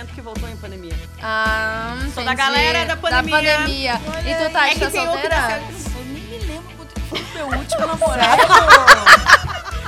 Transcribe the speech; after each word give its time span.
evento 0.00 0.14
que 0.14 0.20
voltou 0.20 0.48
em 0.48 0.56
pandemia. 0.56 0.94
Ah, 1.22 1.96
Sou 2.14 2.24
da 2.24 2.34
galera 2.34 2.84
da 2.86 2.96
pandemia. 2.96 3.42
Da 3.42 3.58
pandemia. 3.58 3.94
E 3.94 3.98
tu 4.34 4.50
tá, 4.52 4.68
É 4.68 4.74
tá 4.74 4.74
que 4.74 4.80
tem 4.80 4.90
que 4.90 4.96
solteira? 5.06 5.62
Eu 5.96 6.04
nem 6.06 6.22
me 6.22 6.38
lembro 6.38 6.72
quando 6.76 6.92
que 6.94 7.00
foi 7.00 7.20
o 7.20 7.28
meu 7.34 7.46
último 7.58 7.80
namorado. 7.86 8.42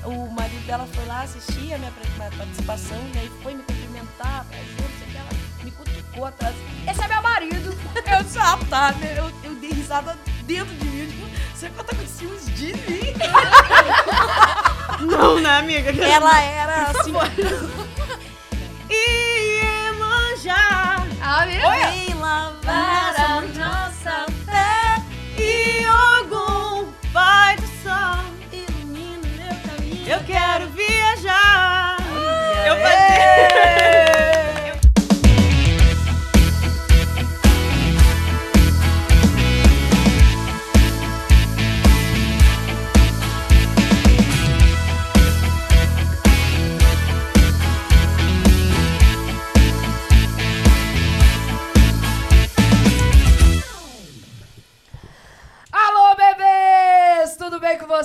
o 0.04 0.30
marido 0.30 0.66
dela 0.66 0.86
foi 0.92 1.04
lá 1.06 1.22
assistir 1.22 1.72
a 1.74 1.78
minha 1.78 1.92
participação 2.36 2.98
e 3.14 3.18
aí 3.18 3.32
foi 3.42 3.54
me 3.54 3.62
cumprimentar, 3.62 4.44
sei 4.50 5.08
que, 5.10 5.16
ela 5.16 5.28
me 5.64 5.70
cutucou 5.70 6.26
atrás. 6.26 6.54
Esse 6.86 7.02
é 7.02 7.08
meu 7.08 7.22
marido! 7.22 7.78
Eu 7.94 8.22
disse, 8.22 8.38
ah, 8.38 8.58
tá, 8.68 8.92
né? 8.92 9.14
Eu, 9.16 9.32
eu 9.44 9.54
dei 9.56 9.72
risada 9.72 10.16
dentro 10.44 10.74
de 10.74 10.84
mim. 10.84 11.32
Que 11.58 11.66
ela 11.66 11.84
tá 11.84 11.94
com 11.94 12.06
ciúmes 12.08 12.46
de 12.56 12.72
mim? 12.72 13.14
Não, 15.00 15.38
né, 15.38 15.58
amiga? 15.58 15.90
Ela 16.04 16.40
era 16.42 16.90
assim. 16.90 17.12
Iemanjá 20.44 21.06
Ah, 21.22 21.44
vira. 21.46 21.70
Vem 21.70 22.14
lavar 22.14 23.14
a 23.16 23.40
nossa 23.42 24.26
fé, 24.44 25.00
e 25.40 25.86
Ogum, 26.20 26.92
pai 27.12 27.56
do 27.56 27.66
sol. 27.82 28.24
ilumina 28.52 29.28
meu 29.36 29.56
caminho. 29.70 30.08
Eu 30.08 30.20
quero 30.24 30.66
viajar. 30.70 31.11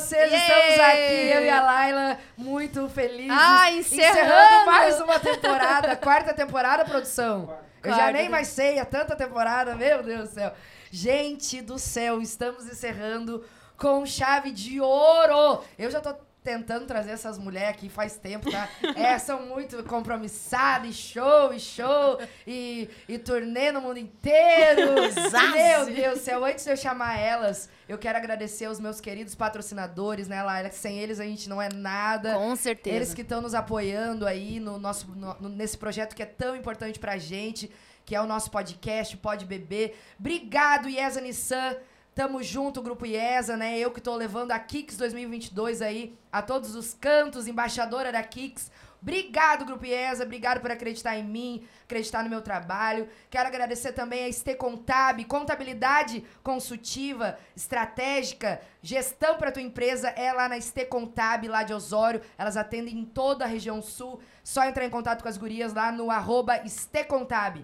Vocês? 0.08 0.31
Yay! 0.31 0.39
Estamos 0.39 0.80
aqui, 0.80 1.38
eu 1.38 1.45
e 1.45 1.50
a 1.50 1.61
Laila, 1.61 2.19
muito 2.38 2.88
felizes. 2.89 3.38
Ah, 3.38 3.72
encerrando! 3.72 4.66
mais 4.66 5.02
uma 5.02 5.19
temporada, 5.19 5.95
quarta 5.97 6.33
temporada, 6.33 6.86
produção. 6.86 7.53
Eu 7.83 7.91
já 7.91 7.97
Quarta 7.97 8.14
nem 8.14 8.30
mais 8.30 8.47
sei, 8.47 8.80
é 8.80 8.86
tanta 8.86 9.16
temporada, 9.16 9.75
meu 9.75 10.02
Deus 10.02 10.30
do 10.30 10.33
céu. 10.33 10.53
Gente 10.89 11.61
do 11.61 11.77
céu, 11.77 12.22
estamos 12.22 12.66
encerrando 12.66 13.44
com 13.77 14.05
chave 14.05 14.52
de 14.52 14.80
ouro. 14.80 15.61
Eu 15.77 15.91
já 15.91 15.99
tô 15.99 16.16
tentando 16.47 16.85
trazer 16.85 17.11
essas 17.11 17.37
mulheres 17.37 17.71
aqui 17.71 17.89
faz 17.89 18.15
tempo, 18.17 18.49
tá? 18.49 18.69
É, 18.95 19.19
são 19.19 19.45
muito 19.45 19.83
compromissadas, 19.83 20.89
e 20.89 20.93
show, 20.93 21.53
e 21.53 21.59
show, 21.59 22.17
e, 22.47 22.89
e 23.09 23.17
turnê 23.19 23.69
no 23.69 23.81
mundo 23.81 23.99
inteiro. 23.99 24.93
Meu 25.53 25.85
Deus 25.93 26.19
do 26.19 26.23
céu, 26.23 26.45
antes 26.45 26.63
de 26.63 26.71
eu 26.71 26.77
chamar 26.77 27.19
elas, 27.19 27.69
eu 27.89 27.97
quero 27.97 28.17
agradecer 28.17 28.63
aos 28.65 28.79
meus 28.79 29.01
queridos 29.01 29.35
patrocinadores, 29.35 30.29
né, 30.29 30.41
Laila? 30.41 30.71
Sem 30.71 30.97
eles 30.99 31.19
a 31.19 31.25
gente 31.25 31.49
não 31.49 31.61
é 31.61 31.67
nada. 31.73 32.33
Com 32.35 32.55
certeza. 32.55 32.95
Eles 32.95 33.13
que 33.13 33.21
estão 33.23 33.41
nos 33.41 33.53
apoiando 33.53 34.25
aí 34.25 34.57
no 34.59 34.77
nosso, 34.79 35.07
no- 35.11 35.49
nesse 35.49 35.77
projeto 35.77 36.15
que 36.15 36.23
é 36.23 36.25
tão 36.25 36.55
importante 36.55 36.97
pra 36.97 37.17
gente, 37.17 37.69
que 38.05 38.15
é 38.15 38.21
o 38.21 38.25
nosso 38.25 38.49
podcast, 38.49 39.17
Pode 39.17 39.43
Beber. 39.45 39.97
Obrigado, 40.17 40.87
IESA 40.87 41.19
Nissan. 41.19 41.75
Tamo 42.17 42.41
junto, 42.41 42.81
Grupo 42.81 43.05
IESA, 43.05 43.55
né? 43.55 43.77
Eu 43.77 43.91
que 43.91 44.01
tô 44.01 44.15
levando 44.15 44.51
a 44.51 44.57
Kicks 44.57 44.97
2022 44.97 45.83
aí 45.83 46.17
a 46.31 46.41
todos 46.41 46.73
os 46.73 46.95
cantos, 46.95 47.45
embaixadora 47.45 48.11
da 48.11 48.23
Kicks. 48.23 48.71
Obrigado, 48.99 49.63
Grupo 49.63 49.85
IESA. 49.85 50.23
Obrigado 50.23 50.59
por 50.59 50.71
acreditar 50.71 51.15
em 51.15 51.23
mim, 51.23 51.67
acreditar 51.83 52.23
no 52.23 52.29
meu 52.31 52.41
trabalho. 52.41 53.07
Quero 53.29 53.47
agradecer 53.47 53.91
também 53.91 54.25
a 54.25 54.33
ST 54.33 54.55
Contab, 54.55 55.23
contabilidade 55.25 56.25
consultiva, 56.41 57.37
estratégica, 57.55 58.61
gestão 58.81 59.37
para 59.37 59.52
tua 59.52 59.61
empresa 59.61 60.09
é 60.09 60.33
lá 60.33 60.49
na 60.49 60.59
ST 60.59 60.86
Contab, 60.86 61.47
lá 61.47 61.61
de 61.61 61.75
Osório. 61.75 62.21
Elas 62.36 62.58
atendem 62.58 62.97
em 62.97 63.05
toda 63.05 63.45
a 63.45 63.47
região 63.47 63.80
sul. 63.80 64.19
Só 64.43 64.63
entrar 64.63 64.86
em 64.86 64.89
contato 64.89 65.21
com 65.21 65.30
as 65.30 65.37
gurias 65.37 65.71
lá 65.71 65.92
no 65.92 66.09
arroba 66.09 66.67
ST 66.67 67.03
Contab. 67.03 67.63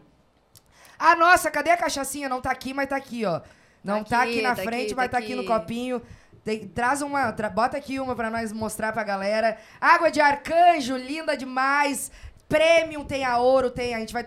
Ah, 1.00 1.16
nossa, 1.16 1.50
cadê 1.50 1.72
a 1.72 1.78
cachaçinha? 1.78 2.30
Não 2.30 2.40
tá 2.40 2.52
aqui, 2.52 2.72
mas 2.72 2.88
tá 2.88 2.96
aqui, 2.96 3.26
ó. 3.26 3.42
Não 3.84 4.04
tá 4.04 4.10
Tá 4.18 4.22
aqui, 4.24 4.32
aqui, 4.34 4.42
na 4.42 4.56
tá 4.56 4.64
frente, 4.64 4.86
aqui, 4.86 4.96
mas 4.96 5.06
tá 5.06 5.12
tá 5.12 5.18
aqui 5.18 5.36
no 5.36 5.42
aqui. 5.42 5.50
copinho. 5.50 6.02
Tem- 6.44 6.68
traz 6.68 7.02
uma, 7.02 7.32
tra- 7.32 7.50
bota 7.50 7.78
aqui 7.78 8.00
uma 8.00 8.16
pra 8.16 8.30
nós 8.30 8.52
mostrar 8.52 8.92
pra 8.94 9.04
galera. 9.04 9.58
Água 9.80 10.10
de 10.12 10.20
arcanjo, 10.22 10.96
linda 10.98 11.36
demais. 11.38 12.12
Premium 12.50 13.04
tem 13.06 13.24
a 13.26 13.38
ouro, 13.38 13.70
tem. 13.72 13.96
A 13.96 14.00
gente 14.00 14.14
vai 14.14 14.26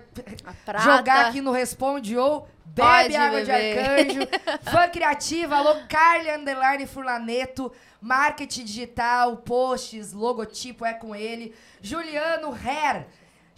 A 0.67 0.79
jogar 0.79 1.27
aqui 1.27 1.41
no 1.41 1.53
Responde 1.53 2.17
ou 2.17 2.49
bebe 2.65 2.89
Pode 2.89 3.17
água 3.17 3.41
de 3.45 3.53
beber. 3.53 3.79
arcanjo. 3.79 4.21
Fã 4.73 4.89
criativa, 4.89 5.57
alô 5.57 5.77
Carly 5.89 6.31
Underline 6.31 6.87
Furlaneto. 6.87 7.71
Marketing 8.01 8.65
digital, 8.65 9.37
posts, 9.39 10.13
logotipo 10.13 10.85
é 10.85 10.95
com 10.95 11.15
ele. 11.15 11.55
Juliano 11.83 12.53
Hair. 12.53 13.07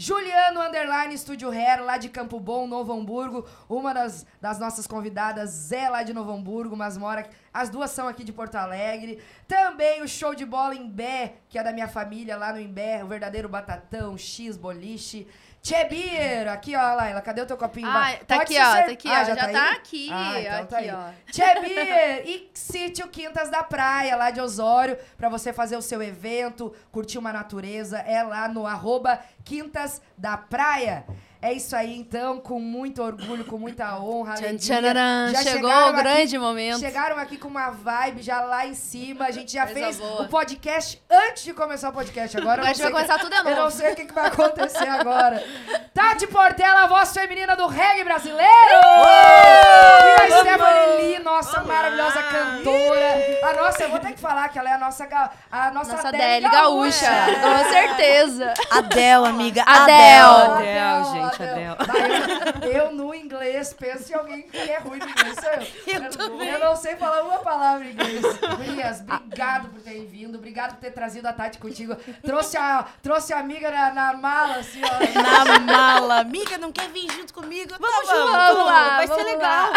Juliano 0.00 0.60
Underline 0.60 1.12
Estúdio 1.12 1.50
Hair, 1.50 1.82
lá 1.82 1.98
de 1.98 2.09
Campo 2.09 2.38
Bom, 2.38 2.69
Novo 2.69 2.92
Hamburgo. 2.92 3.44
Uma 3.69 3.92
das, 3.92 4.25
das 4.41 4.56
nossas 4.56 4.86
convidadas 4.86 5.72
é 5.72 5.88
lá 5.88 6.04
de 6.04 6.12
Novo 6.12 6.31
Hamburgo, 6.31 6.76
mas 6.76 6.97
mora. 6.97 7.28
As 7.53 7.69
duas 7.69 7.91
são 7.91 8.06
aqui 8.06 8.22
de 8.22 8.32
Porto 8.32 8.54
Alegre. 8.54 9.19
Também 9.48 10.00
o 10.00 10.06
show 10.06 10.37
de 10.37 10.47
bola 10.47 10.76
em 10.76 10.88
Bé, 10.88 11.38
que 11.48 11.58
é 11.58 11.64
da 11.64 11.72
minha 11.72 11.88
família 11.88 12.37
lá 12.37 12.53
no 12.53 12.60
Imbé, 12.60 13.03
o 13.03 13.08
verdadeiro 13.08 13.48
batatão, 13.48 14.16
X, 14.16 14.56
boliche. 14.56 15.26
Tchebir, 15.62 16.48
aqui 16.48 16.74
ó, 16.76 16.94
Laila, 16.94 17.20
cadê 17.20 17.42
o 17.42 17.46
teu 17.46 17.56
copinho? 17.56 17.88
Ah, 17.88 18.12
tá 18.26 18.36
Pode 18.36 18.56
aqui, 18.56 18.58
ó, 18.58 18.72
ser- 18.76 18.84
tá 18.86 18.92
aqui, 18.92 19.08
Ah, 19.08 19.20
ó. 19.20 19.24
Já, 19.24 19.44
aí? 19.46 19.52
tá 19.52 19.70
aqui, 19.72 20.08
Ah, 20.12 20.41
então 20.41 20.54
aqui, 20.60 20.66
tá 20.69 20.76
aí. 20.78 20.91
ó. 20.91 21.30
Tchebir 21.32 22.26
e 22.26 22.50
Sítio 22.54 23.08
Quintas 23.08 23.50
da 23.50 23.62
Praia, 23.62 24.16
lá 24.16 24.30
de 24.30 24.41
Osório, 24.41 24.96
pra 25.16 25.28
você 25.28 25.52
fazer 25.52 25.76
o 25.76 25.82
seu 25.82 26.02
evento, 26.02 26.74
curtir 26.92 27.19
uma 27.19 27.32
natureza, 27.32 27.98
é 27.98 28.22
lá 28.22 28.48
no 28.48 28.66
arroba 28.66 29.19
Quintas 29.44 30.00
da 30.16 30.36
Praia. 30.36 31.04
É 31.41 31.53
isso 31.53 31.76
aí, 31.76 31.97
então, 31.97 32.38
com 32.41 32.59
muito 32.59 33.00
orgulho, 33.00 33.44
com 33.44 33.56
muita 33.59 33.97
honra, 34.00 34.34
Tchan, 34.34 34.59
Já 34.59 35.43
chegou 35.43 35.71
chegaram 35.71 35.87
o 35.87 35.88
aqui- 35.91 36.03
grande 36.03 36.37
momento. 36.38 36.81
Chegaram 36.81 37.16
aqui 37.16 37.37
com 37.38 37.47
uma 37.47 37.71
vibe 37.71 38.22
já 38.22 38.41
lá 38.41 38.66
em 38.66 38.75
cima. 38.75 39.26
A 39.26 39.31
gente 39.31 39.53
já 39.53 39.65
Coisa 39.65 39.81
fez 39.81 39.99
boa. 39.99 40.22
o 40.22 40.28
podcast 40.28 41.00
antes 41.09 41.44
de 41.44 41.54
começar 41.54 41.91
o 41.91 41.93
podcast. 41.93 42.37
Agora 42.37 42.62
a 42.62 42.66
gente 42.66 42.82
vai 42.82 42.91
começar 42.91 43.19
tudo 43.21 43.31
de 43.31 43.37
eu 43.37 43.44
não 43.44 43.54
novo. 43.54 43.71
sei 43.71 43.93
o 43.93 43.94
que, 43.94 44.06
que 44.06 44.12
vai 44.12 44.26
acontecer 44.26 44.88
agora. 44.88 45.41
Tati 45.94 46.26
Portela, 46.26 46.82
a 46.82 46.87
voz 46.88 47.12
feminina 47.12 47.55
do 47.55 47.66
reggae 47.69 48.03
brasileiro! 48.03 48.49
E 48.49 50.22
a 50.22 50.41
Stephanie 50.41 50.97
Lee, 51.03 51.19
nossa 51.20 51.62
maravilhosa 51.62 52.20
cantora. 52.22 53.15
A 53.44 53.53
nossa, 53.62 53.82
eu 53.84 53.91
vou 53.91 53.99
ter 54.00 54.12
que 54.12 54.20
falar 54.20 54.49
que 54.49 54.59
ela 54.59 54.70
é 54.70 54.72
a 54.75 54.78
nossa, 54.78 55.05
a 55.50 55.70
nossa, 55.70 55.93
Nossa 55.93 56.09
Adele 56.09 56.47
Adele 56.47 56.49
Gaúcha, 56.50 57.10
com 57.43 57.70
certeza. 57.70 58.55
Adel, 58.70 59.25
amiga. 59.25 59.62
Adel. 59.62 60.55
Adel, 60.55 61.05
gente, 61.12 61.28
Adel. 61.28 61.77
Bah, 61.77 62.66
eu, 62.66 62.72
eu 62.72 62.93
no 62.93 63.15
inglês 63.15 63.72
penso 63.72 64.12
em 64.12 64.15
alguém 64.15 64.43
que 64.43 64.56
é 64.56 64.78
ruim 64.78 64.99
no 64.99 65.09
inglês, 65.09 65.37
sou 65.41 65.50
eu. 65.50 66.03
Eu 66.05 66.11
também. 66.11 66.49
Eu 66.49 66.59
não 66.61 66.77
sei 66.77 66.97
falar 66.97 67.22
uma 67.22 67.39
palavra 67.39 67.84
em 67.87 67.93
inglês. 67.93 68.22
Gurias, 68.39 69.00
obrigado 69.00 69.69
por 69.69 69.81
terem 69.83 70.06
vindo, 70.06 70.37
obrigado 70.37 70.75
por 70.75 70.81
ter 70.81 70.91
trazido 70.91 71.27
a 71.28 71.33
Tati 71.33 71.59
contigo. 71.59 71.97
Trouxe 72.22 72.56
a, 72.56 72.87
trouxe 73.03 73.33
a 73.33 73.38
amiga 73.38 73.71
na, 73.71 73.93
na 73.93 74.12
mala, 74.15 74.56
assim, 74.56 74.81
ó. 74.84 75.21
Na 75.21 75.59
mala. 75.61 76.21
Amiga, 76.21 76.59
não 76.59 76.72
quer 76.72 76.88
vir 76.91 77.11
junto 77.12 77.33
comigo? 77.34 77.75
Vamos 77.78 78.09
junto. 78.09 78.33
Vamos 78.33 78.67
lá, 78.67 78.97
Vai 78.97 79.06
ser 79.06 79.15
vamos 79.15 79.33
legal. 79.33 79.72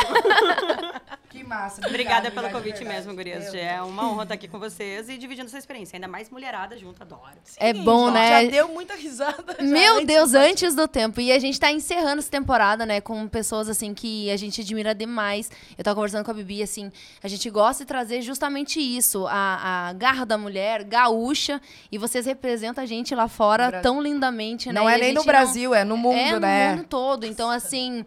Que 1.41 1.47
massa. 1.47 1.81
Obrigada 1.87 2.27
obrigado, 2.27 2.33
pelo 2.33 2.49
convite 2.53 2.77
verdade. 2.77 2.95
mesmo, 2.97 3.15
gurias. 3.15 3.51
Meu 3.51 3.61
É 3.63 3.81
uma 3.81 4.07
honra 4.11 4.23
estar 4.23 4.35
aqui 4.35 4.47
com 4.47 4.59
vocês 4.59 5.09
e 5.09 5.17
dividindo 5.17 5.47
essa 5.47 5.57
experiência. 5.57 5.95
Ainda 5.97 6.07
mais 6.07 6.29
mulherada 6.29 6.77
junto, 6.77 7.01
adoro. 7.01 7.21
É 7.57 7.73
bom, 7.73 8.07
já 8.07 8.11
né? 8.11 8.45
Já 8.45 8.51
deu 8.51 8.67
muita 8.67 8.93
risada. 8.93 9.55
já 9.57 9.63
Meu 9.63 9.95
antes 9.95 10.07
Deus, 10.07 10.33
antes 10.35 10.75
do 10.75 10.87
tempo. 10.87 11.19
E 11.19 11.31
a 11.31 11.39
gente 11.39 11.59
tá 11.59 11.71
encerrando 11.71 12.19
essa 12.19 12.29
temporada, 12.29 12.85
né, 12.85 13.01
com 13.01 13.27
pessoas, 13.27 13.67
assim, 13.67 13.91
que 13.91 14.29
a 14.29 14.37
gente 14.37 14.61
admira 14.61 14.93
demais. 14.93 15.49
Eu 15.75 15.83
tava 15.83 15.95
conversando 15.95 16.23
com 16.23 16.29
a 16.29 16.33
Bibi, 16.35 16.61
assim, 16.61 16.91
a 17.23 17.27
gente 17.27 17.49
gosta 17.49 17.83
de 17.83 17.87
trazer 17.87 18.21
justamente 18.21 18.79
isso, 18.79 19.25
a, 19.27 19.87
a 19.89 19.93
garra 19.93 20.25
da 20.27 20.37
mulher, 20.37 20.83
gaúcha, 20.83 21.59
e 21.91 21.97
vocês 21.97 22.27
representam 22.27 22.83
a 22.83 22.87
gente 22.87 23.15
lá 23.15 23.27
fora 23.27 23.81
tão 23.81 23.99
lindamente, 23.99 24.67
né? 24.67 24.73
Não 24.73 24.87
é 24.87 24.93
nem 24.97 25.01
no 25.01 25.07
gente 25.07 25.15
não- 25.17 25.25
Brasil, 25.25 25.73
é 25.73 25.83
no 25.83 25.97
mundo, 25.97 26.15
é 26.15 26.39
né? 26.39 26.69
no 26.69 26.77
mundo 26.77 26.87
todo. 26.87 27.25
Então, 27.25 27.49
assim, 27.49 28.05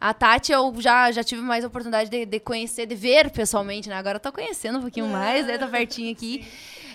a 0.00 0.12
Tati 0.12 0.52
eu 0.52 0.74
já, 0.78 1.10
já 1.10 1.24
tive 1.24 1.40
mais 1.40 1.64
oportunidade 1.64 2.10
de, 2.10 2.26
de 2.26 2.40
conhecer, 2.40 2.86
de 2.86 2.94
ver 2.94 3.30
pessoalmente, 3.30 3.88
né? 3.88 3.96
Agora 3.96 4.16
eu 4.16 4.20
tô 4.20 4.30
conhecendo 4.32 4.78
um 4.78 4.82
pouquinho 4.82 5.08
mais, 5.08 5.46
né? 5.46 5.58
Tá 5.58 5.66
pertinho 5.66 6.12
aqui. 6.12 6.46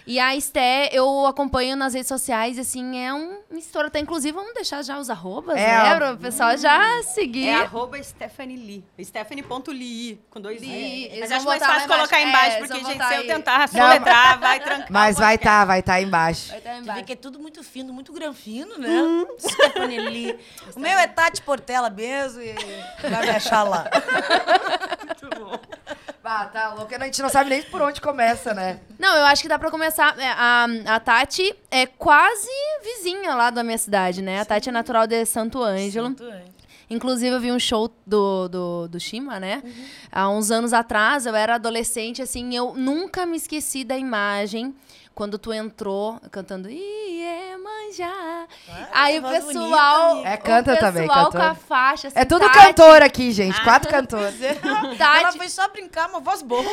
E 0.07 0.19
a 0.19 0.35
Esté, 0.35 0.89
eu 0.91 1.25
acompanho 1.27 1.75
nas 1.75 1.93
redes 1.93 2.07
sociais, 2.07 2.57
assim, 2.57 2.97
é 3.03 3.13
um 3.13 3.37
estouro. 3.51 3.89
Tá, 3.89 3.99
inclusive, 3.99 4.33
vamos 4.33 4.53
deixar 4.53 4.83
já 4.83 4.97
os 4.97 5.09
arrobas, 5.09 5.55
É, 5.57 5.67
né? 5.67 5.93
ó. 5.93 5.95
Para 5.95 6.13
o 6.13 6.17
pessoal 6.17 6.57
já 6.57 7.03
seguir. 7.03 7.47
É 7.49 7.55
arroba 7.61 8.01
Stephanie 8.01 8.57
Lee. 8.57 8.83
Stephanie.lee, 9.05 10.19
com 10.29 10.41
dois 10.41 10.59
Lee. 10.61 10.69
i. 10.69 11.05
Eles 11.05 11.19
Mas 11.21 11.31
acho 11.33 11.45
mais 11.45 11.63
fácil 11.63 11.87
colocar 11.87 12.19
embaixo. 12.21 12.57
embaixo, 12.57 12.57
É, 12.57 12.59
porque, 12.59 12.93
gente, 12.93 13.07
se 13.07 13.13
eu 13.13 13.19
aí. 13.21 13.27
tentar 13.27 13.67
soletrar, 13.67 14.39
vai 14.39 14.59
trancar. 14.59 14.87
Mas 14.89 15.17
vai 15.17 15.35
estar, 15.35 15.65
vai 15.65 15.79
estar 15.79 16.01
embaixo. 16.01 16.49
Vai 16.49 16.57
estar 16.57 16.71
vê 16.73 16.77
embaixo. 16.79 17.03
que 17.05 17.13
é 17.13 17.15
tudo 17.15 17.39
muito 17.39 17.63
fino, 17.63 17.93
muito 17.93 18.11
granfino, 18.11 18.77
né? 18.77 18.89
Stephanie 19.39 19.99
Lee. 19.99 20.39
O 20.75 20.79
meu 20.79 20.97
é 20.97 21.07
Tati 21.07 21.41
Portela 21.41 21.89
mesmo 21.89 22.41
e 22.41 22.53
vai 23.09 23.21
me 23.21 23.29
achar 23.29 23.63
lá. 23.63 23.85
Ah, 26.23 26.45
tá 26.45 26.73
louco. 26.73 26.93
A 26.93 27.05
gente 27.05 27.21
não 27.21 27.29
sabe 27.29 27.49
nem 27.49 27.63
por 27.63 27.81
onde 27.81 27.99
começa, 27.99 28.53
né? 28.53 28.79
Não, 28.99 29.15
eu 29.17 29.25
acho 29.25 29.41
que 29.41 29.47
dá 29.47 29.57
pra 29.57 29.71
começar. 29.71 30.17
é, 30.19 30.27
A, 30.29 30.67
a 30.87 30.99
Tati 30.99 31.55
é 31.71 31.85
quase 31.87 32.47
vizinha 32.83 33.33
lá 33.35 33.49
da 33.49 33.63
minha 33.63 33.77
cidade, 33.77 34.21
né? 34.21 34.39
A 34.39 34.45
Tati 34.45 34.69
é 34.69 34.71
natural 34.71 35.07
de 35.07 35.25
Santo 35.25 35.63
Ângelo. 35.63 36.09
Santo 36.09 36.23
Anjo. 36.25 36.51
Inclusive, 36.89 37.33
eu 37.35 37.39
vi 37.39 37.51
um 37.51 37.59
show 37.59 37.89
do, 38.05 38.49
do, 38.49 38.87
do 38.89 38.99
Shima, 38.99 39.39
né? 39.39 39.63
Há 40.11 40.29
uns 40.29 40.51
anos 40.51 40.73
atrás, 40.73 41.25
eu 41.25 41.33
era 41.33 41.55
adolescente, 41.55 42.21
assim, 42.21 42.53
eu 42.53 42.73
nunca 42.75 43.25
me 43.25 43.37
esqueci 43.37 43.85
da 43.85 43.97
imagem 43.97 44.75
quando 45.13 45.37
tu 45.37 45.51
entrou 45.53 46.19
cantando 46.31 46.69
Iemanjá. 46.69 48.47
Aí 48.91 49.19
o 49.19 49.23
pessoal. 49.23 50.15
bonita. 50.15 50.29
É, 50.29 50.37
canta 50.37 50.73
o 50.73 50.77
também, 50.77 51.07
pessoal 51.07 51.31
com 51.31 51.37
a 51.37 51.55
faixa. 51.55 52.07
Assim, 52.07 52.19
É 52.19 52.25
tudo 52.25 52.45
Tati, 52.45 52.57
cantor 52.57 53.01
aqui, 53.01 53.31
gente. 53.31 53.61
Quatro 53.63 53.89
cantores. 53.89 54.39
Ela 54.41 54.95
Tati, 54.95 55.37
foi 55.37 55.49
só 55.49 55.67
brincar, 55.67 56.09
uma 56.09 56.19
voz 56.19 56.41
boa. 56.43 56.63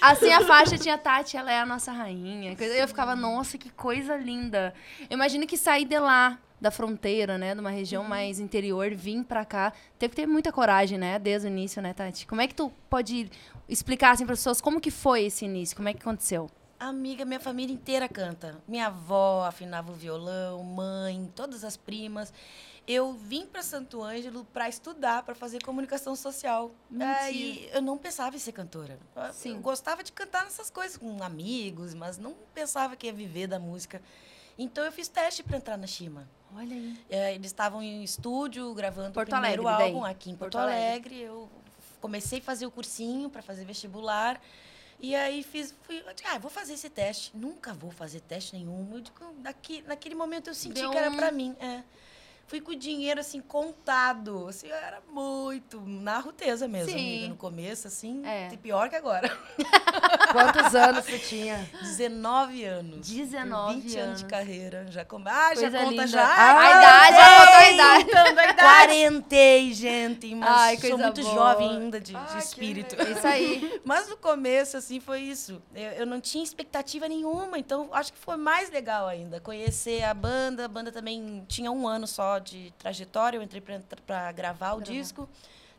Assim, 0.00 0.32
a 0.32 0.44
faixa 0.44 0.76
tinha 0.76 0.98
Tati, 0.98 1.36
ela 1.36 1.52
é 1.52 1.60
a 1.60 1.66
nossa 1.66 1.92
rainha. 1.92 2.56
Eu 2.58 2.88
ficava, 2.88 3.14
nossa, 3.14 3.56
que 3.56 3.70
coisa 3.70 4.16
linda. 4.16 4.74
Eu 5.08 5.14
imagino 5.14 5.46
que 5.46 5.56
sair 5.56 5.84
de 5.84 5.98
lá, 5.98 6.38
da 6.60 6.70
fronteira, 6.70 7.38
né? 7.38 7.54
De 7.54 7.60
uma 7.60 7.70
região 7.70 8.04
mais 8.04 8.38
interior, 8.38 8.90
vir 8.94 9.24
pra 9.24 9.44
cá, 9.44 9.72
teve 9.98 10.10
que 10.10 10.16
ter 10.22 10.26
muita 10.26 10.52
coragem, 10.52 10.98
né? 10.98 11.18
Desde 11.18 11.48
o 11.48 11.50
início, 11.50 11.80
né, 11.80 11.92
Tati? 11.94 12.26
Como 12.26 12.40
é 12.40 12.46
que 12.46 12.54
tu 12.54 12.70
pode 12.88 13.30
explicar, 13.68 14.10
assim, 14.10 14.24
para 14.24 14.34
as 14.34 14.40
pessoas 14.40 14.60
como 14.60 14.80
que 14.80 14.90
foi 14.90 15.24
esse 15.24 15.44
início? 15.44 15.76
Como 15.76 15.88
é 15.88 15.94
que 15.94 16.00
aconteceu? 16.00 16.50
Amiga, 16.80 17.26
minha 17.26 17.38
família 17.38 17.74
inteira 17.74 18.08
canta. 18.08 18.56
Minha 18.66 18.86
avó 18.86 19.44
afinava 19.44 19.92
o 19.92 19.94
violão, 19.94 20.64
mãe, 20.64 21.30
todas 21.36 21.62
as 21.62 21.76
primas. 21.76 22.32
Eu 22.88 23.12
vim 23.12 23.44
para 23.44 23.62
Santo 23.62 24.02
Ângelo 24.02 24.46
para 24.46 24.66
estudar, 24.66 25.22
para 25.22 25.34
fazer 25.34 25.62
comunicação 25.62 26.16
social. 26.16 26.70
Aí 26.98 27.68
eu 27.74 27.82
não 27.82 27.98
pensava 27.98 28.34
em 28.34 28.38
ser 28.38 28.52
cantora. 28.52 28.98
Sim. 29.30 29.56
Eu 29.56 29.60
gostava 29.60 30.02
de 30.02 30.10
cantar 30.10 30.44
nessas 30.44 30.70
coisas 30.70 30.96
com 30.96 31.22
amigos, 31.22 31.92
mas 31.92 32.16
não 32.16 32.34
pensava 32.54 32.96
que 32.96 33.06
ia 33.06 33.12
viver 33.12 33.46
da 33.46 33.58
música. 33.58 34.00
Então 34.58 34.82
eu 34.82 34.90
fiz 34.90 35.06
teste 35.06 35.42
para 35.42 35.58
entrar 35.58 35.76
na 35.76 35.86
Shima. 35.86 36.26
Olha 36.56 36.74
aí. 36.74 36.98
É, 37.10 37.34
eles 37.34 37.48
estavam 37.48 37.82
em 37.82 38.02
estúdio 38.02 38.72
gravando 38.72 39.12
Porto 39.12 39.28
o 39.28 39.32
primeiro 39.32 39.68
Alegre, 39.68 39.84
daí. 39.84 39.94
álbum 39.94 40.04
aqui 40.06 40.30
em 40.30 40.34
Porto, 40.34 40.52
Porto 40.52 40.64
Alegre. 40.64 40.86
Alegre. 40.86 41.20
Eu 41.20 41.50
comecei 42.00 42.38
a 42.38 42.42
fazer 42.42 42.64
o 42.64 42.70
cursinho 42.70 43.28
para 43.28 43.42
fazer 43.42 43.66
vestibular. 43.66 44.40
E 45.02 45.14
aí 45.14 45.42
fiz, 45.42 45.74
fui, 45.82 46.02
ah, 46.26 46.38
vou 46.38 46.50
fazer 46.50 46.74
esse 46.74 46.90
teste. 46.90 47.34
Nunca 47.34 47.72
vou 47.72 47.90
fazer 47.90 48.20
teste 48.20 48.54
nenhum. 48.54 48.88
Eu 48.92 49.00
digo, 49.00 49.34
daqui, 49.38 49.82
naquele 49.86 50.14
momento 50.14 50.48
eu 50.48 50.54
senti 50.54 50.74
Deu 50.74 50.90
que 50.90 50.96
era 50.98 51.10
um- 51.10 51.16
para 51.16 51.30
mim. 51.32 51.56
É. 51.58 51.82
Fui 52.50 52.60
com 52.60 52.72
o 52.72 52.76
dinheiro 52.76 53.20
assim 53.20 53.40
contado, 53.40 54.48
assim, 54.48 54.66
eu 54.66 54.74
era 54.74 55.00
muito 55.08 55.80
na 55.86 56.18
ruteza 56.18 56.66
mesmo, 56.66 56.90
Sim. 56.90 56.96
amiga, 56.98 57.28
no 57.28 57.36
começo 57.36 57.86
assim, 57.86 58.26
É. 58.26 58.48
pior 58.60 58.88
que 58.90 58.96
agora. 58.96 59.30
Quantos 60.32 60.74
anos 60.74 61.04
você 61.04 61.16
tinha? 61.20 61.70
19 61.80 62.64
anos. 62.64 63.06
19 63.08 63.74
20 63.80 63.84
anos 63.84 63.92
de 63.92 63.98
anos. 64.00 64.22
carreira. 64.24 64.86
Já 64.90 65.04
com... 65.04 65.22
Ah, 65.24 65.54
já 65.54 65.60
Coisa 65.60 65.78
conta 65.78 65.90
linda. 65.90 66.06
já. 66.08 66.24
a 66.24 66.58
Ai, 66.58 66.76
idade, 66.76 67.16
já 67.16 67.38
botou 67.38 67.54
a 67.54 67.70
idade. 67.70 68.54
Quarentei, 68.60 69.72
gente, 69.72 70.34
mas 70.34 70.50
Ai, 70.50 70.76
sou 70.78 70.98
muito 70.98 71.22
boa. 71.22 71.34
jovem 71.34 71.70
ainda 71.70 72.00
de, 72.00 72.12
de 72.12 72.16
Ai, 72.16 72.26
que 72.32 72.38
espírito. 72.38 72.96
legal. 72.96 73.12
Isso 73.16 73.26
aí. 73.26 73.80
Mas 73.84 74.08
no 74.08 74.16
começo, 74.16 74.76
assim, 74.76 74.98
foi 75.00 75.20
isso. 75.20 75.60
Eu, 75.74 75.90
eu 75.92 76.06
não 76.06 76.20
tinha 76.20 76.42
expectativa 76.44 77.08
nenhuma, 77.08 77.58
então 77.58 77.88
acho 77.92 78.12
que 78.12 78.18
foi 78.18 78.36
mais 78.36 78.70
legal 78.70 79.06
ainda. 79.06 79.40
Conhecer 79.40 80.02
a 80.04 80.12
banda. 80.14 80.64
A 80.64 80.68
banda 80.68 80.90
também 80.92 81.44
tinha 81.48 81.70
um 81.70 81.86
ano 81.86 82.06
só 82.06 82.39
de 82.40 82.72
trajetória. 82.78 83.36
Eu 83.38 83.42
entrei 83.42 83.62
para 84.06 84.32
gravar 84.32 84.74
o 84.74 84.80
disco. 84.80 85.28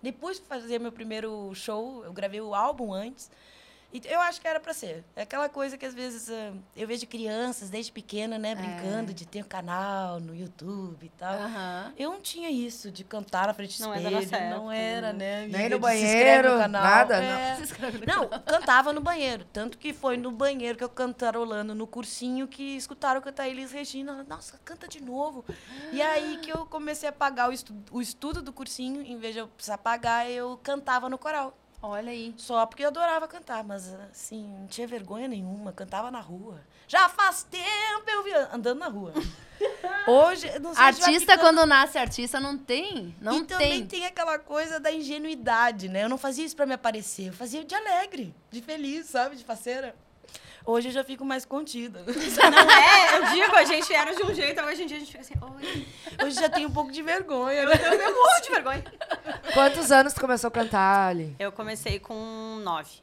Depois 0.02 0.38
de 0.40 0.46
fazer 0.46 0.80
meu 0.80 0.92
primeiro 0.92 1.54
show, 1.54 2.04
eu 2.04 2.14
gravei 2.14 2.42
o 2.42 2.56
álbum 2.56 2.94
antes. 2.94 3.30
E 3.94 4.02
eu 4.06 4.20
acho 4.22 4.40
que 4.40 4.48
era 4.48 4.60
para 4.60 4.74
ser. 4.74 5.04
É 5.16 5.24
aquela 5.24 5.50
coisa 5.50 5.78
que 5.78 5.86
às 5.86 5.94
vezes 5.94 6.30
ah, 6.30 6.54
eu 6.76 6.88
vejo 6.88 7.06
crianças 7.08 7.70
desde 7.70 7.92
pequena, 7.92 8.38
né, 8.40 8.56
brincando 8.56 9.14
de 9.14 9.26
ter 9.26 9.42
um 9.44 9.48
canal 9.48 10.20
no 10.20 10.36
YouTube 10.36 11.06
e 11.06 11.10
tal. 11.10 11.34
Eu 11.98 12.12
não 12.12 12.22
tinha 12.22 12.50
isso 12.50 12.90
de 12.92 13.04
cantar 13.04 13.48
na 13.48 13.54
frente 13.54 13.78
do 13.78 13.86
Não 13.86 13.94
é 13.94 14.00
da 14.00 14.12
espelho. 14.12 14.44
nossa 14.44 14.56
não 14.56 14.72
época, 14.72 14.76
era, 14.78 15.14
né? 15.14 15.48
Nem 15.48 15.70
no 15.70 15.80
banheiro, 15.80 16.54
no 16.54 16.60
canal. 16.60 16.84
nada, 16.84 17.24
É. 17.24 17.58
Não, 18.08 18.28
cantava 18.46 18.94
no 18.94 19.02
banheiro. 19.02 19.46
Tanto 19.52 19.78
que 19.78 19.94
foi 19.94 20.18
no 20.18 20.32
banheiro 20.32 20.78
que 20.78 20.84
eu 20.84 20.90
cantarolando 20.90 21.76
no 21.76 21.86
cursinho 21.86 22.48
que 22.48 22.78
escutaram 22.78 23.22
cantar 23.22 23.48
Elis 23.50 23.72
Regina. 23.72 24.26
Nossa, 24.28 24.60
canta 24.64 24.88
de 24.88 25.02
novo. 25.02 25.44
E 25.92 26.02
aí 26.02 26.38
que 26.38 26.52
eu 26.52 26.66
comecei 26.66 27.10
a 27.10 27.12
pagar 27.12 27.50
o, 27.50 27.52
estu 27.54 27.76
o 27.92 28.02
estudo 28.02 28.42
do 28.42 28.54
cursinho. 28.54 29.02
Em 29.02 29.18
vez 29.18 29.34
de 29.34 29.40
eu 29.40 29.48
precisar 29.48 29.78
pagar, 29.78 30.30
eu 30.30 30.60
cantava 30.64 31.10
no 31.10 31.18
coral. 31.18 31.58
Olha 31.82 32.12
aí. 32.12 32.34
Só 32.38 32.66
porque 32.66 32.84
eu 32.84 32.88
adorava 32.90 33.28
cantar, 33.28 33.64
mas 33.64 33.94
assim, 34.12 34.48
não 34.60 34.68
tinha 34.68 34.88
vergonha 34.88 35.28
nenhuma, 35.28 35.72
cantava 35.74 36.12
na 36.12 36.20
rua. 36.20 36.62
Já 36.88 37.10
faz 37.10 37.44
tempo 37.44 38.04
eu 38.08 38.24
vi 38.24 38.34
andando 38.54 38.80
na 38.80 38.88
rua. 38.88 39.14
Hoje, 40.08 40.48
não 40.60 40.74
sei, 40.74 40.84
Artista, 40.84 41.12
ficando- 41.20 41.40
quando 41.40 41.66
nasce 41.66 41.98
artista, 41.98 42.40
não 42.40 42.58
tem. 42.58 43.16
Não 43.22 43.40
e 43.40 43.44
também 43.46 43.70
tem. 43.86 43.88
tem 43.88 44.06
aquela 44.06 44.40
coisa 44.40 44.80
da 44.80 44.92
ingenuidade, 44.92 45.88
né? 45.88 46.04
Eu 46.04 46.10
não 46.10 46.18
fazia 46.18 46.44
isso 46.46 46.56
pra 46.56 46.66
me 46.66 46.74
aparecer, 46.74 47.28
eu 47.28 47.34
fazia 47.34 47.64
de 47.64 47.74
alegre, 47.76 48.34
de 48.50 48.62
feliz, 48.62 49.06
sabe? 49.08 49.36
De 49.36 49.44
faceira. 49.44 49.96
Hoje 50.66 50.90
eu 50.90 50.92
já 50.92 51.04
fico 51.04 51.26
mais 51.26 51.44
contida. 51.46 52.04
Não 52.06 52.72
é, 52.72 53.18
eu 53.18 53.32
digo, 53.34 53.56
a 53.56 53.64
gente 53.64 53.94
era 53.94 54.14
de 54.16 54.24
um 54.24 54.34
jeito, 54.34 54.62
hoje 54.62 54.84
em 54.84 54.86
dia 54.88 54.98
a 54.98 55.00
gente 55.00 55.12
fica 55.12 55.22
assim, 55.22 55.34
oi, 55.42 55.88
Hoje 56.24 56.36
já 56.36 56.50
tenho 56.50 56.70
um 56.70 56.72
pouco 56.72 56.92
de 56.92 57.02
vergonha, 57.02 57.66
né? 57.66 57.74
eu 57.74 57.98
tenho 57.98 58.14
morro 58.16 58.42
de 58.42 58.50
vergonha. 58.50 58.84
Quantos 59.54 59.92
anos 59.92 60.14
tu 60.14 60.22
começou 60.22 60.50
a 60.50 60.52
cantar 60.52 61.10
ali? 61.10 61.36
Eu 61.40 61.52
comecei 61.52 62.00
com 62.00 62.60
nove. 62.64 63.02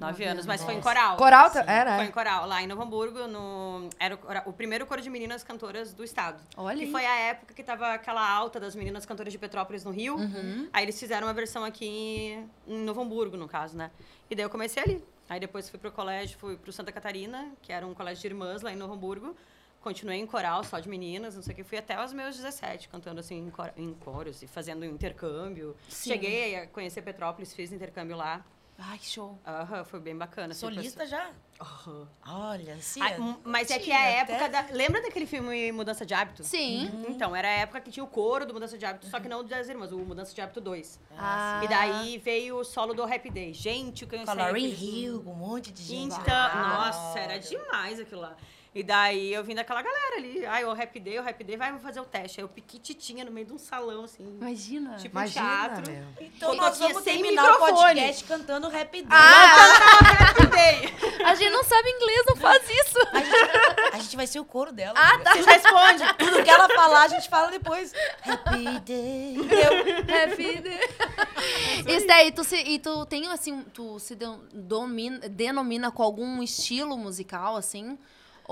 Nove 0.00 0.24
anos, 0.24 0.46
mas 0.46 0.62
foi 0.64 0.72
em 0.72 0.76
Nossa. 0.78 0.88
coral. 0.88 1.16
Coral 1.18 1.50
era, 1.66 1.96
Foi 1.96 2.04
é? 2.06 2.08
em 2.08 2.10
coral, 2.10 2.46
lá 2.46 2.62
em 2.62 2.66
Novo 2.66 2.80
Hamburgo, 2.82 3.26
no, 3.28 3.90
era 3.98 4.14
o, 4.46 4.48
o 4.48 4.52
primeiro 4.54 4.86
coro 4.86 5.02
de 5.02 5.10
meninas 5.10 5.44
cantoras 5.44 5.92
do 5.92 6.02
estado. 6.02 6.40
Olha 6.56 6.78
Que 6.78 6.84
aí. 6.84 6.90
foi 6.90 7.04
a 7.04 7.14
época 7.16 7.52
que 7.52 7.62
tava 7.62 7.92
aquela 7.92 8.26
alta 8.26 8.58
das 8.58 8.74
meninas 8.74 9.04
cantoras 9.04 9.30
de 9.30 9.38
Petrópolis 9.38 9.84
no 9.84 9.90
Rio. 9.90 10.16
Uhum. 10.16 10.70
Aí 10.72 10.84
eles 10.86 10.98
fizeram 10.98 11.26
uma 11.26 11.34
versão 11.34 11.62
aqui 11.66 12.42
em 12.66 12.78
Novo 12.78 13.02
Hamburgo, 13.02 13.36
no 13.36 13.46
caso, 13.46 13.76
né? 13.76 13.90
E 14.30 14.34
daí 14.34 14.42
eu 14.42 14.48
comecei 14.48 14.82
ali. 14.82 15.04
Aí 15.30 15.38
depois 15.38 15.70
fui 15.70 15.78
pro 15.78 15.92
colégio, 15.92 16.36
fui 16.38 16.56
pro 16.56 16.72
Santa 16.72 16.90
Catarina, 16.90 17.52
que 17.62 17.72
era 17.72 17.86
um 17.86 17.94
colégio 17.94 18.20
de 18.20 18.26
irmãs 18.26 18.62
lá 18.62 18.72
em 18.72 18.76
Novo 18.76 18.94
Hamburgo. 18.94 19.36
Continuei 19.80 20.18
em 20.18 20.26
coral, 20.26 20.64
só 20.64 20.80
de 20.80 20.88
meninas, 20.88 21.36
não 21.36 21.42
sei 21.42 21.52
o 21.52 21.56
que. 21.56 21.62
Fui 21.62 21.78
até 21.78 22.04
os 22.04 22.12
meus 22.12 22.34
17, 22.36 22.88
cantando 22.88 23.20
assim 23.20 23.46
em, 23.46 23.48
cor- 23.50 23.72
em 23.76 23.94
coros 23.94 24.42
e 24.42 24.48
fazendo 24.48 24.84
intercâmbio. 24.84 25.76
Sim. 25.88 26.10
Cheguei 26.10 26.56
a 26.56 26.66
conhecer 26.66 27.00
Petrópolis, 27.02 27.54
fiz 27.54 27.70
intercâmbio 27.70 28.16
lá. 28.16 28.44
Ai, 28.82 28.98
show. 29.02 29.38
Aham, 29.46 29.84
foi 29.84 30.00
bem 30.00 30.16
bacana. 30.16 30.52
assim, 30.52 30.60
Solista 30.60 31.04
já? 31.06 31.30
Aham. 31.60 32.08
Olha, 32.26 32.78
sim. 32.80 33.02
Ah, 33.02 33.36
mas 33.44 33.70
é 33.70 33.78
que 33.78 33.90
é 33.90 33.94
a 33.94 33.98
tinha 34.00 34.20
época 34.22 34.46
até- 34.46 34.62
da... 34.62 34.74
Lembra 34.74 35.02
daquele 35.02 35.26
filme 35.26 35.70
Mudança 35.70 36.06
de 36.06 36.14
Hábito? 36.14 36.42
Sim. 36.42 36.90
Então, 37.08 37.36
era 37.36 37.46
a 37.46 37.50
época 37.50 37.80
que 37.82 37.90
tinha 37.90 38.02
o 38.02 38.06
coro 38.06 38.46
do 38.46 38.54
Mudança 38.54 38.78
de 38.78 38.86
Hábito, 38.86 39.06
só 39.08 39.20
que 39.20 39.28
não 39.28 39.44
das 39.44 39.68
irmãs, 39.68 39.92
o 39.92 39.98
Mudança 39.98 40.34
de 40.34 40.40
Hábito 40.40 40.62
2. 40.62 40.98
Ah. 41.18 41.60
E 41.62 41.68
daí 41.68 42.16
veio 42.18 42.56
o 42.58 42.64
solo 42.64 42.94
do 42.94 43.02
Happy 43.02 43.28
Day. 43.30 43.52
Gente, 43.52 44.04
o 44.04 44.06
que 44.08 44.16
eu 44.16 44.24
aqueles- 44.70 44.80
Hill, 44.80 45.22
um 45.26 45.34
monte 45.34 45.70
de 45.72 45.82
gente. 45.82 46.14
Então, 46.18 46.34
Ah, 46.34 46.86
nossa, 46.86 47.18
era 47.18 47.38
demais 47.38 48.00
aquilo 48.00 48.22
lá. 48.22 48.34
E 48.72 48.84
daí 48.84 49.32
eu 49.34 49.42
vim 49.42 49.54
daquela 49.56 49.82
galera 49.82 50.16
ali. 50.18 50.46
Ai, 50.46 50.64
o 50.64 50.70
Happy 50.70 51.00
Day, 51.00 51.18
o 51.18 51.28
Happy 51.28 51.42
Day, 51.42 51.56
vai, 51.56 51.72
vou 51.72 51.80
fazer 51.80 51.98
o 51.98 52.04
teste. 52.04 52.38
Aí 52.38 52.44
eu 52.44 52.48
piquititinha 52.48 53.24
no 53.24 53.32
meio 53.32 53.44
de 53.44 53.52
um 53.52 53.58
salão, 53.58 54.04
assim. 54.04 54.22
Imagina. 54.22 54.94
Tipo 54.96 55.16
Imagina, 55.16 55.44
teatro. 55.68 55.90
meu. 55.92 56.04
Então 56.20 56.54
E 56.54 56.56
nós 56.56 56.78
vamos 56.78 57.02
sem 57.02 57.14
terminar 57.14 57.46
o 57.48 57.52
microfone. 57.52 57.76
podcast 58.00 58.24
cantando 58.24 58.68
Happy 58.68 59.02
Day. 59.02 59.08
Ah, 59.10 60.30
Happy 60.30 60.46
Day! 60.46 60.94
a 61.26 61.34
gente 61.34 61.50
não 61.50 61.64
sabe 61.64 61.90
inglês, 61.90 62.22
não 62.28 62.36
faz 62.36 62.62
isso. 62.70 62.98
A 63.12 63.18
gente, 63.20 63.94
a 63.94 63.98
gente 63.98 64.16
vai 64.16 64.26
ser 64.28 64.38
o 64.38 64.44
coro 64.44 64.70
dela. 64.70 64.94
Ah, 64.96 65.18
tá. 65.18 65.32
Vocês 65.32 65.46
respondem. 65.46 66.14
Tudo 66.16 66.44
que 66.44 66.50
ela 66.50 66.68
falar, 66.68 67.02
a 67.02 67.08
gente 67.08 67.28
fala 67.28 67.50
depois. 67.50 67.92
Happy 68.24 68.78
Day. 68.86 69.36
Eu, 69.36 70.30
Happy 70.30 70.60
day. 70.60 71.96
Isso 71.96 72.06
daí, 72.06 72.30
tu 72.30 72.44
se, 72.44 72.56
e 72.56 72.78
tu 72.78 73.04
tem, 73.06 73.26
assim, 73.32 73.62
tu 73.74 73.98
se 73.98 74.14
de- 74.14 74.26
domina, 74.52 75.28
denomina 75.28 75.90
com 75.90 76.04
algum 76.04 76.40
estilo 76.40 76.96
musical, 76.96 77.56
assim? 77.56 77.98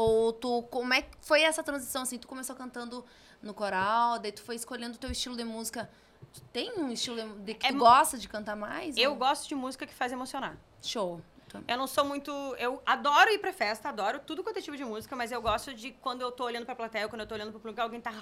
Ou 0.00 0.32
tu, 0.32 0.62
como 0.70 0.94
é 0.94 1.02
que 1.02 1.10
foi 1.20 1.42
essa 1.42 1.60
transição, 1.60 2.02
assim? 2.02 2.18
Tu 2.18 2.28
começou 2.28 2.54
cantando 2.54 3.04
no 3.42 3.52
coral, 3.52 4.20
daí 4.20 4.30
tu 4.30 4.42
foi 4.42 4.54
escolhendo 4.54 4.94
o 4.94 4.98
teu 4.98 5.10
estilo 5.10 5.36
de 5.36 5.42
música. 5.42 5.90
Tu 6.32 6.40
tem 6.52 6.72
um 6.78 6.88
estilo 6.92 7.16
de, 7.40 7.54
que 7.54 7.66
É 7.66 7.70
tu 7.72 7.78
gosta 7.78 8.16
de 8.16 8.28
cantar 8.28 8.54
mais? 8.54 8.96
Eu 8.96 9.10
ou- 9.10 9.16
gosto 9.16 9.48
de 9.48 9.56
música 9.56 9.84
que 9.88 9.92
faz 9.92 10.12
emocionar. 10.12 10.56
Show. 10.80 11.20
Eu 11.66 11.76
não 11.76 11.88
sou 11.88 12.04
muito. 12.04 12.30
Eu 12.58 12.80
adoro 12.86 13.28
ir 13.30 13.38
pra 13.40 13.52
festa, 13.52 13.88
adoro 13.88 14.20
tudo 14.20 14.44
quanto 14.44 14.58
é 14.58 14.62
tipo 14.62 14.76
de 14.76 14.84
música, 14.84 15.16
mas 15.16 15.32
eu 15.32 15.42
gosto 15.42 15.74
de 15.74 15.90
quando 15.92 16.20
eu 16.20 16.30
tô 16.30 16.44
olhando 16.44 16.64
pra 16.64 16.76
plateia, 16.76 17.08
quando 17.08 17.22
eu 17.22 17.26
tô 17.26 17.34
olhando 17.34 17.50
pro 17.50 17.58
público, 17.58 17.80
alguém 17.80 18.00
tá 18.00 18.12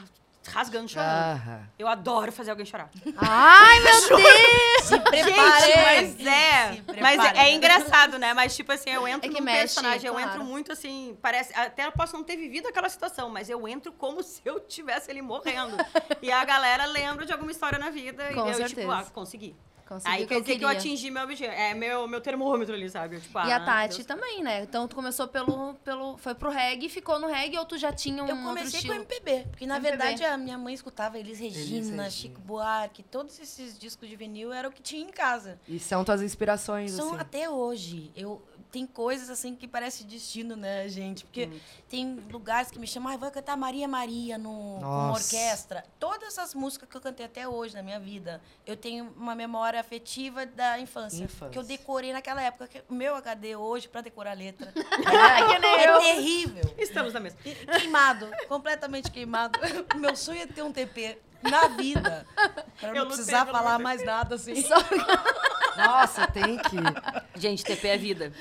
rasgando 0.47 0.89
chorando. 0.89 1.11
Aham. 1.35 1.69
Eu 1.79 1.89
adoro 1.89 2.33
fazer 2.33 2.51
alguém 2.51 2.67
chorar. 2.67 2.91
Ai, 3.17 3.81
meu 3.81 3.93
Deus! 4.17 4.85
Se 4.85 4.99
prepare! 5.01 5.67
Gente, 5.67 5.77
mas 5.77 6.27
é. 6.27 7.01
Mas 7.01 7.25
é, 7.25 7.39
é 7.49 7.53
engraçado, 7.55 8.19
né? 8.19 8.33
Mas, 8.35 8.55
tipo 8.57 8.73
assim, 8.73 8.91
eu 8.91 9.07
entro 9.07 9.29
É 9.31 9.33
que 9.33 9.41
num 9.41 9.45
mexe, 9.45 9.61
personagem, 9.75 10.07
eu 10.07 10.15
claro. 10.15 10.29
entro 10.31 10.45
muito 10.45 10.73
assim. 10.73 11.17
Parece. 11.21 11.53
Até 11.59 11.87
eu 11.87 11.93
posso 11.93 12.15
não 12.17 12.23
ter 12.25 12.37
vivido 12.37 12.69
aquela 12.69 12.89
situação, 12.89 13.29
mas 13.29 13.49
eu 13.51 13.67
entro 13.67 13.93
como 13.93 14.23
se 14.25 14.41
eu 14.45 14.61
tivesse 14.61 15.11
ali 15.11 15.23
morrendo. 15.23 15.77
e 16.23 16.31
a 16.31 16.45
galera 16.45 16.85
lembra 16.87 17.27
de 17.27 17.33
alguma 17.33 17.51
história 17.51 17.79
na 17.79 17.91
vida. 17.91 18.25
Com 18.35 18.47
e 18.47 18.51
eu, 18.53 18.55
tipo, 18.55 18.69
certeza. 18.69 18.95
ah, 18.95 19.05
consegui. 19.13 19.57
Consegui 19.87 20.15
Aí 20.15 20.25
o 20.25 20.27
que 20.27 20.35
eu, 20.35 20.43
que 20.43 20.65
eu 20.65 20.69
atingi 20.69 21.11
meu 21.11 21.23
objetivo. 21.23 21.53
É 21.53 21.73
meu, 21.73 22.09
meu 22.09 22.21
termômetro 22.21 22.75
ali, 22.75 22.91
sabe? 22.91 23.21
Tipo, 23.21 23.39
E 23.39 23.53
a 23.53 23.57
ah, 23.57 23.61
Tati 23.65 23.97
Deus. 23.97 24.07
também, 24.07 24.43
né? 24.43 24.63
Então 24.63 24.89
tu 24.89 24.97
começou 24.97 25.29
pelo, 25.29 25.75
pelo. 25.85 26.17
Foi 26.17 26.35
pro 26.35 26.51
reggae, 26.51 26.89
ficou 26.89 27.21
no 27.21 27.29
reggae 27.29 27.57
ou 27.57 27.65
tu 27.65 27.79
já 27.79 27.93
tinha 27.93 28.23
um 28.23 28.27
Eu 28.27 28.35
outro 28.35 28.49
comecei 28.49 28.71
com 28.71 28.77
estilo? 28.79 28.95
MPB, 28.95 29.47
porque 29.51 29.67
na 29.67 29.77
MPB. 29.77 29.97
verdade 29.97 30.25
a 30.25 30.37
minha 30.37 30.59
mãe 30.59 30.75
escutava 30.75 31.19
Elis 31.19 31.39
Regina, 31.39 31.61
Regina. 31.61 32.11
Chico 32.11 32.41
Buarque, 32.41 33.03
todos 33.05 33.39
esses 33.39 33.79
discos 33.79 34.09
de 34.09 34.17
vinil 34.17 34.53
era 34.53 34.69
o 34.69 34.73
que 34.73 34.83
tinha 34.83 35.03
em 35.03 35.13
casa. 35.13 35.59
E 35.69 35.79
são 35.79 36.05
tuas 36.05 36.21
inspirações, 36.21 36.91
São 36.91 37.11
assim. 37.11 37.21
até 37.21 37.49
hoje. 37.49 38.11
Eu 38.17 38.43
tem 38.71 38.87
coisas 38.87 39.31
assim 39.31 39.55
que 39.55 39.67
parece 39.67 40.05
destino, 40.05 40.57
né, 40.57 40.89
gente? 40.89 41.25
Porque 41.25 41.49
tem 41.89 42.15
lugares 42.31 42.71
que 42.71 42.79
me 42.79 42.87
chamam, 42.87 43.13
ah, 43.13 43.17
vai 43.17 43.31
cantar 43.31 43.57
Maria 43.57 43.87
Maria 43.89 44.37
no, 44.39 44.51
com 44.51 44.79
uma 44.81 45.07
Nossa. 45.09 45.25
orquestra. 45.25 45.85
Todas 45.99 46.39
as 46.39 46.55
músicas 46.55 46.89
que 46.89 46.97
eu 46.97 47.01
cantei 47.01 47.27
até 47.27 47.49
hoje 47.49 47.75
na 47.75 47.83
minha 47.83 47.99
vida, 48.01 48.41
eu 48.67 48.77
tenho 48.77 49.13
uma 49.17 49.35
memória 49.35 49.81
afetiva 49.81 50.45
da 50.47 50.79
infância, 50.79 51.23
Infância. 51.25 51.51
que 51.51 51.59
eu 51.59 51.63
decorei 51.63 52.13
naquela 52.13 52.43
época. 52.43 52.67
Que 52.69 52.83
o 52.89 52.95
meu 52.95 53.15
HD 53.17 53.57
hoje 53.57 53.89
para 53.89 54.01
decorar 54.01 54.33
a 54.33 54.35
letra 54.35 54.73
é 54.77 55.89
eu. 55.91 56.01
terrível. 56.01 56.75
Estamos 56.79 57.13
na 57.13 57.21
mesma. 57.21 57.39
Queimado, 57.79 58.29
completamente 58.49 59.11
queimado. 59.11 59.59
Meu 59.97 60.15
sonho 60.17 60.43
é 60.43 60.47
ter 60.47 60.63
um 60.63 60.73
TP 60.73 61.19
na 61.43 61.69
vida. 61.69 62.27
Pra 62.81 62.89
Eu 62.91 62.95
não 63.05 63.07
precisar 63.07 63.47
falar 63.47 63.79
mais 63.79 64.05
nada, 64.05 64.35
assim. 64.35 64.55
Nossa, 65.77 66.27
tem 66.29 66.57
que. 66.59 66.77
Gente, 67.41 67.65
TP 67.65 67.89
é 67.89 67.97
vida. 67.97 68.33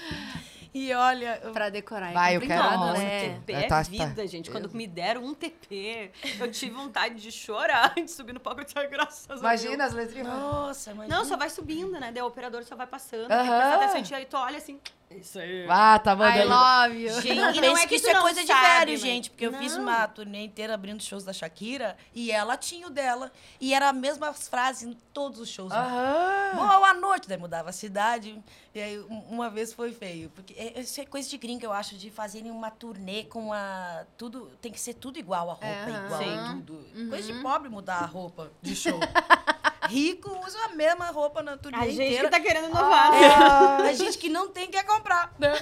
E 0.74 0.94
olha, 0.94 1.40
eu- 1.42 1.54
Pra 1.54 1.70
decorar. 1.70 2.10
é 2.10 2.14
Vai, 2.14 2.36
eu 2.36 2.42
quero 2.42 2.78
muito. 2.80 2.98
né? 3.00 3.40
TP 3.40 3.54
É, 3.54 3.60
é 3.64 3.68
tá- 3.68 3.82
vida, 3.82 4.14
tá. 4.14 4.26
gente. 4.26 4.52
Quando 4.52 4.70
me 4.74 4.86
deram 4.86 5.24
um 5.24 5.34
TP, 5.34 6.12
eu 6.38 6.52
tive 6.52 6.76
vontade 6.76 7.16
de 7.16 7.32
chorar, 7.32 7.94
de 7.96 8.12
subir 8.12 8.34
no 8.34 8.42
palco 8.42 8.60
e 8.60 8.66
dizer 8.66 8.90
graças 8.90 9.24
a 9.26 9.28
Deus. 9.30 9.40
Imagina 9.40 9.86
as 9.86 9.94
letrinhas. 9.94 10.28
nossa, 10.28 10.92
imagina. 10.92 11.16
Não, 11.18 11.24
só 11.24 11.38
vai 11.38 11.50
subindo, 11.50 11.94
né? 11.98 12.12
Daí 12.12 12.22
o 12.22 12.26
operador 12.28 12.62
só 12.66 12.76
vai 12.76 12.88
passando. 12.88 13.32
Atenção, 13.32 14.02
e 14.12 14.16
aí 14.16 14.26
tu 14.26 14.36
olha 14.36 14.58
assim. 14.58 14.78
Isso 15.12 15.40
aí. 15.40 15.66
Ah, 15.70 15.98
tá 16.00 16.14
I 16.14 16.16
mandando. 16.16 16.50
love 16.50 17.04
you. 17.04 17.22
Gente, 17.22 17.36
Não 17.36 17.52
e 17.54 17.62
não 17.62 17.78
é 17.78 17.88
que, 17.88 17.96
isso 17.96 18.08
é 18.10 18.14
não 18.14 18.22
coisa 18.24 18.42
de 18.42 18.48
sabe, 18.48 18.68
velho, 18.68 18.92
mas- 18.92 19.00
gente. 19.02 19.30
Porque 19.30 19.46
eu 19.46 19.54
fiz 19.54 19.74
Não. 19.76 19.84
uma 19.84 20.08
turnê 20.08 20.44
inteira 20.44 20.74
abrindo 20.74 21.02
shows 21.02 21.24
da 21.24 21.32
Shakira 21.32 21.96
e 22.14 22.32
ela 22.32 22.58
tinha 22.58 22.88
o 22.88 22.90
dela. 22.90 23.32
E 23.62 23.74
era 23.74 23.90
as 23.92 23.96
mesmas 23.96 24.48
frases 24.48 24.84
em 24.84 24.94
todos 25.14 25.40
os 25.40 25.48
shows. 25.48 25.72
Aham. 25.72 26.52
Boa 26.56 26.94
noite, 26.96 27.28
daí 27.30 27.38
mudava 27.38 27.70
a 27.70 27.74
cidade. 27.74 28.42
E 28.74 28.82
aí, 28.82 29.00
um- 29.00 29.20
uma 29.30 29.50
vez 29.50 29.72
foi 29.74 29.94
feio. 29.94 30.30
Porque 30.32 30.54
é- 30.54 30.82
isso 30.82 31.00
é 31.00 31.06
coisa 31.06 31.30
de 31.30 31.38
gringa, 31.38 31.66
eu 31.66 31.72
acho, 31.72 31.96
de 31.96 32.10
fazerem 32.10 32.52
uma 32.52 32.70
turnê 32.72 33.24
com 33.24 33.54
a. 33.54 34.04
Tudo. 34.18 34.52
Tem 34.62 34.72
que 34.72 34.80
ser 34.80 34.96
tudo 34.96 35.18
igual, 35.18 35.50
a 35.50 35.54
roupa 35.54 35.66
Aham. 35.68 36.06
igual, 36.06 36.24
Sim. 36.24 36.62
tudo. 36.66 37.10
Coisa 37.10 37.32
de 37.32 37.42
pobre 37.42 37.70
mudar 37.70 38.00
a 38.00 38.06
roupa 38.06 38.52
de 38.62 38.76
show. 38.76 39.00
Rico 39.88 40.30
usa 40.46 40.58
a 40.66 40.70
mesma 40.70 41.08
roupa 41.12 41.42
na 41.44 41.58
turnê 41.58 41.78
A 41.78 41.82
gente 41.88 41.94
inteira. 42.04 42.24
que 42.26 42.30
tá 42.32 42.40
querendo 42.40 42.70
inovar. 42.70 43.14
É, 43.14 43.90
a 43.90 43.94
gente 43.94 44.18
que 44.18 44.30
não 44.30 44.50
tem 44.50 44.70
quer 44.70 44.84
comprar, 44.86 45.34
né? 45.40 45.54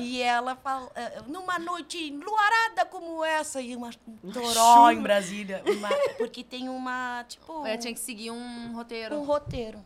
E 0.00 0.20
ela 0.22 0.56
fala, 0.56 0.90
é, 0.94 1.20
numa 1.26 1.58
noite 1.58 1.98
enluarada 2.08 2.84
como 2.86 3.24
essa, 3.24 3.60
e 3.60 3.74
uma 3.76 3.90
um 4.24 4.30
toró 4.32 4.90
em 4.90 5.00
Brasília. 5.00 5.62
uma- 5.66 5.88
porque 6.18 6.42
tem 6.44 6.68
uma, 6.68 7.24
tipo, 7.28 7.66
Eu 7.66 7.78
tinha 7.78 7.92
que 7.94 8.00
seguir 8.00 8.30
um 8.30 8.72
roteiro. 8.74 9.16
um 9.16 9.24
roteiro. 9.24 9.82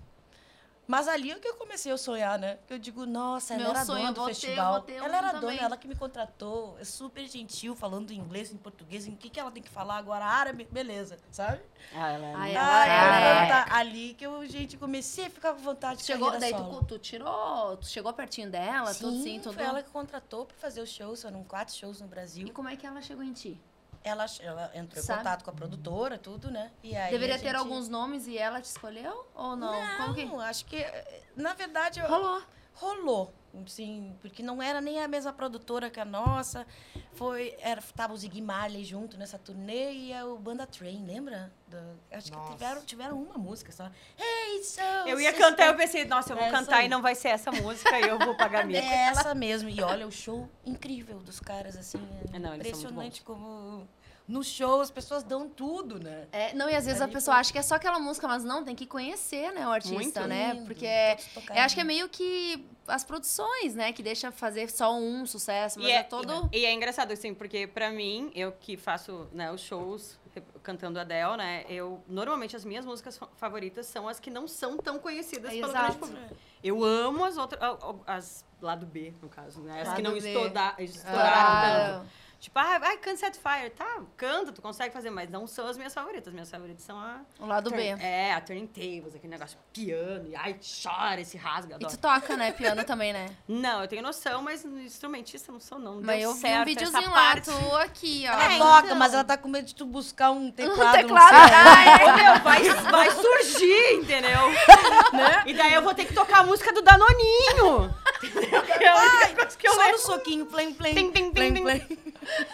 Mas 0.91 1.07
ali 1.07 1.31
é 1.31 1.39
que 1.39 1.47
eu 1.47 1.55
comecei 1.55 1.93
a 1.93 1.97
sonhar, 1.97 2.37
né? 2.37 2.59
Eu 2.69 2.77
digo, 2.77 3.07
nossa, 3.07 3.55
ela 3.55 3.63
Meu 3.63 3.71
era 3.71 3.85
sonho, 3.85 4.01
dona 4.01 4.13
do 4.13 4.25
ter, 4.27 4.35
festival. 4.35 4.73
vou 4.73 4.81
ter 4.83 4.95
ela 4.95 5.07
um 5.09 5.15
era 5.15 5.27
também. 5.35 5.41
dona, 5.57 5.63
ela 5.63 5.77
que 5.77 5.87
me 5.87 5.95
contratou. 5.95 6.77
É 6.81 6.85
super 6.85 7.25
gentil, 7.29 7.77
falando 7.77 8.13
inglês, 8.13 8.53
em 8.53 8.57
português. 8.57 9.07
Em 9.07 9.15
que, 9.15 9.31
que 9.31 9.39
ela 9.39 9.53
tem 9.53 9.63
que 9.63 9.69
falar 9.71 9.99
agora? 9.99 10.25
Árabe? 10.25 10.67
Beleza, 10.69 11.17
sabe? 11.31 11.61
Ah, 11.95 12.11
ela 12.11 12.27
é 12.27 12.35
Ai, 12.35 12.55
ela- 12.57 12.81
Ah, 12.83 12.87
ela 12.87 13.17
ela 13.21 13.45
é- 13.45 13.49
tá 13.49 13.77
ali 13.77 14.15
que 14.15 14.27
eu, 14.27 14.45
gente, 14.49 14.77
comecei 14.77 15.27
a 15.27 15.31
ficar 15.31 15.55
com 15.55 15.61
vontade 15.61 16.01
de 16.01 16.07
Chegou, 16.07 16.37
daí 16.39 16.53
tu, 16.53 16.85
tu 16.85 16.99
tirou, 16.99 17.77
tu 17.77 17.87
chegou 17.87 18.13
pertinho 18.13 18.51
dela, 18.51 18.93
tudo 18.93 19.13
Sim, 19.13 19.23
sim, 19.23 19.41
tudo. 19.41 19.55
foi 19.55 19.63
ela 19.63 19.83
que 19.85 19.91
contratou 19.91 20.45
pra 20.45 20.57
fazer 20.57 20.81
os 20.81 20.91
shows, 20.91 21.23
foram 21.23 21.45
quatro 21.45 21.73
shows 21.73 22.01
no 22.01 22.09
Brasil. 22.09 22.49
E 22.49 22.51
como 22.51 22.69
é 22.69 22.75
que 22.75 22.85
ela 22.85 23.01
chegou 23.01 23.23
em 23.23 23.33
ti? 23.33 23.61
Ela, 24.03 24.25
ela 24.41 24.71
entrou 24.75 25.03
em 25.03 25.07
Sabe? 25.07 25.19
contato 25.19 25.45
com 25.45 25.51
a 25.51 25.55
produtora, 25.55 26.17
tudo, 26.17 26.51
né? 26.51 26.71
E 26.83 26.97
aí 26.97 27.11
Deveria 27.11 27.35
a 27.35 27.39
ter 27.39 27.45
gente- 27.49 27.57
alguns 27.57 27.89
nomes 27.89 28.27
e 28.27 28.39
ela 28.39 28.61
te 28.61 28.65
escolheu? 28.65 29.27
Ou 29.35 29.55
não? 29.57 29.97
Como 29.99 30.15
que... 30.15 30.25
Não, 30.25 30.41
acho 30.41 30.65
que, 30.65 30.77
eh, 30.77 31.23
na 31.37 31.53
verdade, 31.53 32.01
eu- 32.01 32.09
Rolou. 32.09 32.43
rolou. 32.75 33.35
Sim, 33.67 34.17
porque 34.21 34.43
não 34.43 34.63
era 34.63 34.81
nem 34.81 35.01
a 35.03 35.09
mesma 35.09 35.33
produtora 35.33 35.91
que 35.91 35.99
a 35.99 36.05
nossa. 36.05 36.67
Foi, 37.15 37.55
era, 37.61 37.83
tava 37.97 38.13
o 38.13 38.17
Ziggy 38.17 38.41
Marley 38.41 38.85
junto 38.85 39.19
nessa 39.19 39.39
turnê 39.39 39.93
e 39.93 40.23
o 40.23 40.39
Banda 40.39 40.67
Train, 40.67 41.05
lembra? 41.05 41.53
Da- 41.67 41.95
acho 42.13 42.33
Nossa. 42.33 42.47
que 42.47 42.53
tiveram, 42.53 42.85
tiveram 42.85 43.23
uma 43.23 43.35
música 43.39 43.73
só. 43.73 43.91
Hey, 44.19 44.63
so 44.63 44.81
Eu 45.07 45.21
ia 45.21 45.31
sister. 45.31 45.49
cantar, 45.49 45.67
eu 45.67 45.77
pensei, 45.77 46.05
nossa, 46.05 46.33
eu 46.33 46.37
vou 46.37 46.47
É, 46.47 46.51
cantar 46.51 46.77
aí. 46.79 46.87
e 46.87 46.89
não 46.89 47.03
vai 47.03 47.15
ser 47.15 47.29
essa 47.29 47.51
música 47.51 47.99
e 48.01 48.07
eu 48.09 48.19
vou 48.19 48.35
pagar 48.37 48.65
mico. 48.65 48.79
É 48.81 48.95
essa 49.09 49.35
mesmo. 49.35 49.69
E 49.69 49.83
olha, 49.83 50.07
o 50.07 50.13
show 50.13 50.49
incrível 50.65 51.19
dos 51.19 51.41
caras, 51.41 51.77
assim. 51.77 51.99
É 52.33 52.37
É, 52.37 52.39
não, 52.39 52.55
eles 52.55 52.69
são 52.77 52.91
muito 52.93 53.17
impressionante 53.17 53.23
como 53.23 53.89
no 54.31 54.45
show 54.45 54.81
as 54.81 54.91
pessoas 54.91 55.23
dão 55.25 55.49
tudo, 55.49 55.99
né? 56.03 56.29
É, 56.31 56.55
não, 56.55 56.71
e 56.71 56.75
às 56.77 56.85
vezes 56.87 57.01
a 57.01 57.05
Ali 57.05 57.13
pessoa 57.13 57.35
foi- 57.35 57.41
acha 57.41 57.53
que 57.53 57.59
é 57.59 57.63
só 57.63 57.75
aquela 57.75 57.99
música, 57.99 58.29
mas 58.29 58.45
não, 58.45 58.63
tem 58.65 58.75
que 58.77 58.87
conhecer, 58.87 59.53
né, 59.53 59.67
o 59.67 59.71
artista, 59.71 59.95
Muito 59.97 60.21
né? 60.27 60.53
lindo, 60.55 60.67
Porque 60.67 60.87
todos 61.35 61.49
eu 61.51 61.63
acho 61.63 61.75
que 61.75 61.81
é 61.81 61.85
meio 61.85 62.09
que 62.09 62.65
as 62.87 63.03
produções, 63.05 63.75
né, 63.75 63.93
que 63.93 64.03
deixa 64.03 64.31
fazer 64.31 64.71
só 64.71 64.95
um 64.95 65.27
sucesso, 65.27 65.79
mas 65.81 65.89
E 65.89 65.93
é, 65.93 65.97
é, 65.97 66.03
todo... 66.05 66.49
e 66.53 66.65
é 66.65 66.73
engraçado, 66.73 67.13
assim, 67.13 67.35
porque 67.35 67.67
pra 67.67 67.91
mim, 67.91 68.31
eu 68.35 68.53
que 68.53 68.77
faço 68.77 69.29
né, 69.33 69.51
os 69.53 69.61
shows 69.61 70.19
cantando 70.63 71.01
Adele, 71.01 71.37
né? 71.37 71.65
Eu, 71.69 72.01
normalmente, 72.07 72.55
as 72.55 72.65
minhas 72.65 72.85
músicas 72.87 73.19
fa- 73.19 73.27
favoritas 73.37 73.87
são 73.87 74.07
as 74.09 74.21
que 74.21 74.31
não 74.31 74.47
são 74.47 74.77
tão 74.77 74.97
conhecidas 74.99 75.51
pelo 75.53 75.73
grande 75.73 75.97
público. 75.97 76.37
Eu 76.63 76.85
amo 76.85 77.25
as 77.25 77.37
outras, 77.37 77.61
as 78.07 78.45
lado 78.63 78.87
B, 78.87 79.13
no 79.21 79.29
caso, 79.29 79.61
né? 79.61 79.81
As 79.83 79.89
que 79.89 80.03
Lado 80.03 80.03
não 80.03 80.13
B. 80.13 80.19
estoura- 80.19 80.75
estouraram 80.79 81.51
Ah, 81.51 81.93
tanto. 81.99 82.11
Tipo, 82.41 82.59
ah, 82.59 82.79
ai, 82.83 82.97
can't 82.97 83.19
set 83.21 83.37
fire. 83.39 83.69
Tá, 83.69 84.01
canta, 84.17 84.51
tu 84.51 84.63
consegue 84.63 84.95
fazer, 84.95 85.11
mas 85.11 85.29
não 85.29 85.47
são 85.47 85.67
as 85.69 85.77
minhas 85.77 85.93
favoritas. 85.93 86.33
Minhas 86.33 86.51
favoritas 86.51 86.83
são 86.83 86.99
a... 86.99 87.21
o 87.39 87.45
lado 87.45 87.71
B. 87.71 87.77
Turn- 87.91 88.03
É, 88.03 88.33
a 88.33 88.41
Turning 88.41 88.67
Tables, 88.67 89.15
aquele 89.15 89.29
negócio 89.31 89.59
piano, 89.75 90.27
e 90.27 90.35
ai, 90.35 90.57
chora, 90.83 91.21
esse 91.21 91.37
rasga, 91.37 91.77
E 91.79 91.87
tu 91.87 91.99
toca, 91.99 92.39
né, 92.39 92.51
piano 92.53 92.83
também, 92.85 93.13
né? 93.13 93.29
Não, 93.47 93.83
eu 93.83 93.89
tenho 93.89 94.03
noção, 94.03 94.41
mas 94.41 94.65
instrumentista 94.65 95.53
não 95.53 95.61
sou, 95.61 95.79
não. 95.79 96.01
Mas 96.01 96.19
deu 96.21 96.31
eu 96.31 96.33
vi 96.33 96.39
um 96.39 96.41
certo 96.41 96.65
videozinho 96.67 97.11
lá, 97.11 97.15
parte. 97.15 97.51
tu 97.51 97.77
aqui, 97.77 98.25
ó. 98.27 98.33
Ela 98.33 98.53
É, 98.55 98.59
toca, 98.59 98.87
então. 98.87 98.97
mas 98.97 99.13
ela 99.13 99.25
tá 99.25 99.37
com 99.37 99.49
medo 99.49 99.67
de 99.67 99.75
tu 99.75 99.85
buscar 99.85 100.31
um 100.31 100.49
teclado. 100.53 100.79
no 100.87 100.93
teclado. 100.93 101.29
céu. 101.29 101.39
Ah, 101.39 101.85
é. 101.85 102.13
Meu, 102.13 102.43
vai, 102.43 102.63
vai 102.91 103.11
surgir, 103.11 103.93
entendeu? 103.97 104.49
né? 105.13 105.43
E 105.47 105.53
daí 105.53 105.75
eu 105.75 105.83
vou 105.83 105.93
ter 105.95 106.07
que 106.07 106.15
tocar 106.15 106.39
a 106.41 106.45
música 106.45 106.73
do 106.73 106.81
Danoninho. 106.81 107.95
Entendeu? 108.23 108.63
Que 108.63 108.85
é 108.85 108.89
a 108.89 108.97
única 109.25 109.35
coisa 109.35 109.57
que 109.59 109.69
eu 109.69 109.73
Só 109.73 109.79
lembro. 109.81 109.93
no 109.97 109.99
soquinho, 109.99 110.47
plém, 110.47 110.75
plém, 110.75 110.95
Tim, 110.95 111.11
tim, 111.11 111.31
plém, 111.31 111.55
tim. 111.55 111.63
plém. 111.63 111.99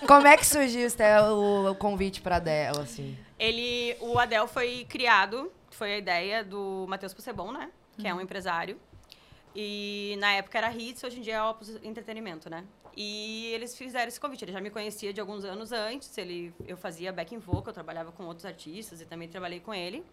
Como 0.06 0.26
é 0.26 0.36
que 0.36 0.46
surgiu 0.46 0.88
o, 1.32 1.70
o 1.70 1.74
convite 1.74 2.20
pra 2.20 2.38
dela, 2.38 2.82
assim? 2.82 3.16
Ele, 3.38 3.96
o 4.00 4.18
Adel 4.18 4.46
foi 4.46 4.86
criado, 4.88 5.52
foi 5.70 5.94
a 5.94 5.98
ideia 5.98 6.44
do 6.44 6.86
Matheus 6.88 7.12
Possebon, 7.12 7.52
né? 7.52 7.70
Que 7.98 8.06
é 8.08 8.14
um 8.14 8.20
empresário. 8.20 8.78
E 9.54 10.16
na 10.18 10.32
época 10.32 10.58
era 10.58 10.70
Hits, 10.70 11.02
hoje 11.02 11.18
em 11.18 11.22
dia 11.22 11.36
é 11.36 11.42
Opus 11.42 11.76
Entretenimento, 11.82 12.48
né? 12.50 12.64
E 12.96 13.46
eles 13.52 13.76
fizeram 13.76 14.08
esse 14.08 14.18
convite. 14.20 14.44
Ele 14.44 14.52
já 14.52 14.60
me 14.60 14.70
conhecia 14.70 15.12
de 15.12 15.20
alguns 15.20 15.44
anos 15.44 15.70
antes. 15.72 16.16
Ele, 16.16 16.54
eu 16.66 16.76
fazia 16.76 17.12
backing 17.12 17.38
vocal, 17.38 17.64
eu 17.68 17.72
trabalhava 17.74 18.10
com 18.12 18.24
outros 18.24 18.46
artistas 18.46 19.00
e 19.00 19.04
também 19.04 19.28
trabalhei 19.28 19.60
com 19.60 19.74
ele. 19.74 20.04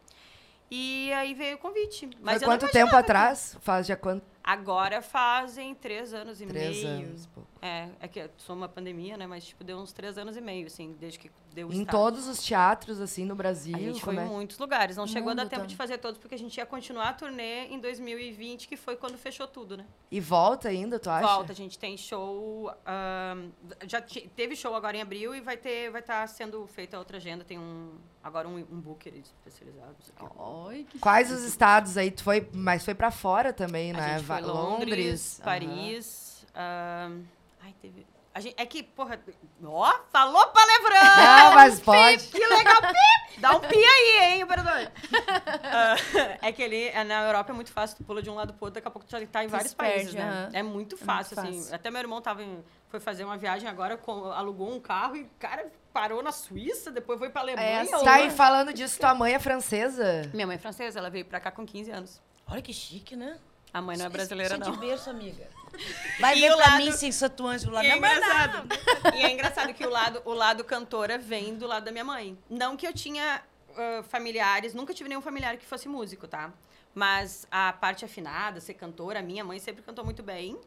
E 0.70 1.12
aí 1.14 1.34
veio 1.34 1.56
o 1.56 1.60
convite. 1.60 2.10
Mas 2.22 2.40
Foi 2.40 2.48
quanto 2.48 2.68
tempo 2.70 2.94
atrás? 2.96 3.58
Faz 3.62 3.86
já 3.88 3.96
quanto? 3.96 4.26
Agora 4.44 5.02
fazem 5.02 5.74
três 5.74 6.14
anos 6.14 6.42
e 6.42 6.46
Três 6.46 6.84
meio. 6.84 7.08
anos. 7.08 7.26
pô. 7.28 7.42
É, 7.62 7.88
é 8.02 8.08
que 8.10 8.30
sou 8.38 8.54
uma 8.58 8.68
pandemia, 8.68 9.16
né? 9.16 9.26
Mas, 9.26 9.46
tipo, 9.46 9.64
deu 9.64 9.78
uns 9.78 9.94
três 9.94 10.18
anos 10.18 10.36
e 10.36 10.42
meio, 10.42 10.68
assim, 10.68 10.94
desde 11.00 11.18
que 11.18 11.32
deu 11.54 11.70
o 11.70 11.72
Em 11.74 11.84
start. 11.84 11.92
todos 11.92 12.28
os 12.28 12.40
teatros, 12.44 13.00
assim, 13.00 13.24
no 13.24 13.36
Brasil. 13.36 13.74
A 13.74 13.80
gente 13.80 14.02
foi 14.02 14.14
como 14.14 14.28
em 14.28 14.30
é? 14.30 14.36
muitos 14.36 14.58
lugares. 14.60 14.98
Não 14.98 15.08
chegou 15.08 15.32
a 15.32 15.34
dar 15.34 15.46
tempo 15.48 15.66
de 15.66 15.78
fazer 15.78 15.98
todos, 15.98 16.18
porque 16.20 16.36
a 16.36 16.38
gente 16.38 16.58
ia 16.58 16.66
continuar 16.66 17.10
a 17.10 17.14
turnê 17.14 17.68
em 17.68 17.80
2020, 17.80 18.68
que 18.68 18.76
foi 18.76 18.98
quando 18.98 19.18
fechou 19.18 19.48
tudo, 19.48 19.78
né? 19.78 19.86
E 20.12 20.20
volta 20.20 20.68
ainda, 20.68 21.00
tu 21.00 21.10
acha? 21.10 21.26
Volta, 21.26 21.54
a 21.54 21.56
gente 21.56 21.80
tem 21.80 21.96
show. 21.96 22.70
ahn, 22.86 23.50
já 23.88 24.02
teve 24.02 24.58
show 24.58 24.76
agora 24.76 24.98
em 24.98 25.02
abril 25.02 25.34
e 25.34 25.40
vai 25.40 25.56
ter, 25.56 25.90
vai 25.90 26.02
estar 26.02 26.28
sendo 26.28 26.68
feita 26.68 27.00
outra 27.00 27.16
agenda. 27.16 27.46
Tem 27.46 27.58
um. 27.58 27.94
Agora 28.22 28.48
um, 28.48 28.56
um 28.56 28.80
booker 28.80 29.14
especializado. 29.18 29.96
não 30.00 30.02
sei 30.02 30.14
o 30.18 30.30
quê. 30.30 30.36
Oi, 30.78 30.88
que 30.90 31.00
Quais 31.00 31.30
os 31.32 31.44
estados 31.44 31.98
aí? 31.98 32.10
Tu 32.10 32.24
foi, 32.24 32.50
mas 32.54 32.84
foi 32.86 32.96
pra 32.96 33.12
fora 33.12 33.52
também, 33.52 33.92
A 33.92 33.98
né? 33.98 34.20
Foi 34.42 34.52
Londres, 34.52 34.80
Londres. 34.90 35.42
Paris. 35.44 36.46
ahn, 36.56 37.22
ai, 37.62 37.74
teve. 37.82 38.06
A 38.36 38.40
gente, 38.40 38.56
é 38.58 38.66
que, 38.66 38.82
porra. 38.82 39.20
Ó, 39.64 39.94
falou 40.12 40.48
palavrão! 40.48 41.18
Não, 41.24 41.54
mas 41.54 41.80
pode. 41.80 42.28
Que 42.30 42.40
legal, 42.44 42.82
pi! 42.82 43.40
Dá 43.40 43.52
um 43.56 43.60
pi 43.60 43.76
aí, 43.78 44.24
hein, 44.34 44.44
operador? 44.44 44.90
Ah, 45.76 45.96
é 46.42 46.52
que 46.52 46.64
ali, 46.64 46.88
é, 46.90 47.04
na 47.04 47.24
Europa 47.28 47.52
é 47.52 47.56
muito 47.56 47.72
fácil, 47.72 47.98
tu 47.98 48.04
pula 48.04 48.22
de 48.22 48.30
um 48.30 48.36
lado 48.36 48.54
pro 48.54 48.66
outro, 48.66 48.76
daqui 48.76 48.88
a 48.88 48.92
pouco 48.92 49.08
tu 49.08 49.12
já 49.12 49.26
tá 49.28 49.44
em 49.44 49.48
Tu 49.48 49.52
vários 49.52 49.74
perde, 49.74 49.94
países, 49.96 50.14
né? 50.14 50.22
aham. 50.24 50.50
É 50.54 50.64
muito 50.64 50.74
muito 50.74 50.98
fácil, 50.98 51.40
assim. 51.40 51.58
fácil. 51.60 51.76
Até 51.76 51.90
meu 51.92 52.00
irmão 52.02 52.22
tava 52.22 52.42
em- 52.44 52.64
foi 52.90 53.00
fazer 53.00 53.24
uma 53.24 53.38
viagem 53.38 53.68
agora, 53.70 53.98
com- 53.98 54.32
alugou 54.32 54.72
um 54.72 54.80
carro 54.80 55.16
e, 55.16 55.26
cara, 55.40 55.72
parou 55.92 56.22
na 56.24 56.32
Suíça, 56.32 56.92
depois 56.92 57.18
foi 57.20 57.30
pra 57.30 57.42
Alemanha. 57.42 57.82
assim. 57.82 58.04
Tá 58.04 58.14
aí 58.16 58.30
falando 58.32 58.74
disso, 58.74 59.00
tua 59.00 59.14
mãe 59.16 59.34
é 59.34 59.40
francesa? 59.40 60.30
Minha 60.34 60.46
mãe 60.48 60.56
é 60.56 60.60
francesa, 60.60 60.98
ela 61.00 61.10
veio 61.10 61.26
pra 61.26 61.40
cá 61.40 61.52
com 61.52 61.66
15 61.66 61.92
anos. 61.92 62.22
Olha 62.48 62.62
que 62.62 62.74
chique, 62.74 63.16
né? 63.16 63.38
A 63.74 63.82
mãe 63.82 63.98
não 63.98 64.06
é 64.06 64.10
brasileira, 64.10 64.54
Isso 64.56 64.64
é 64.64 64.66
não. 64.68 64.72
de 64.74 64.80
berço, 64.80 65.10
amiga. 65.10 65.48
Vai 66.20 66.38
E 66.38 66.42
ver 66.42 66.56
pra 66.56 66.68
lado- 66.68 66.78
mim 66.86 66.92
sem 66.92 67.12
satuante 67.12 67.66
do 67.66 67.72
lado 67.72 67.86
E 67.86 67.90
é 67.92 67.98
engraçado. 67.98 68.68
E 69.16 69.22
é 69.24 69.32
engraçado 69.32 69.74
que 69.74 69.86
o 69.86 69.90
lado, 69.90 70.22
o 70.26 70.34
lado 70.34 70.64
cantora 70.64 71.18
vem 71.18 71.56
do 71.56 71.66
lado 71.66 71.84
da 71.86 71.92
minha 71.92 72.04
mãe. 72.06 72.38
Não 72.50 72.78
que 72.78 72.86
eu 72.88 72.94
tinha 72.94 73.42
ah, 73.76 74.04
familiares, 74.08 74.74
nunca 74.76 74.94
tive 74.94 75.10
nenhum 75.10 75.22
familiar 75.22 75.58
que 75.58 75.66
fosse 75.66 75.88
músico, 75.90 76.28
tá? 76.28 76.54
Mas 76.94 77.48
a 77.50 77.74
parte 77.74 78.06
afinada, 78.06 78.62
ser 78.62 78.76
cantora, 78.76 79.18
a 79.20 79.24
minha 79.24 79.44
mãe 79.44 79.58
sempre 79.58 79.82
cantou 79.82 80.06
muito 80.06 80.22
bem. 80.22 80.60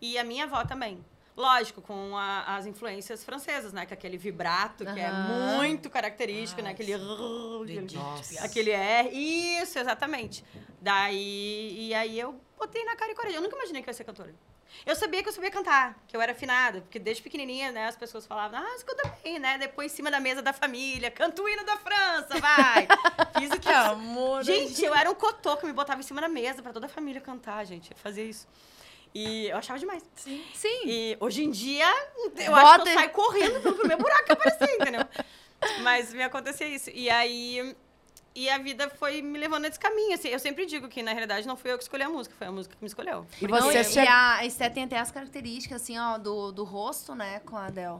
E 0.00 0.18
a 0.18 0.24
minha 0.24 0.44
avó 0.44 0.64
também. 0.64 1.04
Lógico, 1.38 1.80
com 1.80 2.16
a- 2.16 2.56
as 2.56 2.66
influências 2.66 3.22
francesas, 3.24 3.72
né? 3.72 3.86
Que 3.86 3.94
é 3.94 3.96
aquele 3.96 4.18
vibrato, 4.18 4.84
que 4.84 4.98
é 4.98 5.06
Aham. 5.06 5.56
muito 5.58 5.88
característico, 5.88 6.60
né? 6.60 6.70
Aquele... 6.70 6.98
Do 6.98 7.60
aquele- 7.62 7.94
Nossa. 7.96 8.44
Aquele 8.44 8.70
R. 8.72 9.08
Isso, 9.62 9.78
exatamente. 9.78 10.44
Daí. 10.82 11.76
E 11.88 11.94
aí 11.94 12.18
eu 12.18 12.40
botei 12.58 12.82
na 12.84 12.96
cara 12.96 13.12
e 13.12 13.14
coragem. 13.14 13.36
Eu 13.36 13.42
nunca 13.42 13.54
imaginei 13.54 13.82
que 13.82 13.88
eu 13.88 13.92
ia 13.92 13.96
ser 13.96 14.02
cantora. 14.02 14.34
Eu 14.84 14.96
sabia 14.96 15.22
que 15.22 15.28
eu 15.28 15.32
sabia 15.32 15.50
cantar, 15.50 15.96
que 16.08 16.16
eu 16.16 16.20
era 16.20 16.32
afinada, 16.32 16.80
porque 16.82 16.98
desde 16.98 17.22
pequenininha, 17.22 17.72
né, 17.72 17.86
as 17.86 17.96
pessoas 17.96 18.26
falavam, 18.26 18.60
ah, 18.60 18.74
escuta 18.76 19.10
bem, 19.24 19.38
né? 19.38 19.56
Depois 19.58 19.92
em 19.92 19.96
cima 19.96 20.10
da 20.10 20.20
mesa 20.20 20.42
da 20.42 20.52
família, 20.52 21.10
canta 21.10 21.40
o 21.40 21.48
hino 21.48 21.64
da 21.64 21.76
França, 21.78 22.38
vai! 22.38 22.86
Fiz 23.38 23.48
o 23.50 23.52
que 23.54 23.60
Que 23.60 23.72
amor. 23.72 24.42
Gente, 24.44 24.84
eu 24.84 24.94
era 24.94 25.10
um 25.10 25.14
cotô 25.14 25.56
que 25.56 25.64
me 25.66 25.72
botava 25.72 26.00
em 26.00 26.02
cima 26.04 26.20
da 26.20 26.28
mesa 26.28 26.62
pra 26.62 26.72
toda 26.72 26.86
a 26.86 26.88
família 26.88 27.20
cantar, 27.20 27.64
gente. 27.64 27.90
Eu 27.92 27.96
fazia 27.96 28.24
isso. 28.24 28.46
E 29.14 29.46
eu 29.48 29.56
achava 29.56 29.78
demais. 29.78 30.02
Sim. 30.14 30.44
Sim. 30.54 30.80
E 30.86 31.16
hoje 31.20 31.44
em 31.44 31.50
dia, 31.50 31.88
eu 32.36 32.52
Bota- 32.52 32.60
acho 32.66 32.82
que 32.84 32.88
eu 32.90 32.94
saio 32.94 33.10
correndo 33.10 33.60
pelo 33.62 33.74
primeiro 33.76 34.02
buraco 34.02 34.24
que 34.26 34.32
aparecer, 34.32 34.68
entendeu? 34.74 35.04
Mas 35.82 36.12
me 36.14 36.22
acontecia 36.22 36.68
isso. 36.68 36.90
E 36.90 37.08
aí. 37.10 37.74
E 38.34 38.48
a 38.48 38.58
vida 38.58 38.88
foi 38.88 39.20
me 39.20 39.36
levando 39.36 39.62
nesse 39.62 39.80
caminho, 39.80 40.14
assim. 40.14 40.28
Eu 40.28 40.38
sempre 40.38 40.64
digo 40.64 40.86
que, 40.88 41.02
na 41.02 41.12
realidade, 41.12 41.44
não 41.44 41.56
fui 41.56 41.72
eu 41.72 41.76
que 41.76 41.82
escolhi 41.82 42.04
a 42.04 42.08
música, 42.08 42.34
foi 42.38 42.46
a 42.46 42.52
música 42.52 42.76
que 42.76 42.82
me 42.82 42.86
escolheu. 42.86 43.26
E 43.42 43.46
você 43.48 44.00
e 44.04 44.06
a 44.06 44.46
Esté 44.46 44.70
tem 44.70 44.84
até 44.84 44.96
as 44.98 45.10
características, 45.10 45.82
assim, 45.82 45.98
ó, 45.98 46.18
do, 46.18 46.52
do 46.52 46.62
rosto, 46.62 47.16
né, 47.16 47.40
com 47.40 47.56
a 47.56 47.66
Adele. 47.66 47.98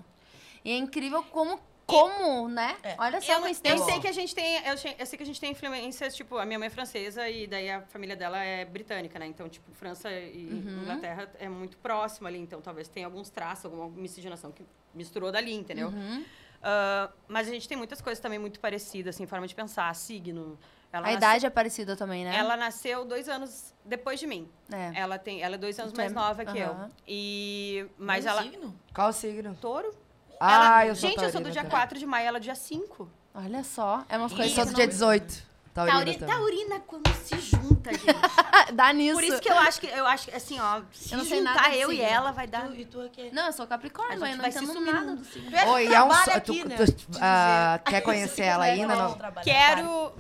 E 0.65 0.71
é 0.71 0.77
incrível 0.77 1.25
como, 1.25 1.59
como, 1.89 2.49
né? 2.49 2.77
É. 2.83 2.95
Olha 2.99 3.21
só 3.21 3.33
Eu, 3.33 3.47
eu 3.47 3.79
sei 3.79 3.99
que 3.99 4.07
a 4.07 4.13
gente 4.13 4.35
tem. 4.35 4.57
Eu, 4.67 4.77
sei- 4.77 4.95
eu 4.99 5.07
sei 5.07 5.17
que 5.17 5.23
a 5.23 5.27
gente 5.27 5.41
tem 5.41 5.53
influências, 5.53 6.15
tipo, 6.15 6.37
a 6.37 6.45
minha 6.45 6.59
mãe 6.59 6.67
é 6.67 6.71
francesa 6.71 7.29
e 7.29 7.47
daí 7.47 7.71
a 7.71 7.81
família 7.83 8.15
dela 8.15 8.39
é 8.43 8.65
britânica, 8.65 9.19
né? 9.19 9.27
Então, 9.27 9.49
tipo, 9.49 9.73
França 9.73 10.11
e 10.13 10.49
Uhum. 10.53 10.83
Inglaterra 10.83 11.31
é 11.41 11.49
muito 11.49 11.77
próximo 11.79 12.29
ali, 12.29 12.39
então 12.39 12.61
talvez 12.61 12.89
tenha 12.89 13.07
alguns 13.07 13.31
traços, 13.31 13.65
alguma 13.65 13.89
miscigenação 13.89 14.53
que 14.53 14.63
misturou 14.95 15.33
dali, 15.33 15.55
entendeu? 15.55 15.89
Uhum. 15.89 16.25
Ah, 16.63 17.11
mas 17.27 17.49
a 17.49 17.51
gente 17.53 17.67
tem 17.69 17.77
muitas 17.77 18.01
coisas 18.01 18.21
também 18.21 18.39
muito 18.39 18.61
parecidas, 18.61 19.15
assim, 19.15 19.27
forma 19.27 19.47
de 19.47 19.55
pensar, 19.55 19.95
signo. 19.95 20.59
Ela 20.93 21.03
A 21.03 21.13
nasceu- 21.13 21.17
idade 21.19 21.47
é 21.47 21.51
parecida 21.51 21.97
também, 21.97 22.25
né? 22.25 22.35
Ela 22.37 22.57
nasceu 22.57 23.05
dois 23.05 23.29
anos 23.29 23.75
depois 23.85 24.19
de 24.19 24.27
mim. 24.27 24.49
É. 24.73 24.93
Ela 25.01 25.19
tem, 25.19 25.43
ela 25.43 25.55
é 25.55 25.59
dois 25.59 25.79
anos 25.79 25.93
mais 25.93 26.13
nova 26.13 26.45
que 26.45 26.59
eu. 26.59 26.75
E 27.07 27.87
mas 27.99 28.25
Meu 28.25 28.33
ela 28.33 28.43
signo? 28.43 28.75
Qual 28.95 29.09
o 29.11 29.13
signo? 29.13 29.55
touro. 29.61 29.95
Ah,Ela- 30.41 30.87
eu 30.87 30.97
sou 30.97 31.09
Gente, 31.09 31.17
eu 31.23 31.31
sou 31.31 31.41
do 31.41 31.45
taurina 31.45 31.51
dia 31.53 31.63
também. 31.63 31.71
4 31.79 31.99
de 31.99 32.07
maio, 32.07 32.27
ela 32.29 32.37
é 32.39 32.41
do 32.41 32.45
dia 32.45 32.55
5. 32.55 33.11
Olha 33.35 33.63
só, 33.65 34.05
é 34.09 34.17
umas 34.19 34.33
Eu 34.33 34.37
coisas 34.39 34.55
sou 34.55 34.65
do 34.65 34.69
não- 34.71 34.75
dia 34.77 34.87
18. 34.87 35.49
Taurina 35.75 35.97
Tauri, 35.99 36.19
também. 36.19 36.35
taurina 36.35 36.81
quando 36.81 37.09
se 37.23 37.39
junta, 37.39 37.93
gente. 37.93 38.03
Dá 38.75 38.93
nisso. 38.93 39.15
Por 39.15 39.23
isso 39.23 39.41
que 39.41 39.49
eu 39.49 39.57
acho 39.59 39.81
que 39.81 39.87
eu 39.87 40.07
acho 40.07 40.27
que 40.29 40.35
assim, 40.35 40.59
ó, 40.59 40.81
se 40.93 41.13
Eu 41.15 41.19
não 41.19 41.25
sei 41.25 41.39
juntar 41.39 41.71
de 41.71 41.77
eu 41.77 41.93
e 41.93 41.97
signo. 41.99 42.11
ela 42.11 42.33
vai 42.33 42.49
dar 42.49 42.67
Tu, 42.67 42.75
e 42.75 42.85
tu 42.85 43.01
aqui? 43.01 43.31
Não, 43.33 43.47
eu 43.47 43.53
sou 43.53 43.65
Capricórnio, 43.65 44.17
A 44.17 44.19
mas 44.19 44.29
gente 44.31 44.33
eu 44.33 44.37
não 44.39 44.43
vai 44.43 44.51
se 44.53 44.59
entendo 44.59 44.73
sumir 44.73 44.93
nada 44.93 45.15
do 45.15 45.25
signo. 45.25 45.51
Oi, 45.71 45.85
é 45.85 45.89
um 46.03 46.09
Trabalha 46.09 46.25
so... 46.25 46.31
aqui, 46.33 46.63
tu, 46.63 46.69
né? 46.69 46.77
tu- 46.77 46.93
Te 46.93 47.07
ah, 47.21 47.81
quer 47.85 48.01
conhecer 48.03 48.43
ela 48.43 48.67
É, 48.67 48.73
ainda? 48.73 48.97
não. 48.97 49.15
Quero. 49.45 50.07
Aquário. 50.07 50.13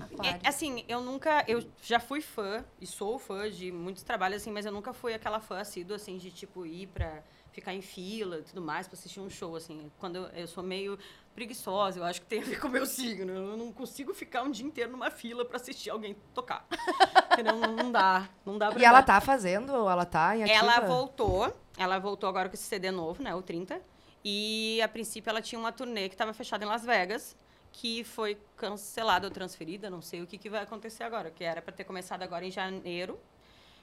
é, 0.44 0.48
assim, 0.48 0.84
eu 0.86 1.00
nunca. 1.00 1.42
Eu 1.48 1.66
já 1.82 1.98
fui 1.98 2.20
fã 2.20 2.64
e 2.80 2.86
sou 2.86 3.18
fã 3.18 3.50
de 3.50 3.72
muitos 3.72 4.04
trabalhos, 4.04 4.42
assim, 4.42 4.52
mas 4.52 4.64
eu 4.64 4.70
nunca 4.70 4.92
fui 4.92 5.12
aquela 5.12 5.40
fã 5.40 5.58
assídua, 5.58 5.96
assim, 5.96 6.18
de 6.18 6.30
tipo 6.30 6.64
ir 6.66 6.86
pra 6.86 7.20
ficar 7.52 7.74
em 7.74 7.82
fila 7.82 8.38
e 8.38 8.42
tudo 8.42 8.60
mais 8.60 8.86
pra 8.86 8.94
assistir 8.94 9.20
um 9.20 9.30
show, 9.30 9.56
assim. 9.56 9.90
Quando 9.98 10.16
eu, 10.16 10.24
eu 10.28 10.48
sou 10.48 10.62
meio 10.62 10.98
preguiçosa, 11.34 12.00
eu 12.00 12.04
acho 12.04 12.20
que 12.20 12.26
tem 12.26 12.40
a 12.40 12.44
ver 12.44 12.58
com 12.60 12.68
o 12.68 12.70
meu 12.70 12.86
signo. 12.86 13.32
Eu 13.32 13.56
não 13.56 13.72
consigo 13.72 14.12
ficar 14.12 14.42
um 14.42 14.50
dia 14.50 14.66
inteiro 14.66 14.90
numa 14.90 15.10
fila 15.10 15.44
pra 15.44 15.56
assistir 15.56 15.90
alguém 15.90 16.16
tocar. 16.34 16.66
Não, 17.38 17.60
não 17.76 17.92
dá. 17.92 18.28
Não 18.44 18.58
dá 18.58 18.68
pra 18.68 18.80
E 18.80 18.84
ela 18.84 19.00
tá 19.00 19.20
fazendo? 19.20 19.72
Ela 19.88 20.04
tá 20.04 20.36
em 20.36 20.42
ativa? 20.42 20.58
Ela 20.58 20.80
voltou. 20.80 21.56
Ela 21.76 22.00
voltou 22.00 22.28
agora 22.28 22.48
com 22.48 22.54
esse 22.54 22.64
CD 22.64 22.90
novo, 22.90 23.22
né? 23.22 23.32
O 23.32 23.40
30. 23.40 23.80
E, 24.24 24.82
a 24.82 24.88
princípio, 24.88 25.30
ela 25.30 25.40
tinha 25.40 25.56
uma 25.56 25.70
turnê 25.70 26.08
que 26.08 26.16
estava 26.16 26.32
fechada 26.32 26.64
em 26.64 26.68
Las 26.68 26.84
Vegas, 26.84 27.36
que 27.70 28.02
foi 28.02 28.36
cancelada 28.56 29.28
ou 29.28 29.30
transferida. 29.32 29.88
Não 29.88 30.02
sei 30.02 30.20
o 30.20 30.26
que, 30.26 30.36
que 30.36 30.50
vai 30.50 30.64
acontecer 30.64 31.04
agora, 31.04 31.30
que 31.30 31.44
era 31.44 31.62
para 31.62 31.72
ter 31.72 31.84
começado 31.84 32.22
agora 32.22 32.44
em 32.44 32.50
janeiro. 32.50 33.20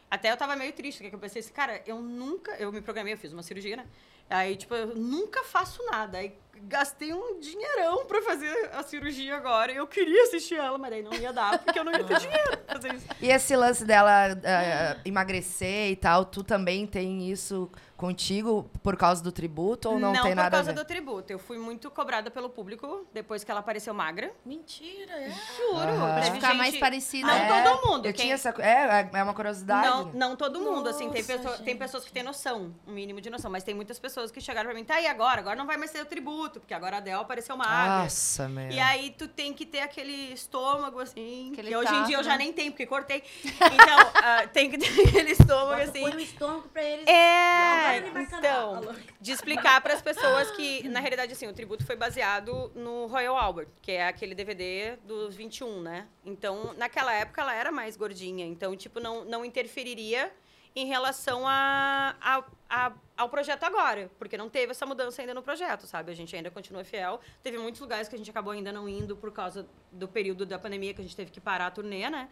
Até 0.10 0.32
eu 0.32 0.38
tava 0.38 0.56
meio 0.56 0.72
triste, 0.74 1.02
porque 1.02 1.16
eu 1.16 1.20
pensei 1.20 1.40
assim, 1.42 1.54
cara, 1.54 1.82
eu 1.86 2.02
nunca... 2.02 2.52
Eu 2.58 2.72
me 2.72 2.82
programei, 2.82 3.14
eu 3.14 3.18
fiz 3.18 3.34
uma 3.34 3.44
cirurgia, 3.44 3.78
né? 3.78 3.86
Aí, 4.30 4.56
tipo, 4.56 4.74
eu 4.74 4.96
nunca 4.96 5.44
faço 5.44 5.84
nada. 5.86 6.18
Aí 6.18 6.38
gastei 6.64 7.14
um 7.14 7.40
dinheirão 7.40 8.06
pra 8.06 8.22
fazer 8.22 8.70
a 8.74 8.84
cirurgia 8.84 9.36
agora. 9.36 9.72
E 9.72 9.76
eu 9.78 9.88
queria 9.88 10.24
assistir 10.24 10.56
ela, 10.56 10.78
mas 10.78 10.90
daí 10.92 11.04
não 11.04 11.14
ia 11.14 11.32
dar, 11.34 11.60
porque 11.60 11.78
eu 11.80 11.84
não 11.84 11.92
ia 11.92 12.04
ter 12.04 12.20
dinheiro 12.20 12.58
pra 12.66 12.76
fazer 12.76 12.96
isso. 12.96 13.06
E 13.22 13.30
esse 13.30 13.56
lance 13.56 13.86
dela 13.86 14.12
ah, 14.44 14.98
emagrecer 15.06 15.90
e 15.92 15.96
tal, 15.96 16.26
tu 16.26 16.44
também 16.44 16.86
tem 16.88 17.30
isso 17.30 17.70
contigo 17.98 18.70
por 18.84 18.98
causa 18.98 19.24
do 19.24 19.32
tributo 19.32 19.90
ou 19.90 19.98
não, 19.98 20.12
tem 20.12 20.22
por 20.24 20.36
nada 20.36 20.50
causa 20.58 20.72
a 20.72 20.74
ver? 20.74 20.82
do 20.82 20.86
tributo. 20.86 21.32
Eu 21.32 21.40
fui 21.40 21.58
muito 21.58 21.90
cobrada 21.90 22.30
pelo 22.30 22.50
público 22.50 23.08
depois 23.14 23.42
que 23.44 23.50
ela 23.50 23.62
apareceu 23.62 23.94
magra. 23.94 24.32
Mentira, 24.46 25.14
é. 25.14 25.30
Juro. 25.30 25.78
Aham. 25.80 26.14
Pra 26.16 26.22
ficar 26.24 26.48
gente- 26.50 26.58
mais 26.58 26.78
parecida. 26.78 27.28
Não 27.28 27.34
É, 27.36 27.64
todo 27.74 27.88
mundo. 27.88 28.06
Eu 28.06 28.14
quem- 28.14 28.26
tinha 28.26 28.34
essa... 28.34 28.50
É, 28.60 29.10
é 29.14 29.24
uma 29.24 29.34
curiosidade. 29.34 29.88
Não, 29.88 30.06
não 30.12 30.36
todo 30.36 30.60
mundo, 30.60 30.90
assim, 30.90 31.10
tem, 31.10 31.22
Nossa, 31.22 31.38
pessoa- 31.38 31.58
tem 31.60 31.78
pessoas 31.78 32.04
que 32.04 32.12
têm 32.12 32.22
noção, 32.22 32.76
um 32.86 32.92
mínimo 32.92 33.22
de 33.22 33.30
noção, 33.30 33.50
mas 33.50 33.64
tem 33.64 33.74
muitas 33.74 33.98
pessoas 33.98 34.30
que 34.30 34.42
chegaram 34.42 34.70
pra 34.70 34.78
mim, 34.78 34.84
tá 34.84 34.96
aí 34.96 35.08
agora, 35.08 35.40
agora 35.40 35.56
não 35.56 35.66
vai 35.66 35.78
mais 35.78 35.90
ser 35.92 36.02
o 36.02 36.06
tributo, 36.06 36.45
porque 36.50 36.74
agora 36.74 36.98
a 36.98 37.00
Del 37.00 37.20
apareceu 37.20 37.56
magra. 37.58 38.04
Nossa, 38.04 38.48
meu. 38.48 38.70
E 38.70 38.80
aí 38.80 39.12
tu 39.18 39.28
tem 39.28 39.54
que 39.54 39.66
ter 39.66 39.82
aquele 39.82 40.34
estômago, 40.34 41.00
assim, 41.00 41.52
Aquele 41.54 41.70
que 41.70 41.76
hoje 41.76 41.90
em 41.90 41.96
tato, 41.96 42.08
dia 42.08 42.18
eu 42.18 42.24
já 42.24 42.32
né? 42.32 42.38
nem 42.38 42.54
tenho, 42.54 42.72
porque 42.72 42.86
cortei. 42.86 43.24
Então, 43.44 44.12
ah, 44.16 44.48
tem 44.48 44.70
que 44.70 44.78
ter 44.78 45.08
aquele 45.08 45.32
estômago, 45.32 45.82
assim. 45.82 46.02
Põe 46.02 46.16
o 46.16 46.20
estômago 46.20 46.68
pra 46.70 46.84
eles. 46.84 47.08
É, 47.08 48.02
Não, 48.02 48.14
vai 48.14 48.24
então, 48.24 48.40
canal. 48.82 48.96
de 49.20 49.32
explicar 49.32 49.82
para 49.82 49.94
as 49.94 50.02
pessoas 50.02 50.52
que, 50.52 50.88
na 50.90 51.00
realidade, 51.00 51.34
assim, 51.34 51.48
o 51.48 51.54
tributo 51.54 51.86
foi 51.86 51.96
baseado 51.96 52.72
no 52.76 53.08
Royal 53.08 53.38
Albert, 53.38 53.68
que 53.82 53.92
é 53.92 54.08
aquele 54.08 54.36
DVD 54.36 54.98
dos 55.04 55.36
21, 55.36 55.82
né? 55.82 56.08
Então, 56.26 56.74
naquela 56.78 57.14
época, 57.14 57.42
ela 57.42 57.54
era 57.54 57.72
mais 57.72 57.96
gordinha, 57.96 58.46
então, 58.46 58.76
tipo, 58.76 59.00
não, 59.00 59.26
não 59.26 59.46
interferiria 59.46 60.32
em 60.76 60.86
relação 60.86 61.48
a, 61.48 62.16
a, 62.22 62.44
a- 62.70 62.92
ao 63.16 63.30
projeto 63.30 63.64
agora, 63.64 64.12
porque 64.20 64.36
não 64.38 64.50
teve 64.50 64.72
essa 64.72 64.86
mudança 64.86 65.22
ainda 65.22 65.34
no 65.34 65.42
projeto, 65.42 65.88
sabe? 65.88 66.12
A 66.12 66.16
gente 66.16 66.36
ainda 66.36 66.52
continua 66.52 66.84
fiel. 66.84 67.22
Teve 67.42 67.58
muitos 67.58 67.80
lugares 67.80 68.10
que 68.10 68.16
a 68.16 68.18
gente 68.18 68.30
acabou 68.30 68.52
ainda 68.52 68.72
não 68.74 68.90
indo 68.90 69.16
por 69.16 69.32
causa 69.32 69.66
do 69.92 70.08
período 70.08 70.46
da 70.46 70.60
pandemia, 70.60 70.94
que 70.94 71.00
a 71.00 71.04
gente 71.04 71.16
teve 71.16 71.32
que 71.32 71.40
parar 71.40 71.68
a 71.68 71.72
turnê, 71.72 72.10
né? 72.10 72.28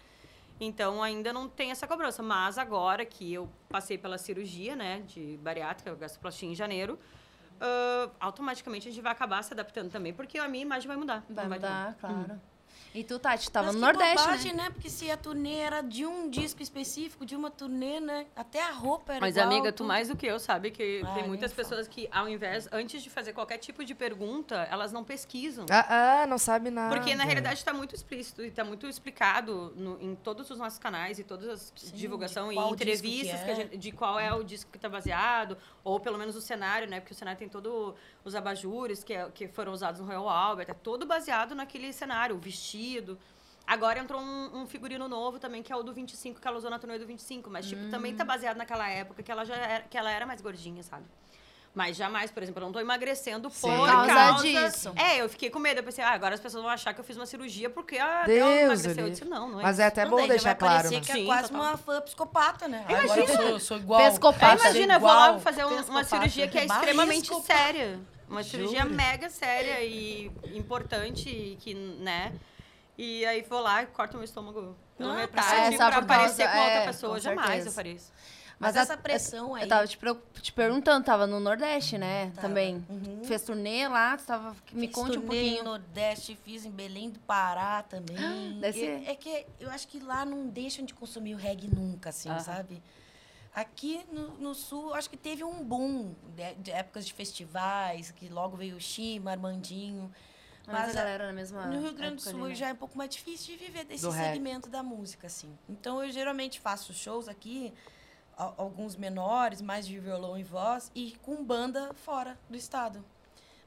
Então 0.59 1.01
ainda 1.01 1.31
não 1.31 1.47
tem 1.47 1.71
essa 1.71 1.87
cobrança. 1.87 2.21
Mas 2.21 2.57
agora 2.57 3.05
que 3.05 3.33
eu 3.33 3.49
passei 3.69 3.97
pela 3.97 4.17
cirurgia, 4.17 4.75
né, 4.75 5.01
de 5.07 5.37
bariátrica, 5.41 5.95
gastroplastia 5.95 6.49
em 6.49 6.53
janeiro, 6.55 6.99
ah, 7.61 8.09
automaticamente 8.19 8.87
a 8.89 8.91
gente 8.91 9.01
vai 9.01 9.11
acabar 9.13 9.41
se 9.43 9.53
adaptando 9.53 9.89
também, 9.89 10.13
porque 10.13 10.37
a 10.37 10.47
minha 10.49 10.61
imagem 10.63 10.87
vai 10.87 10.97
mudar. 10.97 11.23
Vai 11.29 11.45
não 11.45 11.55
mudar, 11.55 11.95
claro. 11.99 12.41
E 12.93 13.03
tu, 13.03 13.17
Tati, 13.17 13.49
tava 13.49 13.67
Mas 13.67 13.75
no 13.75 13.81
que 13.81 13.85
Nordeste, 13.87 14.17
bobagem, 14.25 14.53
né? 14.53 14.63
né? 14.65 14.69
Porque 14.69 14.87
se 14.89 15.09
a 15.09 15.17
turnê 15.17 15.55
era 15.55 15.81
de 15.81 16.05
um 16.05 16.29
disco 16.29 16.61
específico, 16.61 17.25
de 17.25 17.35
uma 17.35 17.49
turnê, 17.49 17.99
né? 17.99 18.27
Até 18.35 18.61
a 18.61 18.69
roupa 18.71 19.13
era 19.13 19.21
Mas, 19.21 19.35
igual. 19.35 19.51
amiga, 19.51 19.71
tu 19.71 19.77
tudo. 19.77 19.87
mais 19.87 20.09
do 20.09 20.15
que 20.15 20.27
eu 20.27 20.39
sabe 20.39 20.69
que 20.69 21.01
Ah, 21.03 21.13
tem 21.15 21.27
muitas 21.27 21.51
fala. 21.51 21.67
pessoas 21.67 21.87
que, 21.87 22.07
ao 22.11 22.29
invés, 22.29 22.69
antes 22.71 23.01
de 23.01 23.09
fazer 23.09 23.33
qualquer 23.33 23.57
tipo 23.57 23.83
de 23.83 23.95
pergunta, 23.95 24.67
elas 24.69 24.91
não 24.91 25.03
pesquisam. 25.03 25.65
Ah, 25.71 26.21
ah, 26.21 26.27
não 26.27 26.37
sabe 26.37 26.69
nada. 26.69 26.95
Porque, 26.95 27.15
na 27.15 27.23
realidade, 27.23 27.55
está 27.57 27.73
muito 27.73 27.95
explícito 27.95 28.43
e 28.43 28.49
está 28.49 28.63
muito 28.63 28.85
explicado 28.87 29.73
no- 29.75 29.99
em 29.99 30.13
todos 30.13 30.49
os 30.51 30.57
nossos 30.59 30.77
canais 30.77 31.17
e 31.17 31.23
todas 31.23 31.49
as 31.49 31.73
Sim, 31.75 31.95
divulgação 31.95 32.51
e 32.51 32.55
que 32.55 32.61
entrevistas 32.73 33.41
que 33.43 33.49
a 33.49 33.53
é. 33.53 33.55
gente- 33.55 33.77
de 33.77 33.91
qual 33.91 34.19
é 34.19 34.31
o 34.33 34.43
disco 34.43 34.69
que 34.69 34.77
está 34.77 34.87
baseado, 34.87 35.57
ou 35.83 35.99
pelo 35.99 36.19
menos 36.19 36.35
o 36.35 36.41
cenário, 36.41 36.87
né? 36.87 36.99
Porque 36.99 37.13
o 37.13 37.17
cenário 37.17 37.39
tem 37.39 37.49
todos 37.49 37.95
os 38.23 38.35
abajures 38.35 39.03
que, 39.03 39.13
é- 39.13 39.29
que 39.33 39.47
foram 39.47 39.71
usados 39.73 39.99
no 39.99 40.05
Royal 40.05 40.29
Albert, 40.29 40.67
é 40.69 40.73
todo 40.75 41.07
baseado 41.07 41.55
naquele 41.55 41.91
cenário, 41.91 42.35
o 42.35 42.39
vestido. 42.39 42.82
Agora 43.65 43.99
entrou 43.99 44.19
um, 44.21 44.61
um 44.61 44.67
figurino 44.67 45.07
novo 45.07 45.39
também, 45.39 45.63
que 45.63 45.71
é 45.71 45.75
o 45.75 45.83
do 45.83 45.93
25, 45.93 46.39
que 46.41 46.47
ela 46.47 46.57
usou 46.57 46.69
na 46.69 46.77
turnê 46.77 46.99
do 46.99 47.05
25. 47.07 47.49
Mas, 47.49 47.65
tipo, 47.67 47.89
também 47.89 48.13
tá 48.13 48.25
baseado 48.25 48.57
naquela 48.57 48.89
época 48.89 49.23
que 49.23 49.31
ela 49.31 49.45
já 49.45 49.55
era, 49.55 49.83
que 49.85 49.97
ela 49.97 50.11
era 50.11 50.25
mais 50.25 50.41
gordinha, 50.41 50.83
sabe? 50.83 51.05
Mas 51.73 51.95
jamais, 51.97 52.29
por 52.29 52.43
exemplo, 52.43 52.61
eu 52.61 52.65
não 52.67 52.71
tô 52.73 52.79
emagrecendo 52.79 53.49
por 53.49 53.55
Sim. 53.55 53.85
Causa 53.85 54.13
causa... 54.13 54.43
disso. 54.43 54.93
É, 54.95 55.21
eu 55.21 55.27
fiquei 55.29 55.49
com 55.49 55.57
medo. 55.57 55.79
Eu 55.79 55.83
pensei, 55.83 56.03
ah, 56.03 56.11
agora 56.11 56.35
as 56.35 56.41
pessoas 56.41 56.61
vão 56.61 56.71
achar 56.71 56.93
que 56.93 56.99
eu 56.99 57.03
fiz 57.03 57.15
uma 57.17 57.25
cirurgia 57.25 57.67
porque 57.67 57.97
ah, 57.97 58.25
Deus 58.27 58.39
ela 58.47 58.61
emagreceu. 58.61 59.05
Eu 59.05 59.09
disse, 59.09 59.25
não, 59.25 59.49
não 59.49 59.59
é 59.59 59.63
Mas 59.63 59.79
é 59.79 59.85
até 59.85 60.03
Não, 60.03 60.11
bom 60.11 60.27
deixar 60.27 60.53
claro. 60.53 60.91
né? 60.91 61.01
que 61.01 61.11
é 61.11 61.15
Sim, 61.15 61.25
quase 61.25 61.47
total. 61.49 61.61
uma 61.61 61.77
fã 61.77 62.01
psicopata, 62.01 62.67
né? 62.67 62.85
Imagina. 62.87 63.13
Agora 63.13 63.21
eu 63.21 63.27
sou, 63.27 63.59
sou 63.59 63.77
igual. 63.77 64.01
Pescopata. 64.01 64.61
Imagina, 64.61 64.93
eu 64.95 64.99
vou 64.99 65.09
lá 65.09 65.39
fazer 65.39 65.65
um- 65.65 65.81
uma 65.85 66.03
cirurgia 66.03 66.47
que 66.47 66.59
é 66.59 66.65
extremamente 66.65 67.29
pescopata. 67.29 67.57
séria. 67.57 67.99
Uma 68.29 68.43
cirurgia 68.43 68.85
mega 68.85 69.29
séria 69.31 69.81
e 69.83 70.31
importante, 70.53 71.27
e 71.27 71.55
que, 71.59 71.73
né? 71.73 72.33
E 72.97 73.25
aí 73.25 73.41
vou 73.41 73.59
lá 73.61 73.83
e 73.83 73.87
corto 73.87 74.15
meu 74.17 74.23
estômago 74.23 74.75
pela 74.97 75.09
Não, 75.09 75.15
metade 75.17 75.73
é, 75.73 75.77
só 75.77 75.89
pra 75.89 76.01
por 76.01 76.07
causa- 76.07 76.23
parecer 76.35 76.43
com 76.51 76.57
outra 76.59 76.73
é, 76.73 76.85
pessoa. 76.85 77.13
com 77.13 77.19
Jamais 77.19 77.47
certeza. 77.47 77.69
eu 77.69 77.73
faria 77.73 77.93
isso. 77.93 78.11
Mas 78.59 78.77
a- 78.77 78.81
essa 78.81 78.95
pressão 78.95 79.55
aí... 79.55 79.63
Eu 79.63 79.67
tava 79.67 79.87
te, 79.87 79.97
te 80.41 80.53
perguntando, 80.53 81.03
tava 81.03 81.25
no 81.25 81.39
Nordeste, 81.39 81.97
né? 81.97 82.27
Tava. 82.35 82.47
Também. 82.47 82.85
Uhum. 82.87 83.23
Fez 83.25 83.41
turnê 83.41 83.87
lá, 83.87 84.15
tu 84.15 84.25
tava. 84.25 84.55
Me 84.71 84.85
Fiz 84.87 84.95
conte 84.95 85.17
um 85.17 85.21
turnê 85.21 85.27
pouquinho. 85.27 85.63
no 85.63 85.69
Nordeste, 85.71 86.37
fiz 86.45 86.63
em 86.65 86.71
Belém 86.71 87.09
do 87.09 87.19
Pará 87.21 87.81
também. 87.83 88.59
deve 88.59 88.85
é, 88.85 88.99
ser. 88.99 89.09
é 89.09 89.15
que 89.15 89.45
eu 89.59 89.69
acho 89.71 89.87
que 89.87 89.99
lá 89.99 90.23
não 90.23 90.47
deixam 90.47 90.85
de 90.85 90.93
consumir 90.93 91.33
o 91.33 91.37
reggae 91.37 91.67
nunca, 91.67 92.09
assim, 92.09 92.29
Aham. 92.29 92.39
sabe? 92.39 92.81
Aqui 93.55 94.01
no, 94.11 94.29
no 94.39 94.55
Sul, 94.55 94.93
acho 94.93 95.09
que 95.09 95.17
teve 95.17 95.43
um 95.43 95.63
boom 95.63 96.13
de, 96.35 96.53
de 96.55 96.71
épocas 96.71 97.05
de 97.05 97.13
festivais, 97.13 98.11
que 98.11 98.29
logo 98.29 98.55
veio 98.55 98.77
o 98.77 98.79
Shima, 98.79 99.31
Armandinho. 99.31 100.11
Mas, 100.65 100.75
a 100.75 100.85
Mas 100.85 100.95
galera 100.95 101.27
na 101.27 101.33
mesma. 101.33 101.65
No 101.65 101.81
Rio 101.81 101.93
Grande 101.93 102.15
do 102.15 102.21
Sul 102.21 102.47
né? 102.47 102.55
já 102.55 102.69
é 102.69 102.73
um 102.73 102.77
pouco 102.77 102.97
mais 102.97 103.09
difícil 103.09 103.57
de 103.57 103.65
viver 103.65 103.83
desse 103.83 104.03
Do 104.05 104.11
segmento 104.11 104.69
da 104.69 104.81
música, 104.81 105.27
assim. 105.27 105.57
Então 105.67 106.03
eu 106.03 106.11
geralmente 106.11 106.59
faço 106.59 106.93
shows 106.93 107.27
aqui, 107.27 107.73
a- 108.37 108.53
alguns 108.57 108.95
menores, 108.95 109.61
mais 109.61 109.85
de 109.85 109.99
violão 109.99 110.37
e 110.37 110.43
voz, 110.43 110.89
e 110.95 111.11
com 111.21 111.43
banda 111.43 111.93
fora 111.95 112.39
do 112.49 112.55
estado. 112.55 113.03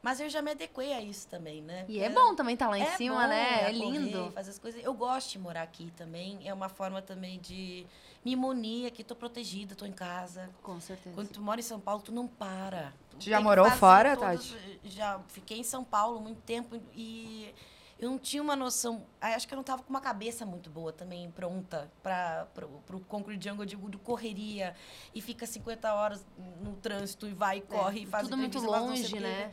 Mas 0.03 0.21
eu 0.21 0.29
já 0.31 0.41
me 0.41 0.53
adequei 0.53 0.93
a 0.93 1.01
isso 1.01 1.27
também, 1.27 1.61
né? 1.61 1.85
E 1.89 1.99
é 1.99 2.09
bom 2.09 2.33
também 2.35 2.55
estar 2.55 2.69
lá 2.69 2.79
em 2.79 2.83
é 2.83 2.97
cima, 2.97 3.23
bom, 3.23 3.29
né? 3.29 3.63
É 3.71 3.73
correr, 3.79 3.99
lindo. 3.99 4.31
fazer 4.33 4.51
as 4.51 4.59
coisas. 4.59 4.83
Eu 4.85 4.95
gosto 4.95 5.33
de 5.33 5.39
morar 5.41 5.63
aqui 5.63 5.93
também. 5.97 6.39
É 6.49 6.55
uma 6.55 6.69
forma 6.69 7.03
também 7.03 7.41
de 7.41 7.85
me 8.25 8.37
munir 8.37 8.87
aqui. 8.87 9.03
Tô 9.03 9.17
protegida, 9.17 9.75
tô 9.75 9.85
em 9.85 9.93
casa. 9.93 10.49
Com 10.63 10.81
certeza. 10.81 11.13
Quando 11.13 11.31
tu 11.31 11.43
mora 11.43 11.59
em 11.59 11.63
São 11.65 11.81
Paulo, 11.81 12.03
tu 12.03 12.13
não 12.13 12.29
para. 12.29 12.93
Tu 13.19 13.31
já 13.31 13.41
morou 13.41 13.71
fora, 13.71 14.17
todos- 14.17 14.51
Tati? 14.53 14.81
Já 14.85 15.21
fiquei 15.29 15.59
em 15.59 15.65
São 15.65 15.83
Paulo 15.85 16.21
muito 16.21 16.41
tempo 16.43 16.81
e 16.95 17.53
eu 17.99 18.11
não 18.11 18.19
tinha 18.19 18.43
uma 18.43 18.55
noção. 18.55 19.05
Acho 19.21 19.49
que 19.49 19.55
eu 19.55 19.57
não 19.57 19.65
tava 19.65 19.83
com 19.83 19.91
uma 19.91 20.01
cabeça 20.01 20.45
muito 20.47 20.69
boa 20.71 20.93
também, 20.93 21.31
pronta 21.31 21.91
para 22.03 22.47
o 22.93 23.01
Concrete 23.01 23.43
Jungle, 23.49 23.63
eu 23.65 23.67
digo, 23.67 23.99
correria. 23.99 24.75
E 25.15 25.21
fica 25.21 25.47
50 25.47 25.93
horas 25.95 26.25
no 26.61 26.75
trânsito 26.77 27.27
e 27.27 27.33
vai 27.33 27.59
e 27.59 27.61
corre 27.63 28.01
e 28.03 28.07
faz 28.07 28.27
É, 28.27 28.31
Tudo 28.31 28.39
muito 28.39 28.59
longe, 28.61 29.19
né? 29.19 29.53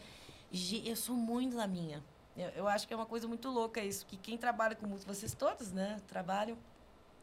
Eu 0.86 0.96
sou 0.96 1.16
muito 1.16 1.56
na 1.56 1.66
minha. 1.66 2.04
Eu, 2.38 2.50
eu 2.50 2.68
acho 2.68 2.88
que 2.88 2.94
é 2.94 2.98
uma 2.98 3.06
coisa 3.06 3.28
muito 3.28 3.50
louca 3.50 3.80
isso, 3.84 4.06
que 4.06 4.18
quem 4.18 4.38
trabalha 4.38 4.76
com 4.76 4.86
música, 4.88 5.14
vocês 5.14 5.34
todos, 5.36 5.72
né, 5.72 6.02
trabalham, 6.08 6.58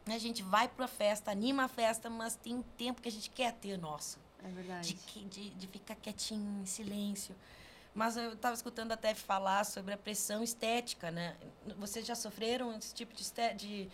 a 0.07 0.17
gente 0.17 0.41
vai 0.41 0.67
pra 0.69 0.87
festa, 0.87 1.31
anima 1.31 1.65
a 1.65 1.67
festa, 1.67 2.09
mas 2.09 2.35
tem 2.35 2.55
um 2.55 2.61
tempo 2.61 3.01
que 3.01 3.09
a 3.09 3.11
gente 3.11 3.29
quer 3.29 3.51
ter 3.53 3.77
nosso, 3.77 4.19
É 4.43 4.47
verdade. 4.49 4.93
de, 5.13 5.25
de, 5.25 5.49
de 5.51 5.67
ficar 5.67 5.95
quietinho, 5.95 6.61
em 6.61 6.65
silêncio. 6.65 7.35
Mas 7.93 8.15
eu 8.15 8.33
estava 8.33 8.53
escutando 8.55 8.91
até 8.93 9.13
falar 9.13 9.65
sobre 9.65 9.93
a 9.93 9.97
pressão 9.97 10.41
estética, 10.41 11.11
né? 11.11 11.35
Vocês 11.77 12.05
já 12.05 12.15
sofreram 12.15 12.71
esse 12.77 12.93
tipo 12.93 13.13
de... 13.13 13.21
este- 13.21 13.53
de 13.55 13.89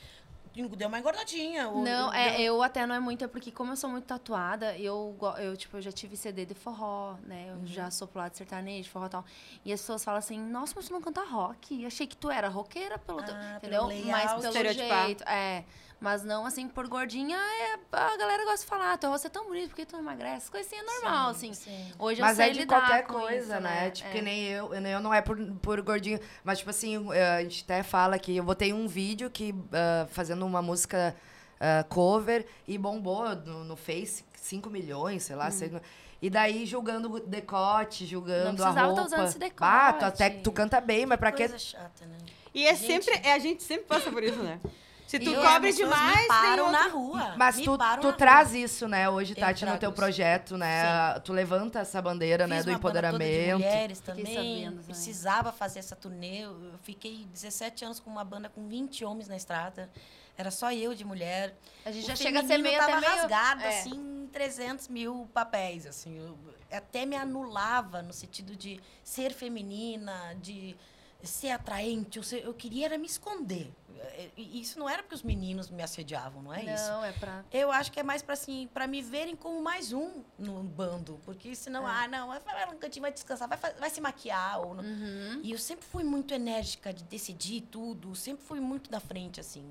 deu 0.76 0.88
uma 0.88 0.98
engordadinha. 1.00 1.68
ou- 1.70 1.84
Não, 1.84 2.10
deu- 2.12 2.20
é, 2.20 2.42
eu 2.42 2.62
até 2.64 2.86
não 2.86 2.94
é 2.96 3.00
muito, 3.00 3.24
é 3.24 3.28
porque 3.28 3.52
como 3.52 3.72
eu 3.72 3.76
sou 3.76 3.90
muito 3.90 4.06
tatuada, 4.06 4.76
eu, 4.78 5.16
eu, 5.40 5.56
tipo, 5.58 5.78
eu 5.78 5.82
já 5.82 5.92
tive 5.92 6.16
CD 6.18 6.46
de 6.46 6.54
forró, 6.56 7.16
né? 7.26 7.48
Eu 7.50 7.56
Uhum. 7.58 7.66
já 7.68 7.90
sou 7.92 8.08
pro 8.08 8.20
lado 8.20 8.32
de 8.32 8.38
sertanejo, 8.38 8.90
forró 8.90 9.06
e 9.06 9.10
tal. 9.10 9.26
E 9.66 9.74
as 9.74 9.82
pessoas 9.82 10.04
falam 10.04 10.18
assim, 10.20 10.40
nossa, 10.40 10.74
mas 10.76 10.88
tu 10.88 10.94
não 10.94 11.02
canta 11.02 11.24
rock. 11.24 11.80
Eu 11.82 11.88
achei 11.88 12.06
que 12.08 12.16
tu 12.18 12.30
era 12.32 12.48
roqueira 12.48 12.98
pelo 13.00 13.22
teu, 13.24 13.36
Ah, 13.36 13.56
entendeu? 13.58 13.88
pelo 13.88 14.06
mas 14.08 14.32
pelo 14.34 14.46
Estereotipar. 14.48 15.06
jeito, 15.06 15.24
é. 15.24 15.64
Mas 16.00 16.24
não, 16.24 16.46
assim, 16.46 16.68
por 16.68 16.88
gordinha, 16.88 17.36
é, 17.38 17.74
a 17.92 18.18
galera 18.18 18.44
gosta 18.46 18.60
de 18.60 18.66
falar, 18.68 18.98
teu 18.98 19.10
rosto 19.10 19.26
é 19.26 19.30
tão 19.32 19.46
bonito, 19.48 19.70
por 19.70 19.76
que 19.78 19.86
tu 19.86 19.94
não 19.94 20.00
emagrece? 20.02 20.44
As 20.46 20.50
coisas 20.50 20.72
assim 20.72 20.80
é 20.80 20.84
normal, 20.84 21.34
Sim, 21.34 21.50
assim. 21.50 21.72
sim. 21.72 21.92
Hoje 21.98 22.22
Mas 22.22 22.38
eu 22.38 22.44
sei 22.44 22.52
é 22.52 22.54
de 22.54 22.60
lidar 22.60 22.82
qualquer 22.82 23.04
com 23.08 23.14
coisa, 23.14 23.54
isso, 23.56 23.62
né? 23.64 23.90
Tipo, 23.90 24.10
É. 24.10 24.12
que 24.12 24.22
nem 24.22 24.44
eu, 24.46 24.74
eu 24.76 24.82
eu 24.86 25.00
não 25.00 25.12
é 25.14 25.22
por, 25.22 25.38
por 25.62 25.82
gordinho. 25.82 26.20
Mas, 26.44 26.60
tipo 26.60 26.70
assim, 26.70 27.12
eh, 27.14 27.38
a 27.38 27.42
gente 27.42 27.64
até 27.64 27.82
fala 27.82 28.20
que 28.20 28.38
eu 28.38 28.44
botei 28.44 28.72
um 28.74 28.88
vídeo 28.88 29.28
que, 29.32 29.56
ah, 29.74 30.06
fazendo 30.12 30.46
uma 30.46 30.62
música 30.62 31.16
ah, 31.60 31.84
cover 31.90 32.46
e 32.68 32.78
bombou 32.78 33.36
no, 33.36 33.64
no 33.64 33.76
Face 33.76 34.24
5 34.36 34.70
milhões, 34.70 35.24
sei 35.24 35.36
Hum. 35.36 35.40
lá. 35.40 35.50
sei 35.52 35.70
lá. 35.70 35.82
e 36.22 36.30
daí 36.30 36.66
julgando 36.68 37.12
o 37.12 37.20
decote, 37.20 38.06
julgando 38.06 38.50
a 38.64 38.68
precisava 38.68 38.82
roupa. 38.88 39.02
tá 39.02 39.08
usando 39.08 39.28
esse 39.28 39.38
Ah, 39.60 39.94
tu 39.94 39.96
decote. 40.00 40.06
até 40.06 40.30
que 40.30 40.42
tu 40.44 40.52
canta 40.52 40.80
bem, 40.80 41.06
mas 41.08 41.18
pra 41.20 41.32
quê? 41.32 41.48
Coisa 41.48 41.58
chata, 41.60 42.06
né? 42.06 42.18
E 42.54 42.66
é 42.68 42.74
Gente. 42.76 42.88
sempre, 43.04 43.28
é, 43.28 43.34
a 43.34 43.40
gente 43.40 43.62
sempre 43.64 43.86
passa 43.86 44.12
por 44.12 44.24
isso, 44.24 44.38
né? 44.42 44.60
Se 45.08 45.18
tu 45.20 45.30
E 45.32 45.36
cobre 45.36 45.72
demais, 45.72 46.22
me 46.22 46.28
param 46.28 46.66
outro... 46.66 46.72
na 46.80 46.88
rua. 46.90 47.34
Mas 47.38 47.56
me 47.56 47.64
tu, 47.64 47.78
tu 48.02 48.14
traz 48.14 48.50
rua. 48.50 48.58
isso, 48.60 48.88
né, 48.88 49.10
hoje, 49.10 49.32
Eu 49.32 49.40
Tati, 49.40 49.66
no 49.66 49.78
teu 49.78 49.90
isso. 49.90 49.96
projeto, 49.96 50.58
né? 50.58 51.18
Tu 51.24 51.32
levanta 51.34 51.80
essa 51.80 52.02
bandeira, 52.02 52.46
né, 52.46 52.58
Fiz 52.58 52.66
do 52.66 52.68
toda 52.68 52.74
de 52.74 52.80
empoderamento. 52.80 53.54
mulheres 53.54 54.00
também. 54.02 54.26
sabendo 54.26 54.72
também. 54.72 54.84
Precisava 54.86 55.52
fazer 55.54 55.80
essa 55.80 55.96
turnê. 55.96 56.42
Eu 56.42 56.74
fiquei 56.84 57.26
17 57.34 57.86
anos 57.86 58.00
com 58.02 58.10
uma 58.10 58.24
banda 58.26 58.50
com 58.50 58.68
20 58.68 59.06
homens 59.06 59.28
na 59.30 59.38
estrada. 59.38 59.90
Era 60.38 60.52
só 60.52 60.72
eu 60.72 60.94
de 60.94 61.04
mulher. 61.06 61.56
A 61.86 61.92
gente 61.92 62.04
O 62.04 62.08
já 62.08 62.16
chega 62.16 62.42
a 62.42 62.46
ser 62.46 62.58
meio 62.60 62.76
até 62.80 62.86
tava 62.94 63.00
meio... 63.02 63.12
rasgado, 63.22 63.62
é. 63.64 63.80
assim, 63.80 63.94
em 63.96 64.28
300 64.32 64.88
mil 64.90 65.28
papéis, 65.34 65.86
assim. 65.88 66.18
Eu- 66.18 66.38
até 66.70 67.06
me 67.06 67.16
anulava 67.16 68.02
no 68.02 68.12
sentido 68.12 68.56
de 68.58 68.80
ser 69.04 69.32
feminina, 69.34 70.36
de 70.42 70.76
ser 71.24 71.50
atraente. 71.52 72.18
Eu, 72.18 72.24
ser- 72.24 72.44
eu 72.44 72.54
queria 72.54 72.86
era 72.86 72.98
me 72.98 73.06
esconder. 73.08 73.72
E 74.38 74.62
Isso 74.62 74.78
não 74.80 74.88
era 74.88 75.02
porque 75.02 75.16
os 75.16 75.24
meninos 75.24 75.70
me 75.72 75.82
assediavam, 75.82 76.42
não 76.44 76.54
é 76.54 76.64
isso? 76.64 76.88
Não, 76.90 77.04
é 77.04 77.12
pra... 77.14 77.44
Eu 77.52 77.72
acho 77.72 77.92
que 77.92 78.00
é 78.00 78.04
mais 78.04 78.22
para 78.22 78.34
assim, 78.34 78.70
para 78.72 78.86
me 78.86 79.02
verem 79.02 79.36
como 79.36 79.62
mais 79.62 79.92
um 79.92 80.24
no 80.38 80.62
bando, 80.64 81.20
porque 81.26 81.56
senão, 81.56 81.88
É. 81.88 81.92
ah, 81.92 82.08
não, 82.08 82.28
vai 82.28 82.40
vai 82.40 82.66
no 82.68 82.76
cantinho, 82.78 83.02
vai 83.02 83.12
descansar, 83.12 83.48
vai, 83.50 83.58
vai 83.58 83.90
se 83.90 84.00
maquiar 84.00 84.60
ou 84.62 84.76
não. 84.76 84.84
Uhum. 84.84 85.42
E 85.44 85.52
eu 85.52 85.58
sempre 85.58 85.86
fui 85.86 86.04
muito 86.04 86.32
enérgica 86.34 86.94
de 86.94 87.04
decidir 87.06 87.62
tudo, 87.62 88.16
sempre 88.16 88.46
fui 88.46 88.60
muito 88.60 88.92
na 88.92 89.00
frente 89.00 89.40
assim. 89.40 89.66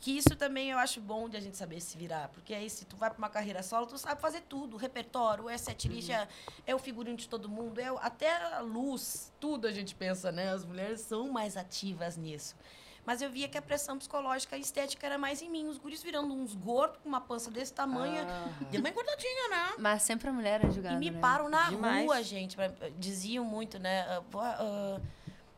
Que 0.00 0.16
isso 0.16 0.34
também 0.34 0.70
eu 0.70 0.78
acho 0.78 0.98
bom 1.00 1.28
de 1.28 1.36
a 1.36 1.40
gente 1.40 1.58
saber 1.58 1.78
se 1.80 1.96
virar, 1.98 2.28
porque 2.30 2.54
aí 2.54 2.70
se 2.70 2.86
tu 2.86 2.96
vai 2.96 3.10
para 3.10 3.18
uma 3.18 3.28
carreira 3.28 3.62
solo, 3.62 3.86
tu 3.86 3.98
sabe 3.98 4.18
fazer 4.20 4.40
tudo, 4.48 4.74
o 4.74 4.76
repertório, 4.78 5.46
é 5.48 5.58
setlist, 5.58 6.08
é, 6.08 6.26
é 6.66 6.74
o 6.74 6.78
figurino 6.78 7.18
de 7.18 7.28
todo 7.28 7.50
mundo, 7.50 7.78
é 7.78 7.92
o- 7.92 7.98
até 7.98 8.34
a 8.54 8.60
luz, 8.60 9.30
tudo 9.38 9.66
a 9.68 9.72
gente 9.72 9.94
pensa, 9.94 10.32
né? 10.32 10.50
As 10.52 10.64
mulheres 10.64 11.02
são 11.02 11.30
mais 11.30 11.54
ativas 11.54 12.16
nisso. 12.16 12.56
Mas 13.04 13.20
eu 13.20 13.30
via 13.30 13.46
que 13.48 13.58
a 13.58 13.62
pressão 13.62 13.98
psicológica 13.98 14.56
e 14.56 14.60
estética 14.60 15.06
era 15.06 15.18
mais 15.18 15.42
em 15.42 15.50
mim. 15.50 15.66
Os 15.66 15.76
guris 15.78 16.02
virando 16.02 16.32
uns 16.34 16.54
gordos 16.54 16.98
com 17.02 17.08
uma 17.08 17.20
pança 17.20 17.50
desse 17.50 17.72
tamanho. 17.72 18.24
Deu 18.70 18.80
uma 18.80 18.88
engordadinha, 18.90 19.48
né? 19.48 19.72
Mas 19.78 20.02
sempre 20.02 20.28
a 20.28 20.32
mulher 20.32 20.64
é 20.64 20.70
julgada, 20.70 20.94
E 20.96 20.98
me 20.98 21.10
né? 21.10 21.18
param 21.20 21.48
na 21.48 21.68
Demais. 21.70 22.04
rua, 22.04 22.22
gente. 22.22 22.56
pra- 22.56 22.70
Diziam 22.98 23.44
muito, 23.44 23.78
né? 23.78 24.02
ah, 24.02 24.22
pô, 24.30 24.38
ah, 24.40 25.00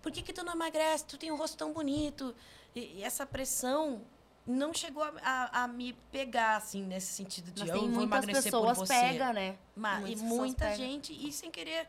por 0.01 0.11
que, 0.13 0.23
que 0.23 0.33
tu 0.33 0.45
não 0.45 0.53
emagrece? 0.55 1.05
Tu 1.05 1.19
tem 1.19 1.31
um 1.33 1.37
rosto 1.37 1.57
tão 1.57 1.73
bonito. 1.73 2.35
E, 2.75 2.99
e 2.99 3.03
essa 3.05 3.27
pressão 3.27 4.01
não 4.47 4.73
chegou 4.75 5.03
a, 5.03 5.13
a- 5.23 5.63
a 5.65 5.69
me 5.69 5.93
pegar, 6.11 6.57
assim, 6.57 6.83
nesse 6.85 7.13
sentido 7.13 7.51
de 7.53 7.61
Mas 7.61 7.69
eu 7.71 7.81
tem 7.81 7.91
vou 7.91 8.03
emagrecer 8.03 8.45
pessoas 8.45 8.79
por 8.79 8.87
você. 8.87 8.95
pega, 8.95 9.33
né? 9.33 9.57
Ma- 9.77 9.99
e 10.01 10.17
Muitas 10.17 10.23
muita 10.23 10.65
pegam. 10.65 10.77
gente, 10.77 11.13
e 11.13 11.33
sem 11.33 11.51
querer. 11.51 11.87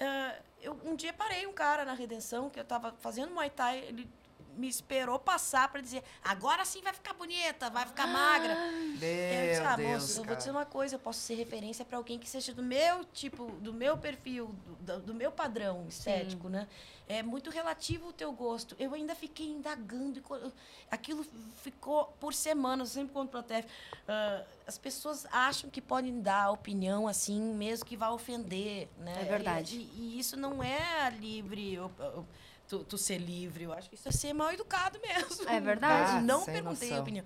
ah, 0.00 0.34
eu 0.60 0.78
um 0.84 0.94
dia 0.96 1.12
parei 1.12 1.46
um 1.46 1.52
cara 1.52 1.84
na 1.84 1.94
redenção, 1.94 2.50
que 2.50 2.58
eu 2.60 2.64
tava 2.64 2.92
fazendo 3.00 3.32
Muay 3.32 3.50
Thai, 3.50 3.78
ele 3.80 4.08
me 4.56 4.68
esperou 4.68 5.18
passar 5.18 5.68
para 5.68 5.80
dizer: 5.80 6.02
agora 6.22 6.64
sim 6.64 6.80
vai 6.82 6.92
ficar 6.92 7.12
bonita, 7.14 7.70
vai 7.70 7.86
ficar 7.86 8.06
magra. 8.06 8.54
Eu 8.54 9.48
disse, 9.48 9.60
Meu 9.60 9.70
ah, 9.70 9.76
Deus, 9.76 9.90
moço, 10.02 10.20
eu 10.20 10.24
vou 10.24 10.36
dizer 10.36 10.50
uma 10.50 10.64
coisa, 10.66 10.94
eu 10.94 10.98
posso 10.98 11.20
ser 11.20 11.34
referência 11.34 11.84
para 11.84 11.96
alguém 11.96 12.18
que 12.18 12.28
seja 12.28 12.52
do 12.54 12.62
meu 12.62 13.04
tipo, 13.06 13.46
do 13.60 13.72
meu 13.72 13.96
perfil, 13.98 14.54
do, 14.80 15.00
do 15.00 15.14
meu 15.14 15.32
padrão 15.32 15.86
estético, 15.88 16.48
né? 16.48 16.68
É 17.06 17.22
muito 17.22 17.50
relativo 17.50 18.08
o 18.08 18.12
teu 18.12 18.32
gosto. 18.32 18.74
Eu 18.78 18.94
ainda 18.94 19.14
fiquei 19.14 19.46
indagando. 19.46 20.18
e 20.18 20.52
Aquilo 20.90 21.24
ficou 21.62 22.06
por 22.18 22.32
semanas, 22.32 22.88
eu 22.90 23.02
sempre 23.02 23.12
conto 23.12 23.30
pra 23.30 23.42
Tef. 23.42 23.66
ah, 24.08 24.42
as 24.66 24.78
pessoas 24.78 25.26
acham 25.30 25.68
que 25.68 25.82
podem 25.82 26.20
dar 26.22 26.50
opinião 26.50 27.06
assim, 27.06 27.38
mesmo 27.54 27.84
que 27.84 27.96
vá 27.96 28.10
ofender, 28.10 28.88
né? 28.98 29.20
É 29.20 29.24
verdade. 29.24 29.76
E, 29.76 30.14
e 30.14 30.18
isso 30.18 30.36
não 30.36 30.62
é 30.62 31.10
livre, 31.20 31.78
op- 31.78 32.00
op- 32.00 32.28
tu, 32.66 32.78
tu 32.84 32.96
ser 32.96 33.18
livre. 33.18 33.64
Eu 33.64 33.72
acho 33.74 33.88
que 33.90 33.96
isso 33.96 34.08
é 34.08 34.12
ser 34.12 34.32
mal 34.32 34.50
educado 34.52 34.98
mesmo. 35.06 35.46
É 35.48 35.60
verdade. 35.60 36.12
Ah, 36.12 36.20
não 36.22 36.42
perguntei 36.44 36.88
a 36.88 36.90
noção. 36.92 37.02
opinião. 37.02 37.24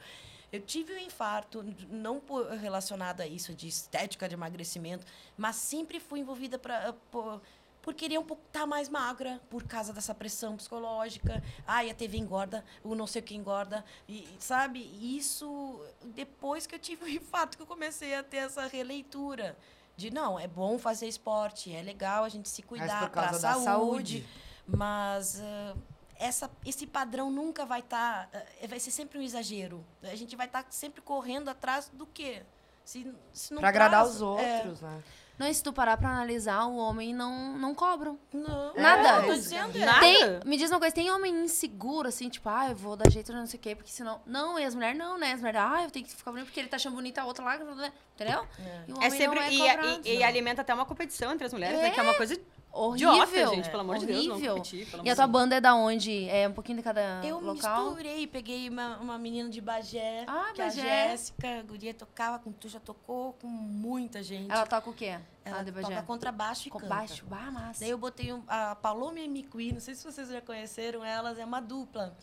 Eu 0.50 0.62
tive 0.62 0.94
um 0.94 0.98
infarto, 0.98 1.62
não 1.90 2.18
por- 2.18 2.48
relacionado 2.52 3.20
a 3.20 3.26
isso, 3.26 3.54
de 3.54 3.68
estética, 3.68 4.26
de 4.26 4.34
emagrecimento, 4.34 5.04
mas 5.36 5.56
sempre 5.56 6.00
fui 6.00 6.20
envolvida 6.20 6.58
pra, 6.58 6.94
por, 7.10 7.40
por 7.88 7.94
querer 7.94 8.18
um 8.18 8.22
pouco 8.22 8.42
estar 8.46 8.66
mais 8.66 8.86
magra, 8.86 9.40
por 9.48 9.64
causa 9.64 9.94
dessa 9.94 10.14
pressão 10.14 10.58
psicológica. 10.58 11.42
Ai, 11.66 11.88
a 11.88 11.94
TV 11.94 12.18
engorda, 12.18 12.62
o 12.84 12.94
não 12.94 13.06
sei 13.06 13.22
o 13.22 13.24
que 13.24 13.34
engorda. 13.34 13.82
E, 14.06 14.28
sabe, 14.38 14.78
isso 15.00 15.82
depois 16.14 16.66
que 16.66 16.74
eu 16.74 16.78
tive 16.78 17.04
o 17.04 17.08
infarto 17.08 17.56
que 17.56 17.62
eu 17.62 17.66
comecei 17.66 18.14
a 18.14 18.22
ter 18.22 18.36
essa 18.36 18.66
releitura. 18.66 19.56
De 19.96 20.10
não, 20.10 20.38
é 20.38 20.46
bom 20.46 20.78
fazer 20.78 21.08
esporte, 21.08 21.74
é 21.74 21.80
legal 21.80 22.24
a 22.24 22.28
gente 22.28 22.50
se 22.50 22.60
cuidar 22.60 23.00
por 23.04 23.08
para 23.08 23.28
causa 23.30 23.48
a 23.48 23.54
da 23.54 23.60
saúde. 23.62 24.26
mas 24.66 25.40
ah, 25.40 25.74
essa, 26.18 26.50
esse 26.66 26.86
padrão 26.86 27.30
nunca 27.30 27.64
vai 27.64 27.80
estar. 27.80 28.28
vai 28.68 28.78
ser 28.78 28.90
sempre 28.90 29.18
um 29.18 29.22
exagero. 29.22 29.82
A 30.02 30.14
gente 30.14 30.36
vai 30.36 30.44
estar 30.44 30.66
sempre 30.68 31.00
correndo 31.00 31.48
atrás 31.48 31.90
do 31.94 32.04
quê? 32.04 32.42
Se, 32.84 33.14
se 33.32 33.54
Pra 33.54 33.70
agradar 33.70 34.04
os 34.04 34.20
é, 34.20 34.24
outros, 34.24 34.82
né? 34.82 35.02
Não, 35.38 35.46
e 35.46 35.54
se 35.54 35.62
tu 35.62 35.72
parar 35.72 35.96
pra 35.96 36.08
analisar, 36.10 36.64
o 36.66 36.76
homem 36.76 37.14
não, 37.14 37.56
não 37.56 37.74
cobram. 37.74 38.18
não. 38.32 38.74
Nada. 38.74 39.08
É, 39.08 39.26
tô 39.26 39.34
dizendo, 39.34 39.76
é. 39.78 39.84
Nada. 39.84 40.00
Tem, 40.00 40.40
me 40.44 40.56
diz 40.56 40.70
uma 40.70 40.80
coisa, 40.80 40.94
tem 40.94 41.10
homem 41.12 41.32
inseguro, 41.44 42.08
assim, 42.08 42.28
tipo, 42.28 42.48
ah, 42.48 42.70
eu 42.70 42.74
vou 42.76 42.96
dar 42.96 43.08
jeito 43.10 43.32
não 43.32 43.46
sei 43.46 43.58
o 43.58 43.62
quê, 43.62 43.74
porque 43.76 43.90
senão. 43.92 44.20
Não, 44.26 44.58
e 44.58 44.64
as 44.64 44.74
mulheres 44.74 44.98
não, 44.98 45.16
né? 45.16 45.32
As 45.32 45.38
mulheres, 45.40 45.60
ah, 45.60 45.82
eu 45.84 45.90
tenho 45.90 46.04
que 46.04 46.10
ficar 46.14 46.30
bonita 46.32 46.46
porque 46.46 46.58
ele 46.60 46.68
tá 46.68 46.76
achando 46.76 46.94
bonita 46.96 47.22
a 47.22 47.24
outra 47.24 47.44
lá, 47.44 47.54
entendeu? 47.56 48.44
E 48.88 48.92
o 48.92 48.96
homem 48.96 49.06
É 49.06 49.10
sempre. 49.10 49.38
não 49.38 49.42
é 49.42 49.52
e, 49.52 49.58
cobrado. 49.58 50.00
e- 50.04 50.16
e 50.16 50.24
alimenta 50.24 50.62
até 50.62 50.74
uma 50.74 50.84
competição 50.84 51.32
entre 51.32 51.46
as 51.46 51.52
mulheres, 51.52 51.78
né? 51.80 51.90
Que 51.90 52.00
é 52.00 52.02
uma 52.02 52.14
coisa 52.14 52.38
Horrível. 52.70 53.12
idiota, 53.14 53.46
gente. 53.56 53.70
Pelo 53.70 53.80
amor 53.80 53.98
de 53.98 54.06
Deus, 54.06 54.26
Horrível. 54.26 54.48
não 54.50 54.56
competir. 54.56 54.86
Pelo 54.90 55.04
E 55.06 55.10
a 55.10 55.16
tua 55.16 55.26
de 55.26 55.32
banda 55.32 55.56
é 55.56 55.60
da 55.60 55.74
onde? 55.74 56.28
É 56.28 56.46
um 56.48 56.52
pouquinho 56.52 56.76
de 56.78 56.82
cada 56.84 57.20
Eu 57.24 57.40
local? 57.40 57.86
misturei, 57.86 58.26
peguei 58.26 58.68
uma, 58.68 58.98
uma 58.98 59.18
menina 59.18 59.48
de 59.48 59.60
Bagé, 59.60 60.24
Ah, 60.28 60.50
que 60.54 60.62
Bagé. 60.62 60.80
é 60.86 61.04
a 61.04 61.08
Jéssica, 61.08 61.58
a 61.58 61.62
guria 61.62 61.92
tocava 61.94 62.38
com 62.38 62.52
tu, 62.52 62.68
já 62.68 62.78
tocou 62.78 63.32
com 63.34 63.46
muita 63.48 64.22
gente. 64.22 64.50
Ela 64.50 64.66
toca 64.66 64.90
o 64.90 64.92
quê? 64.92 65.18
Ela 65.44 65.60
Ah, 65.60 65.62
de 65.62 65.72
Bagé. 65.72 65.88
toca 65.88 66.02
contrabaixo 66.02 66.68
e 66.68 66.70
Com 66.70 66.78
canta. 66.78 66.94
baixo, 66.94 67.24
bah, 67.26 67.50
massa. 67.50 67.80
Daí 67.80 67.90
eu 67.90 67.98
botei 67.98 68.32
um- 68.32 68.42
a 68.46 68.74
Paloma 68.76 69.18
e 69.18 69.24
a 69.24 69.28
Miqui, 69.28 69.72
não 69.72 69.80
sei 69.80 69.94
se 69.94 70.04
vocês 70.04 70.28
já 70.28 70.40
conheceram 70.40 71.04
elas, 71.04 71.38
é 71.38 71.44
uma 71.44 71.60
dupla 71.60 72.14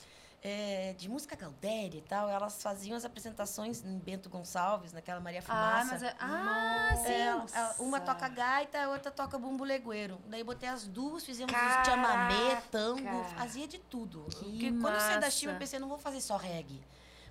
é, 0.47 0.93
de 0.93 1.09
música 1.09 1.35
Galdéria 1.35 1.97
e 1.97 2.01
tal. 2.03 2.29
Elas 2.29 2.61
faziam 2.61 2.95
as 2.95 3.03
apresentações 3.03 3.83
em 3.83 3.97
Bento 3.97 4.29
Gonçalves, 4.29 4.93
naquela 4.93 5.19
Maria 5.19 5.39
Ah, 5.39 5.81
Fumaça. 5.81 5.91
mas 5.91 6.03
é... 6.03 6.15
Ah, 6.19 6.95
sim. 7.03 7.57
É, 7.57 7.83
uma 7.83 7.99
toca 7.99 8.27
gaita, 8.29 8.79
a 8.83 8.89
outra 8.89 9.09
toca 9.09 9.39
bumbo 9.39 9.63
legueiro. 9.63 10.19
Daí 10.27 10.43
botei 10.43 10.69
as 10.69 10.85
duas, 10.85 11.25
fizemos 11.25 11.51
Caraca! 11.51 11.81
os 11.81 11.87
chamamé, 11.87 12.61
tango, 12.69 13.23
fazia 13.35 13.67
de 13.67 13.79
tudo. 13.79 14.21
Porque 14.29 14.71
quando 14.79 14.99
saí 14.99 15.19
da. 15.19 15.31
Chile, 15.31 15.53
eu 15.53 15.57
pensei, 15.57 15.79
não 15.79 15.89
vou 15.89 15.97
fazer 15.97 16.21
só 16.21 16.37
reggae. 16.37 16.79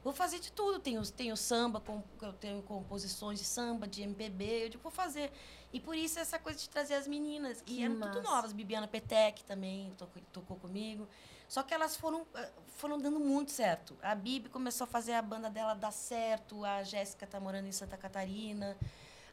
Vou 0.02 0.12
fazer 0.12 0.40
de 0.40 0.50
tudo. 0.50 0.80
Tenho, 0.80 1.00
tenho 1.12 1.36
samba, 1.36 1.80
com, 1.80 2.02
eu 2.20 2.32
tenho 2.32 2.60
composições 2.62 3.38
de 3.38 3.44
samba, 3.44 3.86
de 3.86 4.02
MPB, 4.02 4.64
eu 4.64 4.68
digo, 4.70 4.82
vou 4.82 4.92
fazer. 4.92 5.32
E 5.72 5.78
por 5.80 5.96
isso 5.96 6.18
essa 6.18 6.38
coisa 6.38 6.58
de 6.58 6.68
trazer 6.68 6.94
as 6.94 7.06
meninas. 7.06 7.62
Que 7.62 7.74
e 7.80 7.84
eram 7.84 7.94
massa. 7.94 8.12
tudo 8.12 8.24
novas. 8.24 8.52
Bibiana 8.52 8.86
Petec 8.88 9.44
também 9.44 9.92
tocou, 9.96 10.22
tocou 10.32 10.56
comigo. 10.56 11.08
Só 11.48 11.62
que 11.62 11.72
elas 11.74 11.96
foram, 11.96 12.26
eh, 12.34 12.48
foram 12.76 12.98
dando 12.98 13.20
muito 13.20 13.52
certo. 13.52 13.96
A 14.02 14.14
Bibi 14.14 14.48
começou 14.48 14.84
a 14.84 14.88
fazer 14.88 15.12
a 15.12 15.22
banda 15.22 15.48
dela 15.50 15.74
dar 15.74 15.92
certo, 15.92 16.64
a 16.64 16.82
Jéssica 16.82 17.26
tá 17.26 17.38
morando 17.38 17.66
em 17.68 17.72
Santa 17.72 17.96
Catarina. 17.96 18.76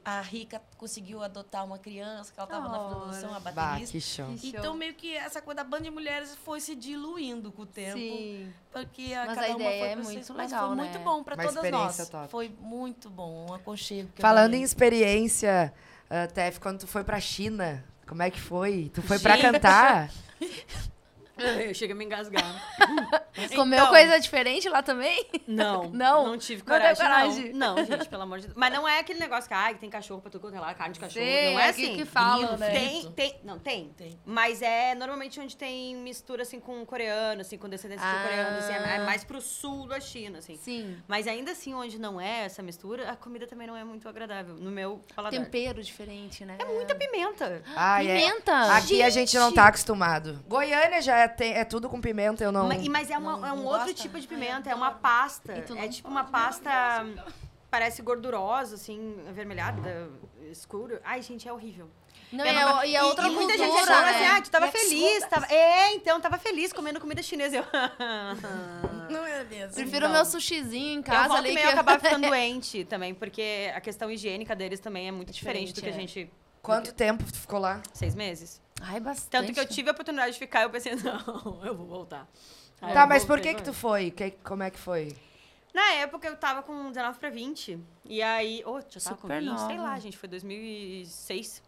A 0.03 0.19
Rica 0.19 0.59
conseguiu 0.77 1.21
adotar 1.21 1.63
uma 1.63 1.77
criança, 1.77 2.33
que 2.33 2.39
ela 2.39 2.47
estava 2.49 2.67
na 2.69 2.79
Ora. 2.81 2.95
produção, 2.95 3.35
a 3.35 3.39
Bah, 3.39 3.51
baterista. 3.51 3.91
que 3.91 4.01
show. 4.01 4.33
Que 4.35 4.49
Então, 4.49 4.63
show. 4.63 4.73
meio 4.73 4.95
que 4.95 5.15
essa 5.15 5.39
coisa 5.43 5.57
da 5.57 5.63
banda 5.63 5.83
de 5.83 5.91
mulheres 5.91 6.35
foi 6.43 6.59
se 6.59 6.75
diluindo 6.75 7.51
com 7.51 7.61
o 7.61 7.65
tempo. 7.67 7.99
Sim. 7.99 8.51
Porque 8.71 9.13
a 9.13 9.25
Mas 9.27 9.35
cada 9.35 9.47
a 9.53 9.55
uma 9.55 9.63
ideia 9.63 9.79
foi 9.79 9.89
é 9.89 9.95
muito 9.97 10.25
si, 10.25 10.33
mas 10.33 10.51
legal, 10.51 10.67
foi 10.69 10.75
né? 10.75 10.83
muito 10.83 10.99
bom 10.99 11.23
para 11.23 11.35
Uma 11.35 11.43
todas 11.43 11.55
experiência 11.63 12.01
nós. 12.03 12.09
top. 12.09 12.27
Foi 12.31 12.49
muito 12.59 13.11
bom, 13.11 13.45
um 13.51 13.53
aconchego. 13.53 14.09
que 14.11 14.21
eu 14.21 14.23
Falando 14.23 14.55
em 14.55 14.63
experiência, 14.63 15.71
uh, 16.09 16.33
Tef, 16.33 16.59
quando 16.59 16.79
tu 16.79 16.87
foi 16.87 17.03
pra 17.03 17.19
China, 17.19 17.83
como 18.07 18.23
é 18.23 18.31
que 18.31 18.39
foi? 18.41 18.89
Tu 18.95 19.03
foi 19.03 19.19
pra 19.19 19.35
Gente. 19.37 19.51
cantar? 19.51 20.09
Eu 21.67 21.73
chego 21.73 21.93
a 21.93 21.95
me 21.95 22.05
engasgar. 22.05 22.43
Comeu 23.55 23.79
Então, 23.79 23.89
coisa 23.89 24.19
diferente 24.19 24.67
lá 24.69 24.81
também? 24.83 25.25
Não, 25.47 25.89
Não? 25.93 26.27
não 26.27 26.37
tive 26.37 26.63
Não 26.65 26.79
teve 26.79 26.95
coragem. 26.95 27.05
coragem? 27.05 27.53
Não. 27.53 27.75
não, 27.75 27.85
gente, 27.85 28.07
pelo 28.09 28.23
amor 28.23 28.39
de 28.39 28.47
Deus. 28.47 28.57
Mas 28.57 28.73
não 28.73 28.87
é 28.87 28.99
aquele 28.99 29.19
negócio 29.19 29.47
que, 29.47 29.53
ai, 29.53 29.75
tem 29.75 29.89
cachorro 29.89 30.21
pra 30.21 30.29
tu 30.29 30.39
quanto 30.39 30.55
é 30.55 30.59
lá, 30.59 30.73
carne 30.73 30.93
de 30.93 30.99
cachorro. 30.99 31.25
Sei, 31.25 31.53
não 31.53 31.59
é 31.59 31.65
é 31.67 31.69
assim. 31.69 31.95
que 31.95 32.05
falam, 32.05 32.39
Grilo, 32.39 32.57
né? 32.57 32.69
Tem, 32.71 33.11
tem, 33.11 33.39
não, 33.43 33.59
tem. 33.59 33.89
Tem. 33.97 34.19
Mas 34.25 34.61
é 34.61 34.93
normalmente 34.95 35.39
onde 35.39 35.55
tem 35.55 35.95
mistura, 35.95 36.41
assim, 36.43 36.59
com 36.59 36.85
coreano, 36.85 37.41
assim, 37.41 37.57
com 37.57 37.67
descendência 37.69 38.05
Ah. 38.05 38.15
de 38.17 38.23
coreano, 38.23 38.57
assim, 38.57 38.73
é 38.73 38.91
é 38.95 38.99
mais 39.05 39.23
pro 39.23 39.39
sul 39.41 39.87
da 39.87 39.99
China, 39.99 40.39
assim. 40.39 40.57
Sim. 40.57 40.97
Mas 41.07 41.27
ainda 41.27 41.51
assim, 41.51 41.73
onde 41.73 41.97
não 41.99 42.19
é 42.19 42.45
essa 42.45 42.61
mistura, 42.61 43.09
a 43.09 43.15
comida 43.15 43.47
também 43.47 43.67
não 43.67 43.75
é 43.75 43.83
muito 43.83 44.07
agradável, 44.09 44.55
no 44.55 44.69
meu 44.71 45.01
paladar. 45.15 45.39
Tempero 45.39 45.81
diferente, 45.81 46.43
né? 46.45 46.57
É 46.59 46.65
muita 46.65 46.93
pimenta. 46.95 47.63
É. 47.75 47.99
Pimenta. 47.99 48.75
Aqui 48.75 49.01
a 49.01 49.09
gente 49.09 49.37
não 49.37 49.51
tá 49.53 49.67
acostumado. 49.67 50.43
Goiânia 50.47 51.01
já 51.01 51.17
é, 51.19 51.27
tem- 51.31 51.53
é 51.53 51.65
tudo 51.65 51.89
com 51.89 51.99
pimenta, 51.99 52.43
eu 52.43 52.51
não... 52.51 52.67
Ma- 52.67 52.75
e- 52.75 52.89
Mas 52.89 53.09
é, 53.09 53.17
uma- 53.17 53.37
Não- 53.37 53.45
é 53.47 53.51
um 53.53 53.55
não 53.57 53.65
outro 53.65 53.87
gosta? 53.87 53.93
tipo 54.01 54.19
de 54.19 54.27
Ai, 54.29 54.35
pimenta, 54.37 54.69
é 54.69 54.75
uma 54.75 54.91
pasta. 54.91 55.51
É 55.53 55.65
não 55.67 55.89
tipo 55.89 56.07
uma 56.09 56.25
pasta, 56.25 56.69
parece 57.69 58.01
gordurosa, 58.01 58.75
assim, 58.75 59.15
avermelhada, 59.29 60.09
escuro. 60.51 60.99
Ai, 61.03 61.21
gente, 61.21 61.47
é 61.47 61.53
horrível. 61.53 61.89
Não, 62.31 62.45
É 62.45 62.53
e, 62.53 62.63
uma- 62.65 62.83
é, 62.85 62.87
e 62.89 62.95
é 62.95 63.03
outra 63.03 63.27
e 63.27 63.31
muita 63.31 63.57
gente 63.57 63.77
achando 63.77 64.05
né? 64.05 64.09
assim, 64.11 64.25
ah, 64.25 64.41
tu 64.41 64.49
tava 64.51 64.67
E 64.67 64.71
feliz. 64.71 65.25
Tava... 65.25 65.45
É, 65.47 65.93
então, 65.95 66.19
tava 66.21 66.37
feliz 66.37 66.71
comendo 66.71 66.99
comida 66.99 67.21
chinesa. 67.21 67.57
Eu, 67.57 67.63
Não 69.09 69.25
é 69.25 69.43
mesmo. 69.43 69.73
Prefiro 69.73 70.05
o 70.05 70.09
Então. 70.09 70.11
meu 70.11 70.25
sushizinho 70.25 70.93
em 70.93 70.97
eu 70.97 71.03
casa 71.03 71.27
volto 71.27 71.39
ali 71.39 71.49
e 71.49 71.55
que 71.55 71.59
meio 71.61 71.69
acabar 71.73 71.99
ficando 71.99 72.27
doente 72.29 72.85
também, 72.85 73.13
porque 73.13 73.69
a 73.75 73.81
questão 73.81 74.09
higiênica 74.09 74.55
deles 74.55 74.79
também 74.79 75.07
é 75.09 75.11
muito 75.11 75.31
diferente, 75.33 75.73
do 75.73 75.81
que 75.81 75.87
a 75.87 75.89
Diferente, 75.91 76.13
gente... 76.21 76.31
Quanto 76.61 76.93
tempo 76.93 77.23
tu 77.25 77.37
ficou 77.39 77.59
lá? 77.59 77.81
Seis 77.93 78.13
meses. 78.15 78.60
Ai, 78.81 78.99
bastante. 78.99 79.29
Tanto 79.47 79.53
que 79.53 79.59
eu 79.59 79.67
tive 79.67 79.89
a 79.89 79.91
oportunidade 79.91 80.33
de 80.33 80.39
ficar, 80.39 80.63
eu 80.63 80.69
pensei, 80.69 80.93
não, 81.01 81.61
eu 81.65 81.75
vou 81.75 81.85
voltar. 81.87 82.27
Aí 82.81 82.93
tá, 82.93 83.05
mas 83.05 83.23
por 83.23 83.39
que 83.39 83.53
que 83.53 83.61
tu 83.63 83.73
foi? 83.73 84.09
Que- 84.11 84.31
como 84.43 84.63
é 84.63 84.71
que 84.71 84.79
foi? 84.79 85.15
Na 85.73 85.93
época 85.93 86.27
eu 86.27 86.35
tava 86.35 86.63
com 86.63 86.89
19 86.89 87.17
pra 87.19 87.29
20. 87.29 87.79
E 88.05 88.21
aí. 88.21 88.61
Oh, 88.65 88.79
já 88.81 88.99
tava 88.99 88.99
Super 88.99 89.17
com 89.21 89.27
20, 89.27 89.57
sei 89.59 89.77
nova. 89.77 89.81
lá, 89.89 89.99
gente, 89.99 90.17
foi 90.17 90.27
2006. 90.27 91.63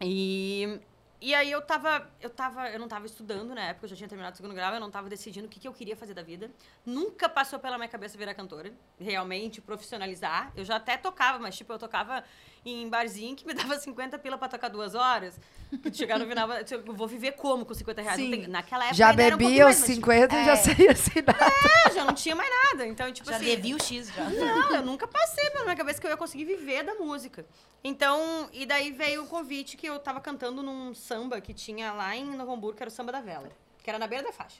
E. 0.00 0.78
E 1.24 1.32
aí 1.36 1.52
eu 1.52 1.62
tava, 1.62 2.10
eu 2.20 2.28
tava, 2.28 2.68
eu 2.70 2.80
não 2.80 2.88
tava 2.88 3.06
estudando 3.06 3.54
na 3.54 3.60
época, 3.66 3.84
eu 3.86 3.90
já 3.90 3.94
tinha 3.94 4.08
terminado 4.08 4.34
o 4.34 4.36
segundo 4.36 4.56
grau, 4.56 4.74
eu 4.74 4.80
não 4.80 4.90
tava 4.90 5.08
decidindo 5.08 5.46
o 5.46 5.48
que, 5.48 5.60
que 5.60 5.68
eu 5.68 5.72
queria 5.72 5.96
fazer 5.96 6.14
da 6.14 6.22
vida. 6.22 6.50
Nunca 6.84 7.28
passou 7.28 7.60
pela 7.60 7.78
minha 7.78 7.86
cabeça 7.88 8.18
virar 8.18 8.34
cantora, 8.34 8.72
realmente 8.98 9.60
profissionalizar. 9.60 10.52
Eu 10.56 10.64
já 10.64 10.74
até 10.76 10.96
tocava, 10.96 11.38
mas 11.38 11.56
tipo, 11.56 11.72
eu 11.72 11.78
tocava 11.78 12.24
em 12.64 12.88
barzinho 12.88 13.34
que 13.34 13.46
me 13.46 13.54
dava 13.54 13.78
50 13.78 14.18
pila 14.18 14.38
pra 14.38 14.48
tocar 14.48 14.68
duas 14.68 14.94
horas. 14.94 15.38
Que 15.82 15.92
chegar 15.92 16.18
no 16.18 16.26
final, 16.26 16.48
eu 16.70 16.94
vou 16.94 17.08
viver 17.08 17.32
como 17.32 17.64
com 17.64 17.72
50 17.72 18.02
reais? 18.02 18.16
Tem- 18.16 18.46
naquela 18.46 18.84
época 18.84 18.96
Já 18.96 19.08
ainda 19.10 19.22
era 19.22 19.36
um 19.36 19.64
mas, 19.64 19.76
50 19.76 20.36
e 20.36 20.44
já 20.44 20.52
é. 20.52 20.56
saí 20.56 20.88
assinado. 20.88 21.38
tipo, 21.38 21.94
já 21.94 22.04
não 22.04 22.14
tinha 22.14 22.36
mais 22.36 22.50
nada. 22.64 22.86
Então, 22.86 23.10
tipo 23.10 23.30
Já 23.30 23.36
assim. 23.36 23.44
devia 23.46 23.74
o 23.76 23.82
X 23.82 24.08
já. 24.14 24.28
Não, 24.28 24.76
eu 24.76 24.82
nunca 24.82 25.08
passei 25.08 25.48
pela 25.50 25.64
minha 25.64 25.76
cabeça 25.76 25.98
que 26.00 26.06
eu 26.06 26.10
ia 26.10 26.16
conseguir 26.16 26.44
viver 26.44 26.82
da 26.84 26.94
música. 26.96 27.46
Então, 27.82 28.48
e 28.52 28.66
daí 28.66 28.92
veio 28.92 29.24
o 29.24 29.26
convite 29.26 29.76
que 29.76 29.86
eu 29.86 29.98
tava 29.98 30.20
cantando 30.20 30.62
num 30.62 30.94
samba 30.94 31.40
que 31.40 31.54
tinha 31.54 31.90
lá 31.92 32.14
em 32.14 32.36
Novo 32.36 32.52
Hamburgo, 32.52 32.76
que 32.76 32.82
era 32.82 32.90
o 32.90 32.92
Samba 32.92 33.10
da 33.10 33.20
Vela, 33.22 33.50
que 33.82 33.88
era 33.88 33.98
na 33.98 34.06
beira 34.06 34.24
da 34.24 34.32
faixa. 34.32 34.58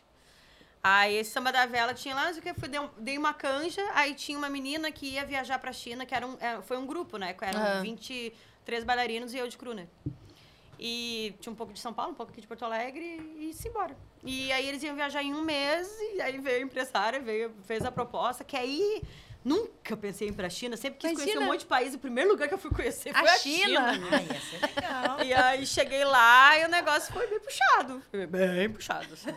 Aí 0.82 1.14
esse 1.16 1.30
Samba 1.30 1.52
da 1.52 1.64
Vela 1.64 1.94
tinha 1.94 2.12
lá, 2.14 2.26
não 2.26 2.32
sei 2.32 2.40
o 2.40 2.42
que, 2.42 2.54
fui, 2.54 2.68
dei, 2.68 2.80
um- 2.80 3.20
uma 3.20 3.32
canja, 3.32 3.80
aí 3.94 4.14
tinha 4.14 4.36
uma 4.36 4.48
menina 4.50 4.90
que 4.90 5.06
ia 5.10 5.24
viajar 5.24 5.58
pra 5.60 5.72
China, 5.72 6.04
que 6.04 6.12
era 6.14 6.26
um, 6.26 6.36
é, 6.40 6.60
foi 6.62 6.76
um 6.76 6.84
grupo, 6.84 7.16
né? 7.18 7.32
que 7.34 7.44
Eram 7.44 7.60
Aham. 7.60 7.82
23 7.82 8.82
bailarinos 8.82 9.32
e 9.32 9.38
eu 9.38 9.46
de 9.46 9.56
cru, 9.56 9.74
né? 9.74 9.86
E 10.80 11.34
tinha 11.40 11.52
um 11.52 11.54
pouco 11.54 11.72
de 11.72 11.78
São 11.78 11.94
Paulo, 11.94 12.10
um 12.10 12.14
pouco 12.16 12.32
aqui 12.32 12.40
de 12.40 12.48
Porto 12.48 12.64
Alegre 12.64 13.04
e 13.38 13.52
se 13.54 13.68
embora. 13.68 13.96
E 14.24 14.50
aí 14.50 14.68
eles 14.68 14.82
iam 14.82 14.96
viajar 14.96 15.22
em 15.22 15.32
um 15.32 15.42
mês, 15.42 15.88
e 16.14 16.20
aí 16.20 16.38
veio 16.38 16.58
a 16.58 16.62
empresária, 16.62 17.20
veio, 17.20 17.54
fez 17.64 17.84
a 17.84 17.92
proposta, 17.92 18.42
que 18.42 18.56
aí 18.56 19.02
nunca 19.44 19.96
pensei 19.96 20.28
em 20.28 20.30
ir 20.30 20.34
pra 20.34 20.48
China, 20.48 20.76
sempre 20.76 20.98
quis 20.98 21.10
conhecer 21.12 21.30
Imagina. 21.32 21.44
um 21.46 21.52
monte 21.52 21.60
de 21.60 21.66
país. 21.66 21.94
O 21.94 21.98
primeiro 21.98 22.30
lugar 22.30 22.48
que 22.48 22.54
eu 22.54 22.58
fui 22.58 22.70
conhecer 22.70 23.10
A 23.14 23.18
foi 23.20 23.28
a 23.28 23.38
China. 23.38 23.92
China. 23.94 24.08
Ai, 24.12 24.26
ia 24.26 24.40
ser 24.40 24.60
legal. 24.74 25.24
E 25.24 25.32
aí 25.34 25.66
cheguei 25.66 26.04
lá 26.04 26.58
e 26.58 26.64
o 26.64 26.68
negócio 26.68 27.12
foi 27.12 27.26
bem 27.26 27.40
puxado. 27.40 28.02
Foi 28.10 28.26
bem 28.26 28.70
puxado, 28.70 29.12
assim. 29.14 29.30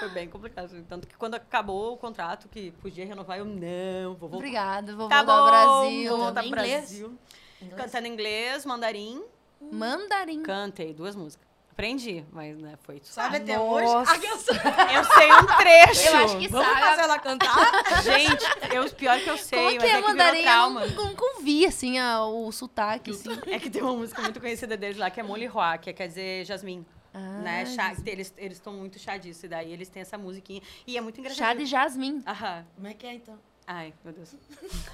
Foi 0.00 0.08
bem 0.10 0.28
complicado. 0.28 0.64
assim. 0.66 0.82
Tanto 0.84 1.06
que 1.06 1.16
quando 1.16 1.34
acabou 1.34 1.94
o 1.94 1.96
contrato, 1.96 2.48
que 2.48 2.70
podia 2.72 3.06
renovar, 3.06 3.38
eu 3.38 3.44
não, 3.44 4.14
vou 4.14 4.28
voltar. 4.28 4.36
Obrigada, 4.36 4.94
vou 4.96 5.08
Tá 5.08 5.22
voltar 5.22 5.32
bom, 5.32 5.40
ao 5.42 5.46
Brasil. 5.82 6.08
vou 6.10 6.18
voltar 6.18 6.42
pro? 6.42 6.50
Brasil. 6.50 7.18
Inglês? 7.62 7.74
Cantando 7.80 8.06
inglês, 8.06 8.64
mandarim. 8.66 9.22
Mandarim. 9.60 10.42
Cantei 10.42 10.92
duas 10.92 11.14
músicas. 11.16 11.45
Aprendi, 11.76 12.24
mas 12.32 12.56
né, 12.56 12.72
foi 12.84 12.96
isso. 12.96 13.12
Sabe 13.12 13.36
até 13.36 13.54
Nossa. 13.58 14.12
hoje? 14.14 14.26
Eu 14.26 15.04
sei 15.04 15.30
um 15.30 15.46
trecho. 15.58 16.08
Eu 16.08 16.16
acho 16.24 16.38
que 16.38 16.48
Vamos 16.48 16.66
sabe. 16.68 16.80
fazer 16.80 17.02
ela 17.02 17.18
cantar? 17.18 18.02
Gente, 18.02 18.44
eu, 18.74 18.90
pior 18.94 19.20
que 19.20 19.28
eu 19.28 19.36
sei, 19.36 19.58
Como 19.58 19.74
mas 19.74 19.82
que 19.82 19.84
é 19.84 19.90
é 19.90 19.90
que 19.90 19.96
virou 19.96 20.08
mandarim? 20.08 20.38
Eu 20.38 20.42
trauma. 20.44 20.86
não- 20.86 21.04
nunca 21.04 21.24
ouvi, 21.36 21.66
assim, 21.66 21.98
a- 21.98 22.24
o 22.24 22.50
sotaque, 22.50 23.10
assim. 23.10 23.28
É 23.48 23.58
que 23.58 23.68
tem 23.68 23.82
uma 23.82 23.92
música 23.92 24.22
muito 24.22 24.40
conhecida 24.40 24.74
deles 24.74 24.96
lá, 24.96 25.10
que 25.10 25.20
é 25.20 25.22
Molly 25.22 25.44
Roy, 25.44 25.76
que 25.76 25.92
quer 25.92 26.08
dizer 26.08 26.46
jasmim. 26.46 26.86
Ah, 27.12 27.18
né? 27.42 27.66
Chá, 27.66 27.94
eles 28.06 28.32
eles 28.38 28.56
estão 28.56 28.72
muito 28.72 28.98
chá 28.98 29.18
disso, 29.18 29.44
e 29.44 29.48
daí 29.50 29.70
eles 29.70 29.90
têm 29.90 30.00
essa 30.00 30.16
musiquinha. 30.16 30.62
E 30.86 30.96
é 30.96 31.00
muito 31.02 31.20
engraçado. 31.20 31.38
Chá 31.46 31.52
de 31.52 31.66
jasmim. 31.66 32.22
Aham. 32.26 32.64
Como 32.74 32.86
é 32.86 32.94
que 32.94 33.06
é, 33.06 33.12
então? 33.12 33.38
Ai, 33.66 33.92
meu 34.04 34.14
Deus. 34.14 34.34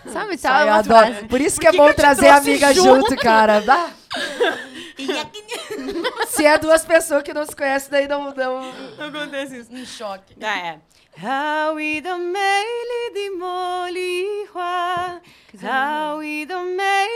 Sabe, 0.06 0.38
sabe? 0.38 0.68
eu 0.68 0.72
adoro. 0.72 1.28
Por 1.28 1.40
isso 1.40 1.60
que 1.60 1.66
Por 1.66 1.68
é 1.68 1.72
que 1.72 1.76
bom 1.78 1.88
que 1.88 1.94
trazer 1.94 2.28
amiga 2.28 2.72
junto? 2.72 3.10
junto, 3.10 3.16
cara. 3.16 3.60
Dá. 3.60 3.90
Se 6.28 6.46
é 6.46 6.58
duas 6.58 6.84
pessoas 6.84 7.22
que 7.22 7.34
não 7.34 7.44
se 7.44 7.54
conhecem, 7.54 7.90
daí 7.90 8.08
não. 8.08 8.32
não... 8.34 8.72
Não 8.96 9.06
acontece 9.08 9.58
isso. 9.58 9.74
em 9.74 9.84
choque. 9.84 10.34
Ah, 10.40 10.58
é. 10.58 10.80
Hawi 11.14 12.00
do 12.00 12.16
meili 12.16 13.12
di 13.12 13.30
moli 13.36 14.48
hua. 14.54 15.20
Hawi 15.62 16.46
do 16.46 16.58
meili 16.62 17.12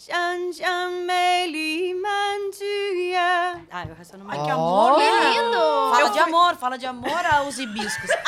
di 0.00 0.12
moli 0.12 0.32
hua. 0.32 0.48
Shan 0.50 0.52
shan 0.52 1.06
meili 1.06 1.92
manjuya. 1.94 3.60
Ah, 3.70 3.84
eu 3.86 3.94
resto 3.94 4.16
não 4.16 4.30
Ai, 4.30 4.42
que 4.44 4.50
amor, 4.50 4.94
Que 4.96 5.02
né? 5.02 5.30
lindo! 5.30 5.90
Fala 5.94 6.10
de 6.10 6.18
amor, 6.18 6.56
fala 6.56 6.78
de 6.78 6.86
amor 6.86 7.26
aos 7.26 7.58
hibiscos. 7.58 8.10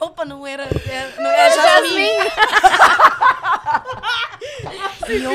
Opa, 0.00 0.24
não 0.24 0.46
era, 0.46 0.62
é- 0.64 1.14
não 1.18 1.30
era 1.30 1.54
Jasmine. 1.54 2.30
Que 5.06 5.18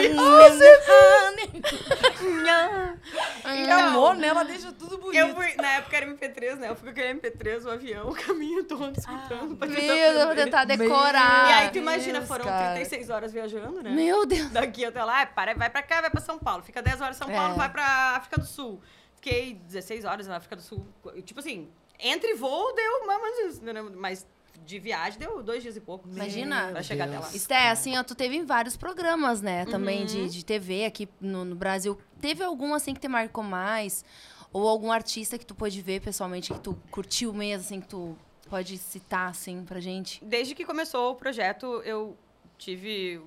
amor, 3.88 4.16
né? 4.16 4.28
Ela 4.28 4.44
deixa 4.44 4.72
tudo 4.72 4.98
bonito. 4.98 5.16
Eu 5.20 5.36
fui, 5.36 5.56
na 5.56 5.72
época 5.74 5.98
era 5.98 6.06
MP3, 6.08 6.56
né? 6.58 6.70
Eu 6.70 6.76
fui 6.76 6.86
com 6.86 7.00
aquele 7.00 7.20
MP3, 7.20 7.66
o 7.66 7.70
avião, 7.72 8.10
o 8.10 8.14
caminho 8.16 8.64
todo 8.64 8.98
escutando. 8.98 9.56
pra 9.56 9.68
Meu 9.68 9.80
tentar 9.80 9.94
Deus, 9.94 10.08
eu 10.08 10.14
vou 10.14 10.22
aprender. 10.24 10.44
tentar 10.46 10.66
decorar. 10.66 11.50
E 11.50 11.54
aí 11.54 11.70
tu 11.72 11.78
imagina, 11.78 12.20
Deus, 12.20 12.28
foram 12.28 12.46
cara. 12.46 12.74
36 12.76 13.10
horas 13.10 13.32
viajando, 13.34 13.82
né? 13.82 13.90
Meu 13.92 14.26
Deus. 14.26 14.50
Daqui 14.52 14.86
até 14.86 15.04
lá, 15.04 15.26
para, 15.26 15.54
vai 15.56 15.70
pra 15.70 15.84
cá, 15.84 16.02
vai 16.02 16.10
pra 16.10 16.22
São 16.22 16.38
Paulo. 16.40 16.64
Fica 16.64 16.82
10 16.82 17.02
horas 17.02 17.16
em 17.18 17.20
São 17.20 17.30
Paulo, 17.30 17.54
É. 17.54 17.58
vai 17.58 17.70
pra 17.70 17.86
África 18.18 18.38
do 18.40 18.46
Sul. 18.46 18.82
Fiquei 19.16 19.56
16 19.56 20.06
horas 20.06 20.28
na 20.28 20.38
África 20.38 20.56
do 20.56 20.62
Sul. 20.62 20.86
Tipo 21.24 21.40
assim, 21.40 21.70
entre 22.00 22.34
voo 22.36 22.74
deu 22.76 23.06
mais 23.08 23.20
ou 23.20 23.26
menos 23.26 23.54
isso, 23.54 23.64
entendeu? 23.64 23.92
Mas 23.96 24.28
de 24.66 24.80
viagem 24.80 25.18
deu 25.20 25.42
dois 25.42 25.62
dias 25.64 25.76
e 25.76 25.82
pouco. 25.82 26.08
Imagina. 26.10 26.70
Pra 26.72 26.84
chegar 26.84 27.06
até 27.08 27.20
lá. 27.20 27.30
Esté, 27.34 27.70
assim, 27.70 27.98
ó, 27.98 28.04
tu 28.04 28.16
teve 28.16 28.36
em 28.36 28.46
vários 28.46 28.78
programas, 28.78 29.42
né? 29.42 29.66
Também 29.66 30.02
Uhum. 30.02 30.06
de, 30.06 30.30
de 30.30 30.46
TV 30.46 30.86
aqui 30.86 31.08
no, 31.20 31.44
no 31.44 31.56
Brasil. 31.56 31.98
Teve 32.24 32.42
algum, 32.42 32.74
assim, 32.74 32.94
que 32.94 33.02
te 33.02 33.08
marcou 33.10 33.44
mais? 33.44 34.06
Ou 34.54 34.66
algum 34.66 34.94
artista 34.94 35.38
que 35.38 35.46
tu 35.46 35.54
pôde 35.54 35.82
ver 35.82 36.00
pessoalmente, 36.00 36.54
que 36.54 36.60
tu 36.62 36.74
curtiu 36.90 37.34
mesmo, 37.34 37.66
assim, 37.66 37.82
que 37.82 37.88
tu 37.90 38.18
pode 38.50 38.78
citar, 38.78 39.30
assim, 39.30 39.66
pra 39.66 39.82
gente? 39.82 40.24
Desde 40.24 40.56
que 40.56 40.64
começou 40.64 41.12
o 41.12 41.16
projeto, 41.16 41.82
eu 41.84 42.18
tive 42.58 43.22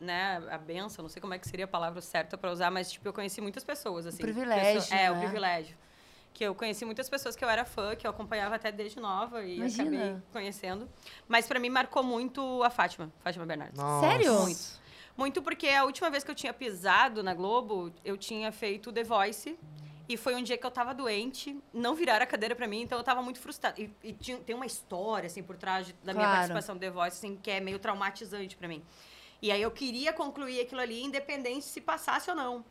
né, 0.00 0.42
a 0.50 0.58
benção, 0.58 1.04
não 1.04 1.08
sei 1.08 1.22
como 1.22 1.32
é 1.32 1.38
que 1.38 1.46
seria 1.48 1.64
a 1.64 1.68
palavra 1.68 2.00
certa 2.00 2.36
pra 2.36 2.50
usar, 2.50 2.72
mas 2.72 2.90
tipo, 2.90 3.06
eu 3.06 3.12
conheci 3.12 3.40
muitas 3.40 3.62
pessoas 3.62 4.04
assim. 4.04 4.20
privilégio, 4.20 4.80
Pessoa- 4.80 4.98
é, 4.98 5.10
o 5.12 5.14
né? 5.14 5.20
privilégio. 5.20 5.76
Que 6.34 6.42
eu 6.42 6.52
conheci 6.52 6.84
muitas 6.84 7.08
pessoas 7.08 7.36
que 7.36 7.44
eu 7.44 7.48
era 7.48 7.64
fã, 7.64 7.94
que 7.94 8.04
eu 8.04 8.10
acompanhava 8.10 8.56
até 8.56 8.72
desde 8.72 8.98
nova 8.98 9.44
e 9.44 9.58
Imagina. 9.58 9.90
acabei 10.06 10.22
conhecendo. 10.32 10.88
Mas 11.28 11.46
pra 11.46 11.60
mim 11.60 11.68
marcou 11.68 12.02
muito 12.02 12.62
a 12.64 12.70
Fátima, 12.70 13.12
Fátima 13.22 13.46
Bernardes. 13.46 13.78
Nossa. 13.78 14.08
Sério? 14.08 14.40
Muito. 14.40 14.79
Muito 15.20 15.42
porque 15.42 15.68
a 15.68 15.84
última 15.84 16.08
vez 16.08 16.24
que 16.24 16.30
eu 16.30 16.34
tinha 16.34 16.50
pisado 16.50 17.22
na 17.22 17.34
Globo, 17.34 17.92
eu 18.02 18.16
tinha 18.16 18.50
feito 18.50 18.90
The 18.90 19.04
Voice. 19.04 19.54
E 20.08 20.16
foi 20.16 20.34
um 20.34 20.42
dia 20.42 20.56
que 20.56 20.64
eu 20.66 20.70
tava 20.70 20.94
doente, 20.94 21.54
não 21.74 21.94
viraram 21.94 22.24
a 22.24 22.26
cadeira 22.26 22.56
pra 22.56 22.66
mim, 22.66 22.80
então 22.80 22.96
eu 22.96 23.04
tava 23.04 23.20
muito 23.20 23.38
frustrada. 23.38 23.78
E, 23.78 23.90
e 24.02 24.14
tinha, 24.14 24.38
tem 24.38 24.56
uma 24.56 24.64
história, 24.64 25.26
assim, 25.26 25.42
por 25.42 25.58
trás 25.58 25.88
de- 25.88 25.92
da 26.02 26.14
minha 26.14 26.24
Claro. 26.24 26.36
participação 26.38 26.74
no 26.74 26.80
The 26.80 26.88
Voice, 26.90 27.18
assim, 27.18 27.36
que 27.36 27.50
é 27.50 27.60
meio 27.60 27.78
traumatizante 27.78 28.56
pra 28.56 28.66
mim. 28.66 28.82
E 29.42 29.52
aí 29.52 29.60
eu 29.60 29.70
queria 29.70 30.10
concluir 30.10 30.58
aquilo 30.62 30.80
ali, 30.80 31.02
independente 31.02 31.66
se 31.66 31.82
passasse 31.82 32.30
ou 32.30 32.34
não. 32.34 32.64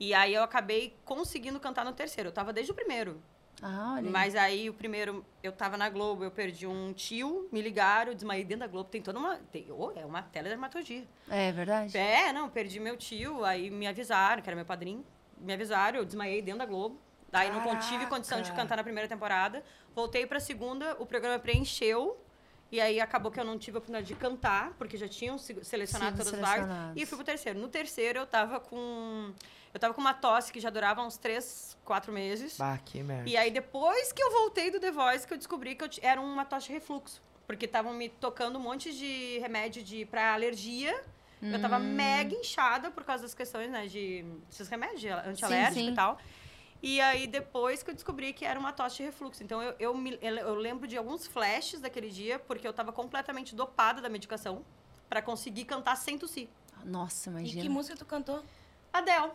E 0.00 0.12
aí 0.12 0.34
eu 0.34 0.42
acabei 0.42 0.96
conseguindo 1.04 1.60
cantar 1.60 1.84
no 1.84 1.92
terceiro. 1.92 2.30
Eu 2.30 2.32
tava 2.32 2.52
desde 2.52 2.72
o 2.72 2.74
primeiro. 2.74 3.22
Ah, 3.66 3.94
olha. 3.96 4.10
Mas 4.10 4.36
aí 4.36 4.68
o 4.68 4.74
primeiro, 4.74 5.24
eu 5.42 5.50
tava 5.50 5.78
na 5.78 5.88
Globo, 5.88 6.22
eu 6.22 6.30
perdi 6.30 6.66
um 6.66 6.92
tio, 6.92 7.48
me 7.50 7.62
ligaram, 7.62 8.12
desmaiei 8.12 8.44
dentro 8.44 8.60
da 8.60 8.66
Globo. 8.66 8.90
Tem 8.90 9.00
toda 9.00 9.18
uma. 9.18 9.36
Tem, 9.50 9.66
oh, 9.70 9.90
é 9.96 10.04
uma 10.04 10.20
teledramaturgia. 10.20 11.04
É 11.30 11.50
verdade? 11.50 11.96
É, 11.96 12.30
não, 12.30 12.50
perdi 12.50 12.78
meu 12.78 12.94
tio, 12.96 13.42
aí 13.42 13.70
me 13.70 13.86
avisaram, 13.86 14.42
que 14.42 14.48
era 14.50 14.54
meu 14.54 14.66
padrinho. 14.66 15.02
Me 15.38 15.54
avisaram, 15.54 15.98
eu 15.98 16.04
desmaiei 16.04 16.42
dentro 16.42 16.58
da 16.58 16.66
Globo. 16.66 17.00
Daí 17.32 17.50
não 17.50 17.62
con- 17.62 17.78
tive 17.78 18.06
condição 18.06 18.38
de 18.38 18.44
Caraca. 18.50 18.62
cantar 18.62 18.76
na 18.76 18.84
primeira 18.84 19.08
temporada. 19.08 19.64
Voltei 19.94 20.26
pra 20.26 20.38
segunda, 20.38 20.94
o 21.00 21.06
programa 21.06 21.38
preencheu. 21.38 22.20
E 22.74 22.80
aí 22.80 23.00
acabou 23.00 23.30
que 23.30 23.38
eu 23.38 23.44
não 23.44 23.56
tive 23.56 23.76
a 23.76 23.78
oportunidade 23.78 24.08
de 24.08 24.16
cantar, 24.16 24.72
porque 24.76 24.96
já 24.96 25.06
tinham 25.06 25.38
se- 25.38 25.62
selecionado 25.62 26.16
todas 26.16 26.34
as 26.34 26.40
vagas. 26.40 26.66
E 26.96 27.06
fui 27.06 27.16
pro 27.16 27.24
terceiro. 27.24 27.56
No 27.56 27.68
terceiro 27.68 28.18
eu 28.18 28.26
tava 28.26 28.58
com. 28.58 29.32
Eu 29.72 29.78
tava 29.78 29.94
com 29.94 30.00
uma 30.00 30.12
tosse 30.12 30.52
que 30.52 30.58
já 30.58 30.70
durava 30.70 31.00
uns 31.00 31.16
três, 31.16 31.76
quatro 31.84 32.12
meses. 32.12 32.56
Bah, 32.58 32.76
que 32.84 33.00
merda. 33.00 33.30
E 33.30 33.36
aí, 33.36 33.48
depois 33.52 34.12
que 34.12 34.20
eu 34.20 34.28
voltei 34.32 34.72
do 34.72 34.80
The 34.80 34.90
Voice, 34.90 35.24
que 35.24 35.34
eu 35.34 35.38
descobri 35.38 35.76
que 35.76 35.84
eu 35.84 35.88
era 36.02 36.20
uma 36.20 36.44
tosse 36.44 36.66
de 36.66 36.72
refluxo. 36.72 37.22
Porque 37.46 37.64
estavam 37.66 37.92
me 37.94 38.08
tocando 38.08 38.58
um 38.58 38.62
monte 38.62 38.92
de 38.92 39.38
remédio 39.38 39.80
de, 39.80 40.04
pra 40.06 40.32
alergia. 40.34 41.00
Eu 41.40 41.60
tava 41.60 41.76
Hum. 41.76 41.92
mega 41.94 42.34
inchada 42.34 42.90
por 42.90 43.04
causa 43.04 43.22
das 43.22 43.34
questões, 43.34 43.70
né, 43.70 43.86
de... 43.86 44.24
Esses 44.50 44.66
remédios 44.68 45.00
de 45.00 45.08
antialérgico 45.10 45.74
sim. 45.86 45.90
e 45.90 45.94
tal. 45.94 46.18
E 46.86 47.00
aí, 47.00 47.26
depois 47.26 47.82
que 47.82 47.88
eu 47.90 47.94
descobri 47.94 48.34
que 48.34 48.44
era 48.44 48.60
uma 48.60 48.70
tosse 48.70 48.98
de 48.98 49.04
refluxo. 49.04 49.42
Então, 49.42 49.62
eu, 49.62 49.74
eu, 49.78 49.94
me- 49.94 50.18
eu- 50.20 50.54
lembro 50.54 50.86
de 50.86 50.98
alguns 50.98 51.26
flashes 51.26 51.80
daquele 51.80 52.10
dia, 52.10 52.38
porque 52.38 52.68
eu 52.68 52.74
tava 52.74 52.92
completamente 52.92 53.54
dopada 53.54 54.02
da 54.02 54.08
medicação 54.10 54.62
pra 55.08 55.22
conseguir 55.22 55.64
cantar 55.64 55.96
sem 55.96 56.18
tossir. 56.18 56.46
Nossa, 56.84 57.30
E 57.30 57.32
imagina. 57.32 57.62
que 57.62 57.68
música 57.70 57.96
tu 57.96 58.04
cantou? 58.04 58.42
Adele. 58.92 59.32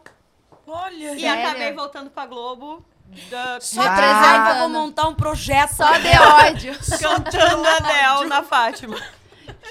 Olha, 0.67 1.15
E 1.15 1.19
Sério? 1.21 1.47
acabei 1.47 1.73
voltando 1.73 2.11
pra 2.11 2.27
Globo, 2.27 2.85
da, 3.31 3.59
só 3.59 3.81
Vai. 3.81 3.95
precisava, 3.97 4.59
vou 4.59 4.69
montar 4.69 5.07
um 5.07 5.15
projeto. 5.15 5.71
Só 5.71 5.91
de 5.97 6.07
ódio. 6.07 6.73
cantando 7.01 7.67
Adele 7.67 8.27
na 8.29 8.43
Fátima. 8.43 8.95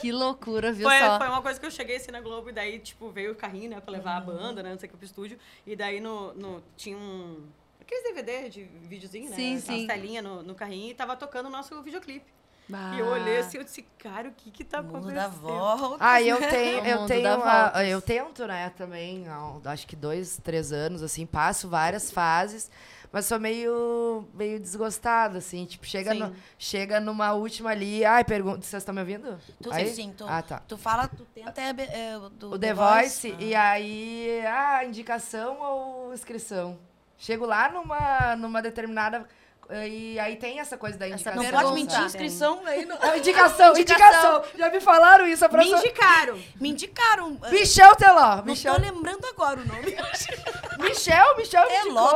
que 0.00 0.10
loucura, 0.10 0.72
viu 0.72 0.88
Foi, 0.88 0.98
só? 0.98 1.18
foi 1.18 1.28
uma 1.28 1.40
coisa 1.42 1.60
que 1.60 1.64
eu 1.66 1.70
cheguei 1.70 1.94
assim 1.96 2.10
na 2.10 2.20
Globo 2.20 2.50
e 2.50 2.52
daí, 2.52 2.80
tipo, 2.80 3.08
veio 3.10 3.30
o 3.32 3.36
carrinho, 3.36 3.70
né, 3.70 3.80
pra 3.80 3.92
levar 3.92 4.16
a 4.16 4.20
banda, 4.20 4.62
né, 4.64 4.70
não 4.72 4.78
sei 4.80 4.88
o 4.88 4.90
que, 4.90 4.96
pro 4.96 5.06
estúdio. 5.06 5.38
E 5.64 5.76
daí 5.76 6.00
no, 6.00 6.34
no, 6.34 6.60
tinha 6.76 6.96
um. 6.96 7.46
Aqueles 7.88 8.05
DVD 8.05 8.51
de 8.51 8.64
videozinho, 8.64 9.31
né? 9.31 9.37
Sim, 9.37 9.57
aquelas 9.57 9.81
sim. 9.81 9.87
telinhas 9.87 10.22
no, 10.22 10.42
no 10.42 10.55
carrinho 10.55 10.90
e 10.90 10.94
tava 10.94 11.16
tocando 11.16 11.46
o 11.46 11.51
nosso 11.51 11.81
videoclipe. 11.83 12.27
Bah. 12.68 12.90
E 12.94 12.98
eu 12.98 13.07
olhei 13.07 13.38
assim, 13.38 13.57
eu 13.57 13.64
disse, 13.64 13.81
cara, 13.98 14.29
o 14.29 14.33
que 14.33 14.51
que 14.51 14.62
tá 14.62 14.83
Mundo 14.83 14.90
acontecendo? 14.98 15.14
da 15.14 15.29
volta. 15.29 15.96
Ah, 16.05 16.20
eu 16.20 16.38
tenho, 16.38 16.83
O 16.83 16.87
eu 16.87 17.07
tenho, 17.07 17.22
dá 17.22 17.33
a- 17.33 17.70
voltas. 17.70 17.88
eu 17.88 18.03
tento, 18.03 18.46
né, 18.46 18.68
também, 18.77 19.27
há, 19.27 19.59
acho 19.72 19.87
que 19.87 19.96
dois, 19.96 20.38
três 20.44 20.70
anos, 20.70 21.03
assim, 21.03 21.24
passo 21.24 21.66
várias 21.66 22.11
fases, 22.11 22.70
mas 23.11 23.24
sou 23.24 23.40
meio, 23.40 24.29
meio 24.35 24.61
desgostada, 24.61 25.38
assim, 25.38 25.64
tipo, 25.64 25.87
chega, 25.87 26.12
Sim. 26.12 26.18
no- 26.18 26.37
chega 26.59 27.01
numa 27.01 27.33
última 27.33 27.70
ali, 27.70 28.05
ai, 28.05 28.22
pergunta, 28.22 28.61
vocês 28.61 28.83
estão 28.83 28.94
me 28.94 29.01
ouvindo? 29.01 29.38
Tu, 29.62 29.72
Aí? 29.72 29.94
sim, 29.94 30.12
tu, 30.14 30.27
Ah, 30.29 30.42
tá. 30.42 30.59
tu 30.68 30.77
fala, 30.77 31.09
tu 31.09 31.24
tenta 31.35 31.59
é, 31.62 31.70
é, 31.70 32.18
do 32.33 32.51
O 32.53 32.59
The 32.59 32.74
Voice, 32.74 33.33
Ah. 33.35 33.42
e 33.42 33.55
aí, 33.55 34.42
ah, 34.46 34.85
indicação 34.85 35.59
ou 35.59 36.12
inscrição? 36.12 36.79
Chego 37.18 37.44
lá 37.44 37.68
numa, 37.68 38.37
numa 38.37 38.62
determinada, 38.62 39.26
e 39.87 40.18
aí 40.18 40.37
tem 40.37 40.61
essa 40.61 40.78
coisa 40.78 40.96
da 40.96 41.07
Essa 41.07 41.31
indicação. 41.31 41.42
Não 41.42 41.50
pode 41.50 41.74
mentir, 41.74 42.00
inscrição 42.00 42.62
aí. 42.64 42.87
Não... 42.87 42.96
Ah, 43.00 43.18
indicação, 43.18 43.72
Indicação. 43.76 44.37
indicação, 44.38 44.44
já 44.59 44.70
me 44.70 44.81
falaram 44.81 45.26
isso, 45.26 45.44
a 45.44 45.48
Me 45.48 45.52
professora... 45.52 45.81
indicaram. 45.81 46.38
Me 46.61 46.68
indicaram. 46.70 47.38
eh, 47.42 47.50
Michel 47.52 47.96
Teló, 47.96 48.37
Não 48.37 48.44
Michel, 48.44 48.74
tô 48.76 48.81
lembrando 48.81 49.26
agora 49.26 49.61
o 49.61 49.66
nome. 49.66 49.96
Michel, 50.78 51.37
Michel 51.37 51.64
me 51.66 51.83
Teló. 51.83 52.09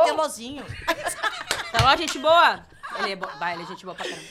Tá 1.71 1.83
lá, 1.83 1.95
gente 1.95 2.17
boa? 2.17 2.65
Ele 2.99 3.11
é, 3.11 3.15
bo... 3.15 3.27
bah, 3.39 3.53
ele 3.53 3.63
é 3.63 3.65
gente 3.65 3.85
boa 3.85 3.95
pra 3.95 4.05
caramba. 4.05 4.27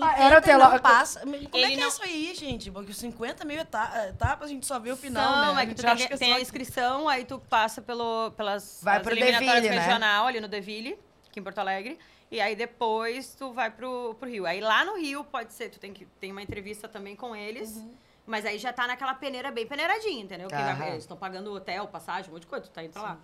Tu 0.00 0.04
Ah, 0.06 0.14
era 0.18 0.38
e 0.38 0.40
Teló. 0.40 0.70
não 0.70 0.78
passa. 0.78 1.20
Como 1.20 1.34
é 1.34 1.38
Ele 1.38 1.46
que 1.48 1.58
é 1.58 1.76
não- 1.76 1.88
isso 1.88 2.02
aí, 2.02 2.34
gente? 2.34 2.70
Porque 2.70 2.90
os 2.90 2.96
50 2.96 3.44
mil 3.44 3.58
eta- 3.60 4.08
etapas 4.08 4.48
a 4.48 4.52
gente 4.52 4.66
só 4.66 4.78
vê 4.78 4.90
o 4.90 4.96
final, 4.96 5.46
Não, 5.46 5.54
né? 5.54 5.62
é 5.62 5.66
que 5.66 5.74
tu 5.74 5.82
tem, 5.82 5.90
acha 5.90 6.06
que 6.08 6.14
é 6.14 6.16
tem 6.16 6.30
só 6.32 6.38
a 6.38 6.40
inscrição, 6.40 7.08
aí 7.08 7.24
tu 7.24 7.38
passa 7.48 7.82
pelo, 7.82 8.30
pelas 8.32 8.80
Vai 8.82 9.00
pro 9.00 9.12
eliminatórias 9.12 9.54
Deville, 9.62 9.76
né? 9.76 9.82
regional, 9.86 10.26
ali 10.26 10.40
no 10.40 10.48
Deville, 10.48 10.98
aqui 11.28 11.38
em 11.40 11.42
Porto 11.42 11.58
Alegre. 11.58 11.98
E 12.30 12.40
aí 12.40 12.54
depois 12.56 13.34
tu 13.34 13.52
vai 13.52 13.70
pro, 13.70 14.14
pro 14.18 14.28
Rio. 14.28 14.46
Aí 14.46 14.60
lá 14.60 14.84
no 14.84 14.96
Rio 14.96 15.24
pode 15.24 15.52
ser, 15.52 15.68
tu 15.68 15.78
tem 15.80 15.92
que 15.92 16.04
tem 16.20 16.30
uma 16.32 16.42
entrevista 16.42 16.88
também 16.88 17.14
com 17.16 17.34
eles. 17.36 17.76
Uhum. 17.76 17.92
Mas 18.26 18.46
aí 18.46 18.58
já 18.58 18.72
tá 18.72 18.86
naquela 18.86 19.14
peneira 19.14 19.50
bem 19.50 19.66
peneiradinha, 19.66 20.22
entendeu? 20.22 20.46
Que 20.46 20.54
vai- 20.54 20.90
eles 20.90 21.02
estão 21.02 21.16
pagando 21.16 21.52
hotel, 21.52 21.88
passagem, 21.88 22.30
um 22.30 22.34
monte 22.34 22.42
de 22.42 22.46
coisa, 22.46 22.64
tu 22.66 22.70
tá 22.70 22.84
indo 22.84 22.92
pra 22.92 23.02
lá. 23.02 23.18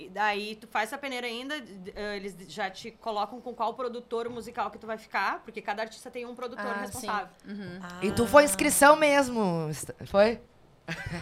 E 0.00 0.08
daí 0.08 0.56
tu 0.56 0.66
faz 0.66 0.88
essa 0.88 0.96
peneira 0.98 1.26
ainda, 1.26 1.54
eh, 1.94 2.16
eles 2.16 2.34
já 2.48 2.70
te 2.70 2.90
colocam 2.90 3.40
com 3.40 3.54
qual 3.54 3.74
produtor 3.74 4.28
musical 4.30 4.70
que 4.70 4.78
tu 4.78 4.86
vai 4.86 4.96
ficar, 4.96 5.40
porque 5.44 5.60
cada 5.60 5.82
artista 5.82 6.10
tem 6.10 6.24
um 6.24 6.34
produtor 6.34 6.64
Ah, 6.66 6.74
sim. 6.74 6.80
responsável. 6.80 7.28
Uhum. 7.46 7.80
E 8.02 8.10
tu 8.12 8.26
foi 8.26 8.44
inscrição 8.44 8.96
mesmo, 8.96 9.68
foi? 10.06 10.40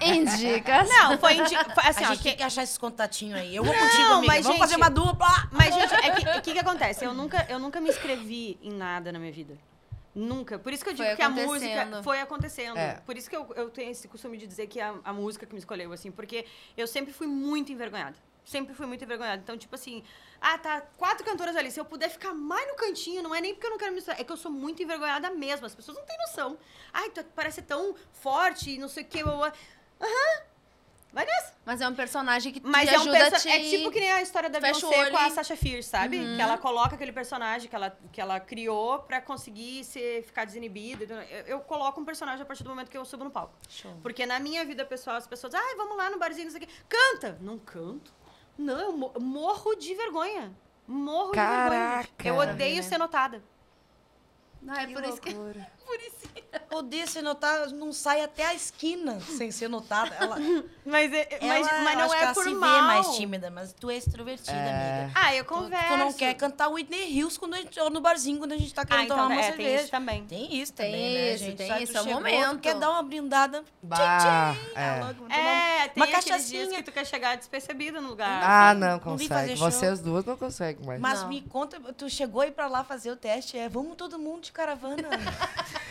Indicas. 0.01 0.89
Não, 0.91 1.19
foi, 1.19 1.35
indi- 1.35 1.55
foi 1.75 1.85
assim, 1.87 2.05
a 2.05 2.09
ó, 2.09 2.11
gente 2.11 2.19
que- 2.19 2.29
tem 2.29 2.37
que 2.37 2.43
achar 2.43 2.63
esses 2.63 2.79
contatinhos 2.79 3.39
aí. 3.39 3.55
Eu 3.55 3.65
vou 3.65 3.75
Não, 3.75 3.81
contigo, 3.81 4.03
amiga. 4.13 4.27
mas, 4.27 4.45
Vamos 4.45 4.47
gente- 4.47 4.59
fazer 4.59 4.77
uma 4.77 4.89
dupla. 4.91 5.29
Mas, 5.53 5.75
gente, 5.75 5.95
é 5.95 6.11
que, 6.13 6.39
o 6.39 6.43
que, 6.43 6.53
que 6.53 6.59
acontece? 6.59 7.05
Eu 7.05 7.13
nunca, 7.15 7.47
eu 7.49 7.59
nunca 7.59 7.81
me 7.81 7.89
inscrevi 7.91 8.59
em 8.63 8.73
nada 8.73 9.13
na 9.13 9.19
minha 9.19 9.33
vida. 9.33 9.57
Nunca. 10.15 10.59
Por 10.59 10.73
isso 10.73 10.83
que 10.83 10.91
eu 10.91 10.95
digo 10.95 11.15
que 11.15 11.23
a 11.23 11.29
música 11.31 12.03
foi 12.03 12.21
acontecendo. 12.21 12.77
É. 12.79 12.95
Por 13.07 13.17
isso 13.17 13.29
que 13.29 13.37
eu, 13.37 13.47
eu 13.55 13.71
tenho 13.71 13.91
esse 13.91 14.09
costume 14.09 14.37
de 14.37 14.47
dizer 14.47 14.67
que 14.67 14.81
é 14.81 14.85
a, 14.85 14.95
a 15.05 15.13
música 15.13 15.47
que 15.47 15.53
me 15.53 15.59
escolheu, 15.59 15.93
assim, 15.93 16.11
porque 16.11 16.45
eu 16.77 16.87
sempre 16.87 17.13
fui 17.13 17.27
muito 17.27 17.71
envergonhada. 17.71 18.17
Sempre 18.49 18.75
fui 18.75 18.87
muito 18.87 19.05
envergonhada. 19.05 19.43
Então, 19.43 19.59
tipo 19.59 19.75
assim, 19.75 20.03
ah, 20.41 20.57
tá, 20.57 20.81
quatro 20.97 21.23
cantoras 21.23 21.55
ali. 21.55 21.71
Se 21.71 21.79
eu 21.79 21.85
puder 21.85 22.09
ficar 22.09 22.33
mais 22.33 22.67
no 22.67 22.77
cantinho, 22.77 23.23
não 23.23 23.35
é 23.35 23.43
nem 23.43 23.53
porque 23.53 23.67
eu 23.67 23.71
não 23.71 23.77
quero 23.77 23.93
misturar, 23.93 24.19
é 24.19 24.25
que 24.25 24.33
eu 24.33 24.39
sou 24.39 24.51
muito 24.51 24.83
envergonhada 24.83 25.31
mesmo. 25.31 25.67
As 25.67 25.75
pessoas 25.75 25.99
não 25.99 26.07
têm 26.07 26.17
noção. 26.17 26.59
Ai, 26.91 27.11
tu 27.11 27.23
parece 27.37 27.61
tão 27.61 27.95
forte 28.11 28.79
não 28.79 28.89
sei 28.89 29.03
o 29.03 29.07
quê. 29.07 29.23
Aham. 29.23 30.49
Vai 31.13 31.25
nessa. 31.25 31.55
Mas 31.65 31.81
é 31.81 31.89
um 31.89 31.95
personagem 31.95 32.53
que 32.53 32.61
te 32.61 32.67
Mas 32.67 32.89
é 32.89 32.93
um 32.93 33.01
ajuda 33.01 33.31
perso... 33.31 33.43
te... 33.43 33.49
É 33.49 33.61
tipo 33.61 33.91
que 33.91 34.01
nem 34.01 34.13
a 34.13 34.23
história 34.23 34.49
da 34.49 34.61
fecha 34.61 34.87
Beyoncé 34.87 35.11
com 35.11 35.17
a 35.17 35.31
Sasha 35.31 35.57
Fierce, 35.57 35.89
sabe? 35.89 36.19
Que 36.19 36.41
ela 36.41 36.59
coloca 36.59 36.95
aquele 36.95 37.13
personagem 37.13 37.69
que 37.69 37.75
ela, 37.75 37.99
que 38.13 38.21
ela 38.21 38.39
criou 38.41 39.01
pra 39.01 39.21
conseguir 39.21 39.85
ser, 39.85 40.23
ficar 40.23 40.45
desinibida. 40.45 41.05
Eu, 41.25 41.47
eu 41.47 41.61
coloco 41.61 42.01
um 42.01 42.05
personagem 42.05 42.43
a 42.43 42.47
partir 42.47 42.63
do 42.63 42.71
momento 42.71 42.91
que 42.91 42.97
eu 42.97 43.05
subo 43.05 43.25
no 43.25 43.31
palco. 43.31 43.55
Porque 44.03 44.27
na 44.27 44.39
minha 44.39 44.65
vida 44.65 44.85
pessoal, 44.85 45.17
as 45.17 45.27
pessoas, 45.27 45.55
ai, 45.55 45.75
vamos 45.77 45.97
lá 45.97 46.11
no 46.11 46.19
barzinho, 46.19 46.45
não 46.45 46.53
sei 46.53 46.63
o 46.63 46.67
quê. 46.67 46.73
Canta! 46.89 47.39
Não 47.41 47.59
canto. 47.59 48.18
Não, 48.59 48.79
eu 48.81 48.93
mo- 48.93 49.13
morro 49.21 49.75
de 49.77 49.95
vergonha. 49.95 50.53
Morro 50.87 51.31
de 51.33 51.39
vergonha. 51.39 51.69
Caraca. 51.71 52.29
Eu 52.29 52.37
odeio 52.37 52.83
ser 52.83 52.99
notada. 52.99 53.43
Ah, 54.67 54.83
é 54.83 54.87
por 54.89 55.05
isso 55.05 55.21
que... 55.21 55.31
Odeia 56.71 57.07
ser 57.07 57.23
notada, 57.23 57.67
não 57.69 57.93
sai 57.93 58.21
até 58.21 58.45
a 58.47 58.55
esquina 58.55 59.19
sem 59.21 59.51
ser 59.51 59.69
notada. 59.69 60.15
Ela, 60.21 60.37
Mas, 60.85 61.13
é- 61.13 61.39
mas, 61.43 61.67
ela, 61.67 61.83
mas 61.83 61.97
não 61.99 62.05
acho 62.05 62.15
é 62.15 62.19
que 62.19 62.25
ela 62.25 62.35
por 62.35 62.45
se 62.45 62.55
mal. 62.55 62.71
vê 62.75 62.81
mais 62.83 63.17
tímida, 63.17 63.51
mas 63.51 63.73
tu 63.75 63.91
é 63.91 63.97
extrovertida, 63.97 64.53
amiga. 64.53 65.13
Ah, 65.15 65.35
eu 65.35 65.45
Tu, 65.45 65.49
converso. 65.55 65.89
tu 65.89 65.97
não 65.99 66.13
quer 66.13 66.35
cantar 66.35 66.69
Whitney 66.69 67.13
Hills 67.13 67.39
quando 67.39 67.55
a 67.55 67.59
gente, 67.59 67.79
ou 67.81 67.91
no 67.91 68.01
barzinho 68.01 68.39
quando 68.39 68.53
a 68.53 68.57
gente 68.57 68.73
tá 68.73 68.85
querendo 68.87 69.01
Ah, 69.03 69.05
então 69.05 69.17
tomar 69.17 69.29
uma 69.29 69.41
é, 69.41 69.53
tem 69.53 69.57
cerveja. 69.57 69.83
isso 69.83 69.91
também. 69.91 70.25
Tem 70.25 70.55
isso 70.57 70.73
Tem 70.73 70.87
também, 70.93 71.15
né, 71.15 71.35
isso, 71.35 71.45
gente? 71.45 71.57
tem 71.57 71.69
Sabe, 71.69 71.83
isso, 71.85 71.93
tu 71.93 71.99
é 71.99 72.01
o 72.01 72.05
tu 72.05 72.11
momento. 72.13 72.59
quer 72.61 72.75
dar 72.75 72.91
uma 72.91 73.03
brindada. 73.03 73.65
Bah, 73.83 73.97
Ah, 74.01 74.55
é. 74.75 75.01
logo, 75.01 75.15
vou 75.15 75.29
tomar 75.29 75.39
É, 75.39 75.89
tem 75.89 76.03
uma 76.03 76.07
aqueles 76.07 76.25
cachaçinha. 76.25 76.65
dias 76.67 76.77
que 76.77 76.83
tu 76.85 76.93
quer 76.93 77.05
chegar 77.07 77.37
despercebido 77.37 78.01
no 78.01 78.09
lugar. 78.09 78.43
Ah, 78.43 78.75
não 78.75 78.89
Não 78.93 78.99
consegue. 79.01 79.55
Vocês 79.57 80.01
duas 80.01 80.25
não 80.25 80.37
conseguem 80.37 80.85
mais. 80.87 81.01
Mas 81.01 81.21
Não. 81.23 81.29
me 81.29 81.43
conta, 81.43 81.79
tu 81.95 82.09
chegou 82.09 82.41
aí 82.43 82.51
pra 82.51 82.67
lá 82.67 82.83
fazer 82.83 83.11
o 83.11 83.17
teste, 83.17 83.59
é 83.59 83.69
vamos 83.69 83.95
todo 83.97 84.19
mundo 84.19 84.43
de 84.45 84.53
caravana. 84.53 85.09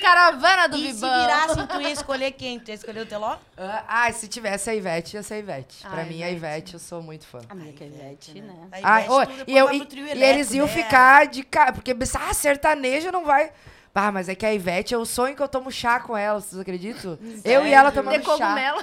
Caravana 0.00 0.68
do 0.68 0.76
e 0.76 0.86
se 0.88 0.92
Vibão. 0.94 1.20
virassem, 1.20 1.66
tu 1.66 1.80
ia 1.80 1.90
escolher 1.90 2.30
quem? 2.32 2.58
Tu 2.58 2.68
ia 2.68 2.74
escolher 2.74 3.00
o 3.00 3.06
Teló? 3.06 3.36
Ah, 3.56 3.84
ah, 3.88 4.12
se 4.12 4.28
tivesse 4.28 4.68
a 4.70 4.74
Ivete, 4.74 5.16
ia 5.16 5.22
ser 5.22 5.34
a 5.34 5.38
Ivete. 5.38 5.78
Ah, 5.84 5.90
pra 5.90 6.04
mim, 6.04 6.22
a 6.22 6.30
Ivete. 6.30 6.36
Ivete, 6.36 6.74
eu 6.74 6.80
sou 6.80 7.02
muito 7.02 7.26
fã. 7.26 7.40
Amiga, 7.48 7.72
que 7.72 7.84
Ivete, 7.84 8.40
né? 8.40 8.54
Aí 8.72 8.82
Ah, 8.84 9.02
tu, 9.02 9.18
depois 9.20 9.44
e, 9.46 9.56
eu, 9.56 9.72
e, 9.72 9.78
pro 9.78 9.86
trio 9.86 10.06
e 10.06 10.10
elétrico 10.10 10.34
eles 10.34 10.52
iam 10.52 10.66
dela. 10.66 10.78
ficar 10.84 11.26
de 11.26 11.42
cara. 11.44 11.72
Porque, 11.72 11.94
ah, 12.18 12.34
sertaneja 12.34 13.12
não 13.12 13.24
vai. 13.24 13.52
Ah, 13.94 14.10
mas 14.10 14.28
é 14.28 14.34
que 14.34 14.46
a 14.46 14.52
Ivete 14.54 14.94
é 14.94 14.98
o 14.98 15.04
sonho 15.04 15.36
que 15.36 15.42
eu 15.42 15.48
tomo 15.48 15.70
chá 15.70 16.00
com 16.00 16.16
ela, 16.16 16.40
vocês 16.40 16.58
acreditam? 16.60 17.18
Eu 17.44 17.66
e 17.66 17.72
ela 17.74 17.92
tomando 17.92 18.18
De 18.18 18.24
chá. 18.24 18.30
cogumelo. 18.32 18.82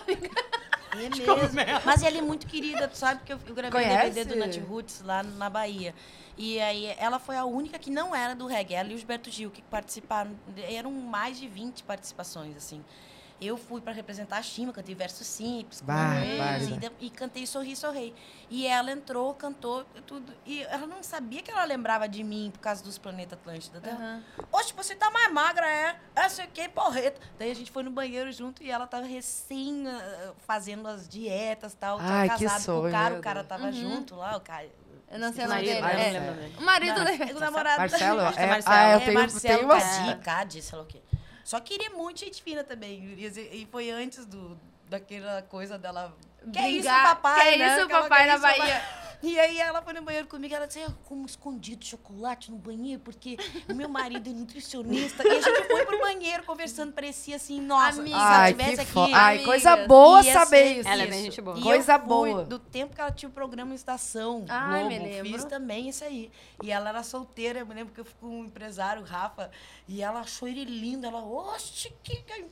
É 0.92 0.96
mesmo. 1.10 1.26
Mas 1.86 2.04
ela 2.04 2.18
é 2.18 2.22
muito 2.22 2.48
querida, 2.48 2.88
tu 2.88 2.98
sabe 2.98 3.22
que 3.24 3.34
eu, 3.34 3.40
eu 3.46 3.54
gravei 3.54 3.82
o? 3.82 4.04
DVD 4.10 4.26
do 4.26 4.36
Nat 4.40 4.58
Roots 4.58 5.02
lá 5.02 5.24
na 5.24 5.50
Bahia. 5.50 5.94
E 6.38 6.60
aí 6.62 6.96
ela 6.98 7.20
foi 7.20 7.36
a 7.36 7.44
única 7.44 7.78
que 7.78 7.92
não 7.92 8.16
era 8.16 8.34
do 8.34 8.48
reggae, 8.48 8.74
ela 8.74 8.90
e 8.92 8.96
o 8.96 8.98
Gilberto 8.98 9.30
Gil, 9.30 9.52
que 9.52 9.62
participaram. 9.64 10.32
Eram 10.70 10.92
mais 10.92 11.38
de 11.38 11.48
20 11.48 11.84
participações, 11.84 12.56
assim. 12.56 12.84
Eu 13.42 13.56
fui 13.58 13.80
para 13.80 13.94
representar 13.94 14.38
a 14.38 14.42
Chima, 14.42 14.74
cantei 14.74 14.94
versos 14.94 15.26
simples, 15.26 15.80
com 15.80 15.88
Bah, 15.88 16.16
e, 17.00 17.06
e 17.06 17.10
cantei 17.10 17.48
Sorri, 17.48 17.76
Sorrei. 17.76 18.14
E 18.50 18.68
ela 18.68 18.92
entrou, 18.92 19.34
cantou 19.34 19.86
tudo. 20.06 20.34
E 20.46 20.64
ela 20.64 20.86
não 20.86 21.02
sabia 21.02 21.42
que 21.42 21.50
ela 21.50 21.64
lembrava 21.64 22.08
de 22.10 22.22
mim 22.24 22.50
por 22.52 22.60
causa 22.60 22.84
dos 22.84 22.98
Planeta 22.98 23.36
Atlântida 23.36 23.80
dela. 23.80 23.96
Aham. 23.98 24.24
Oxe, 24.52 24.74
você 24.74 24.94
tá 24.94 25.10
mais 25.10 25.32
magra, 25.32 25.66
é? 25.66 25.96
É, 26.16 26.28
sei 26.28 26.46
o 26.46 26.48
que, 26.50 26.68
porreta. 26.68 27.22
Daí 27.38 27.52
a 27.52 27.56
gente 27.56 27.72
foi 27.72 27.82
no 27.84 27.92
banheiro 27.92 28.30
junto 28.32 28.62
e 28.62 28.70
ela 28.70 28.86
tava 28.88 29.06
recém 29.06 29.88
ah, 29.88 30.34
fazendo 30.46 30.88
as 30.88 31.08
dietas 31.08 31.74
e 31.74 31.78
tal. 31.78 31.98
Tava 31.98 32.12
Ai, 32.12 32.30
que 32.30 32.44
casado 32.44 32.58
com 32.58 32.64
sonho, 32.66 32.88
o 32.90 32.92
cara, 32.92 33.16
o 33.16 33.22
cara 33.22 33.44
tava 33.44 33.72
junto 33.72 34.16
lá, 34.16 34.36
o 34.36 34.42
cara. 34.42 34.68
Eu 35.12 35.18
não 35.18 35.34
sei 35.34 35.46
o 35.46 35.48
nome 35.48 35.62
marido, 35.62 35.74
dele. 35.74 35.86
ah, 35.86 36.60
É. 36.60 36.60
O 36.60 36.62
marido 36.64 36.98
Não, 37.00 37.06
dele. 37.06 37.34
o 37.34 37.40
namorado 37.40 37.80
Marcelo? 37.80 38.22
É 38.38 38.44
É, 38.44 38.48
Marcelo. 38.48 38.76
Ah, 38.76 38.92
eu 38.92 38.98
é, 38.98 39.00
tenho, 39.00 39.14
Marcelo 39.20 39.42
tenho 39.42 39.66
uma. 39.66 39.80
Cadi, 39.80 40.20
Cadi, 40.22 40.62
sei 40.62 40.78
lá 40.78 40.84
o 40.84 40.88
quê. 40.88 41.02
Só 41.50 41.60
queria 41.60 41.90
muito 41.90 42.20
gente 42.20 42.44
fina 42.44 42.64
também. 42.64 43.16
E 43.18 43.26
e 43.26 43.68
foi 43.72 43.90
antes 43.90 44.24
do, 44.24 44.56
daquela 44.88 45.42
coisa 45.42 45.80
dela. 45.80 46.16
Que 46.54 46.60
é 46.60 46.70
isso, 46.70 46.82
Brigar. 46.82 47.16
papai? 47.16 47.42
Que 47.42 47.48
é 47.48 47.58
né? 47.58 47.80
isso, 47.80 47.90
papai, 47.90 48.28
na. 48.28 48.38
Bahia. 48.38 48.84
E 49.22 49.38
aí 49.40 49.60
ela 49.60 49.82
foi 49.82 49.94
no 49.94 50.02
banheiro 50.02 50.28
comigo, 50.28 50.54
ela 50.56 50.66
disse, 50.66 50.80
"Eu 50.80 50.92
como 51.06 51.26
escondido 51.26 51.84
chocolate 51.84 52.50
no 52.52 52.58
banheiro, 52.58 53.02
porque 53.02 53.38
o 53.70 53.74
meu 53.76 53.90
marido 53.90 54.30
é 54.30 54.34
nutricionista. 54.34 55.28
E 55.28 55.32
a 55.32 55.42
gente 55.42 55.68
foi 55.68 55.86
pro 55.86 56.00
banheiro 56.00 56.44
conversando, 56.44 56.94
parecia 56.94 57.36
assim, 57.36 57.60
nossa, 57.60 58.00
Amiga. 58.00 58.16
se 58.18 58.22
ela 58.24 58.38
Ai, 58.40 58.52
tivesse 58.54 58.76
que 58.76 58.82
aqui... 58.82 58.92
fo... 58.92 59.00
Ai, 59.02 59.36
amigas. 59.36 59.46
coisa 59.46 59.76
boa 59.88 60.22
ia 60.24 60.34
saber 60.34 60.58
ser 60.58 60.80
isso. 60.80 60.90
Ela 60.90 61.04
é 61.04 61.08
bem 61.08 61.24
gente 61.24 61.42
boa. 61.42 61.58
E 61.60 61.62
Coisa 61.62 61.94
eu 61.94 62.00
fui 62.00 62.08
boa. 62.08 62.44
do 62.46 62.60
tempo 62.60 62.96
que 62.96 63.02
ela 63.02 63.12
tinha 63.12 63.30
o 63.30 63.32
programa 63.34 63.76
Estação 63.76 64.46
Ai, 64.48 64.80
Globo, 64.82 64.88
me 64.96 65.00
lembro. 65.00 65.32
fiz 65.34 65.44
também 65.46 65.90
isso 65.90 66.04
aí. 66.04 66.32
E 66.64 66.72
ela 66.72 66.90
era 66.90 67.04
solteira, 67.04 67.60
eu 67.60 67.66
me 67.66 67.74
lembro 67.74 67.94
que 67.94 68.00
eu 68.00 68.06
fui 68.06 68.16
com 68.22 68.28
um 68.42 68.46
empresário, 68.46 69.02
o 69.02 69.06
Rafa, 69.06 69.52
e 69.88 70.02
ela 70.02 70.22
achou 70.22 70.48
ele 70.48 70.64
lindo, 70.64 71.06
ela, 71.06 71.22
oxe, 71.24 71.92
que... 72.04 72.16
que-" 72.24 72.46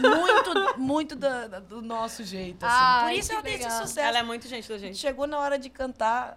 muito, 0.00 0.78
muito 0.78 1.16
da- 1.16 1.58
do, 1.60 1.82
nosso 1.82 2.22
jeito, 2.24 2.64
assim. 2.64 2.74
Ai, 2.78 3.04
Por 3.14 3.18
isso 3.18 3.32
ela 3.32 3.42
tem 3.42 3.54
esse 3.54 3.64
legal. 3.64 3.80
sucesso. 3.86 4.00
Ela 4.06 4.18
é 4.18 4.22
muito 4.22 4.46
gente 4.48 4.68
da 4.68 4.78
gente. 4.78 4.96
Chegou 4.98 5.26
na 5.26 5.38
hora 5.38 5.58
de 5.58 5.68
cantar, 5.70 5.87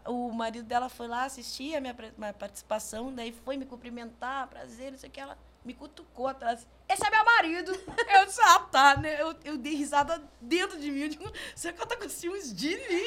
o 0.06 0.32
marido 0.32 0.66
dela 0.66 0.90
foi 0.90 1.08
lá 1.08 1.26
assistir 1.26 1.76
a 1.76 1.82
minha, 1.82 1.96
minha 2.18 2.34
participação, 2.34 3.14
daí 3.14 3.32
foi 3.32 3.58
me 3.58 3.66
cumprimentar, 3.66 4.48
prazer, 4.48 4.92
não 4.92 4.98
sei 4.98 5.10
o 5.10 5.12
que. 5.12 5.20
Ela 5.20 5.38
me 5.64 5.74
cutucou 5.74 6.28
atrás. 6.28 6.68
Esse 6.90 7.06
é 7.06 7.10
meu 7.10 7.24
marido! 7.24 7.72
Eu 8.10 8.26
disse, 8.26 8.42
ah, 8.42 8.60
tá, 8.72 8.98
né? 8.98 9.22
Eu, 9.22 9.36
eu 9.46 9.58
dei 9.58 9.76
risada 9.76 10.22
dentro 10.42 10.80
de 10.80 10.92
mim. 10.92 11.02
Eu 11.02 11.10
digo, 11.10 11.32
será 11.56 11.74
que 11.74 11.80
ela 11.80 11.90
tá 11.90 11.96
com 11.96 12.10
ciúmes 12.10 12.54
de 12.54 12.70
mim? 12.70 13.06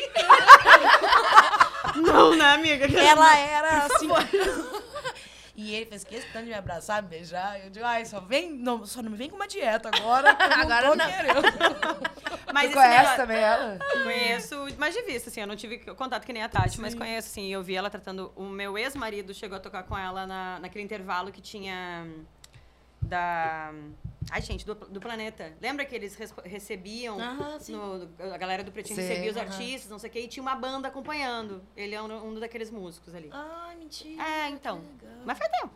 Não, 2.00 2.34
né, 2.36 2.54
amiga? 2.54 2.86
Ela 2.86 3.36
era 3.36 3.84
assim. 3.84 4.08
E 5.56 5.72
ele 5.74 5.86
fez 5.86 6.02
questão 6.02 6.42
de 6.42 6.48
me 6.48 6.54
abraçar, 6.54 7.00
me 7.02 7.08
beijar. 7.08 7.60
Eu 7.62 7.70
digo, 7.70 7.84
ai, 7.86 8.04
só 8.04 8.18
vem, 8.18 8.50
não, 8.52 8.84
só 8.84 9.00
não 9.02 9.10
me 9.12 9.16
vem 9.16 9.30
com 9.30 9.36
uma 9.36 9.46
dieta 9.46 9.88
agora. 9.94 10.30
eu 10.30 10.36
Agora 10.62 10.88
tô 10.88 10.96
não. 10.96 11.06
querendo. 11.06 11.42
Mas 12.52 12.70
Tu 12.70 12.74
conhece 12.74 12.96
negócio- 12.98 13.16
também 13.16 13.36
ela? 13.38 13.78
Conheço, 14.04 14.66
mas 14.78 14.94
de 14.94 15.02
vista, 15.02 15.28
assim, 15.28 15.40
eu 15.40 15.46
não 15.46 15.56
tive 15.56 15.78
contato 15.78 16.24
que 16.24 16.32
nem 16.32 16.40
a 16.42 16.48
Tati, 16.48 16.80
mas 16.80 16.94
conheço, 16.94 17.26
assim, 17.28 17.52
eu 17.52 17.60
vi 17.64 17.74
ela 17.74 17.90
tratando. 17.90 18.32
O 18.36 18.44
meu 18.44 18.78
ex-marido 18.78 19.34
chegou 19.34 19.56
a 19.56 19.60
tocar 19.60 19.82
com 19.82 19.98
ela 19.98 20.24
na, 20.24 20.60
naquele 20.60 20.84
intervalo 20.84 21.32
que 21.32 21.40
tinha 21.40 22.04
hum, 22.06 22.24
da. 23.02 23.72
Ai, 24.30 24.40
gente, 24.42 24.64
do, 24.64 24.74
do 24.74 25.00
planeta. 25.00 25.52
Lembra 25.60 25.84
que 25.84 25.94
eles 25.94 26.16
recebiam. 26.44 27.18
Sim. 27.60 27.72
no- 27.72 28.08
a 28.32 28.36
galera 28.38 28.62
do 28.64 28.72
Pretinho 28.72 28.96
Sim, 28.96 29.02
recebia 29.06 29.30
os 29.30 29.36
aham. 29.36 29.46
artistas, 29.46 29.90
não 29.90 29.98
sei 29.98 30.10
o 30.10 30.12
quê, 30.12 30.20
e 30.20 30.28
tinha 30.28 30.42
uma 30.42 30.54
banda 30.54 30.88
acompanhando. 30.88 31.62
Ele 31.76 31.94
é 31.94 32.02
um, 32.02 32.28
um 32.28 32.40
daqueles 32.40 32.70
músicos 32.70 33.14
ali. 33.14 33.28
Ai, 33.32 33.76
mentira. 33.76 34.22
É, 34.22 34.48
então. 34.48 34.82
Mas 35.24 35.38
faz 35.38 35.50
tempo. 35.52 35.72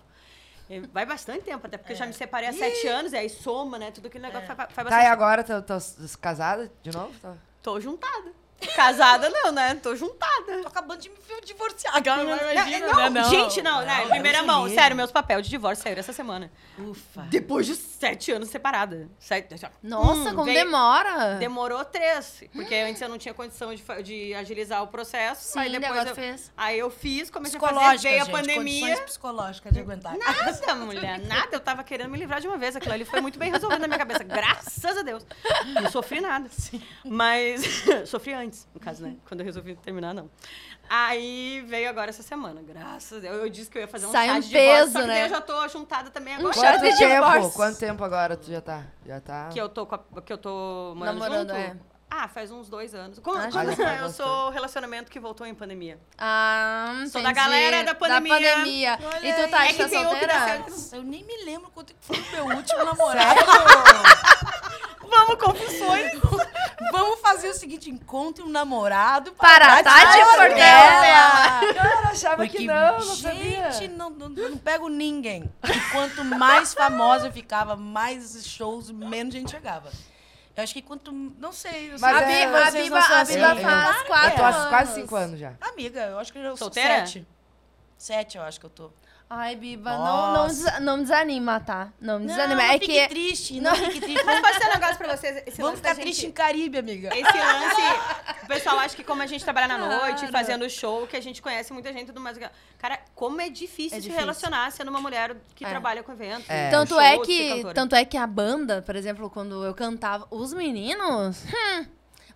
Vai 0.92 1.06
bastante 1.06 1.44
tempo, 1.44 1.66
até 1.66 1.78
porque 1.78 1.92
eu 1.94 1.96
já 1.96 2.04
me 2.04 2.12
separei 2.12 2.48
há 2.48 2.52
sete 2.52 2.86
anos, 2.86 3.12
e 3.12 3.16
aí 3.16 3.28
soma, 3.30 3.78
né? 3.78 3.90
Tudo 3.90 4.08
aquele 4.08 4.24
negócio 4.26 4.46
faz, 4.46 4.58
faz 4.58 4.68
bastante 4.84 4.90
Tá, 4.90 5.02
e 5.02 5.06
agora, 5.06 5.42
tá, 5.42 5.62
tá 5.62 5.78
casada 6.20 6.70
de 6.82 6.90
novo? 6.92 7.18
Tá. 7.20 7.34
Tô 7.62 7.80
juntada. 7.80 8.32
Casada 8.74 9.30
não, 9.30 9.52
né? 9.52 9.74
Tô 9.76 9.94
juntada. 9.94 10.62
Tô 10.62 10.68
acabando 10.68 11.00
de 11.00 11.08
me 11.10 11.16
divorciar. 11.44 11.94
Não, 12.04 12.52
imagina, 12.52 12.86
não, 12.88 13.10
né? 13.10 13.24
gente, 13.24 13.62
não, 13.62 13.80
né? 13.82 14.00
Não, 14.02 14.08
Primeira 14.10 14.38
Deus 14.38 14.46
mão, 14.46 14.64
me 14.64 14.74
sério, 14.74 14.96
meus 14.96 15.10
papéis 15.12 15.42
de 15.44 15.50
divórcio 15.50 15.82
saíram 15.84 16.00
essa 16.00 16.12
semana. 16.12 16.50
Ufa. 16.78 17.22
Depois 17.30 17.66
de 17.66 17.74
sete 17.76 18.32
anos 18.32 18.48
separada. 18.48 19.08
Sete, 19.18 19.54
Nossa, 19.82 20.30
Hum, 20.30 20.34
como 20.34 20.44
veio- 20.44 20.58
demora. 20.64 21.36
Demorou 21.36 21.84
três, 21.84 22.42
porque 22.52 22.74
antes 22.74 23.00
eu 23.00 23.08
não 23.08 23.18
tinha 23.18 23.32
condição 23.34 23.74
de, 23.74 23.82
de 24.02 24.34
agilizar 24.34 24.82
o 24.82 24.88
processo. 24.88 25.52
Sim, 25.52 25.58
aí 25.60 25.70
depois 25.78 26.06
eu, 26.06 26.14
fez. 26.14 26.52
aí 26.56 26.78
eu 26.78 26.90
fiz, 26.90 27.30
comecei 27.30 27.58
a 27.58 27.60
fazer, 27.60 27.74
Psicológica, 27.74 28.08
veio 28.08 28.22
a 28.22 28.24
gente, 28.24 28.32
pandemia. 28.32 28.80
condições 28.80 29.00
psicológicas 29.06 29.72
de 29.72 29.80
aguentar. 29.80 30.16
Nada, 30.16 30.74
mulher, 30.74 31.18
nada. 31.20 31.48
Eu 31.52 31.60
tava 31.60 31.82
querendo 31.84 32.10
me 32.10 32.18
livrar 32.18 32.40
de 32.40 32.48
uma 32.48 32.56
vez. 32.56 32.74
Aquilo 32.76 32.94
ali 32.94 33.04
foi 33.04 33.20
muito 33.20 33.38
bem 33.38 33.50
resolvido 33.50 33.80
na 33.80 33.86
minha 33.86 33.98
cabeça. 33.98 34.24
Graças 34.24 34.96
a 34.96 35.02
Deus. 35.02 35.24
Não 35.66 35.90
sofri 35.90 36.20
nada. 36.20 36.48
Mas. 37.04 37.62
sofri 38.06 38.32
antes, 38.32 38.47
no 38.74 38.80
caso, 38.80 39.02
né? 39.02 39.16
Quando 39.26 39.40
eu 39.40 39.46
resolvi 39.46 39.74
terminar, 39.76 40.14
não. 40.14 40.30
Aí 40.88 41.62
veio 41.66 41.88
agora 41.90 42.08
essa 42.10 42.22
semana, 42.22 42.62
graças 42.62 43.18
a 43.18 43.20
Deus. 43.20 43.36
Eu 43.42 43.48
disse 43.50 43.70
que 43.70 43.76
eu 43.78 43.82
ia 43.82 43.88
fazer 43.88 44.06
um 44.06 44.10
Sai 44.12 44.30
um 44.30 44.40
de 44.40 44.50
peso, 44.50 44.92
só 44.92 45.00
que 45.00 45.06
né? 45.06 45.24
eu 45.24 45.28
já 45.28 45.40
tô 45.40 45.68
juntada 45.68 46.10
também 46.10 46.34
agora. 46.34 46.52
chá 46.54 46.72
Quanto 46.72 46.82
de 46.90 46.96
tempo? 46.98 47.14
divórcio. 47.14 47.52
Quanto 47.52 47.78
tempo 47.78 48.04
agora 48.04 48.36
tu 48.36 48.50
já 48.50 48.60
tá? 48.60 48.84
Já 49.06 49.20
tá? 49.20 49.48
Que 49.52 49.60
eu 49.60 49.68
tô, 49.68 49.84
com 49.86 49.94
a- 49.94 50.22
que 50.22 50.32
eu 50.32 50.38
tô 50.38 50.94
morando 50.96 51.18
Namorando, 51.18 51.48
junto. 51.50 51.60
é. 51.60 51.76
Ah, 52.10 52.26
faz 52.26 52.50
uns 52.50 52.70
dois 52.70 52.94
anos. 52.94 53.18
Como, 53.18 53.36
Ah, 53.36 53.50
como 53.52 53.76
faz 53.76 54.00
eu 54.00 54.08
sou 54.08 54.48
relacionamento 54.48 55.10
que 55.10 55.20
voltou 55.20 55.46
em 55.46 55.54
pandemia. 55.54 55.98
Ah, 56.16 57.04
Sou 57.12 57.20
da 57.22 57.30
entendi. 57.32 57.34
galera 57.46 57.84
da 57.84 57.94
pandemia. 57.94 58.32
pandemia. 58.34 58.98
Olha 59.02 59.28
E 59.28 59.32
tu 59.44 59.50
tá, 59.50 59.66
É 59.68 59.74
tá 59.74 59.84
um 59.84 59.88
solteira? 59.90 60.58
Nossa, 60.60 60.96
eu 60.96 61.02
nem 61.02 61.22
me 61.22 61.44
lembro 61.44 61.70
quanto 61.70 61.94
foi 62.00 62.16
o 62.18 62.30
meu 62.32 62.56
último 62.56 62.82
namorado. 62.82 63.40
Vamos, 65.08 65.42
confissões! 65.42 66.12
Vamos 66.92 67.20
fazer 67.20 67.48
o 67.48 67.54
seguinte, 67.54 67.90
encontre 67.90 68.42
um 68.42 68.48
namorado 68.48 69.32
Para 69.32 69.78
a 69.78 69.82
Tati 69.82 70.18
Portela. 70.18 70.54
Cara, 70.54 71.60
eu 72.04 72.08
achava 72.08 72.36
Porque, 72.36 72.58
que 72.58 72.66
não, 72.66 72.98
não 72.98 73.14
gente, 73.16 73.20
sabia. 73.74 73.88
não, 73.88 74.10
não, 74.10 74.28
não 74.28 74.56
pego 74.58 74.88
ninguém. 74.88 75.50
E 75.64 75.80
quanto 75.92 76.24
mais 76.24 76.72
famosa 76.74 77.26
eu 77.28 77.32
ficava, 77.32 77.74
mais 77.76 78.44
shows, 78.46 78.90
menos 78.90 79.34
gente 79.34 79.50
chegava. 79.50 79.90
Eu 80.56 80.62
acho 80.64 80.72
que 80.74 80.82
quanto. 80.82 81.12
Não 81.12 81.52
sei. 81.52 81.92
Eu 81.92 81.98
Mas 82.00 82.16
sei 82.16 82.26
a, 82.26 82.30
é- 82.30 82.46
que 82.46 82.46
Bi- 82.46 82.56
a 82.56 82.70
Biba, 82.70 83.00
não 83.08 83.16
a. 83.16 83.24
Biba 83.24 83.56
faz 83.56 84.02
quatro 84.02 84.30
Eu 84.30 84.36
tô 84.36 84.44
há 84.44 84.66
quase 84.68 84.94
cinco 84.94 85.14
anos 85.16 85.38
já. 85.38 85.52
Amiga, 85.60 86.00
eu 86.06 86.18
acho 86.18 86.32
que 86.32 86.38
eu 86.38 86.44
sou 86.56 86.56
Solteira? 86.56 87.06
sete. 87.06 87.26
Sete, 87.96 88.36
eu 88.38 88.42
acho 88.42 88.58
que 88.58 88.66
eu 88.66 88.70
tô. 88.70 88.90
Ai, 89.30 89.56
Biba, 89.56 89.90
não, 89.90 89.98
não, 90.06 90.32
Nossa. 90.32 90.54
desa- 90.54 90.80
não 90.80 90.96
me 90.96 91.02
desanima, 91.02 91.60
tá? 91.60 91.92
Não 92.00 92.18
me 92.18 92.26
desanima. 92.28 92.62
não 92.62 92.70
é 92.70 92.72
fique 92.78 92.86
que. 92.86 93.08
triste, 93.08 93.60
não 93.60 93.74
fique 93.74 94.00
triste. 94.00 94.24
Mas 94.24 94.40
pode 94.40 94.56
ser 94.56 94.66
um 94.68 94.72
negócio 94.72 94.96
pra 94.96 95.16
vocês. 95.16 95.36
Esse 95.46 95.60
Vamos 95.60 95.72
lance 95.72 95.82
da 95.82 95.88
ficar 95.90 95.94
gente- 95.96 96.02
triste 96.04 96.26
em 96.26 96.32
Caribe, 96.32 96.78
amiga. 96.78 97.08
Esse 97.12 97.22
lance, 97.38 97.82
o 98.42 98.46
pessoal 98.46 98.78
acha 98.78 98.96
que 98.96 99.04
como 99.04 99.20
a 99.20 99.26
gente 99.26 99.44
trabalha 99.44 99.68
na 99.68 99.76
noite, 99.76 100.20
Claro. 100.20 100.32
fazendo 100.32 100.70
show, 100.70 101.06
que 101.06 101.14
a 101.14 101.20
gente 101.20 101.42
conhece 101.42 101.74
muita 101.74 101.92
gente 101.92 102.06
tudo 102.06 102.20
mais. 102.20 102.38
Cara, 102.78 102.98
como 103.14 103.38
é 103.42 103.50
difícil 103.50 103.98
É 103.98 104.00
se 104.00 104.04
difícil. 104.04 104.18
relacionar 104.18 104.72
sendo 104.72 104.88
uma 104.88 105.00
mulher 105.00 105.36
que 105.54 105.62
É. 105.62 105.68
trabalha 105.68 106.02
com 106.02 106.10
eventos. 106.12 106.48
É. 106.48 106.70
Tanto 106.70 106.94
shows, 106.94 107.02
é 107.04 107.18
que, 107.18 107.64
tanto 107.74 107.94
é 107.94 108.04
que 108.06 108.16
a 108.16 108.26
banda, 108.26 108.80
por 108.80 108.96
exemplo, 108.96 109.28
quando 109.28 109.62
eu 109.62 109.74
cantava, 109.74 110.26
os 110.30 110.54
meninos, 110.54 111.44
hum, 111.44 111.86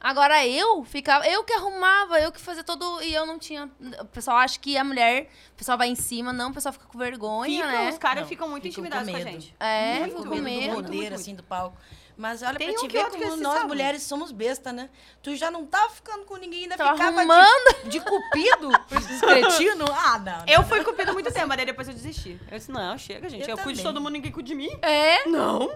agora 0.03 0.47
eu 0.47 0.85
ficava, 0.85 1.27
eu 1.27 1.45
que 1.45 1.53
arrumava, 1.53 2.19
eu 2.19 2.33
que 2.33 2.41
fazia 2.41 2.65
todo 2.65 3.01
e 3.03 3.15
eu 3.15 3.25
não 3.25 3.39
tinha, 3.39 3.71
o 4.01 4.05
pessoal 4.07 4.37
acha 4.39 4.59
que 4.59 4.77
a 4.77 4.83
mulher, 4.83 5.29
o 5.53 5.57
pessoal 5.57 5.79
vai 5.79 5.89
em 5.89 5.95
cima, 5.95 6.33
não, 6.33 6.51
o 6.51 6.55
pessoal 6.55 6.73
fica 6.73 6.87
com 6.87 6.99
vergonha, 6.99 7.65
Ficam, 7.65 7.85
né? 7.85 7.91
os 7.91 7.99
caras 7.99 8.29
ficam 8.29 8.49
muito 8.49 8.65
ficam 8.65 8.83
com 8.83 8.89
intimidados 8.89 9.11
com, 9.11 9.17
a 9.17 9.33
gente. 9.33 9.55
É, 9.61 10.01
Muito 10.01 10.17
fico 10.17 10.23
com 10.25 10.29
medo 10.29 10.41
do 10.41 10.43
medo. 10.45 10.73
muito, 10.73 10.85
poder, 10.87 10.97
muito. 10.97 11.15
assim, 11.15 11.35
do 11.35 11.43
palco. 11.43 11.79
Mas 12.17 12.43
olha 12.43 12.59
Tem 12.59 12.73
pra 12.73 12.79
um 12.79 12.83
te 12.83 12.89
que 12.89 12.99
ver 12.99 13.11
como 13.11 13.37
se 13.37 13.43
nós 13.43 13.53
salva. 13.55 13.69
mulheres 13.69 14.03
somos 14.03 14.31
besta, 14.33 14.73
né? 14.73 14.91
Tu 15.23 15.35
já 15.35 15.51
não 15.51 15.65
tava 15.67 15.89
ficando 15.91 16.25
com 16.25 16.37
ninguém, 16.37 16.65
ainda 16.65 16.77
Tava 16.77 16.93
ficava 16.93 17.19
arrumando. 17.21 17.83
de, 17.85 17.89
de 17.91 18.01
cupido 18.01 18.71
pra 18.89 18.99
esses 18.99 19.21
cretinos. 19.21 19.89
Ah, 19.91 20.19
não. 20.19 20.39
não. 20.39 20.45
Eu 20.47 20.63
fui 20.65 20.85
cupida 20.85 21.13
muito 21.13 21.33
tempo, 21.33 21.47
mas 21.49 21.57
daí 21.57 21.67
depois 21.67 21.89
eu 21.89 21.95
desisti. 21.95 22.39
Eu 22.51 22.59
disse, 22.59 22.71
não, 22.71 22.97
chega, 22.99 23.29
gente. 23.29 23.49
Eu, 23.49 23.57
Eu 23.57 23.63
cuido 23.63 23.79
de 23.79 23.83
todo 23.83 24.01
mundo, 24.01 24.13
ninguém 24.13 24.31
cuida 24.31 24.47
de 24.47 24.55
mim. 24.55 24.71
É, 24.83 25.27
Não. 25.27 25.75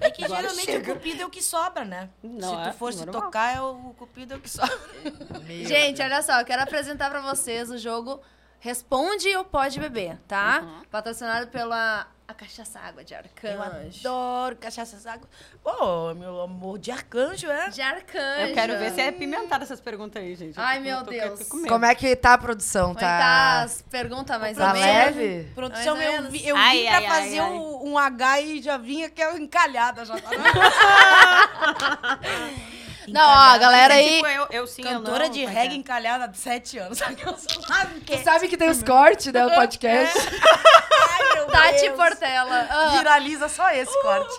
É 0.00 0.10
que 0.10 0.24
Agora 0.24 0.42
geralmente 0.42 0.64
chega. 0.66 0.92
o 0.92 0.94
cupido 0.96 1.22
é 1.22 1.26
o 1.26 1.30
que 1.30 1.42
sobra, 1.42 1.84
né? 1.84 2.08
Não, 2.22 2.48
se 2.62 2.68
é 2.68 2.70
tu 2.72 2.76
for 2.76 2.92
se 2.92 3.04
normal. 3.06 3.22
tocar, 3.22 3.56
é 3.56 3.60
o, 3.60 3.70
o 3.90 3.94
cupido 3.94 4.34
é 4.34 4.36
o 4.36 4.40
que 4.40 4.50
sobra. 4.50 4.78
Meu 5.46 5.66
Gente, 5.66 5.98
Deus. 5.98 6.10
olha 6.10 6.22
só, 6.22 6.40
eu 6.40 6.44
quero 6.44 6.62
apresentar 6.62 7.08
pra 7.10 7.20
vocês 7.20 7.70
o 7.70 7.78
jogo 7.78 8.20
Responde 8.64 9.28
ou 9.36 9.44
Pode 9.44 9.78
Beber, 9.78 10.16
tá? 10.26 10.60
Uhum. 10.62 10.84
Patrocinado 10.90 11.48
pela 11.48 12.06
a 12.26 12.32
Cachaça 12.32 12.80
Água 12.80 13.04
de 13.04 13.12
Eu 13.12 13.20
Arcanjo. 13.60 14.00
adoro 14.08 14.56
cachaça 14.56 14.96
água. 15.10 15.28
Ô, 15.62 16.14
meu 16.14 16.40
amor 16.40 16.78
de 16.78 16.90
arcanjo, 16.90 17.46
é? 17.50 17.68
De 17.68 17.82
Arcanjo. 17.82 18.40
Eu 18.48 18.54
quero 18.54 18.78
ver 18.78 18.92
se 18.92 19.02
é 19.02 19.12
pimentada 19.12 19.64
essas 19.64 19.82
perguntas 19.82 20.22
aí, 20.22 20.34
gente. 20.34 20.56
Eu 20.56 20.64
Ai, 20.64 20.78
tô- 20.78 20.82
meu 20.84 21.04
tô- 21.04 21.10
Deus. 21.10 21.46
tô 21.46 21.56
medo. 21.58 21.68
Como 21.68 21.84
é 21.84 21.94
que 21.94 22.16
tá 22.16 22.32
a 22.32 22.38
produção? 22.38 22.92
É 22.92 22.94
tá 22.94 23.00
Tá, 23.18 23.62
as 23.64 23.82
perguntas 23.82 24.40
mais 24.40 24.56
tá 24.56 24.72
leve? 24.72 25.46
Produção, 25.54 25.94
Mais 25.98 26.42
eu, 26.42 26.48
eu 26.48 26.56
Ai, 26.56 26.78
vim 26.78 26.84
pra 26.86 26.96
ai, 26.96 27.04
ai, 27.04 27.06
fazer 27.06 27.38
ai. 27.40 27.50
o- 27.50 27.84
um 27.86 27.98
H 27.98 28.40
e 28.40 28.62
já 28.62 28.78
vinha 28.78 29.10
que 29.10 29.20
é 29.20 29.36
encalhada. 29.36 30.06
Já 30.06 30.18
tá 30.18 30.30
Não, 33.08 33.20
ó, 33.28 33.32
a 33.54 33.58
galera 33.58 33.94
aí... 33.94 34.16
Tipo, 34.16 34.26
eu, 34.26 34.46
eu 34.50 34.66
sim, 34.66 34.82
eu 34.82 34.88
Cantora 34.90 35.24
não, 35.24 35.30
de 35.30 35.44
é 35.44 35.48
reggae 35.48 35.74
é? 35.74 35.78
encalhada 35.78 36.24
há 36.26 36.32
sete 36.34 36.78
anos. 36.78 36.98
Sabe 37.04 37.16
que 37.16 37.26
eu 37.26 37.36
sou 37.36 37.62
lá 37.68 37.84
no 37.84 38.00
Tu 38.00 38.22
sabe 38.24 38.48
que 38.48 38.56
tem 38.56 38.68
os 38.70 38.82
cortes, 38.82 39.32
né? 39.32 39.44
O 39.46 39.54
podcast. 39.54 40.18
Ai, 40.18 41.34
meu 41.34 41.46
Tati 41.52 41.80
Deus. 41.80 41.96
Portela. 41.96 42.66
Ah, 42.70 42.88
Viraliza 42.96 43.48
só 43.48 43.70
esse 43.70 43.92
corte. 44.02 44.34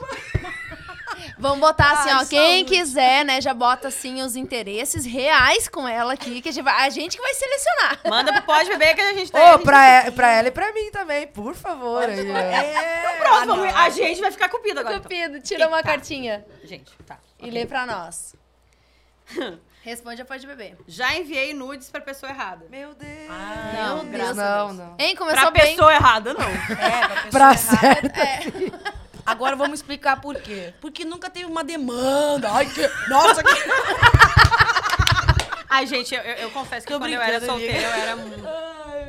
vamos 1.37 1.59
botar 1.59 1.91
assim, 1.91 2.09
Ai, 2.09 2.23
ó. 2.23 2.25
Quem 2.25 2.65
quiser, 2.65 3.23
né, 3.25 3.39
já 3.41 3.53
bota 3.53 3.87
assim 3.89 4.21
os 4.21 4.35
interesses 4.35 5.05
reais 5.05 5.67
com 5.67 5.87
ela 5.87 6.13
aqui, 6.13 6.41
que 6.41 6.49
a 6.49 6.51
gente 6.51 6.63
vai, 6.63 6.85
a 6.85 6.89
gente 6.89 7.15
que 7.17 7.21
vai 7.23 7.33
selecionar. 7.33 7.99
Manda 8.07 8.33
pro 8.33 8.41
Pode 8.43 8.69
Beber 8.69 8.95
que 8.95 9.01
a 9.01 9.13
gente 9.13 9.31
tá... 9.31 9.55
Ô, 9.55 9.59
pra, 9.59 10.07
e- 10.07 10.11
pra 10.11 10.31
ela 10.31 10.47
e 10.47 10.51
pra 10.51 10.73
mim 10.73 10.89
também, 10.91 11.27
por 11.27 11.53
favor. 11.55 12.03
aí, 12.09 12.31
ó. 12.31 12.37
É, 12.37 13.17
Pronto, 13.19 13.35
ah, 13.41 13.45
vamos- 13.45 13.75
a 13.75 13.89
gente 13.89 14.21
vai 14.21 14.31
ficar 14.31 14.49
cupido 14.49 14.79
agora. 14.79 14.95
então. 14.95 15.03
Cupido, 15.09 15.39
tira 15.41 15.67
uma 15.67 15.81
cartinha 15.83 16.45
Gente, 16.63 16.91
tá. 17.05 17.17
e 17.39 17.49
lê 17.49 17.65
pra 17.65 17.85
nós. 17.85 18.35
Responde 19.83 20.19
ou 20.21 20.27
Pode 20.27 20.47
Beber. 20.47 20.77
Já 20.87 21.15
enviei 21.15 21.53
nudes 21.53 21.89
pra 21.91 22.01
pessoa 22.01 22.31
errada. 22.31 22.65
Meu 22.71 22.95
Deus. 22.95 23.29
Ah, 23.29 23.71
Não, 23.75 23.97
não, 24.03 24.11
graças 24.11 24.35
não, 24.35 24.73
não. 24.73 24.95
Hein, 24.97 25.15
Pra 25.15 25.25
começou 25.27 25.51
bem. 25.51 25.75
pessoa 25.75 25.93
errada, 25.93 26.33
não. 26.33 26.41
É, 26.75 27.07
pra 27.07 27.21
pessoa 27.21 27.31
Pra 27.31 27.51
errada. 27.51 27.57
certo. 27.57 28.17
É. 28.19 28.95
Agora 29.25 29.55
vamos 29.55 29.79
explicar 29.79 30.21
por 30.21 30.35
quê. 30.41 30.73
Porque 30.81 31.03
nunca 31.05 31.29
teve 31.29 31.45
uma 31.45 31.63
demanda. 31.63 32.51
Ai, 32.51 32.65
que... 32.67 32.81
Nossa, 33.09 33.43
que... 33.43 33.49
Ai, 35.69 35.85
gente, 35.87 36.13
eu, 36.15 36.21
eu- 36.21 36.35
eu 36.35 36.51
confesso 36.51 36.85
que 36.85 36.93
Tô 36.93 36.99
quando 36.99 37.11
eu 37.13 37.21
era 37.21 37.43
solteira, 37.43 37.81
eu 37.81 37.93
era 37.93 38.15
muito... 38.15 38.39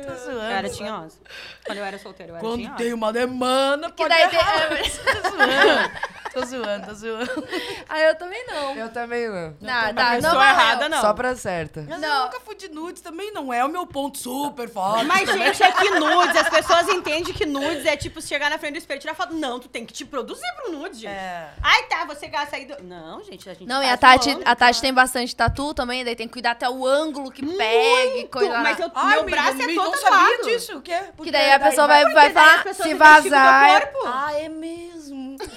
Tô 0.07 0.15
zoando. 0.15 0.39
Eu 0.39 0.41
era 0.41 0.69
tinhosa. 0.69 1.17
Quando 1.65 1.77
eu 1.77 1.85
era 1.85 1.99
solteira, 1.99 2.31
eu 2.31 2.35
era 2.37 2.45
Quando 2.45 2.61
tinhosa. 2.61 2.77
tem 2.77 2.93
uma 2.93 3.11
demanda, 3.13 3.89
Que 3.91 3.95
pode 3.97 4.09
daí 4.09 4.29
tem... 4.29 4.39
errar. 4.39 4.67
Tô 5.17 5.29
zoando. 5.29 6.17
Tô 6.33 6.45
zoando, 6.45 6.85
tô 6.87 6.93
zoando. 6.93 7.47
Ah, 7.89 7.99
eu 8.01 8.15
também 8.15 8.45
não. 8.47 8.75
Eu 8.75 8.89
também 8.91 9.27
não. 9.29 9.55
Não, 9.61 9.93
tá, 9.95 10.19
não 10.21 10.31
valeu. 10.35 10.41
errada, 10.41 10.89
não. 10.89 11.01
Só 11.01 11.13
pra 11.13 11.35
certa. 11.35 11.85
Mas 11.87 11.99
Não. 11.99 12.07
eu 12.07 12.23
nunca 12.25 12.39
fui 12.41 12.55
de 12.55 12.67
nudes 12.69 13.01
também, 13.01 13.31
não 13.31 13.51
é 13.53 13.63
o 13.63 13.69
meu 13.69 13.87
ponto 13.87 14.17
super 14.17 14.69
forte. 14.69 15.05
Mas, 15.05 15.27
gente, 15.29 15.63
é 15.63 15.71
que 15.71 15.89
nudes, 15.91 16.35
as 16.35 16.49
pessoas 16.49 16.87
entendem 16.89 17.33
que 17.33 17.45
nudes 17.45 17.85
é 17.85 17.95
tipo 17.95 18.21
chegar 18.21 18.49
na 18.49 18.57
frente 18.57 18.73
do 18.73 18.77
espelho 18.77 18.97
e 18.97 19.01
tirar 19.01 19.15
foto. 19.15 19.33
Não, 19.33 19.59
tu 19.59 19.67
tem 19.69 19.85
que 19.85 19.93
te 19.93 20.05
produzir 20.05 20.45
pro 20.57 20.73
nude, 20.73 20.95
gente. 20.97 21.07
É. 21.11 21.49
Ai, 21.63 21.83
tá, 21.83 22.05
você 22.05 22.27
gasta 22.27 22.55
aí 22.57 22.65
do... 22.65 22.83
Não, 22.83 23.23
gente, 23.23 23.49
a 23.49 23.53
gente 23.53 23.67
Não, 23.67 23.81
e 23.81 23.89
a 23.89 23.97
Tati, 23.97 24.37
a 24.43 24.55
Tati 24.55 24.81
tem 24.81 24.93
bastante 24.93 25.35
tatu 25.35 25.73
também, 25.73 26.03
daí 26.03 26.15
tem 26.15 26.27
que 26.27 26.33
cuidar 26.33 26.51
até 26.51 26.69
o 26.69 26.85
ângulo 26.85 27.31
que 27.31 27.43
pegue, 27.45 28.13
Muito, 28.13 28.29
coisa 28.29 28.51
lá. 28.51 28.59
mas 28.61 28.79
eu, 28.79 28.91
Ai, 28.93 29.15
meu 29.15 29.25
braço 29.25 29.61
é 29.61 29.73
todo 29.73 29.96
não 30.01 30.11
sabia 30.11 30.37
tapado. 30.37 30.43
disso, 30.49 30.77
o 30.77 30.81
quê? 30.81 30.99
Por 31.15 31.23
Que 31.25 31.31
daí 31.31 31.51
a 31.51 31.59
pessoa 31.59 31.87
vai, 31.87 32.03
vai 32.13 32.29
Porque 32.31 32.73
falar... 32.73 32.73
se 32.73 32.93
vazar, 32.93 33.69
é- 33.69 33.81
corpo. 33.81 34.07
Ah, 34.07 34.33
é 34.33 34.49
mesmo. 34.49 35.37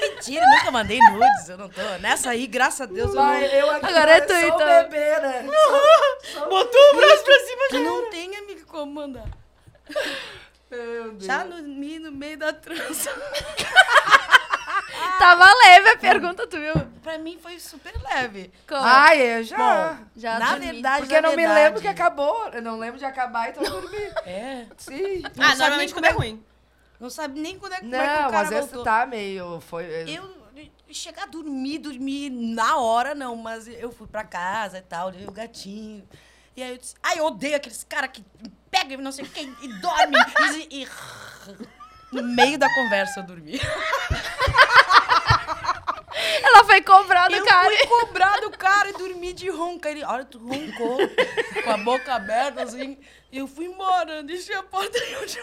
Mentira, 0.00 0.44
nunca 0.56 0.70
mandei 0.70 0.98
nudes, 0.98 1.48
eu 1.48 1.58
não 1.58 1.68
tô. 1.68 1.80
Nessa 2.00 2.30
aí, 2.30 2.46
graças 2.46 2.80
a 2.82 2.86
Deus, 2.86 3.10
eu 3.10 3.16
não... 3.16 3.34
Eu 3.34 3.70
aqui 3.70 3.86
Agora 3.86 4.10
é 4.12 4.20
tu, 4.22 4.32
então. 4.32 4.58
bebê, 4.58 5.20
né? 5.20 5.46
Botou 6.48 6.80
o 6.92 6.96
braço 6.96 7.24
pra 7.24 7.38
cima. 7.40 7.62
Tu 7.70 7.78
não 7.80 8.10
tem, 8.10 8.36
amiga, 8.36 8.64
como 8.66 8.92
mandar. 8.92 9.24
Meu 10.70 11.12
Deus. 11.12 11.24
Já 11.24 11.44
no, 11.44 11.60
no 11.62 12.12
meio 12.12 12.38
da 12.38 12.52
trança. 12.52 13.10
Tava 15.18 15.44
leve 15.64 15.88
a 15.90 15.96
pergunta, 15.96 16.46
tu 16.46 16.58
viu? 16.58 16.74
Pra 17.02 17.18
mim 17.18 17.38
foi 17.42 17.58
super 17.58 17.92
leve. 18.02 18.52
Como? 18.68 18.80
Ai, 18.82 19.38
eu 19.38 19.42
já. 19.44 19.56
Bom, 19.56 20.04
Já 20.16 20.38
na 20.38 20.50
dormi. 20.52 20.72
verdade, 20.72 20.98
Porque 21.02 21.12
na 21.14 21.18
eu 21.18 21.22
não 21.22 21.30
me 21.30 21.36
verdade- 21.36 21.60
lembro 21.64 21.80
que 21.80 21.88
acabou. 21.88 22.48
Eu 22.48 22.62
não 22.62 22.78
lembro 22.78 22.98
de 22.98 23.04
acabar, 23.04 23.50
então 23.50 23.62
eu 23.62 23.70
dormi. 23.70 23.96
É. 24.26 24.66
Sim. 24.76 25.22
Não 25.36 25.44
Ah, 25.44 25.48
sabe 25.48 25.58
normalmente 25.58 25.92
nem 25.92 25.94
quando 25.94 26.04
é 26.06 26.10
ruim. 26.10 26.44
Não 27.00 27.10
sabe 27.10 27.40
nem 27.40 27.58
quando 27.58 27.72
é, 27.74 27.80
como 27.80 27.94
é 27.94 27.98
que 27.98 28.04
o 28.04 28.22
Não, 28.22 28.30
cara 28.30 28.40
às 28.40 28.48
vezes 28.50 28.64
voltou. 28.66 28.84
tá 28.84 29.06
meio. 29.06 29.60
Foi, 29.60 29.84
Eu 30.08 30.44
chegar 30.90 31.24
a 31.24 31.26
dormir, 31.26 31.78
dormir 31.78 32.30
na 32.30 32.76
hora, 32.76 33.16
não, 33.16 33.34
mas 33.34 33.66
eu 33.66 33.90
fui 33.90 34.06
pra 34.06 34.22
casa 34.22 34.78
e 34.78 34.82
tal, 34.82 35.08
levei 35.08 35.26
o 35.26 35.32
gatinho. 35.32 36.06
E 36.56 36.62
aí 36.62 36.70
eu 36.70 36.78
disse, 36.78 36.94
ai, 37.02 37.18
eu 37.18 37.24
odeio 37.24 37.56
aqueles 37.56 37.82
caras 37.82 38.10
que 38.12 38.24
pegam 38.70 39.00
e 39.00 39.02
não 39.02 39.10
sei 39.10 39.24
quem 39.24 39.52
e 39.60 39.68
dormem. 39.80 40.20
e, 40.70 40.84
e- 40.84 40.88
no 42.12 42.22
meio 42.22 42.56
da 42.56 42.72
conversa 42.72 43.18
eu 43.20 43.24
dormi. 43.24 43.60
Ela 46.54 46.64
foi 46.64 46.82
cobrar 46.82 47.28
do 47.28 47.34
eu 47.34 47.44
cara. 47.44 47.68
fui 47.68 47.86
cobrar 47.88 48.40
do 48.40 48.50
cara 48.52 48.88
e 48.90 48.92
dormi 48.92 49.32
de 49.32 49.50
ronca. 49.50 49.90
Ele, 49.90 50.04
olha, 50.04 50.24
tu 50.24 50.38
roncou 50.38 50.98
com 51.64 51.70
a 51.70 51.76
boca 51.76 52.14
aberta, 52.14 52.62
assim. 52.62 52.96
E 53.32 53.38
eu 53.38 53.48
fui 53.48 53.66
embora, 53.66 54.22
deixei 54.22 54.54
a 54.54 54.62
porta 54.62 54.96
e 54.96 55.12
eu 55.14 55.26
de 55.26 55.40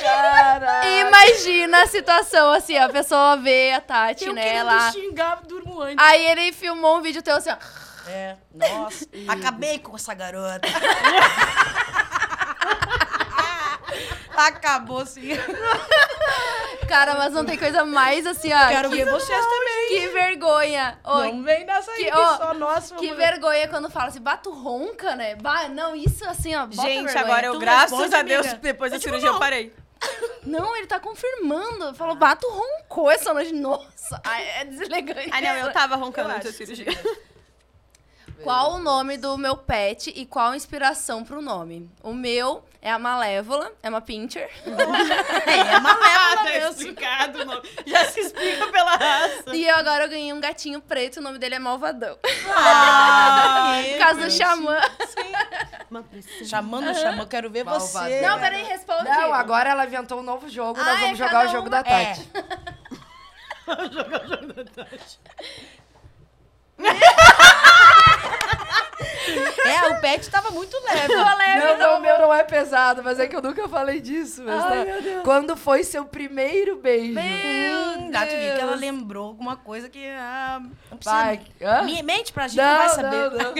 Cara. 0.00 0.88
Imagina 0.88 1.82
a 1.82 1.86
situação 1.88 2.52
assim, 2.52 2.76
a 2.78 2.88
pessoa 2.88 3.36
vê 3.36 3.72
a 3.72 3.80
Tati, 3.80 4.26
Eu 4.26 4.32
né, 4.32 4.62
lá. 4.62 4.92
xingar, 4.92 5.42
durmo 5.42 5.80
antes. 5.80 5.96
Aí 5.98 6.24
ele 6.26 6.52
filmou 6.52 6.98
um 6.98 7.02
vídeo 7.02 7.20
teu 7.20 7.34
assim, 7.36 7.50
ó. 7.50 7.56
É, 8.08 8.36
nossa, 8.54 9.06
acabei 9.28 9.80
com 9.80 9.96
essa 9.96 10.14
garota. 10.14 10.68
Acabou 14.36 15.04
sim. 15.04 15.30
Cara, 16.88 17.14
mas 17.16 17.32
não 17.34 17.44
tem 17.44 17.58
coisa 17.58 17.84
mais 17.84 18.26
assim, 18.26 18.50
ó. 18.52 18.68
Quero 18.68 18.88
que, 18.88 18.96
ver 19.04 19.10
vocês 19.10 19.44
também. 19.46 19.88
que 19.88 20.08
vergonha. 20.08 20.98
Ô, 21.04 21.18
Não 21.18 21.42
vem 21.42 21.64
nessa 21.66 21.90
aí 21.90 22.04
que- 22.04 22.10
ó, 22.16 22.36
só 22.38 22.54
nós 22.54 22.90
que 22.92 23.06
vamos- 23.08 23.16
vergonha 23.16 23.68
quando 23.68 23.90
fala 23.90 24.06
assim, 24.08 24.20
bato 24.20 24.50
ronca, 24.50 25.14
né? 25.14 25.34
Bah, 25.36 25.68
não, 25.68 25.94
isso 25.94 26.24
assim, 26.26 26.54
ó. 26.56 26.64
bota 26.66 26.80
Gente, 26.88 27.04
vergonha. 27.04 27.24
agora 27.24 27.46
eu, 27.46 27.52
Tu 27.54 27.58
graças 27.58 27.90
responde, 27.90 28.14
a 28.14 28.22
Deus, 28.22 28.46
amiga. 28.46 28.60
depois 28.62 28.90
da 28.90 28.96
Eu, 28.96 29.00
tipo, 29.00 29.10
cirurgia 29.10 29.28
eu 29.28 29.38
parei. 29.38 29.72
Não, 30.46 30.76
ele 30.76 30.86
tá 30.86 30.98
confirmando. 31.00 31.92
Falou, 31.94 32.14
bato 32.14 32.48
roncou 32.48 33.10
essa 33.10 33.34
noite. 33.34 33.52
Nossa, 33.52 34.20
é 34.24 34.64
deselegante. 34.64 35.28
Ai, 35.32 35.42
não, 35.42 35.56
eu 35.56 35.72
tava 35.72 35.96
roncando 35.96 36.30
antes 36.30 36.44
da 36.52 36.56
cirurgia. 36.56 36.86
Qual 38.42 38.74
o 38.74 38.78
nome 38.78 39.16
do 39.16 39.36
meu 39.36 39.56
pet 39.56 40.12
e 40.14 40.24
qual 40.24 40.52
a 40.52 40.56
inspiração 40.56 41.24
pro 41.24 41.42
nome? 41.42 41.90
O 42.02 42.12
meu 42.14 42.64
é 42.80 42.90
a 42.90 42.98
Malévola, 42.98 43.72
é 43.82 43.88
uma 43.88 44.00
pincher. 44.00 44.48
É 44.64 45.80
malévola 45.80 46.36
tá 46.36 46.44
mesmo. 46.44 46.70
explicado, 46.70 47.44
não. 47.44 47.62
Já 47.86 48.04
se 48.06 48.20
explica 48.20 48.66
pela 48.68 48.96
raça. 48.96 49.54
E 49.54 49.66
eu 49.66 49.74
agora 49.76 50.04
eu 50.04 50.08
ganhei 50.10 50.32
um 50.32 50.40
gatinho 50.40 50.80
preto, 50.80 51.18
o 51.18 51.22
nome 51.22 51.38
dele 51.38 51.56
é 51.56 51.58
Malvadão. 51.58 52.16
Ah, 52.54 53.80
Por 53.90 53.98
causa 53.98 54.20
do 54.20 54.30
xamã. 54.30 54.78
uma 55.90 56.02
pressão. 56.02 56.46
Chamando 56.46 56.90
o 56.90 56.94
xamã, 56.94 57.26
quero 57.26 57.50
ver 57.50 57.64
Malvado. 57.64 58.08
você. 58.08 58.20
Não, 58.20 58.38
peraí, 58.38 58.62
responde. 58.64 59.04
Não, 59.04 59.34
agora 59.34 59.70
ela 59.70 59.84
inventou 59.86 60.20
um 60.20 60.22
novo 60.22 60.48
jogo, 60.48 60.78
nós 60.78 60.88
Ah, 60.88 60.98
é 60.98 61.00
vamos 61.02 61.18
jogar 61.18 61.30
cada 61.32 61.48
o 61.48 61.52
jogo 61.52 61.68
uma- 61.68 61.70
da 61.70 61.82
Tati. 61.82 62.28
É, 62.34 63.68
o 68.07 68.07
pet 70.00 70.30
tava 70.30 70.50
muito 70.50 70.76
leve. 70.84 71.14
Não, 71.14 71.78
não, 71.78 71.98
o 71.98 72.00
meu 72.00 72.18
não 72.18 72.32
é 72.34 72.42
pesado, 72.44 73.02
mas 73.02 73.18
é 73.18 73.26
que 73.26 73.34
eu 73.36 73.42
nunca 73.42 73.68
falei 73.68 74.00
disso. 74.00 74.42
Mas 74.44 74.64
Ai, 74.64 74.78
tá. 74.78 74.84
meu 74.84 75.02
Deus. 75.02 75.22
Quando 75.24 75.56
foi 75.56 75.84
seu 75.84 76.04
primeiro 76.04 76.76
beijo? 76.76 77.18
Hum, 77.18 78.10
dá, 78.10 78.20
tu 78.26 78.30
viu 78.30 78.38
que 78.54 78.60
ela 78.60 78.70
Deus. 78.70 78.80
lembrou 78.80 79.26
alguma 79.28 79.56
coisa 79.56 79.88
que. 79.88 80.06
Ah, 80.08 80.60
não 80.90 80.98
precisa. 80.98 81.16
Vai. 81.16 81.40
Hã? 81.60 81.82
Me- 81.82 82.02
Mente 82.02 82.32
pra 82.32 82.48
gente, 82.48 82.58
Não, 82.58 82.70
não 82.72 82.78
vai 82.78 82.88
saber. 82.90 83.30
não, 83.30 83.54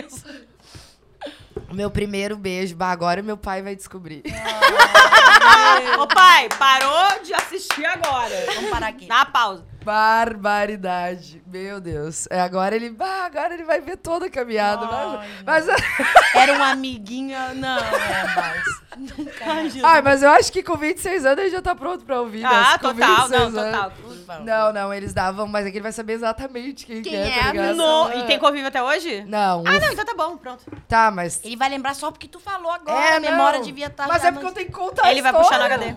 Meu 1.74 1.90
primeiro 1.90 2.36
beijo. 2.36 2.74
Bah, 2.76 2.90
agora 2.92 3.20
meu 3.22 3.36
pai 3.36 3.60
vai 3.62 3.74
descobrir. 3.76 4.22
Ô, 6.00 6.06
pai, 6.06 6.48
parou 6.58 7.22
de 7.22 7.34
assistir 7.34 7.84
agora. 7.84 8.44
Vamos 8.54 8.70
parar 8.70 8.88
aqui. 8.88 9.06
Dá 9.06 9.16
uma 9.16 9.26
pausa. 9.26 9.66
Barbaridade. 9.88 11.42
Meu 11.46 11.80
Deus. 11.80 12.26
É, 12.30 12.40
agora 12.40 12.74
ele. 12.76 12.90
Bah, 12.90 13.24
agora 13.26 13.54
ele 13.54 13.64
vai 13.64 13.80
ver 13.80 13.96
toda 13.96 14.26
a 14.26 14.30
caminhada. 14.30 14.86
Ai, 14.90 15.28
mas, 15.46 15.66
mas, 15.66 15.82
Era 16.34 16.52
um 16.58 16.62
amiguinho. 16.62 17.36
Não, 17.56 17.78
é 17.78 18.34
mais. 18.36 18.64
Nunca 18.98 19.44
ai, 19.84 20.02
mas 20.02 20.22
eu 20.22 20.30
acho 20.30 20.50
que 20.52 20.62
com 20.62 20.76
26 20.76 21.24
anos 21.24 21.38
ele 21.38 21.50
já 21.50 21.62
tá 21.62 21.74
pronto 21.74 22.04
pra 22.04 22.20
ouvir. 22.20 22.42
né? 22.42 22.48
Ah, 22.50 22.78
Com 22.80 22.92
total, 22.94 23.28
26 23.28 23.30
não, 23.30 23.60
anos. 23.62 23.72
total. 23.72 24.40
Não, 24.44 24.72
não, 24.72 24.94
eles 24.94 25.14
davam, 25.14 25.46
mas 25.46 25.66
aqui 25.66 25.76
ele 25.76 25.82
vai 25.82 25.92
saber 25.92 26.14
exatamente 26.14 26.84
quem, 26.84 27.00
Quem 27.02 27.12
que 27.12 27.16
é, 27.16 27.38
é 27.38 27.42
tá 27.44 27.52
ligado? 27.52 27.76
No- 27.76 28.12
E 28.18 28.22
tem 28.26 28.38
convívio 28.38 28.66
até 28.68 28.82
hoje? 28.82 29.24
Não, 29.26 29.62
Ah, 29.66 29.78
não, 29.78 29.92
então 29.92 30.04
tá 30.04 30.14
bom, 30.16 30.36
pronto. 30.36 30.64
tá, 30.88 31.10
mas. 31.10 31.40
Ele 31.44 31.56
vai 31.56 31.68
lembrar 31.68 31.94
só 31.94 32.10
porque 32.10 32.26
tu 32.28 32.40
falou 32.40 32.70
agora. 32.72 32.98
É, 32.98 33.16
a 33.16 33.20
memória 33.20 33.58
não. 33.58 33.66
devia 33.66 33.86
estar. 33.86 34.08
Mas 34.08 34.22
já 34.22 34.28
é 34.28 34.32
porque 34.32 34.46
eu 34.46 34.50
no- 34.50 34.54
tenho 34.54 34.66
que 34.66 34.72
contar 34.72 35.06
a 35.06 35.10
Ele 35.12 35.22
vai 35.22 35.32
puxar 35.32 35.58
no 35.58 35.64
HD. 35.64 35.94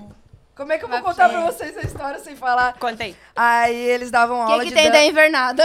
Como 0.62 0.72
é 0.72 0.78
que 0.78 0.86
eu 0.86 0.89
vou 0.89 1.01
contar 1.01 1.28
pra 1.28 1.41
vocês 1.41 1.76
a 1.76 1.82
história 1.82 2.20
sem 2.20 2.36
falar? 2.36 2.78
Contei. 2.78 3.16
Aí 3.36 3.76
eles 3.76 4.12
davam 4.12 4.39
aula 4.39 4.64
que 4.64 4.70
de 4.70 4.76
dança. 4.76 4.88
O 4.88 4.91
que 4.91 4.91
tem 4.91 4.91
da 4.91 5.03
invernada? 5.03 5.64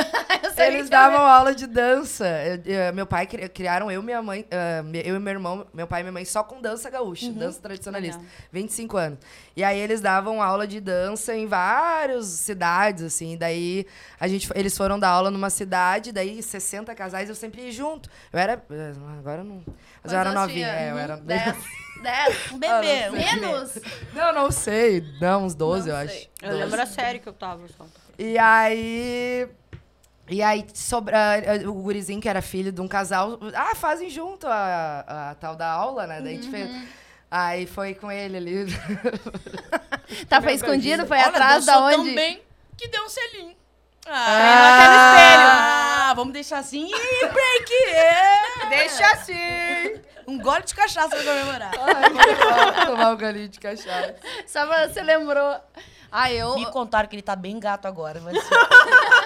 eles 0.57 0.89
davam 0.89 1.21
aula 1.21 1.55
de 1.55 1.67
dança. 1.67 2.27
Eu, 2.27 2.63
eu, 2.65 2.95
meu 2.95 3.07
pai, 3.07 3.27
cri, 3.27 3.47
criaram 3.51 3.91
eu 3.91 4.01
e 4.01 4.05
minha 4.05 4.23
mãe, 4.23 4.41
uh, 4.41 4.97
eu 5.05 5.15
e 5.15 5.19
meu 5.19 5.35
irmão, 5.35 5.67
meu 5.75 5.87
pai 5.87 6.01
e 6.01 6.03
minha 6.03 6.13
mãe, 6.13 6.25
só 6.25 6.43
com 6.43 6.63
dança 6.63 6.89
gaúcha, 6.89 7.27
uhum. 7.27 7.35
dança 7.35 7.61
tradicionalista. 7.61 8.17
Legal. 8.17 8.33
25 8.51 8.97
anos. 8.97 9.19
E 9.55 9.63
aí 9.63 9.79
eles 9.79 10.01
davam 10.01 10.43
aula 10.43 10.67
de 10.67 10.81
dança 10.81 11.37
em 11.37 11.47
várias 11.47 12.25
cidades, 12.29 13.03
assim. 13.03 13.37
Daí 13.37 13.87
a 14.19 14.27
gente, 14.27 14.49
eles 14.55 14.75
foram 14.75 14.99
dar 14.99 15.11
aula 15.11 15.31
numa 15.31 15.51
cidade, 15.51 16.11
daí 16.11 16.43
60 16.43 16.95
casais, 16.95 17.29
eu 17.29 17.35
sempre 17.35 17.61
ia 17.67 17.73
junto. 17.73 18.09
Eu 18.33 18.39
era. 18.39 18.65
Eh, 18.71 18.93
agora 19.19 19.45
não. 19.45 19.63
Mas 20.03 20.11
eu 20.11 20.19
era 20.19 20.33
novinha, 20.33 20.69
é, 20.69 20.91
eu 20.91 20.97
era. 20.97 21.19
10. 21.19 21.86
Né? 22.01 22.27
Um 22.53 22.57
ah, 22.57 22.59
bebê, 22.59 23.05
ah, 23.05 23.13
menos. 23.13 23.79
Não, 24.13 24.33
não 24.33 24.51
sei. 24.51 25.05
Não, 25.21 25.45
uns 25.45 25.55
12, 25.55 25.89
não 25.89 26.01
eu 26.01 26.09
sei. 26.09 26.17
acho. 26.17 26.29
Eu 26.43 26.51
12. 26.51 26.65
lembro 26.65 26.83
a 26.83 26.87
série 26.87 27.19
que 27.19 27.29
eu 27.29 27.33
tava 27.33 27.67
só. 27.69 27.87
E 28.19 28.39
aí. 28.39 29.49
E 30.29 30.43
aí, 30.43 30.67
sobra, 30.75 31.17
o 31.69 31.73
gurizinho, 31.75 32.21
que 32.21 32.29
era 32.29 32.43
filho 32.43 32.73
de 32.73 32.81
um 32.81 32.89
casal. 32.89 33.39
Ah, 33.55 33.75
fazem 33.77 34.11
junto 34.11 34.47
a, 34.47 35.31
a 35.31 35.35
tal 35.37 35.55
da 35.55 35.71
aula, 35.71 36.07
né? 36.07 36.21
Daí 36.21 36.33
a 36.33 36.37
gente 36.37 36.51
fez. 36.51 36.69
Uhum. 36.69 36.87
Aí 37.31 37.67
foi 37.67 37.95
com 37.95 38.11
ele 38.11 38.37
ali. 38.37 38.67
Tá, 40.29 40.41
tava 40.41 40.53
escondido, 40.53 41.05
foi 41.05 41.19
Olha, 41.19 41.27
atrás 41.27 41.67
da 41.67 41.81
onde? 41.81 41.97
Tão 41.97 42.15
bem 42.15 42.41
que 42.77 42.89
deu 42.89 43.03
um 43.03 43.09
selinho. 43.09 43.57
Treinou 44.15 44.65
até 44.65 44.89
no 44.89 44.95
espelho. 44.95 45.49
Ah, 46.09 46.13
vamos 46.15 46.33
deixar 46.33 46.59
assim 46.59 46.89
e 46.93 47.27
break. 47.27 47.73
É. 47.91 48.67
Deixa 48.71 49.07
assim. 49.13 50.01
Um 50.27 50.39
gole 50.41 50.63
de 50.65 50.75
cachaça 50.75 51.09
pra 51.09 51.23
comemorar. 51.25 51.71
Ai, 51.79 52.11
vou 52.11 52.37
tomar- 52.37 52.87
tomar 52.87 53.11
um 53.11 53.17
galinho 53.17 53.49
de 53.49 53.59
cachaça. 53.61 54.15
Só 54.47 54.67
pra 54.67 54.89
você 54.89 55.03
lembrou. 55.03 55.57
Ah, 56.11 56.33
eu... 56.33 56.55
Me 56.55 56.67
contaram 56.71 57.09
que 57.09 57.17
ele 57.17 57.23
tá 57.23 57.35
bem 57.37 57.59
gato 57.59 57.87
agora. 57.87 58.21
Mas... 58.21 58.37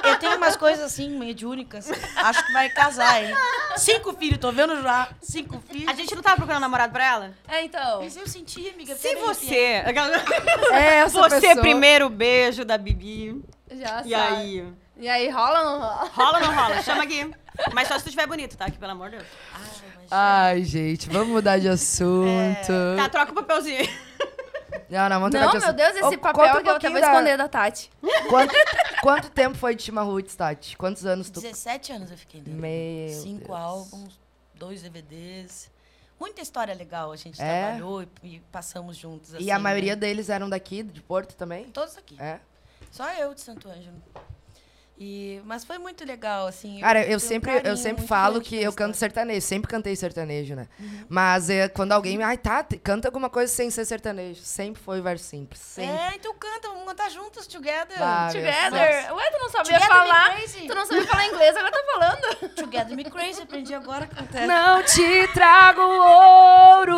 Eu 0.02 0.18
tenho 0.18 0.36
umas 0.36 0.56
coisas 0.56 0.84
assim, 0.84 1.10
mediúnicas. 1.10 1.90
Acho 2.16 2.44
que 2.46 2.52
vai 2.52 2.68
casar, 2.70 3.22
hein? 3.22 3.34
Cinco 3.76 4.14
filhos, 4.14 4.38
tô 4.38 4.50
vendo 4.50 4.82
já. 4.82 5.08
Cinco 5.20 5.62
filhos. 5.70 5.88
A 5.88 5.94
gente 5.94 6.14
não 6.14 6.22
tava 6.22 6.36
procurando 6.36 6.62
namorado 6.62 6.92
pra 6.92 7.04
ela? 7.04 7.30
É, 7.46 7.62
então. 7.64 8.00
Mas 8.00 8.16
eu 8.16 8.26
senti, 8.26 8.68
amiga. 8.70 8.94
Se 8.96 9.08
peraí, 9.08 9.22
você. 9.22 9.54
É 10.72 10.94
essa 10.96 11.18
Você, 11.20 11.40
pessoa. 11.40 11.60
primeiro 11.60 12.08
beijo 12.08 12.64
da 12.64 12.76
Bibi. 12.78 13.42
Já 13.70 14.02
E 14.04 14.10
sabe. 14.10 14.14
aí? 14.14 14.72
E 14.96 15.08
aí, 15.08 15.28
rola 15.30 15.58
ou 15.60 15.64
não 15.64 15.78
rola? 15.80 16.10
Rola 16.12 16.38
ou 16.38 16.44
não 16.46 16.54
rola? 16.54 16.82
Chama 16.82 17.02
aqui. 17.04 17.30
Mas 17.72 17.88
só 17.88 17.96
se 17.98 18.04
tu 18.04 18.08
estiver 18.08 18.26
bonito, 18.26 18.56
tá? 18.56 18.70
Que 18.70 18.78
pelo 18.78 18.92
amor 18.92 19.10
de 19.10 19.16
Deus. 19.16 19.28
Ai, 20.10 20.64
gente, 20.64 21.08
vamos 21.08 21.28
mudar 21.28 21.58
de 21.58 21.68
assunto. 21.70 22.72
Tá, 22.96 23.08
troca 23.08 23.32
o 23.32 23.34
papelzinho. 23.34 23.88
Não, 24.88 25.08
não, 25.08 25.20
vamos 25.20 25.34
Não, 25.34 25.46
de 25.46 25.56
meu 25.58 25.58
assunto. 25.58 25.72
Deus, 25.76 25.90
esse 25.96 26.16
Ô, 26.16 26.18
papel 26.18 26.32
conta 26.48 26.58
um 26.58 26.62
que 26.62 26.68
eu 26.68 26.72
até 26.76 26.88
pouquinho 26.88 26.92
vou 26.92 27.00
da- 27.00 27.06
esconder 27.12 27.38
da 27.38 27.48
Tati. 27.48 27.90
Quanto, 28.28 28.54
quanto 29.02 29.30
tempo 29.30 29.56
foi 29.56 29.74
de 29.76 29.82
Chimarruts, 29.84 30.34
Tati? 30.34 30.76
Quantos 30.76 31.06
anos 31.06 31.30
tu... 31.30 31.40
17 31.40 31.92
anos 31.92 32.10
eu 32.10 32.18
fiquei 32.18 32.40
dentro. 32.40 32.60
Meu 32.60 33.08
Cinco 33.22 33.46
Deus. 33.48 33.58
álbuns, 33.58 34.20
dois 34.54 34.82
DVDs. 34.82 35.70
Muita 36.18 36.42
história 36.42 36.74
legal. 36.74 37.12
A 37.12 37.16
gente 37.16 37.40
É? 37.40 37.62
trabalhou 37.66 38.02
e, 38.02 38.08
e 38.24 38.40
passamos 38.52 38.96
juntos. 38.96 39.32
E 39.32 39.36
assim, 39.36 39.50
a 39.52 39.58
maioria 39.60 39.94
né? 39.94 40.00
deles 40.00 40.28
eram 40.28 40.48
daqui, 40.50 40.82
de 40.82 41.00
Porto 41.00 41.34
também? 41.36 41.66
Todos 41.70 41.96
aqui. 41.96 42.16
É. 42.20 42.40
Só 42.90 43.08
eu 43.14 43.34
de 43.34 43.40
Santo 43.40 43.68
Ângelo. 43.68 44.02
E, 45.02 45.40
mas 45.46 45.64
foi 45.64 45.78
muito 45.78 46.04
legal, 46.04 46.46
assim. 46.46 46.78
Cara, 46.80 47.00
eu 47.00 47.04
tenho 47.06 47.16
um 47.16 47.20
sempre, 47.20 47.62
eu 47.64 47.74
sempre 47.74 48.06
falo 48.06 48.38
que 48.38 48.54
eu 48.54 48.70
canto 48.70 48.98
sertanejo. 48.98 49.40
Sempre 49.40 49.70
cantei 49.70 49.96
sertanejo, 49.96 50.54
né? 50.54 50.68
Uhum. 50.78 51.06
Mas 51.08 51.48
é, 51.48 51.70
quando 51.70 51.92
alguém... 51.92 52.22
Ai, 52.22 52.36
tá, 52.36 52.62
canta 52.84 53.08
alguma 53.08 53.30
coisa 53.30 53.50
sem 53.50 53.70
ser 53.70 53.86
sertanejo. 53.86 54.42
Sempre 54.42 54.82
foi 54.82 55.00
verso 55.00 55.24
simples. 55.24 55.58
Sempre. 55.58 55.96
É, 55.96 56.16
então 56.16 56.34
canta, 56.34 56.68
vamos 56.68 56.84
cantar 56.84 57.10
juntos, 57.10 57.46
together. 57.46 57.98
Meu 57.98 58.26
Together. 58.26 59.14
Ué, 59.14 59.30
tu 59.30 59.38
não 59.38 59.48
sabia 59.48 59.78
Together 59.78 59.88
falar? 59.88 60.28
me 60.28 60.34
crazy. 60.34 60.66
Tu 60.66 60.74
não 60.74 60.84
sabia 60.84 61.06
falar 61.06 61.26
inglês, 61.28 61.56
agora 61.56 61.72
tá 61.72 61.84
falando. 61.94 62.50
Together 62.60 62.94
Me 62.94 63.04
Crazy, 63.04 63.40
aprendi 63.40 63.72
agora 63.72 64.04
a 64.04 64.08
cantar. 64.08 64.46
Não 64.46 64.82
te 64.82 65.28
trago 65.32 65.80
ouro, 65.80 66.94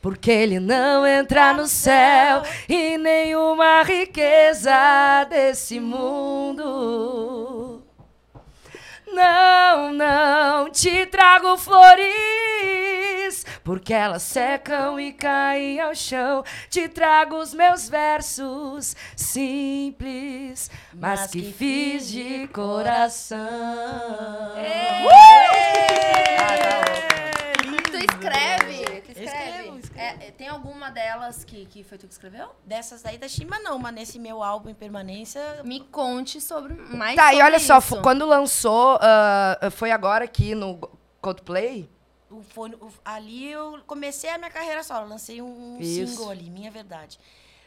porque 0.00 0.30
ele 0.30 0.60
não 0.60 1.06
entra 1.06 1.52
no 1.52 1.66
céu 1.66 2.42
e 2.68 2.96
nenhuma 2.98 3.82
riqueza 3.82 5.24
desse 5.28 5.80
mundo. 5.80 7.82
Não, 9.12 9.92
não 9.92 10.70
te 10.70 11.04
trago 11.04 11.58
flores, 11.58 13.44
porque 13.62 13.92
elas 13.92 14.22
secam 14.22 14.98
e 14.98 15.12
caem 15.12 15.80
ao 15.80 15.94
chão. 15.94 16.42
Te 16.70 16.88
trago 16.88 17.36
os 17.36 17.52
meus 17.52 17.90
versos 17.90 18.96
simples, 19.14 20.70
mas, 20.94 21.30
que, 21.30 21.52
fiz 21.52 22.08
de 22.08 22.48
coração. 22.48 23.38
Tu 27.90 27.98
escreve. 27.98 27.98
Tu 27.98 27.98
escreve. 27.98 28.61
Escrevo, 29.32 29.78
escrevo. 29.78 30.22
É, 30.22 30.30
tem 30.30 30.48
alguma 30.48 30.90
delas 30.90 31.44
que, 31.44 31.66
que 31.66 31.82
foi 31.84 31.98
tu 31.98 32.06
que 32.06 32.12
escreveu? 32.12 32.48
Dessas 32.64 33.02
daí 33.02 33.18
da 33.18 33.28
Shima 33.28 33.58
não, 33.60 33.78
mas 33.78 33.94
nesse 33.94 34.18
meu 34.18 34.42
álbum 34.42 34.68
em 34.70 34.74
permanência, 34.74 35.40
Me 35.64 35.80
conte 35.80 36.40
sobre 36.40 36.74
mais 36.74 37.16
Tá, 37.16 37.28
e 37.32 37.36
sobre 37.36 37.44
olha 37.46 37.58
só, 37.58 37.78
isso. 37.78 37.88
fo- 37.88 38.02
quando 38.02 38.24
lançou, 38.26 38.98
ah, 39.00 39.58
foi 39.70 39.90
agora 39.90 40.24
aqui 40.24 40.54
no 40.54 40.78
Coldplay? 41.20 41.88
o, 42.30 42.42
foi, 42.42 42.70
o- 42.70 42.90
ali 43.04 43.50
eu 43.52 43.78
comecei 43.86 44.30
a 44.30 44.38
minha 44.38 44.50
carreira 44.50 44.82
solo, 44.82 45.06
lancei 45.08 45.42
um, 45.42 45.76
Isso. 45.80 46.12
single 46.16 46.30
ali, 46.30 46.48
Minha 46.48 46.70
Verdade. 46.70 47.18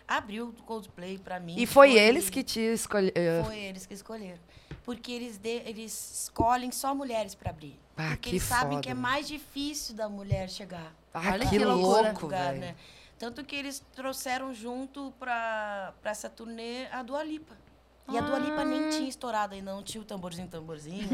Abriu 0.07 0.47
o 0.49 0.53
Coldplay 0.63 1.18
pra 1.18 1.39
mim. 1.39 1.55
E 1.57 1.66
foi 1.66 1.93
eles 1.95 2.30
que 2.30 2.43
te 2.43 2.59
escolheram. 2.59 3.45
Foi 3.45 3.57
eles 3.57 3.86
que 3.86 3.93
escolheram. 3.93 4.39
Porque 4.86 5.11
eles, 5.11 5.38
de- 5.38 5.63
eles 5.65 6.21
escolhem 6.23 6.71
só 6.71 6.93
mulheres 6.93 7.33
pra 7.36 7.49
abrir. 7.49 7.79
Ah, 7.97 8.09
Porque 8.09 8.29
que 8.29 8.36
eles 8.36 8.43
sabem 8.43 8.69
foda, 8.77 8.81
que 8.83 8.89
é 8.89 8.93
né? 8.93 8.99
mais 9.01 9.27
difícil 9.27 9.95
da 9.95 10.07
mulher 10.07 10.49
chegar. 10.49 10.93
Ah, 11.13 11.21
Olha 11.31 11.39
que 11.45 11.57
que 11.57 11.59
loucura. 11.65 12.09
louco, 12.09 12.21
lugar, 12.23 12.53
né? 12.53 12.75
Tanto 13.17 13.43
que 13.43 13.55
eles 13.55 13.81
trouxeram 13.95 14.53
junto 14.53 15.13
pra 15.19 15.93
essa 16.03 16.29
turnê 16.29 16.86
a 16.91 17.01
Dua 17.01 17.23
Lipa. 17.23 17.55
E 18.09 18.17
a 18.17 18.21
Dua 18.21 18.38
Lipa 18.38 18.61
Ah. 18.61 18.65
nem 18.65 18.89
tinha 18.89 19.09
estourado 19.09 19.55
ainda, 19.55 19.73
não 19.73 19.81
tinha 19.81 20.01
o 20.01 20.05
tamborzinho, 20.05 20.47
tamborzinho. 20.51 21.07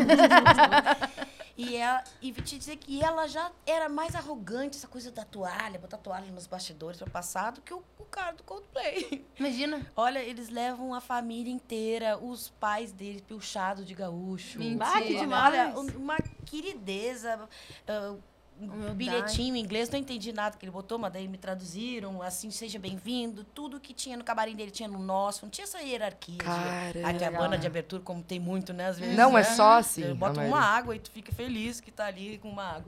e, 1.58 1.76
ela, 1.78 2.04
e 2.22 2.32
te 2.34 2.58
dizer 2.58 2.78
que 2.78 3.02
ela 3.02 3.28
já 3.28 3.52
era 3.66 3.88
mais 3.88 4.16
arrogante, 4.16 4.78
essa 4.78 4.88
coisa 4.88 5.12
da 5.12 5.24
toalha, 5.24 5.80
botar 5.80 5.98
toalha 5.98 6.32
nos 6.32 6.48
bastidores 6.48 7.00
pra 7.00 7.10
passar, 7.10 7.52
do 7.52 7.62
que 7.62 7.74
o 7.74 7.82
cara 8.12 8.34
do 8.34 8.44
Coldplay. 8.44 9.26
Imagina. 9.40 9.86
Olha, 9.96 10.20
eles 10.20 10.50
levam 10.50 10.94
a 10.94 11.02
família 11.02 11.52
inteira, 11.52 12.18
os 12.18 12.50
pais 12.60 12.92
deles, 12.92 13.22
pilchado 13.22 13.84
de 13.86 13.94
gaúcho. 13.96 14.60
Mentira. 14.60 14.86
Ah, 14.86 15.02
que 15.02 15.16
demais. 15.18 15.54
Olha, 15.54 15.80
um- 15.80 15.98
uma 15.98 16.18
querideza. 16.46 17.48
ah, 17.88 18.16
um 18.64 18.94
bilhetinho 18.94 19.56
em 19.56 19.60
inglês, 19.60 19.90
não 19.90 19.98
entendi 19.98 20.32
nada 20.32 20.56
que 20.56 20.64
ele 20.64 20.72
botou, 20.72 21.00
mas 21.00 21.12
daí 21.12 21.28
me 21.28 21.36
traduziram, 21.38 22.22
assim, 22.22 22.52
seja 22.52 22.78
bem-vindo. 22.78 23.44
Tudo 23.44 23.80
que 23.80 23.92
tinha 23.92 24.16
no 24.16 24.24
camarim 24.24 24.56
dele 24.56 24.70
tinha 24.70 24.88
no 24.88 25.00
nosso, 25.00 25.44
não 25.46 25.50
tinha 25.50 25.64
essa 25.64 25.82
hierarquia. 25.82 26.38
Aqui 27.04 27.24
a 27.24 27.32
banda 27.32 27.58
de 27.58 27.66
abertura, 27.66 28.04
como 28.04 28.22
tem 28.22 28.40
muito, 28.40 28.72
né, 28.72 28.86
às 28.90 29.00
vezes. 29.00 29.16
Não, 29.18 29.32
é 29.36 29.42
né? 29.42 29.44
só 29.56 29.78
assim, 29.80 30.04
Eu 30.04 30.12
a 30.12 30.14
boto 30.14 30.40
uma 30.40 30.60
água 30.60 30.96
e 30.96 31.00
tu 31.00 31.10
fica 31.10 31.32
feliz 31.32 31.80
que 31.82 31.90
tá 31.92 32.06
ali 32.06 32.38
com 32.38 32.50
uma 32.50 32.64
água. 32.76 32.86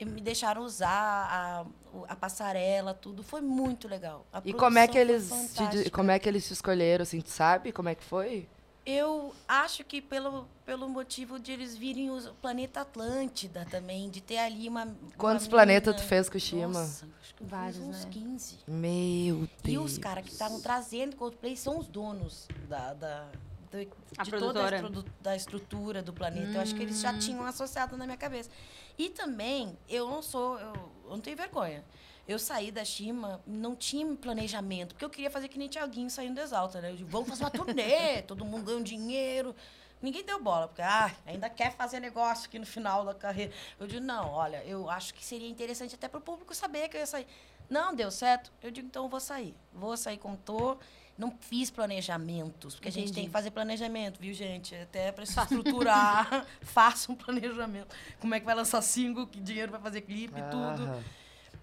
e 0.00 0.04
me 0.06 0.20
deixaram 0.22 0.62
usar 0.62 0.88
a, 0.88 1.66
a 2.08 2.16
passarela, 2.16 2.94
tudo. 2.94 3.22
Foi 3.22 3.40
muito 3.40 3.86
legal. 3.88 4.26
A 4.32 4.40
E 4.44 4.52
como 4.52 4.78
é 4.78 4.86
que 4.88 4.98
eles 4.98 5.30
te, 5.54 5.90
como 5.90 6.10
é 6.10 6.18
que 6.18 6.28
eles 6.28 6.46
te 6.46 6.52
escolheram, 6.52 7.02
assim, 7.02 7.20
tu 7.20 7.30
sabe 7.30 7.72
como 7.72 7.88
é 7.88 7.94
que 7.94 8.04
foi? 8.04 8.48
Eu 8.84 9.32
acho 9.46 9.84
que 9.84 10.02
pelo, 10.02 10.48
pelo 10.66 10.88
motivo 10.88 11.38
de 11.38 11.52
eles 11.52 11.76
virem 11.76 12.10
o 12.10 12.20
planeta 12.42 12.80
Atlântida 12.80 13.64
também, 13.70 14.10
de 14.10 14.20
ter 14.20 14.38
ali 14.38 14.68
uma. 14.68 14.88
Quantos 15.16 15.46
planetas 15.46 15.94
tu 15.94 16.02
fez 16.02 16.28
com 16.28 16.36
o 16.36 16.40
Shima? 16.40 16.66
Nossa, 16.66 17.06
acho 17.22 17.32
que 17.34 17.44
Vários, 17.44 17.78
uns 17.78 18.04
né? 18.04 18.10
15. 18.10 18.58
Meu 18.66 19.48
Deus. 19.62 19.74
E 19.74 19.78
os 19.78 19.98
caras 19.98 20.24
que 20.24 20.32
estavam 20.32 20.60
trazendo 20.60 21.14
Coldplay 21.14 21.56
são 21.56 21.78
os 21.78 21.86
donos 21.86 22.48
da, 22.68 22.92
da, 22.94 23.26
de 23.70 23.86
produtora. 24.30 24.40
toda 24.40 24.64
a, 24.64 24.74
estrutu- 24.88 25.12
da 25.20 25.36
estrutura 25.36 26.02
do 26.02 26.12
planeta. 26.12 26.50
Eu 26.54 26.60
acho 26.62 26.74
que 26.74 26.82
eles 26.82 26.96
Hum. 26.98 27.02
já 27.02 27.16
tinham 27.16 27.44
associado 27.46 27.96
na 27.96 28.04
minha 28.04 28.18
cabeça. 28.18 28.50
E 28.98 29.08
também, 29.10 29.78
eu 29.88 30.10
não 30.10 30.20
sou, 30.20 30.58
eu, 30.58 30.72
eu 31.12 31.16
não 31.16 31.22
tenho 31.22 31.36
vergonha. 31.36 31.84
Eu 32.26 32.38
saí 32.38 32.70
da 32.70 32.84
Shima, 32.84 33.42
não 33.46 33.74
tinha 33.74 34.06
planejamento, 34.16 34.94
porque 34.94 35.04
eu 35.04 35.10
queria 35.10 35.30
fazer 35.30 35.48
que 35.48 35.58
nem 35.58 35.68
Tiaguinho 35.68 36.08
saindo 36.08 36.36
do 36.36 36.40
Exalta, 36.40 36.80
né? 36.80 36.90
Eu 36.90 36.96
digo, 36.96 37.10
vamos 37.10 37.28
fazer 37.28 37.44
uma 37.44 37.50
turnê, 37.50 38.22
todo 38.26 38.44
mundo 38.44 38.64
ganha 38.64 38.78
um 38.78 38.82
dinheiro. 38.82 39.54
Ninguém 40.00 40.24
deu 40.24 40.40
bola, 40.42 40.66
porque 40.66 40.82
ah, 40.82 41.14
ainda 41.26 41.48
quer 41.48 41.72
fazer 41.72 42.00
negócio 42.00 42.46
aqui 42.46 42.58
no 42.58 42.66
final 42.66 43.04
da 43.04 43.14
carreira. 43.14 43.52
Eu 43.78 43.86
digo, 43.86 44.04
não, 44.04 44.30
olha, 44.30 44.64
eu 44.64 44.88
acho 44.90 45.14
que 45.14 45.24
seria 45.24 45.48
interessante 45.48 45.94
até 45.94 46.08
para 46.08 46.18
o 46.18 46.20
público 46.20 46.54
saber 46.54 46.88
que 46.88 46.96
eu 46.96 47.00
ia 47.00 47.06
sair. 47.06 47.26
Não, 47.68 47.94
deu 47.94 48.10
certo. 48.10 48.52
Eu 48.62 48.70
digo, 48.70 48.86
então 48.86 49.04
eu 49.04 49.08
vou 49.08 49.20
sair. 49.20 49.54
Vou 49.72 49.96
sair 49.96 50.18
como 50.18 50.36
tô. 50.36 50.76
Não 51.22 51.32
fiz 51.38 51.70
planejamentos, 51.70 52.74
porque 52.74 52.88
a 52.88 52.90
gente 52.90 53.04
tem 53.04 53.12
Entendi. 53.12 53.26
que 53.28 53.32
fazer 53.32 53.52
planejamento, 53.52 54.18
viu, 54.18 54.34
gente? 54.34 54.74
Até 54.74 55.12
para 55.12 55.24
se 55.24 55.38
estruturar, 55.38 56.44
faça 56.60 57.12
um 57.12 57.14
planejamento. 57.14 57.94
Como 58.18 58.34
é 58.34 58.40
que 58.40 58.44
vai 58.44 58.56
lançar 58.56 58.82
single, 58.82 59.24
que 59.28 59.40
dinheiro 59.40 59.70
vai 59.70 59.80
fazer 59.80 60.00
clipe 60.00 60.34
e 60.36 60.42
tudo. 60.50 61.04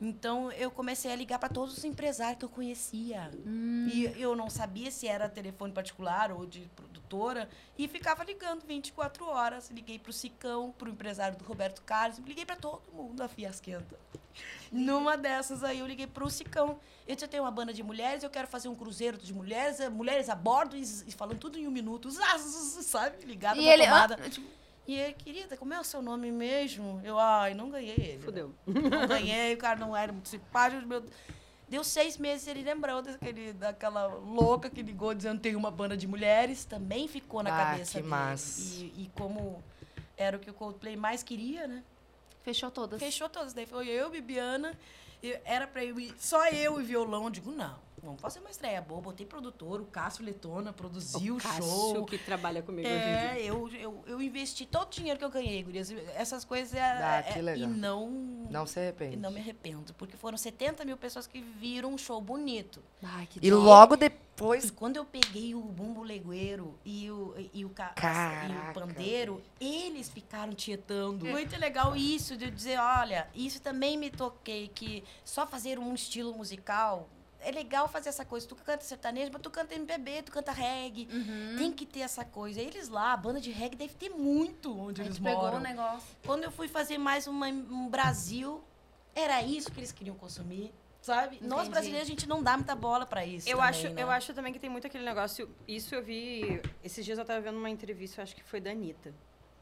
Então 0.01 0.51
eu 0.53 0.71
comecei 0.71 1.11
a 1.11 1.15
ligar 1.15 1.39
para 1.39 1.49
todos 1.49 1.77
os 1.77 1.83
empresários 1.83 2.39
que 2.39 2.45
eu 2.45 2.49
conhecia. 2.49 3.29
E 3.93 4.05
eu 4.17 4.35
não 4.35 4.49
sabia 4.49 4.89
se 4.91 5.07
era 5.07 5.27
telefone 5.27 5.73
particular 5.73 6.31
ou 6.31 6.45
de 6.45 6.61
produtora. 6.75 7.49
E 7.77 7.87
ficava 7.87 8.23
ligando 8.23 8.65
24 8.65 9.25
horas. 9.25 9.69
Liguei 9.69 9.99
para 9.99 10.09
o 10.09 10.13
Sicão, 10.13 10.73
para 10.77 10.87
o 10.87 10.91
empresário 10.91 11.37
do 11.37 11.43
Roberto 11.43 11.81
Carlos. 11.81 12.19
Liguei 12.19 12.45
para 12.45 12.55
todo 12.55 12.81
mundo 12.93 13.15
da 13.15 13.27
Fiasquenta. 13.27 13.99
Numa 14.71 15.17
dessas 15.17 15.63
aí 15.63 15.79
eu 15.79 15.87
liguei 15.87 16.07
para 16.07 16.23
o 16.23 16.29
Sicão. 16.29 16.79
Eu 17.07 17.17
eu 17.19 17.27
tenho 17.27 17.43
uma 17.43 17.51
banda 17.51 17.73
de 17.73 17.81
mulheres, 17.83 18.23
eu 18.23 18.29
quero 18.29 18.47
fazer 18.47 18.69
um 18.69 18.75
cruzeiro 18.75 19.17
de 19.17 19.33
mulheres, 19.33 19.79
eh, 19.79 19.89
mulheres 19.89 20.29
a 20.29 20.35
bordo, 20.35 20.77
e, 20.77 20.85
falando 21.11 21.39
tudo 21.39 21.57
em 21.57 21.67
um 21.67 21.71
minuto. 21.71 22.09
Sabe? 22.11 23.25
Ligado 23.25 23.59
E 23.59 23.67
ele. 23.67 23.83
ah, 23.83 24.07
tomada. 24.07 24.19
E 24.87 24.95
ele, 24.95 25.13
querida, 25.13 25.55
como 25.55 25.73
é 25.73 25.79
o 25.79 25.83
seu 25.83 26.01
nome 26.01 26.31
mesmo? 26.31 26.99
Eu, 27.03 27.19
ai, 27.19 27.53
não 27.53 27.69
ganhei 27.69 27.93
ele. 27.95 28.17
né? 28.17 28.23
Fudeu. 28.23 28.53
Não 28.65 29.07
ganhei, 29.07 29.53
o 29.53 29.57
cara 29.57 29.79
não 29.79 29.95
era 29.95 30.11
muito 30.11 30.27
simpático. 30.29 30.85
Meu... 30.87 31.03
Deu 31.67 31.83
seis 31.83 32.17
meses, 32.17 32.47
ele 32.47 32.63
lembrou 32.63 32.99
daquele, 33.03 33.53
daquela 33.53 34.07
louca 34.07 34.69
que 34.71 34.81
ligou 34.81 35.13
dizendo 35.13 35.39
tem 35.39 35.55
uma 35.55 35.69
banda 35.69 35.95
de 35.95 36.07
mulheres. 36.07 36.65
Também 36.65 37.07
ficou 37.07 37.43
na 37.43 37.53
Ah, 37.53 37.65
cabeça 37.71 37.91
que 37.91 37.97
dele. 37.97 38.07
massa. 38.07 38.61
E, 38.83 39.03
e 39.03 39.11
como 39.15 39.63
era 40.17 40.37
o 40.37 40.39
que 40.39 40.49
o 40.49 40.53
Coldplay 40.53 40.95
mais 40.97 41.21
queria, 41.21 41.67
né? 41.67 41.83
Fechou 42.41 42.71
todas. 42.71 42.99
Fechou 42.99 43.29
todas. 43.29 43.53
Daí 43.53 43.67
foi 43.67 43.87
eu, 43.87 44.09
Bibiana. 44.09 44.73
e 45.21 45.37
era 45.45 45.67
pra 45.67 45.85
eu 45.85 45.99
ir, 45.99 46.15
só 46.17 46.47
eu 46.47 46.81
e 46.81 46.83
violão. 46.83 47.25
Eu 47.25 47.29
digo, 47.29 47.51
não, 47.51 47.75
vamos 48.01 48.21
fazer 48.21 48.39
uma 48.39 48.49
estreia 48.49 48.81
boa. 48.81 49.01
Botei 49.01 49.25
produtor, 49.25 49.81
o 49.81 49.85
Cássio 49.85 50.23
Letona 50.23 50.71
produziu 50.73 51.35
o, 51.35 51.39
Cássio, 51.41 51.63
show. 51.63 52.05
que 52.05 52.17
trabalha 52.17 52.61
comigo 52.61 52.87
hoje 52.87 52.97
em 52.97 53.01
dia. 53.01 53.39
É, 53.39 53.43
eu, 53.43 53.69
eu, 53.69 54.03
eu 54.07 54.21
investi 54.21 54.65
todo 54.65 54.87
o 54.87 54.91
dinheiro 54.91 55.19
que 55.19 55.25
eu 55.25 55.29
ganhei, 55.29 55.61
gurias. 55.63 55.91
Essas 56.15 56.43
coisas 56.45 56.73
é, 56.73 56.81
Ah, 56.81 57.17
é- 57.25 57.33
que 57.33 57.39
e 57.39 57.41
legal. 57.41 57.69
não 57.69 58.09
Não 58.49 58.65
se 58.65 58.79
e 58.79 58.83
arrepende. 58.83 59.17
não 59.17 59.31
me 59.31 59.39
arrependo, 59.39 59.93
porque 59.95 60.15
foram 60.17 60.37
70 60.37 60.83
mil 60.85 60.97
pessoas 60.97 61.27
que 61.27 61.41
viram 61.41 61.93
um 61.93 61.97
show 61.97 62.19
bonito. 62.21 62.81
Ai, 63.03 63.25
que 63.27 63.39
E 63.45 63.49
dó. 63.49 63.57
logo 63.59 63.95
E 63.95 63.97
depois. 63.97 64.71
quando 64.71 64.95
eu 64.97 65.03
peguei 65.05 65.53
o 65.53 65.61
bumbo 65.61 66.01
legueiro 66.01 66.77
e 66.85 67.11
o, 67.11 67.35
e 67.53 67.65
o, 67.65 67.69
ca- 67.69 67.93
e 67.97 68.69
o 68.69 68.73
pandeiro, 68.73 69.41
eles 69.59 70.09
ficaram 70.09 70.53
tietando. 70.53 71.25
Muito 71.25 71.57
legal 71.59 71.95
isso, 71.95 72.37
de 72.37 72.45
eu 72.45 72.51
dizer, 72.51 72.79
olha, 72.79 73.27
isso 73.35 73.61
também 73.61 73.97
me 73.97 74.09
toquei, 74.09 74.67
que 74.69 75.03
só 75.25 75.45
fazer 75.45 75.77
um 75.77 75.93
estilo 75.93 76.33
musical... 76.33 77.09
É 77.41 77.51
legal 77.51 77.87
fazer 77.87 78.09
essa 78.09 78.25
coisa. 78.25 78.47
Tu 78.47 78.55
canta 78.55 78.83
sertanejo, 78.83 79.31
mas 79.31 79.41
tu 79.41 79.49
canta 79.49 79.73
MPB, 79.73 80.23
tu 80.23 80.31
canta 80.31 80.51
reggae. 80.51 81.07
Uhum. 81.11 81.55
Tem 81.57 81.71
que 81.71 81.85
ter 81.85 82.01
essa 82.01 82.25
coisa. 82.25 82.59
Eles 82.61 82.89
lá, 82.89 83.13
a 83.13 83.17
banda 83.17 83.39
de 83.39 83.51
reggae 83.51 83.75
deve 83.77 83.93
ter 83.93 84.09
muito 84.09 84.77
onde 84.77 85.01
A 85.01 85.05
eles 85.05 85.15
gente 85.15 85.23
pegou 85.23 85.43
moram. 85.43 85.57
o 85.57 85.61
negócio. 85.61 86.07
Quando 86.25 86.43
eu 86.43 86.51
fui 86.51 86.67
fazer 86.67 86.97
mais 86.97 87.27
uma, 87.27 87.47
um 87.47 87.87
Brasil, 87.89 88.61
era 89.15 89.41
isso 89.41 89.71
que 89.71 89.79
eles 89.79 89.91
queriam 89.91 90.15
consumir, 90.15 90.73
sabe? 91.01 91.37
Nós 91.41 91.61
Entendi. 91.61 91.69
brasileiros, 91.71 92.07
a 92.07 92.11
gente 92.11 92.27
não 92.27 92.43
dá 92.43 92.57
muita 92.57 92.75
bola 92.75 93.05
pra 93.05 93.25
isso. 93.25 93.47
Eu 93.47 93.57
também, 93.57 93.69
acho, 93.69 93.89
né? 93.89 94.03
eu 94.03 94.09
acho 94.11 94.33
também 94.33 94.51
que 94.53 94.59
tem 94.59 94.69
muito 94.69 94.85
aquele 94.87 95.05
negócio. 95.05 95.49
Isso 95.67 95.95
eu 95.95 96.03
vi. 96.03 96.61
Esses 96.83 97.03
dias 97.05 97.17
eu 97.17 97.25
tava 97.25 97.39
vendo 97.41 97.57
uma 97.57 97.69
entrevista, 97.69 98.19
eu 98.19 98.23
acho 98.23 98.35
que 98.35 98.43
foi 98.43 98.59
da 98.59 98.71
Anitta. 98.71 99.13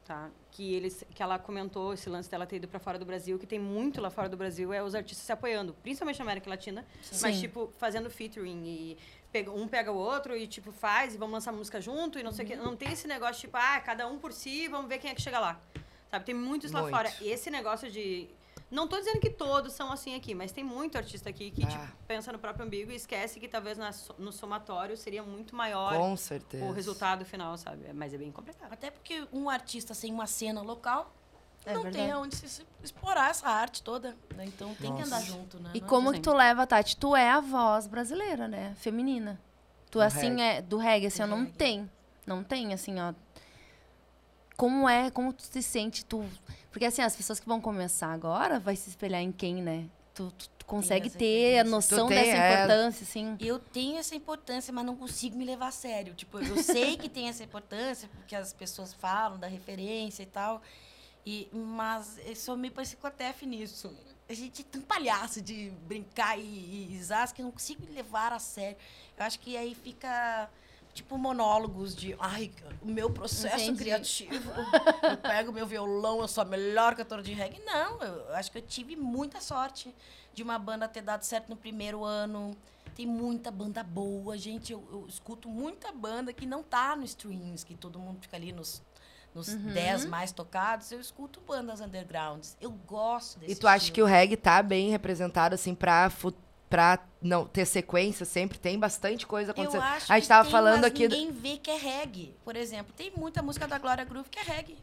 Tá? 0.08 0.30
Que, 0.50 0.72
eles, 0.72 1.04
que 1.14 1.22
ela 1.22 1.38
comentou 1.38 1.92
esse 1.92 2.08
lance 2.08 2.30
dela 2.30 2.46
ter 2.46 2.56
ido 2.56 2.66
pra 2.66 2.80
fora 2.80 2.98
do 2.98 3.04
Brasil, 3.04 3.38
que 3.38 3.46
tem 3.46 3.58
muito 3.58 4.00
lá 4.00 4.08
fora 4.08 4.26
do 4.26 4.38
Brasil, 4.38 4.72
é 4.72 4.82
os 4.82 4.94
artistas 4.94 5.26
se 5.26 5.30
apoiando, 5.30 5.74
principalmente 5.82 6.18
na 6.18 6.24
América 6.24 6.48
Latina, 6.48 6.82
mas, 7.20 7.34
Sim. 7.34 7.40
tipo, 7.42 7.70
fazendo 7.76 8.08
featuring 8.08 8.64
e 8.64 8.96
pega- 9.30 9.50
um 9.52 9.68
pega 9.68 9.92
o 9.92 9.96
outro 9.96 10.34
e, 10.34 10.46
tipo, 10.46 10.72
faz 10.72 11.14
e 11.14 11.18
vamos 11.18 11.34
lançar 11.34 11.52
música 11.52 11.78
junto 11.78 12.18
e 12.18 12.22
não 12.22 12.32
sei 12.32 12.46
o 12.46 12.48
Uhum. 12.48 12.56
quê. 12.56 12.62
Não 12.70 12.74
tem 12.74 12.90
esse 12.90 13.06
negócio, 13.06 13.42
tipo, 13.42 13.58
ah, 13.58 13.78
cada 13.82 14.08
um 14.08 14.18
por 14.18 14.32
si, 14.32 14.66
vamos 14.66 14.88
ver 14.88 14.96
quem 14.98 15.10
é 15.10 15.14
que 15.14 15.20
chega 15.20 15.38
lá. 15.38 15.60
Sabe? 16.10 16.24
Tem 16.24 16.34
muitos 16.34 16.72
lá 16.72 16.80
Muito. 16.80 16.94
fora. 16.96 17.12
E 17.20 17.28
esse 17.28 17.50
negócio 17.50 17.90
de. 17.90 18.30
Não 18.70 18.86
tô 18.86 18.98
dizendo 18.98 19.18
que 19.18 19.30
todos 19.30 19.72
são 19.72 19.90
assim 19.90 20.14
aqui, 20.14 20.34
mas 20.34 20.52
tem 20.52 20.62
muito 20.62 20.98
artista 20.98 21.30
aqui 21.30 21.50
que, 21.50 21.64
Ah. 21.64 21.66
tipo, 21.68 21.86
pensa 22.06 22.30
no 22.30 22.38
próprio 22.38 22.66
umbigo 22.66 22.90
e 22.92 22.96
esquece 22.96 23.40
que 23.40 23.48
talvez 23.48 23.78
na 23.78 23.90
no 24.18 24.30
somatório 24.30 24.94
seria 24.96 25.22
muito 25.22 25.56
maior 25.56 25.96
Com 25.96 26.14
certeza. 26.16 26.64
o 26.64 26.72
resultado 26.72 27.24
final, 27.24 27.56
sabe? 27.56 27.90
Mas 27.94 28.12
é 28.12 28.18
bem 28.18 28.30
complicado. 28.30 28.70
Até 28.72 28.90
porque 28.90 29.26
um 29.32 29.48
artista 29.48 29.94
sem 29.94 30.12
uma 30.12 30.26
cena 30.26 30.60
local 30.60 31.14
É 31.64 31.72
não 31.74 31.82
verdade. 31.82 32.04
tem 32.06 32.14
onde 32.14 32.36
se 32.36 32.66
explorar 32.82 33.30
essa 33.30 33.48
arte 33.48 33.82
toda. 33.82 34.14
né? 34.36 34.44
Então 34.44 34.74
tem 34.74 34.92
que 34.94 35.00
Nossa. 35.00 35.16
andar 35.16 35.22
junto, 35.24 35.58
né? 35.60 35.70
E 35.74 35.80
Não 35.80 35.88
como 35.88 36.10
assim. 36.10 36.18
que 36.18 36.24
tu 36.24 36.32
leva, 36.34 36.66
Tati? 36.66 36.96
Tu 36.96 37.16
é 37.16 37.30
a 37.30 37.40
voz 37.40 37.86
brasileira, 37.86 38.46
né? 38.46 38.74
Feminina. 38.78 39.40
Tu, 39.90 39.98
Do 39.98 40.02
assim, 40.02 40.28
reggae. 40.28 40.42
é... 40.42 40.62
Do 40.62 40.76
reggae, 40.76 41.06
assim, 41.06 41.22
Do 41.22 41.24
ó, 41.24 41.26
não 41.28 41.38
reggae. 41.38 41.52
tem. 41.56 41.90
Não 42.26 42.44
tem, 42.44 42.74
assim, 42.74 43.00
ó... 43.00 43.14
Como 44.58 44.88
é, 44.88 45.08
como 45.08 45.32
tu 45.32 45.44
se 45.44 45.62
sente, 45.62 46.04
tu... 46.04 46.28
Porque, 46.72 46.84
assim, 46.84 47.00
as 47.00 47.14
pessoas 47.14 47.38
que 47.38 47.46
vão 47.46 47.60
começar 47.60 48.12
agora 48.12 48.58
vai 48.58 48.74
se 48.74 48.90
espelhar 48.90 49.22
em 49.22 49.30
quem, 49.30 49.62
né? 49.62 49.88
Tu, 50.12 50.32
tu- 50.32 50.48
tu 50.58 50.66
consegue 50.66 51.08
ter 51.08 51.60
a 51.60 51.64
noção 51.64 52.08
dessa 52.08 52.36
é. 52.36 52.54
importância, 52.54 53.04
assim. 53.04 53.36
Eu 53.38 53.60
tenho 53.60 53.98
essa 53.98 54.16
importância, 54.16 54.72
mas 54.72 54.84
não 54.84 54.96
consigo 54.96 55.36
me 55.36 55.44
levar 55.44 55.68
a 55.68 55.70
sério. 55.70 56.12
Tipo, 56.12 56.40
eu 56.40 56.60
sei 56.60 56.96
que 56.96 57.08
tem 57.08 57.28
essa 57.28 57.44
importância, 57.44 58.08
porque 58.16 58.34
as 58.34 58.52
pessoas 58.52 58.92
falam 58.92 59.38
da 59.38 59.46
referência 59.46 60.24
e 60.24 60.26
tal. 60.26 60.60
E, 61.24 61.48
mas 61.52 62.18
eu 62.26 62.34
sou 62.34 62.56
meio 62.56 62.74
psicotefe 62.74 63.46
nisso. 63.46 63.96
A 64.28 64.34
gente 64.34 64.62
é 64.62 64.64
tão 64.64 64.82
palhaço 64.82 65.40
de 65.40 65.70
brincar 65.86 66.36
e, 66.36 66.42
e, 66.42 66.96
e 66.96 67.02
zaz 67.02 67.30
que 67.30 67.40
eu 67.40 67.44
não 67.44 67.52
consigo 67.52 67.86
me 67.86 67.92
levar 67.92 68.32
a 68.32 68.40
sério. 68.40 68.76
Eu 69.16 69.24
acho 69.24 69.38
que 69.38 69.56
aí 69.56 69.72
fica 69.72 70.50
tipo 70.94 71.16
monólogos 71.16 71.94
de 71.94 72.16
ai, 72.18 72.50
o 72.82 72.86
meu 72.86 73.10
processo 73.10 73.64
Entendi. 73.64 73.78
criativo. 73.78 74.50
eu 75.02 75.16
pego 75.18 75.52
meu 75.52 75.66
violão, 75.66 76.20
eu 76.20 76.28
sou 76.28 76.42
a 76.42 76.44
melhor 76.44 76.94
cantora 76.94 77.22
de 77.22 77.32
reggae. 77.32 77.60
Não, 77.64 78.00
eu 78.02 78.34
acho 78.34 78.50
que 78.50 78.58
eu 78.58 78.62
tive 78.62 78.96
muita 78.96 79.40
sorte 79.40 79.94
de 80.34 80.42
uma 80.42 80.58
banda 80.58 80.88
ter 80.88 81.02
dado 81.02 81.22
certo 81.22 81.48
no 81.48 81.56
primeiro 81.56 82.04
ano. 82.04 82.56
Tem 82.94 83.06
muita 83.06 83.50
banda 83.50 83.82
boa, 83.84 84.36
gente. 84.36 84.72
Eu, 84.72 84.84
eu 84.90 85.06
escuto 85.08 85.48
muita 85.48 85.92
banda 85.92 86.32
que 86.32 86.44
não 86.44 86.62
tá 86.64 86.96
no 86.96 87.04
streams, 87.04 87.64
que 87.64 87.76
todo 87.76 87.96
mundo 87.98 88.18
fica 88.20 88.36
ali 88.36 88.50
nos, 88.50 88.82
nos 89.32 89.54
10 89.54 90.06
mais 90.06 90.32
tocados. 90.32 90.90
Eu 90.90 91.00
escuto 91.00 91.40
bandas 91.40 91.80
undergrounds. 91.80 92.56
Eu 92.60 92.72
gosto 92.72 93.38
desse 93.38 93.52
E 93.52 93.56
tu 93.56 93.68
acha 93.68 93.84
que 93.92 94.02
o 94.02 94.04
estilo. 94.04 94.06
reggae 94.08 94.36
tá 94.36 94.60
bem 94.64 94.90
representado, 94.90 95.54
assim, 95.54 95.76
pra, 95.76 96.10
pra 96.68 96.98
não 97.20 97.46
ter 97.46 97.64
sequência 97.66 98.24
sempre? 98.26 98.58
Tem 98.58 98.78
bastante 98.78 99.26
coisa 99.26 99.50
Eu 99.50 99.52
acontecendo. 99.52 99.82
acho 99.82 100.12
A 100.12 100.16
gente 100.16 100.22
que 100.24 100.28
tava 100.28 100.44
tem, 100.44 100.52
falando 100.52 100.74
mas 100.82 100.84
aqui. 100.84 101.08
do- 101.08 101.16
ninguém 101.16 101.32
vê 101.32 101.56
que 101.58 101.70
é 101.70 101.76
reggae. 101.76 102.34
Por 102.44 102.56
exemplo, 102.56 102.92
tem 102.96 103.10
muita 103.16 103.42
música 103.42 103.66
da 103.66 103.78
Glória 103.78 104.04
Groove 104.04 104.28
que 104.28 104.38
é 104.38 104.42
reggae. 104.42 104.78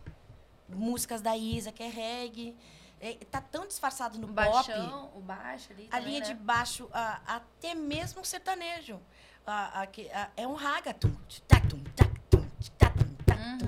Músicas 0.69 1.21
da 1.21 1.37
Isa 1.37 1.71
que 1.71 1.83
é 1.83 1.87
reggae. 1.87 2.55
É, 2.99 3.13
tá 3.29 3.39
tão 3.41 3.67
disfarçado 3.67 4.17
no 4.17 4.25
O 4.25 4.33
pop. 4.33 4.35
baixão, 4.35 5.11
o 5.15 5.19
baixo 5.21 5.71
ali 5.73 5.87
A 5.91 5.97
também, 5.97 6.05
linha 6.07 6.19
né? 6.21 6.25
de 6.27 6.33
baixo, 6.33 6.89
a- 6.93 7.19
até 7.27 7.75
mesmo 7.75 8.21
o 8.21 8.25
sertanejo. 8.25 8.99
A- 9.45 9.81
a 9.83 10.29
é 10.35 10.47
um 10.47 10.53
raga. 10.55 10.93
Tum. 10.93 11.13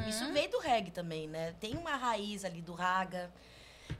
Isso 0.07 0.31
veio 0.31 0.49
do 0.49 0.59
reggae 0.59 0.91
também, 0.91 1.27
né? 1.27 1.53
Tem 1.59 1.75
uma 1.75 1.95
raiz 1.95 2.45
ali 2.45 2.61
do 2.61 2.73
raga. 2.73 3.31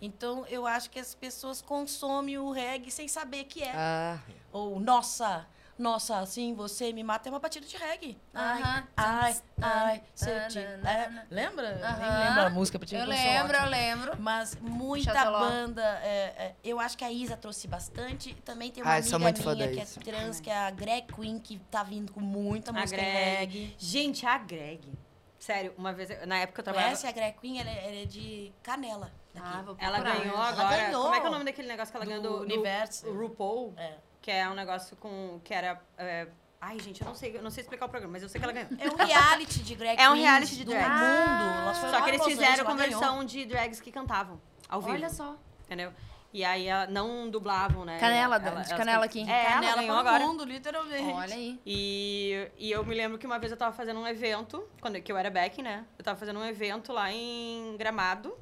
Então, 0.02 0.46
eu 0.48 0.66
acho 0.68 0.90
que 0.90 1.00
as 1.00 1.16
pessoas 1.16 1.62
consomem 1.62 2.38
o 2.38 2.52
reggae 2.52 2.92
sem 2.92 3.08
saber 3.08 3.46
que 3.46 3.64
é. 3.64 3.74
Ah, 3.76 4.20
Ou, 4.52 4.80
nossa, 4.80 5.46
Nossa, 5.78 6.18
assim, 6.18 6.56
você 6.56 6.92
me 6.92 7.04
mata 7.04 7.30
é 7.30 7.32
uma 7.32 7.38
batida 7.38 7.64
de 7.68 7.78
reggae. 7.78 8.18
Ai, 8.34 8.62
Aham. 8.64 8.88
ai, 8.98 9.36
ai, 9.62 10.00
Tan, 10.00 10.06
cê 10.16 10.48
te... 10.48 10.58
É, 10.60 11.26
lembra? 11.30 11.72
Nem 11.76 11.84
Aham. 11.84 12.20
lembro 12.30 12.42
a 12.46 12.50
música, 12.50 12.80
Eu 12.92 13.00
eu 13.00 13.06
lembro, 13.06 13.54
eu 13.56 13.62
ótima. 13.62 13.66
lembro. 13.66 14.16
Mas 14.20 14.56
muita 14.60 15.30
banda. 15.30 15.84
é, 16.04 16.34
é, 16.46 16.56
eu 16.64 16.80
acho 16.80 16.98
que 16.98 17.06
a 17.06 17.12
Isa 17.12 17.38
trouxe 17.38 17.68
bastante. 17.68 18.34
Também 18.44 18.72
tem 18.72 18.82
uma 18.82 18.92
Ah, 18.94 18.98
eu 18.98 19.04
sou 19.04 19.16
amiga 19.18 19.32
minha 19.56 19.68
que 19.72 19.80
é 19.80 19.86
trans, 20.04 20.40
que 20.40 20.50
é 20.50 20.58
a 20.58 20.72
Greg 20.72 21.14
Queen, 21.14 21.38
que 21.38 21.60
tá 21.70 21.84
vindo 21.84 22.12
com 22.12 22.22
muita 22.22 22.72
A 22.72 22.74
música 22.74 23.00
em 23.00 23.04
Greg. 23.04 23.38
reggae. 23.60 23.76
Gente, 23.78 24.26
a 24.26 24.36
Greg. 24.40 24.92
Sério, 25.38 25.76
uma 25.78 25.94
vez, 25.94 26.10
na 26.26 26.40
época 26.40 26.60
eu 26.62 26.64
trabalhava... 26.64 26.90
Conhece 26.90 27.06
a 27.06 27.12
Greg 27.12 27.38
Queen? 27.40 27.60
Ela, 27.60 27.70
é- 27.70 27.86
ela 27.88 28.02
é 28.02 28.06
de 28.06 28.52
Canela. 28.64 29.12
Daqui. 29.38 29.58
Ah, 29.58 29.62
vou 29.62 29.76
Ela 29.80 30.00
ganhou 30.00 30.36
Ela 30.36 30.48
agora... 30.50 30.78
ganhou. 30.78 31.04
Como 31.04 31.16
é 31.16 31.20
que 31.20 31.26
é 31.26 31.30
o 31.30 31.32
nome 31.32 31.46
daquele 31.46 31.68
negócio 31.68 31.92
que 31.92 31.98
ela 31.98 32.06
Do 32.06 32.10
ganhou? 32.22 32.38
do, 32.40 32.44
Universo. 32.44 33.06
Do, 33.06 33.12
o 33.12 33.18
RuPaul, 33.28 33.74
É. 33.78 33.94
que 34.22 34.32
é 34.32 34.48
um 34.50 34.54
negócio 34.54 34.96
com... 34.98 35.40
Que 35.44 35.54
era... 35.54 35.82
é, 35.98 36.28
ai, 36.60 36.80
gente, 36.80 37.02
eu 37.02 37.08
não 37.08 37.16
sei, 37.16 37.38
eu 37.38 37.42
não 37.44 37.50
sei 37.52 37.62
explicar 37.62 37.86
o 37.86 37.90
programa, 37.90 38.14
mas 38.14 38.24
eu 38.24 38.30
sei 38.30 38.40
que 38.40 38.46
ela 38.46 38.54
ganhou. 38.54 38.70
É 38.80 38.90
um 38.90 38.96
reality 39.06 39.60
de 39.64 39.76
drag 39.76 40.00
É 40.00 40.10
um 40.10 40.14
reality 40.16 40.56
de 40.56 40.64
do 40.66 40.72
drag. 40.72 40.90
mundo. 40.90 41.62
Ela 41.62 41.74
foi 41.74 41.90
Só 41.90 42.02
que 42.02 42.10
eles 42.10 42.24
fizeram 42.26 42.54
ela 42.54 42.66
conversão 42.66 43.24
de 43.24 43.46
drags 43.46 43.80
que 43.80 43.92
cantavam 43.92 44.40
ao 44.68 44.82
vivo. 44.82 44.94
Olha 44.94 45.10
só. 45.10 45.36
Entendeu? 45.66 45.92
E 46.34 46.44
aí 46.44 46.68
ela 46.68 46.86
não 46.88 47.30
dublavam, 47.30 47.86
né? 47.86 47.98
Canela, 48.00 48.36
Ela- 48.36 48.64
canela 48.66 49.00
can- 49.00 49.06
aqui. 49.06 49.22
É, 49.32 49.46
ela 49.46 49.54
Canela 49.56 49.76
ganhou 49.82 49.98
agora. 49.98 50.20
mundo, 50.26 50.44
literalmente. 50.44 51.12
Olha 51.14 51.34
aí. 51.34 51.60
E, 51.66 52.52
e 52.58 52.70
eu 52.72 52.86
me 52.86 52.94
lembro 52.94 53.18
que 53.18 53.26
uma 53.26 53.40
vez 53.40 53.52
eu 53.52 53.58
tava 53.58 53.74
fazendo 53.74 54.00
um 54.02 54.08
evento, 54.08 54.68
quando 54.82 55.02
que 55.02 55.10
eu 55.12 55.18
era 55.18 55.32
back, 55.32 55.64
né? 55.64 55.86
Eu 55.98 56.04
tava 56.04 56.20
fazendo 56.20 56.38
um 56.40 56.46
evento 56.46 56.92
lá 56.92 57.12
em 57.12 57.76
Gramado. 57.78 58.38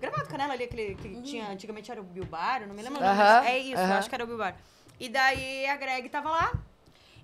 Gramado 0.00 0.28
Canela 0.28 0.54
ali, 0.54 0.64
aquele 0.64 0.94
que 0.94 1.22
tinha, 1.22 1.48
antigamente 1.48 1.90
era 1.90 2.00
o 2.00 2.04
Bilbar, 2.04 2.66
não 2.66 2.74
me 2.74 2.82
lembro. 2.82 3.02
É 3.44 3.58
isso, 3.58 3.80
acho 3.98 4.08
que 4.08 4.14
era 4.14 4.24
o 4.24 4.26
Bilbar. 4.26 4.56
E 4.98 5.08
daí 5.08 5.66
a 5.66 5.76
Greg 5.76 6.08
tava 6.08 6.30
lá. 6.30 6.52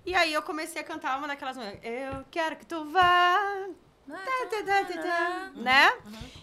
E 0.04 0.14
aí 0.14 0.32
eu 0.32 0.42
comecei 0.42 0.80
a 0.80 0.84
cantar 0.84 1.18
uma 1.18 1.26
daquelas 1.26 1.56
músicas. 1.56 1.80
Eu 1.82 2.24
quero 2.30 2.56
que 2.56 2.64
tu 2.66 2.84
vá. 2.84 3.66
Tá, 4.08 4.14
tá, 4.16 4.62
tá, 4.64 4.84
tá, 4.84 5.02
tá, 5.02 5.50
né? 5.56 5.92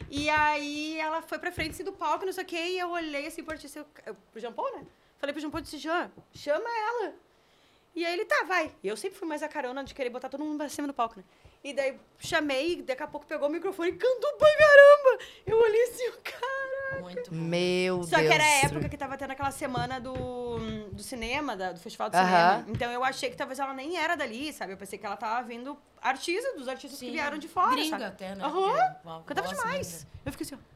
E 0.09 0.29
aí 0.29 0.99
ela 0.99 1.21
foi 1.21 1.39
pra 1.39 1.49
frente 1.51 1.71
assim, 1.71 1.83
do 1.83 1.93
palco, 1.93 2.25
não 2.25 2.33
sei 2.33 2.43
o 2.43 2.47
quê, 2.47 2.57
e 2.57 2.79
eu 2.79 2.89
olhei 2.89 3.25
assim 3.27 3.41
pro 3.41 3.53
artista, 3.53 3.85
eu- 4.05 4.15
pro 4.31 4.39
Jean 4.41 4.51
Paul, 4.51 4.69
né? 4.75 4.85
Falei 5.17 5.31
pro 5.31 5.41
Jean 5.41 5.49
Paul, 5.49 5.61
disse, 5.61 5.77
Jean, 5.77 6.11
chama 6.33 6.65
ela. 6.69 7.13
E 7.95 8.05
aí 8.05 8.11
ele, 8.13 8.25
tá, 8.25 8.43
vai. 8.45 8.69
E 8.83 8.87
eu 8.89 8.97
sempre 8.97 9.17
fui 9.17 9.27
mais 9.27 9.41
a 9.41 9.47
carona 9.47 9.81
de 9.83 9.93
querer 9.93 10.09
botar 10.09 10.27
todo 10.27 10.43
mundo 10.43 10.57
pra 10.57 10.67
cima 10.67 10.87
do 10.87 10.93
palco, 10.93 11.15
né? 11.19 11.23
E 11.63 11.73
daí 11.73 11.97
chamei, 12.19 12.81
daqui 12.81 13.01
a 13.03 13.07
pouco 13.07 13.25
pegou 13.25 13.47
o 13.47 13.51
microfone 13.51 13.89
e 13.91 13.93
cantou 13.93 14.33
pra 14.33 14.49
caramba. 14.57 15.23
Eu 15.45 15.57
olhei 15.61 15.83
assim, 15.83 16.11
cara. 16.21 17.01
Muito 17.01 17.31
bom. 17.31 17.37
Meu 17.37 18.03
Só 18.03 18.17
Deus. 18.17 18.27
que 18.27 18.33
era 18.33 18.43
a 18.43 18.65
época 18.65 18.89
que 18.89 18.97
tava 18.97 19.17
tendo 19.17 19.31
aquela 19.31 19.49
semana 19.49 19.97
do, 19.99 20.57
do 20.91 21.01
cinema, 21.01 21.55
da- 21.55 21.71
do 21.71 21.79
Festival 21.79 22.09
do 22.09 22.15
Aham. 22.15 22.25
Cinema. 22.27 22.65
Então 22.67 22.91
eu 22.91 23.01
achei 23.03 23.29
que 23.29 23.37
talvez 23.37 23.59
ela 23.59 23.73
nem 23.73 23.97
era 23.97 24.15
dali, 24.15 24.51
sabe? 24.51 24.73
Eu 24.73 24.77
pensei 24.77 24.99
que 24.99 25.05
ela 25.05 25.15
tava 25.15 25.41
vindo 25.47 25.77
artista, 26.01 26.53
dos 26.57 26.67
artistas 26.67 26.99
que 26.99 27.05
Sim. 27.05 27.11
vieram 27.13 27.37
de 27.37 27.47
fora, 27.47 27.71
Gringa 27.71 27.89
sabe? 27.91 28.03
até, 28.03 28.35
né? 28.35 28.43
Aham. 28.43 28.95
Uma 29.03 29.23
Cantava 29.23 29.47
demais. 29.47 29.93
linda. 30.03 30.07
Eu 30.25 30.31
fiquei 30.33 30.45
assim, 30.45 30.55
ó. 30.55 30.73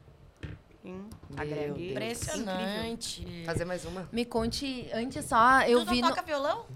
Deus. 1.44 1.78
Impressionante. 1.78 3.42
Fazer 3.44 3.64
mais 3.66 3.84
uma. 3.84 4.08
Me 4.10 4.24
conte, 4.24 4.88
antes 4.94 5.22
só, 5.26 5.60
eu 5.62 5.84
tu 5.84 5.90
vi 5.90 6.00
não 6.00 6.08
no... 6.08 6.14
toca 6.14 6.26
violão? 6.26 6.66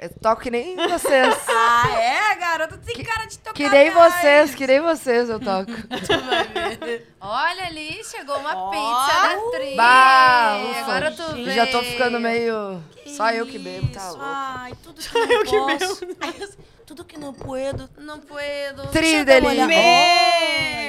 Eu 0.00 0.10
toco 0.22 0.42
que 0.42 0.50
nem 0.50 0.76
vocês. 0.76 1.36
Ah, 1.50 1.88
é, 2.00 2.34
garota? 2.36 2.78
Tem 2.78 3.04
cara 3.04 3.26
de 3.26 3.38
tocar 3.38 3.52
que 3.52 3.68
nem 3.68 3.90
mais. 3.90 4.14
vocês, 4.14 4.54
que 4.54 4.66
nem 4.66 4.80
vocês 4.80 5.28
eu 5.28 5.38
toco. 5.40 5.70
Olha 7.20 7.66
ali, 7.66 8.02
chegou 8.04 8.36
uma 8.38 8.54
Ó. 8.54 8.70
pizza 8.70 9.20
da 9.22 9.50
Tri. 9.58 9.74
Bah, 9.76 10.58
ufa. 10.70 10.80
Agora 10.80 11.10
tu 11.12 11.34
vê. 11.34 11.50
Já 11.52 11.66
tô 11.66 11.82
ficando 11.82 12.18
meio. 12.20 12.82
Só 13.06 13.30
eu 13.30 13.46
que 13.46 13.58
bebo, 13.58 13.88
tá 13.92 14.00
Isso, 14.00 14.08
louco. 14.10 14.24
Ai, 14.24 14.72
tudo 14.82 15.00
que 15.02 15.16
eu 15.34 15.44
que 15.44 15.78
posso. 15.78 16.06
Ai, 16.20 16.34
eu- 16.40 16.48
tudo 16.86 17.04
que 17.04 17.18
não 17.18 17.34
puedo. 17.34 17.88
Não 17.98 18.18
puedo. 18.18 18.86
Tri 18.88 19.12
eu 19.14 19.44
olhada. 19.44 19.66
Meu! 19.66 20.87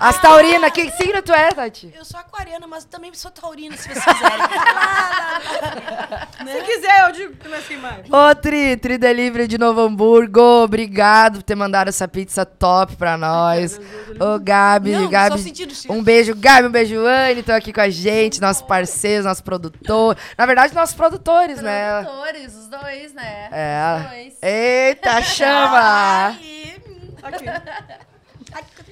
As 0.00 0.18
taurinas, 0.20 0.72
que 0.72 0.90
signo 0.92 1.20
tu 1.20 1.30
é, 1.32 1.50
Tati? 1.50 1.92
Eu 1.94 2.04
sou 2.06 2.18
aquariana, 2.18 2.66
mas 2.66 2.84
também 2.86 3.12
sou 3.12 3.30
taurina, 3.30 3.76
se 3.76 3.82
vocês 3.88 4.02
quiserem. 4.02 4.38
lá, 4.38 4.48
lá, 4.48 6.08
lá. 6.10 6.46
Se 6.46 6.62
quiser, 6.62 7.00
eu 7.06 7.12
digo 7.12 7.36
que 7.36 7.46
não 7.48 7.54
é 7.54 7.58
assim 7.58 7.76
mais. 7.76 8.06
Ô, 8.10 8.34
Tri, 8.34 8.76
Tri 8.78 8.96
Delivery 8.96 9.46
de 9.46 9.58
Novo 9.58 9.82
Hamburgo. 9.82 10.40
Obrigado 10.64 11.34
por 11.36 11.42
ter 11.42 11.54
mandado 11.54 11.88
essa 11.88 12.08
pizza 12.08 12.46
top 12.46 12.96
pra 12.96 13.18
nós. 13.18 13.78
Ô, 14.18 14.38
Gabi, 14.40 14.92
Não, 14.92 15.08
Gabi. 15.08 15.36
só 15.36 15.44
sentindo 15.44 15.70
o 15.70 15.74
cheiro. 15.74 15.96
Um 15.98 16.02
beijo, 16.02 16.34
Gabi, 16.34 16.68
um 16.68 16.72
beijo, 16.72 16.96
Anne. 17.06 17.40
Estão 17.40 17.54
aqui 17.54 17.70
com 17.72 17.80
a 17.82 17.90
gente, 17.90 18.40
nossos 18.40 18.62
parceiros, 18.62 19.26
nosso 19.26 19.44
produtor. 19.44 20.16
Na 20.38 20.46
verdade, 20.46 20.74
nossos 20.74 20.94
produtores, 20.94 21.60
né? 21.60 22.02
Produtores, 22.02 22.54
os 22.56 22.68
dois, 22.68 23.12
né? 23.12 23.48
Os 23.48 23.52
É. 23.52 24.08
dois. 24.08 24.34
Eita, 24.42 25.22
chama! 25.22 26.28
Aqui. 26.28 27.44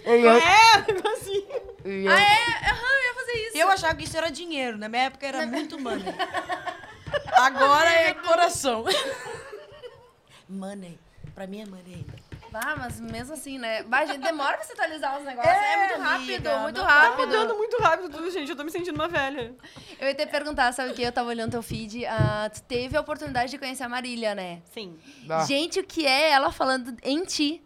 É, 0.05 0.17
eu- 0.21 0.31
Ah, 0.31 2.21
é? 2.21 2.71
Aham, 2.71 2.93
eu 2.93 3.07
ia 3.07 3.15
fazer 3.15 3.33
isso. 3.49 3.57
Eu 3.59 3.69
achava 3.69 3.95
que 3.95 4.05
isso 4.05 4.17
era 4.17 4.31
dinheiro. 4.31 4.77
Na 4.79 4.89
minha 4.89 5.05
época 5.05 5.27
era 5.27 5.47
muito 5.47 5.79
money. 5.79 6.05
Agora 7.33 7.91
é 7.91 8.15
coração. 8.15 8.85
Money. 10.49 10.99
Pra 11.35 11.47
mim 11.47 11.61
é 11.61 11.67
money 11.67 11.95
ainda. 11.95 12.15
Ah, 12.55 12.77
mas 12.77 12.99
mesmo 12.99 13.35
assim, 13.35 13.59
né? 13.59 13.83
Bah, 13.83 14.07
gente, 14.07 14.23
demora 14.23 14.57
pra 14.57 14.65
você 14.67 14.73
atualizar 14.73 15.19
os 15.19 15.25
negócios. 15.25 15.53
É, 15.55 15.73
É, 15.75 15.77
muito 15.89 16.01
rápido, 16.03 16.47
amiga, 16.49 16.59
muito 16.61 16.81
Tá 16.81 16.87
rápido. 16.87 17.27
mudando 17.27 17.55
muito 17.57 17.77
rápido 17.83 18.09
tudo, 18.11 18.31
gente. 18.31 18.49
Eu 18.51 18.57
tô 18.57 18.65
me 18.65 18.71
sentindo 18.71 18.95
uma 18.95 19.07
velha. 19.07 19.55
Eu 20.01 20.09
ia 20.09 20.15
te 20.15 20.27
perguntar, 20.27 20.73
sabe 20.73 20.91
o 20.93 20.95
que? 20.95 21.03
Eu 21.03 21.13
tava 21.13 21.29
olhando 21.29 21.51
teu 21.53 21.63
feed. 21.63 22.07
ah, 22.07 22.51
tu 22.53 22.63
teve 22.63 22.97
a 22.97 23.01
oportunidade 23.03 23.51
de 23.51 23.59
conhecer 23.59 23.83
a 23.85 23.89
Marília, 23.89 24.35
né? 24.35 24.63
Sim. 24.73 24.99
Ah. 25.29 25.45
Gente, 25.45 25.79
o 25.79 25.85
que 25.85 26.07
é 26.07 26.31
ela 26.31 26.51
falando 26.51 26.97
em 27.03 27.23
ti? 27.25 27.63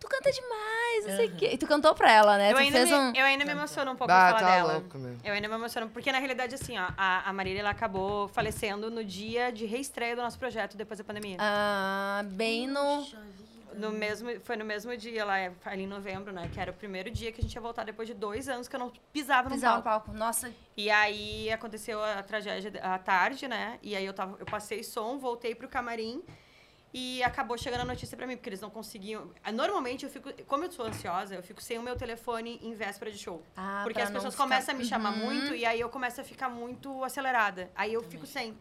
Tu 0.00 0.08
canta 0.08 0.30
demais, 0.32 0.73
não 1.02 1.16
sei 1.16 1.26
o 1.26 1.36
quê. 1.36 1.50
E 1.52 1.58
tu 1.58 1.66
cantou 1.66 1.94
pra 1.94 2.10
ela, 2.12 2.36
né? 2.38 2.50
Eu 2.50 2.54
tu 2.54 2.60
ainda, 2.60 2.78
fez 2.78 2.90
me, 2.90 2.96
um. 2.96 3.12
eu 3.14 3.24
ainda 3.24 3.44
me 3.44 3.50
emociono 3.50 3.90
um 3.92 3.96
pouco 3.96 4.12
Bah, 4.12 4.32
de 4.32 4.38
falar 4.38 4.50
tá 4.50 4.56
dela. 4.56 4.72
louco, 4.74 4.98
meu. 4.98 5.16
Eu 5.24 5.32
ainda 5.34 5.48
me 5.48 5.54
emociono, 5.54 5.88
porque 5.90 6.10
na 6.12 6.18
realidade, 6.18 6.54
assim, 6.54 6.78
ó, 6.78 6.88
a, 6.96 7.28
a 7.28 7.32
Marília 7.32 7.60
ela 7.60 7.70
acabou 7.70 8.28
falecendo 8.28 8.90
no 8.90 9.04
dia 9.04 9.50
de 9.52 9.66
reestreia 9.66 10.14
do 10.16 10.22
nosso 10.22 10.38
projeto 10.38 10.76
depois 10.76 10.98
da 10.98 11.04
pandemia. 11.04 11.36
Ah, 11.40 12.22
bem 12.24 12.66
no. 12.66 13.06
No 13.76 13.90
mesmo, 13.90 14.30
foi 14.44 14.54
no 14.54 14.64
mesmo 14.64 14.96
dia, 14.96 15.24
lá, 15.24 15.34
ali 15.64 15.82
em 15.82 15.86
novembro, 15.88 16.32
né? 16.32 16.48
Que 16.54 16.60
era 16.60 16.70
o 16.70 16.74
primeiro 16.74 17.10
dia 17.10 17.32
que 17.32 17.40
a 17.40 17.42
gente 17.42 17.52
ia 17.52 17.60
voltar 17.60 17.82
depois 17.82 18.06
de 18.06 18.14
dois 18.14 18.48
anos 18.48 18.68
que 18.68 18.76
eu 18.76 18.78
não 18.78 18.92
pisava 19.12 19.48
no 19.48 19.56
Pisar 19.56 19.76
no 19.78 19.82
palco. 19.82 20.06
palco. 20.06 20.16
Nossa, 20.16 20.52
E 20.76 20.88
aí 20.88 21.50
aconteceu 21.50 22.00
a 22.00 22.22
tragédia 22.22 22.70
à 22.80 22.96
tarde, 23.00 23.48
né? 23.48 23.80
E 23.82 23.96
aí 23.96 24.06
eu, 24.06 24.12
tava, 24.12 24.36
eu 24.38 24.46
passei 24.46 24.84
som, 24.84 25.18
voltei 25.18 25.56
pro 25.56 25.66
camarim 25.66 26.22
e 26.96 27.20
acabou 27.24 27.58
chegando 27.58 27.80
a 27.80 27.84
notícia 27.84 28.16
pra 28.16 28.24
mim, 28.24 28.36
porque 28.36 28.48
eles 28.48 28.60
não 28.60 28.70
conseguiam. 28.70 29.32
Ah, 29.42 29.50
Normalmente 29.50 30.04
eu 30.04 30.10
fico, 30.10 30.32
como 30.44 30.62
eu 30.64 30.70
sou 30.70 30.86
ansiosa, 30.86 31.34
eu 31.34 31.42
fico 31.42 31.60
sem 31.60 31.76
o 31.76 31.82
meu 31.82 31.96
telefone 31.96 32.60
em 32.62 32.72
véspera 32.72 33.10
de 33.10 33.18
show. 33.18 33.42
Ah, 33.56 33.80
porque 33.82 34.00
as 34.00 34.10
pessoas 34.12 34.32
ficar- 34.32 34.44
começam 34.44 34.74
a 34.74 34.78
me 34.78 34.84
chamar 34.84 35.12
Uhum. 35.14 35.24
muito 35.24 35.54
e 35.56 35.66
aí 35.66 35.80
eu 35.80 35.88
começo 35.88 36.20
a 36.20 36.24
ficar 36.24 36.48
muito 36.48 37.02
acelerada. 37.02 37.68
Aí 37.74 37.92
eu 37.92 38.02
fico 38.04 38.24
sem. 38.26 38.56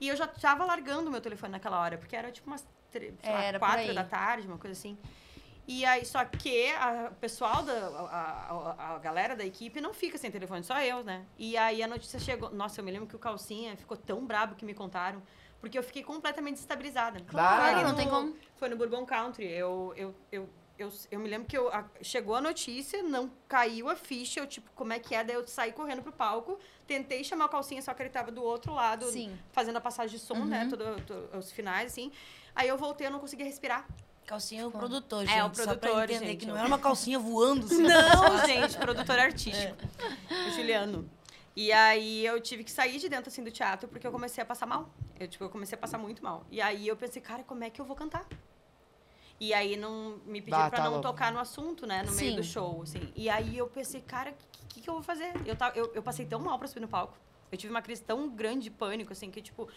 E 0.00 0.08
eu 0.08 0.16
já 0.16 0.26
tava 0.26 0.64
largando 0.64 1.08
o 1.08 1.12
meu 1.12 1.20
telefone 1.20 1.52
naquela 1.52 1.78
hora, 1.78 1.98
porque 1.98 2.16
era 2.16 2.32
tipo 2.32 2.46
umas 2.48 2.66
tre- 2.90 3.12
lá, 3.22 3.42
Era 3.42 3.58
quatro 3.58 3.94
da 3.94 4.04
tarde, 4.04 4.46
uma 4.48 4.56
coisa 4.58 4.72
assim. 4.72 4.96
E 5.68 5.84
aí, 5.84 6.06
só 6.06 6.24
que 6.24 6.70
a- 6.70 7.08
o 7.12 7.14
pessoal, 7.16 7.62
da, 7.62 7.72
a, 7.72 8.74
a- 8.78 8.94
a 8.94 8.98
galera 9.00 9.34
da 9.36 9.44
equipe 9.44 9.80
não 9.82 9.92
fica 9.92 10.16
sem 10.16 10.30
telefone, 10.30 10.62
só 10.64 10.80
eu, 10.80 11.02
né? 11.04 11.26
E 11.36 11.56
aí 11.58 11.82
a 11.82 11.88
notícia 11.88 12.18
chegou. 12.20 12.50
Nossa, 12.50 12.80
eu 12.80 12.84
me 12.84 12.90
lembro 12.90 13.06
que 13.08 13.16
o 13.16 13.18
Calcinha 13.18 13.76
ficou 13.76 13.96
tão 13.98 14.24
brabo 14.24 14.54
que 14.54 14.64
me 14.64 14.72
contaram, 14.72 15.20
porque 15.60 15.78
eu 15.78 15.82
fiquei 15.82 16.02
completamente 16.02 16.54
desestabilizada. 16.54 17.20
Claro, 17.20 17.82
não 17.86 17.94
tem 17.94 18.08
como. 18.08 18.34
Foi 18.56 18.68
no 18.68 18.76
Bourbon 18.76 19.04
Country. 19.06 19.46
Eu, 19.46 19.92
eu, 19.96 20.14
eu, 20.30 20.48
eu, 20.78 20.92
eu 21.10 21.18
me 21.20 21.28
lembro 21.28 21.48
que 21.48 21.56
eu, 21.56 21.68
a- 21.72 21.84
chegou 22.02 22.34
a 22.34 22.40
notícia, 22.40 23.02
não 23.02 23.30
caiu 23.48 23.88
a 23.88 23.96
ficha, 23.96 24.40
eu, 24.40 24.46
tipo, 24.46 24.70
como 24.74 24.92
é 24.92 24.98
que 24.98 25.14
é? 25.14 25.24
Daí 25.24 25.36
eu 25.36 25.46
saí 25.46 25.72
correndo 25.72 26.02
pro 26.02 26.12
palco, 26.12 26.58
tentei 26.86 27.24
chamar 27.24 27.46
o 27.46 27.48
Calcinha, 27.48 27.80
só 27.82 27.92
que 27.94 28.02
ele 28.02 28.10
tava 28.10 28.30
do 28.30 28.42
outro 28.42 28.72
lado, 28.74 29.06
Sim. 29.10 29.36
fazendo 29.52 29.76
a 29.76 29.80
passagem 29.80 30.18
de 30.18 30.24
som, 30.24 30.44
né? 30.44 30.66
Todo, 30.68 31.00
todo- 31.02 31.36
os 31.38 31.50
finais, 31.50 31.92
assim. 31.92 32.12
Aí 32.54 32.68
eu 32.68 32.76
voltei, 32.78 33.06
eu 33.06 33.10
não 33.10 33.18
conseguia 33.18 33.46
respirar. 33.46 33.86
Calcinha 34.26 34.62
é 34.62 34.66
o 34.66 34.72
produtor, 34.72 35.22
É, 35.22 35.26
gente. 35.28 35.52
o 35.52 35.54
Só 35.54 35.64
pra 35.64 35.76
produtor, 35.76 36.02
entender 36.10 36.26
gente, 36.26 36.40
que 36.40 36.46
não 36.46 36.56
era 36.56 36.66
uma 36.66 36.78
calcinha 36.80 37.16
voando. 37.18 37.64
Assim, 37.66 37.82
Não, 37.82 38.44
gente, 38.46 38.76
produtor 38.76 39.18
artístico. 39.20 39.76
O 40.48 40.50
Juliano. 40.50 41.08
E 41.56 41.72
aí 41.72 42.26
eu 42.26 42.38
tive 42.38 42.62
que 42.62 42.70
sair 42.70 42.98
de 42.98 43.08
dentro 43.08 43.30
assim 43.30 43.42
do 43.42 43.50
teatro 43.50 43.88
porque 43.88 44.06
eu 44.06 44.12
comecei 44.12 44.42
a 44.42 44.46
passar 44.46 44.66
mal. 44.66 44.90
Eu 45.18 45.26
tipo, 45.26 45.42
eu 45.42 45.48
comecei 45.48 45.74
a 45.74 45.80
passar 45.80 45.96
muito 45.96 46.22
mal. 46.22 46.44
E 46.50 46.60
aí 46.60 46.86
eu 46.86 46.94
pensei, 46.94 47.22
cara, 47.22 47.42
como 47.42 47.64
é 47.64 47.70
que 47.70 47.80
eu 47.80 47.84
vou 47.86 47.96
cantar? 47.96 48.26
E 49.40 49.54
aí 49.54 49.74
não 49.74 50.18
me 50.26 50.40
pediram 50.40 50.58
Bah, 50.58 50.68
pra 50.70 50.78
tá 50.78 50.84
não 50.84 50.92
louco. 50.92 51.08
tocar 51.08 51.32
no 51.32 51.38
assunto, 51.38 51.86
né, 51.86 52.02
no 52.02 52.12
meio 52.12 52.30
Sim. 52.30 52.36
do 52.36 52.42
show, 52.42 52.82
assim. 52.82 53.10
E 53.16 53.28
aí 53.30 53.56
eu 53.56 53.66
pensei, 53.68 54.02
cara, 54.02 54.34
o 54.62 54.66
que, 54.68 54.80
que, 54.82 54.88
eu 54.88 54.94
vou 54.94 55.02
fazer? 55.02 55.32
Eu, 55.46 55.56
tava, 55.56 55.76
eu, 55.76 55.90
eu 55.94 56.02
passei 56.02 56.26
tão 56.26 56.40
mal 56.40 56.58
pra 56.58 56.68
subir 56.68 56.80
no 56.80 56.88
palco. 56.88 57.16
Eu 57.50 57.56
tive 57.56 57.70
uma 57.70 57.82
crise 57.82 58.02
tão 58.02 58.28
grande 58.28 58.64
de 58.64 58.70
pânico, 58.70 59.12
assim, 59.12 59.30
que 59.30 59.40
tipo, 59.40 59.68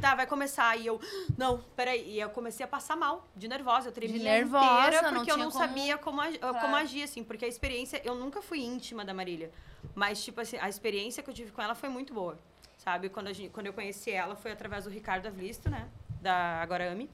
tá, 0.00 0.14
vai 0.14 0.26
começar. 0.26 0.76
E 0.76 0.86
eu, 0.86 1.00
não, 1.36 1.58
peraí. 1.76 2.10
E 2.14 2.20
eu 2.20 2.30
comecei 2.30 2.64
a 2.64 2.68
passar 2.68 2.96
mal, 2.96 3.26
de 3.36 3.48
nervosa. 3.48 3.88
Eu 3.88 3.92
tremia 3.92 4.22
nervosa, 4.22 4.86
inteira 4.88 5.02
não 5.02 5.14
porque 5.18 5.30
eu 5.30 5.34
tinha 5.34 5.44
não 5.44 5.52
como- 5.52 5.64
sabia 5.66 5.98
como, 5.98 6.20
ag- 6.20 6.38
Claro. 6.38 6.58
como 6.60 6.76
agir, 6.76 7.02
assim. 7.02 7.22
Porque 7.24 7.44
a 7.44 7.48
experiência, 7.48 8.00
eu 8.04 8.14
nunca 8.14 8.40
fui 8.42 8.60
íntima 8.60 9.04
da 9.04 9.12
Marília. 9.14 9.50
Mas, 9.94 10.22
tipo 10.24 10.40
assim, 10.40 10.56
a 10.60 10.68
experiência 10.68 11.22
que 11.22 11.30
eu 11.30 11.34
tive 11.34 11.50
com 11.52 11.62
ela 11.62 11.74
foi 11.74 11.88
muito 11.88 12.12
boa. 12.14 12.38
Sabe? 12.76 13.08
Quando, 13.08 13.26
a 13.28 13.32
gente, 13.32 13.50
quando 13.50 13.66
eu 13.66 13.72
conheci 13.72 14.10
ela 14.10 14.34
foi 14.36 14.52
através 14.52 14.84
do 14.84 14.90
Ricardo 14.90 15.26
Avlisto, 15.26 15.68
né? 15.68 15.88
da 16.20 16.60
Agora 16.62 16.90
Ame. 16.90 17.08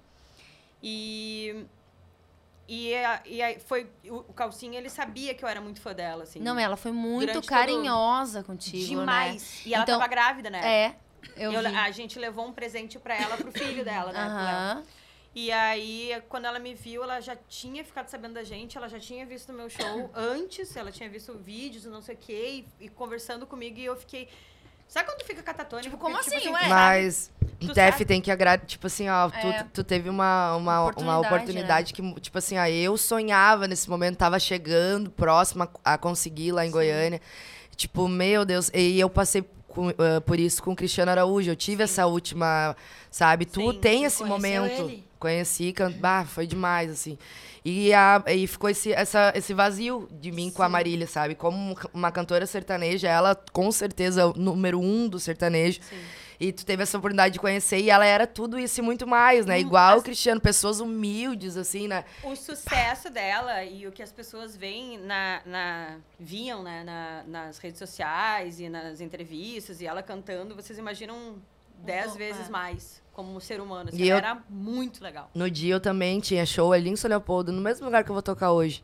E. 0.82 1.64
E, 2.66 2.94
a- 2.94 3.20
e 3.26 3.42
aí 3.42 3.58
foi. 3.60 3.90
O, 4.08 4.22
Calcinha, 4.32 4.78
ele 4.78 4.88
sabia 4.88 5.34
que 5.34 5.44
eu 5.44 5.48
era 5.48 5.60
muito 5.60 5.80
fã 5.82 5.92
dela, 5.94 6.22
assim. 6.22 6.40
Não, 6.40 6.58
ela 6.58 6.76
foi 6.76 6.92
muito 6.92 7.20
Durante 7.26 7.34
todo- 7.34 7.46
carinhosa 7.48 8.42
contigo, 8.42 8.86
Demais. 8.86 9.60
E 9.66 9.74
ela 9.74 9.82
Então- 9.82 9.98
tava 9.98 10.08
grávida, 10.08 10.48
né? 10.48 10.60
né? 10.62 10.72
É, 10.86 10.96
eu, 11.36 11.52
Eu- 11.52 11.78
a 11.78 11.90
gente 11.90 12.18
levou 12.18 12.46
um 12.46 12.52
presente 12.52 12.98
pra 12.98 13.14
ela, 13.14 13.36
pro 13.36 13.50
filho 13.52 13.84
dela, 13.84 14.12
né? 14.12 14.20
Aham. 14.20 14.82
E 15.36 15.50
aí, 15.50 16.22
quando 16.28 16.44
ela 16.44 16.60
me 16.60 16.74
viu, 16.74 17.02
ela 17.02 17.20
já 17.20 17.34
tinha 17.48 17.84
ficado 17.84 18.06
sabendo 18.08 18.34
da 18.34 18.44
gente, 18.44 18.78
ela 18.78 18.88
já 18.88 19.00
tinha 19.00 19.26
visto 19.26 19.50
o 19.50 19.52
meu 19.52 19.68
show 19.68 20.08
antes, 20.14 20.76
ela 20.76 20.92
tinha 20.92 21.08
visto 21.08 21.34
vídeos 21.36 21.84
e 21.84 21.88
não 21.88 22.00
sei 22.00 22.14
o 22.14 22.18
quê, 22.18 22.64
e, 22.80 22.84
e 22.84 22.88
conversando 22.88 23.44
comigo, 23.44 23.76
e 23.78 23.84
eu 23.84 23.96
fiquei. 23.96 24.28
Sabe 24.86 25.08
quando 25.08 25.18
tu 25.18 25.24
fica 25.24 25.42
catatônico? 25.42 25.90
Tipo, 25.90 25.98
como 25.98 26.16
Porque, 26.16 26.36
assim, 26.36 26.46
tu 26.46 26.52
ué? 26.52 26.68
Mas, 26.68 27.32
Tu 27.58 27.72
Tef, 27.72 27.92
sabe- 27.94 28.04
tem 28.04 28.20
que 28.20 28.30
agradar. 28.30 28.64
Tipo 28.66 28.86
assim, 28.86 29.08
ó, 29.08 29.28
tu, 29.30 29.46
É. 29.46 29.66
tu 29.72 29.82
teve 29.82 30.08
uma, 30.08 30.54
uma, 30.56 30.80
uma 30.82 30.82
Oportunidade, 31.18 31.26
oportunidade 31.26 31.94
que, 31.94 32.20
tipo 32.20 32.36
assim, 32.38 32.58
ó, 32.58 32.66
eu 32.66 32.96
sonhava 32.96 33.66
nesse 33.66 33.88
momento, 33.88 34.16
tava 34.18 34.38
chegando 34.38 35.10
próxima 35.10 35.68
a 35.84 35.96
conseguir 35.98 36.52
lá 36.52 36.64
em 36.66 36.70
Goiânia. 36.70 37.20
Tipo, 37.74 38.06
meu 38.06 38.44
Deus, 38.44 38.70
e 38.74 39.00
eu 39.00 39.08
passei 39.10 39.42
com, 39.74 39.88
ah, 39.88 40.20
por 40.20 40.38
isso 40.38 40.62
com 40.62 40.72
o 40.72 40.76
Cristiano 40.76 41.10
Araújo. 41.10 41.50
Eu 41.50 41.56
tive 41.56 41.82
essa 41.82 42.06
última, 42.06 42.76
sabe? 43.10 43.44
Tu 43.44 43.60
Sim, 43.72 43.78
tem 43.80 44.04
esse 44.04 44.24
momento. 44.24 44.88
ele? 44.88 45.04
Conheci, 45.18 45.72
can... 45.72 45.90
bah, 45.90 46.24
foi 46.24 46.46
demais, 46.46 46.90
assim. 46.90 47.18
E, 47.64 47.94
a, 47.94 48.22
e 48.26 48.46
ficou 48.46 48.68
esse, 48.68 48.92
essa, 48.92 49.32
esse 49.34 49.54
vazio 49.54 50.06
de 50.20 50.30
mim 50.30 50.50
com 50.50 50.62
a 50.62 50.68
Marília, 50.68 51.06
sabe? 51.06 51.34
Como 51.34 51.74
uma 51.94 52.12
cantora 52.12 52.46
sertaneja, 52.46 53.08
ela 53.08 53.34
com 53.52 53.72
certeza 53.72 54.20
é 54.20 54.24
o 54.26 54.34
número 54.34 54.78
um 54.78 55.08
do 55.08 55.18
sertanejo. 55.18 55.80
Sim. 55.82 55.96
E 56.40 56.52
tu 56.52 56.64
teve 56.66 56.82
essa 56.82 56.98
oportunidade 56.98 57.34
de 57.34 57.38
conhecer 57.40 57.78
e 57.80 57.90
ela 57.90 58.04
era 58.04 58.26
tudo 58.26 58.58
isso 58.58 58.80
e 58.80 58.82
muito 58.82 59.06
mais, 59.06 59.46
né? 59.46 59.56
Hum, 59.56 59.60
Igual 59.60 59.94
o 59.94 59.96
as- 59.98 60.02
Cristiano, 60.02 60.40
pessoas 60.40 60.80
humildes, 60.80 61.56
assim, 61.56 61.86
né? 61.88 62.04
O 62.22 62.34
sucesso 62.34 63.08
dela 63.10 63.62
e 63.64 63.86
o 63.86 63.92
que 63.92 64.02
as 64.02 64.10
pessoas 64.12 64.56
veem 64.56 64.98
na, 64.98 65.40
na 65.46 65.96
viam 66.18 66.62
né, 66.62 66.82
na- 66.84 67.22
nas 67.26 67.58
redes 67.58 67.78
sociais 67.78 68.58
e 68.60 68.68
nas 68.68 69.00
entrevistas 69.00 69.80
e 69.80 69.86
ela 69.86 70.02
cantando, 70.02 70.54
vocês 70.54 70.78
imaginam 70.78 71.36
dez 71.78 72.12
bom, 72.12 72.18
vezes 72.18 72.48
é. 72.48 72.50
mais 72.50 73.02
como 73.12 73.40
ser 73.40 73.60
humano. 73.60 73.90
Assim, 73.90 74.02
E 74.02 74.08
eu- 74.08 74.16
Era 74.16 74.42
muito 74.48 75.02
legal. 75.04 75.30
No 75.34 75.48
dia 75.50 75.74
eu 75.74 75.80
também 75.80 76.18
tinha 76.20 76.44
show 76.44 76.72
ali 76.72 76.90
em 76.90 76.96
São 76.96 77.08
Leopoldo, 77.08 77.52
no 77.52 77.60
mesmo 77.60 77.84
lugar 77.84 78.02
que 78.02 78.10
eu 78.10 78.14
vou 78.14 78.22
tocar 78.22 78.50
hoje. 78.52 78.82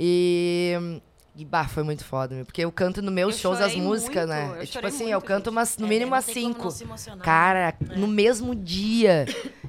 E. 0.00 1.00
E 1.38 1.44
bah, 1.44 1.68
foi 1.68 1.84
muito 1.84 2.04
foda, 2.04 2.34
meu. 2.34 2.44
Porque 2.44 2.64
eu 2.64 2.72
canto 2.72 3.00
nos 3.00 3.14
meus 3.14 3.36
Eu 3.36 3.40
shows 3.40 3.60
as 3.60 3.72
músicas, 3.76 4.26
muito, 4.26 4.28
né? 4.28 4.56
eu 4.58 4.62
É 4.62 4.66
tipo 4.66 4.84
assim, 4.84 5.04
muito, 5.04 5.12
eu 5.12 5.22
canto 5.22 5.50
umas, 5.50 5.78
no 5.78 5.86
É, 5.86 5.88
mínimo 5.88 6.10
não 6.10 6.16
umas 6.16 6.24
cinco. 6.24 6.68
Cara, 7.22 7.68
É. 7.68 7.94
no 7.96 8.08
mesmo 8.08 8.56
dia. 8.56 9.24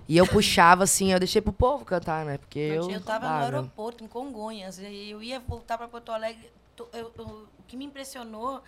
E 0.08 0.18
eu 0.18 0.26
puxava 0.26 0.84
assim, 0.84 1.14
eu 1.14 1.20
deixei 1.20 1.40
pro 1.44 1.54
povo 1.54 1.86
cantar, 1.86 2.26
né? 2.26 2.40
Porque 2.40 2.58
eu. 2.58 2.90
Eu 2.90 3.02
tava 3.02 3.28
ah, 3.28 3.38
no 3.38 3.44
aeroporto, 3.44 4.04
em 4.04 4.08
Congonhas, 4.08 4.80
e 4.80 5.12
eu 5.12 5.22
ia 5.22 5.40
voltar 5.40 5.78
para 5.78 5.88
Porto 5.88 6.12
Alegre. 6.12 6.50
eu- 6.76 6.90
eu- 6.94 7.24
o 7.60 7.64
que 7.68 7.78
me 7.78 7.86
impressionou 7.86 8.64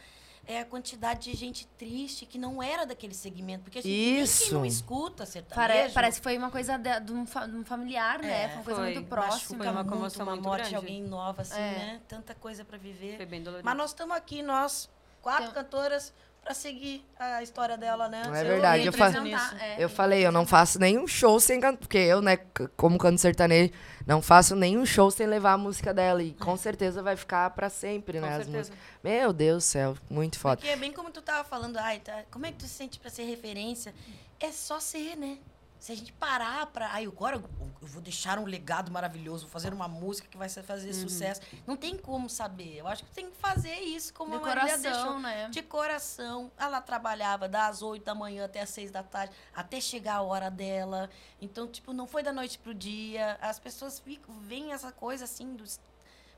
é 0.47 0.59
a 0.59 0.65
quantidade 0.65 1.31
de 1.31 1.37
gente 1.37 1.67
triste 1.77 2.25
que 2.25 2.37
não 2.37 2.61
era 2.61 2.85
daquele 2.85 3.13
segmento. 3.13 3.63
Porque 3.63 3.79
ninguém 3.79 4.15
que 4.15 4.21
Isso. 4.21 4.53
não 4.53 4.65
escuta 4.65 5.25
sertanejo. 5.25 5.55
Pare- 5.83 5.91
parece 5.93 6.19
que 6.19 6.23
foi 6.23 6.37
uma 6.37 6.49
coisa 6.51 6.77
de, 6.77 6.99
de 6.99 7.11
um, 7.13 7.25
fa- 7.25 7.45
de 7.47 7.55
um 7.55 7.63
familiar, 7.63 8.19
né? 8.19 8.43
É, 8.45 8.47
Foi 8.49 8.55
uma 8.57 8.63
coisa 8.63 8.79
foi. 8.81 8.93
muito 8.93 9.07
próxima. 9.07 9.57
Foi 9.63 9.67
uma 9.67 9.83
muito 9.83 9.89
comoção 9.93 10.25
uma 10.25 10.31
muito 10.35 10.45
morte 10.47 10.69
de 10.69 10.75
alguém 10.75 11.01
nova, 11.03 11.43
assim, 11.43 11.53
É. 11.59 11.71
né? 11.77 12.01
Tanta 12.07 12.33
coisa 12.35 12.65
para 12.65 12.77
viver. 12.77 13.17
Foi 13.17 13.25
bem 13.25 13.41
dolorido. 13.43 13.65
Mas 13.65 13.77
nós 13.77 13.91
estamos 13.91 14.15
aqui, 14.15 14.41
nós, 14.41 14.89
quatro 15.21 15.43
Então- 15.49 15.63
cantoras, 15.63 16.13
para 16.43 16.53
seguir 16.55 17.05
a 17.19 17.43
história 17.43 17.77
dela, 17.77 18.07
né? 18.09 18.23
Não 18.25 18.35
é 18.35 18.41
Eu 18.41 18.47
verdade, 18.47 18.85
eu 18.85 18.93
fa-. 18.93 19.09
Representar, 19.09 19.61
é. 19.63 19.75
Eu 19.83 19.87
falei, 19.89 20.25
eu 20.25 20.31
não 20.31 20.45
faço 20.45 20.79
nenhum 20.79 21.07
show 21.07 21.39
sem 21.39 21.59
cantar. 21.61 21.77
Porque 21.77 21.97
eu, 21.99 22.21
né, 22.21 22.37
como 22.75 22.97
canto 22.97 23.21
sertanejo, 23.21 23.71
não 24.07 24.21
faço 24.21 24.55
nenhum 24.55 24.85
show 24.85 25.11
sem 25.11 25.27
levar 25.27 25.53
a 25.53 25.57
música 25.57 25.93
dela. 25.93 26.21
E 26.23 26.33
com 26.33 26.57
certeza 26.57 27.03
vai 27.03 27.15
ficar 27.15 27.49
pra 27.51 27.69
sempre, 27.69 28.19
Com 28.19 28.25
né? 28.25 28.31
As 28.31 28.43
certeza. 28.45 28.57
músicas. 28.57 28.79
Meu 29.03 29.31
Deus 29.31 29.63
do 29.63 29.67
céu, 29.67 29.97
muito 30.09 30.39
foda. 30.39 30.57
Porque 30.57 30.69
é 30.71 30.75
bem 30.75 30.91
como 30.91 31.11
tu 31.11 31.21
tava 31.21 31.43
falando, 31.47 31.77
ai, 31.77 31.99
tá, 31.99 32.23
como 32.31 32.45
é 32.45 32.51
que 32.51 32.57
tu 32.57 32.63
se 32.63 32.69
sente 32.69 32.99
pra 32.99 33.09
ser 33.09 33.23
referência? 33.23 33.93
É 34.39 34.51
só 34.51 34.79
ser, 34.79 35.15
né? 35.15 35.37
Se 35.81 35.91
a 35.91 35.95
gente 35.95 36.13
parar 36.13 36.67
pra. 36.67 36.89
Ai, 36.91 37.05
agora 37.07 37.37
eu, 37.37 37.43
vou 37.81 38.01
deixar 38.03 38.37
um 38.37 38.45
legado 38.45 38.91
maravilhoso, 38.91 39.45
vou 39.45 39.51
fazer 39.51 39.73
uma 39.73 39.87
música 39.87 40.27
que 40.27 40.37
vai 40.37 40.47
fazer 40.47 40.89
Uhum. 40.89 40.93
sucesso. 40.93 41.41
Não 41.65 41.75
tem 41.75 41.97
como 41.97 42.29
saber. 42.29 42.77
Eu 42.77 42.85
acho 42.87 43.03
que 43.03 43.09
tem 43.09 43.31
que 43.31 43.35
fazer 43.37 43.73
isso, 43.79 44.13
como 44.13 44.29
De 44.29 44.37
a 44.37 44.41
Marília 44.41 44.77
deixou. 44.77 45.19
né? 45.19 45.49
De 45.49 45.63
coração. 45.63 46.51
Ela 46.55 46.81
trabalhava 46.81 47.49
das 47.49 47.81
8 47.81 48.03
da 48.05 48.13
manhã 48.13 48.45
até 48.45 48.61
as 48.61 48.69
6 48.69 48.91
da 48.91 49.01
tarde, 49.01 49.33
até 49.55 49.81
chegar 49.81 50.17
a 50.17 50.21
hora 50.21 50.51
dela. 50.51 51.09
Então, 51.41 51.67
tipo, 51.67 51.93
não 51.93 52.05
foi 52.05 52.21
da 52.21 52.31
noite 52.31 52.59
pro 52.59 52.75
dia. 52.75 53.39
As 53.41 53.59
pessoas 53.59 53.99
ficam, 53.99 54.35
veem 54.39 54.73
essa 54.73 54.91
coisa 54.91 55.23
assim 55.25 55.55
dos. 55.55 55.79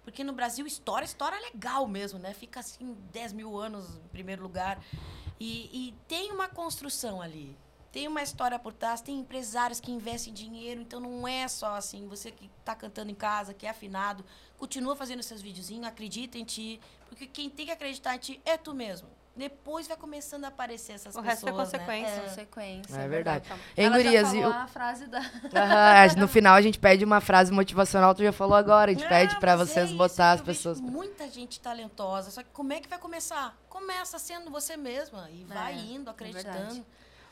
Porque 0.05 0.23
no 0.23 0.31
Brasil, 0.31 0.65
história, 0.65 1.03
história 1.05 1.35
é 1.35 1.41
legal 1.41 1.85
mesmo, 1.85 2.17
né? 2.17 2.33
Fica 2.33 2.61
assim, 2.61 2.97
10 3.11 3.33
mil 3.33 3.57
anos 3.59 3.97
em 3.97 4.07
primeiro 4.07 4.41
lugar. 4.41 4.81
E, 5.37 5.89
e 5.89 5.91
tem 6.07 6.31
uma 6.31 6.47
construção 6.47 7.21
ali. 7.21 7.57
Tem 7.93 8.07
uma 8.07 8.23
história 8.23 8.57
por 8.57 8.73
trás, 8.73 9.01
tem 9.01 9.19
empresários 9.19 9.79
que 9.79 9.91
investem 9.91 10.33
dinheiro, 10.33 10.81
então 10.81 10.99
não 10.99 11.27
é 11.27 11.47
só 11.47 11.75
assim, 11.75 12.07
você 12.07 12.31
que 12.31 12.49
está 12.59 12.75
cantando 12.75 13.11
em 13.11 13.15
casa, 13.15 13.53
que 13.53 13.67
é 13.67 13.69
afinado, 13.69 14.25
continua 14.57 14.95
fazendo 14.95 15.21
seus 15.21 15.43
videozinhos, 15.43 15.85
acredita 15.85 16.39
em 16.39 16.43
ti, 16.43 16.81
porque 17.07 17.27
quem 17.27 17.51
tem 17.51 17.67
que 17.67 17.71
acreditar 17.71 18.15
em 18.15 18.17
ti 18.17 18.41
é 18.43 18.57
tu 18.57 18.73
mesmo. 18.73 19.07
Depois 19.35 19.87
vai 19.87 19.95
começando 19.97 20.45
a 20.45 20.47
aparecer 20.47 20.93
essas 20.93 21.15
O 21.15 21.21
pessoas, 21.21 21.25
resto 21.43 21.49
é 21.49 21.51
consequência. 21.51 22.15
Né? 22.15 22.29
Consequência. 22.29 22.95
É 22.95 23.07
verdade. 23.07 23.47
Hein, 23.51 23.85
Ela 23.85 23.97
já 23.99 24.03
gurias, 24.03 24.27
falou 24.27 24.41
e 24.41 24.45
o- 24.45 24.49
a 24.53 24.67
frase 24.67 25.07
da... 25.07 25.19
Aham, 25.55 26.15
no 26.19 26.27
final 26.29 26.55
a 26.55 26.61
gente 26.61 26.79
pede 26.79 27.03
uma 27.05 27.21
frase 27.21 27.51
motivacional, 27.51 28.13
tu 28.15 28.23
já 28.23 28.31
falou 28.31 28.55
agora. 28.55 28.89
A 28.91 28.93
gente 28.93 29.05
Ah, 29.05 29.09
pede 29.09 29.39
pra 29.39 29.55
mas 29.57 29.69
vocês 29.69 29.91
é 29.91 29.93
botar 29.95 30.31
as 30.33 30.39
eu 30.39 30.45
pessoas. 30.45 30.79
Muita 30.81 31.27
gente 31.29 31.59
talentosa, 31.59 32.29
só 32.31 32.41
que 32.43 32.49
como 32.53 32.73
é 32.73 32.79
que 32.79 32.87
vai 32.87 32.97
começar? 32.99 33.55
Começa 33.69 34.17
sendo 34.19 34.49
você 34.51 34.77
mesma 34.77 35.29
e 35.31 35.43
vai 35.45 35.73
É, 35.73 35.77
indo, 35.77 36.09
é 36.09 36.13
verdade. 36.13 36.47
acreditando. 36.47 36.85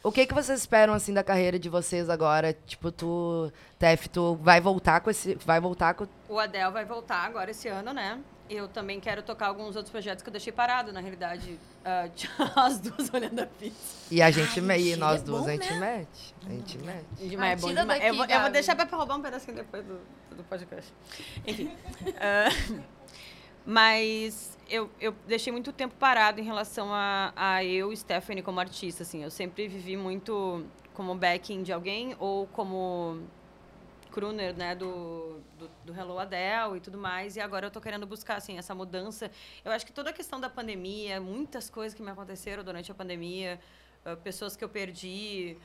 O 0.03 0.11
que 0.11 0.25
que 0.25 0.33
vocês 0.33 0.59
esperam 0.59 0.93
assim 0.95 1.13
da 1.13 1.23
carreira 1.23 1.59
de 1.59 1.69
vocês 1.69 2.09
agora? 2.09 2.53
Tipo, 2.65 2.91
tu, 2.91 3.51
Tef, 3.77 4.07
tu 4.09 4.35
vai 4.41 4.59
voltar 4.59 4.99
com 5.01 5.09
esse, 5.11 5.35
vai 5.45 5.59
voltar 5.59 5.93
com 5.93 6.07
O 6.27 6.39
Adel 6.39 6.71
vai 6.71 6.83
voltar 6.85 7.17
agora 7.23 7.51
esse 7.51 7.67
ano, 7.67 7.93
né? 7.93 8.19
Eu 8.49 8.67
também 8.67 8.99
quero 8.99 9.21
tocar 9.21 9.47
alguns 9.47 9.75
outros 9.75 9.91
projetos 9.91 10.21
que 10.23 10.27
eu 10.27 10.31
deixei 10.31 10.51
parado, 10.51 10.91
na 10.91 10.99
realidade. 10.99 11.57
Ah, 11.85 12.09
as 12.65 12.79
duas 12.79 13.13
olhando 13.13 13.39
a 13.41 13.45
pizza. 13.45 14.07
e 14.09 14.21
a 14.21 14.29
gente 14.31 14.59
Ai, 14.59 14.65
me- 14.65 14.79
e 14.91 14.95
nós 14.95 15.21
é 15.21 15.23
duas 15.23 15.43
bom, 15.43 15.47
a 15.47 15.51
gente 15.51 15.73
né? 15.73 15.79
mete, 15.79 16.35
a 16.45 16.49
gente 16.49 16.77
mete. 16.79 17.05
Ah, 17.39 17.47
é 17.47 17.55
bom 17.55 17.67
demais. 17.69 17.87
daqui, 17.87 18.05
eu, 18.07 18.15
vou, 18.15 18.25
eu 18.25 18.41
vou 18.41 18.49
deixar 18.49 18.75
pra 18.75 18.97
roubar 18.97 19.15
um 19.17 19.21
pedacinho 19.21 19.55
depois 19.55 19.85
do, 19.85 19.99
do 20.35 20.43
podcast. 20.49 20.91
Enfim. 21.47 21.71
ah, 22.19 22.49
mas 23.65 24.57
eu, 24.71 24.89
eu 24.99 25.13
deixei 25.27 25.51
muito 25.51 25.73
tempo 25.73 25.93
parado 25.95 26.39
em 26.39 26.43
relação 26.43 26.93
a, 26.93 27.33
a 27.35 27.63
eu 27.63 27.91
e 27.91 27.97
Stephanie 27.97 28.41
como 28.41 28.59
artista, 28.59 29.03
assim. 29.03 29.21
Eu 29.21 29.29
sempre 29.29 29.67
vivi 29.67 29.97
muito 29.97 30.65
como 30.93 31.13
backing 31.13 31.61
de 31.61 31.73
alguém 31.73 32.15
ou 32.17 32.47
como 32.47 33.21
crooner, 34.11 34.55
né, 34.55 34.75
do, 34.75 35.39
do, 35.57 35.69
do 35.85 35.93
Hello 35.93 36.17
Adele 36.17 36.77
e 36.77 36.79
tudo 36.79 36.97
mais. 36.97 37.35
E 37.35 37.41
agora 37.41 37.67
eu 37.67 37.71
tô 37.71 37.81
querendo 37.81 38.07
buscar, 38.07 38.37
assim, 38.37 38.57
essa 38.57 38.73
mudança. 38.73 39.29
Eu 39.63 39.71
acho 39.71 39.85
que 39.85 39.91
toda 39.91 40.09
a 40.09 40.13
questão 40.13 40.39
da 40.39 40.49
pandemia, 40.49 41.19
muitas 41.19 41.69
coisas 41.69 41.93
que 41.93 42.01
me 42.01 42.09
aconteceram 42.09 42.63
durante 42.63 42.91
a 42.91 42.95
pandemia, 42.95 43.59
ah, 44.05 44.15
pessoas 44.15 44.55
que 44.55 44.63
eu 44.63 44.69
perdi, 44.69 45.57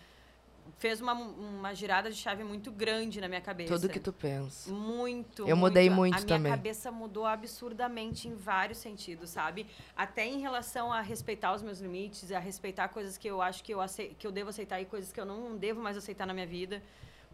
fez 0.78 1.00
uma, 1.00 1.12
uma 1.14 1.74
girada 1.74 2.10
de 2.10 2.16
chave 2.16 2.44
muito 2.44 2.70
grande 2.70 3.20
na 3.20 3.28
minha 3.28 3.40
cabeça. 3.40 3.72
Tudo 3.74 3.88
que 3.88 4.00
tu 4.00 4.12
pensa. 4.12 4.70
Muito. 4.70 5.48
Eu 5.48 5.56
mudei 5.56 5.88
muito 5.88 6.14
A 6.14 6.18
minha 6.18 6.26
também. 6.28 6.52
cabeça 6.52 6.90
mudou 6.92 7.24
absurdamente 7.26 8.28
em 8.28 8.34
vários 8.34 8.78
sentidos, 8.78 9.30
sabe? 9.30 9.66
Até 9.96 10.26
em 10.26 10.40
relação 10.40 10.92
a 10.92 11.00
respeitar 11.00 11.54
os 11.54 11.62
meus 11.62 11.80
limites, 11.80 12.30
a 12.32 12.38
respeitar 12.38 12.88
coisas 12.88 13.16
que 13.16 13.28
eu 13.28 13.40
acho 13.40 13.62
que 13.64 13.72
eu, 13.72 13.78
que 14.18 14.26
eu 14.26 14.32
devo 14.32 14.50
aceitar 14.50 14.80
e 14.80 14.84
coisas 14.84 15.12
que 15.12 15.20
eu 15.20 15.24
não 15.26 15.56
devo 15.56 15.80
mais 15.80 15.96
aceitar 15.96 16.26
na 16.26 16.34
minha 16.34 16.46
vida. 16.46 16.82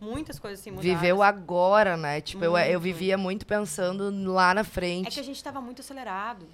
Muitas 0.00 0.38
coisas 0.38 0.58
assim 0.60 0.70
mudaram. 0.72 0.88
Viveu 0.88 1.22
agora, 1.22 1.96
né? 1.96 2.20
Tipo, 2.20 2.44
eu, 2.44 2.56
eu 2.58 2.64
Muito. 2.72 2.80
vivia 2.80 3.16
muito 3.16 3.46
pensando 3.46 4.10
lá 4.32 4.52
na 4.52 4.62
É 4.62 4.64
frente. 4.64 5.10
que 5.10 5.20
a 5.20 5.22
gente 5.22 5.36
estava 5.36 5.60
muito 5.60 5.80
acelerado. 5.80 6.46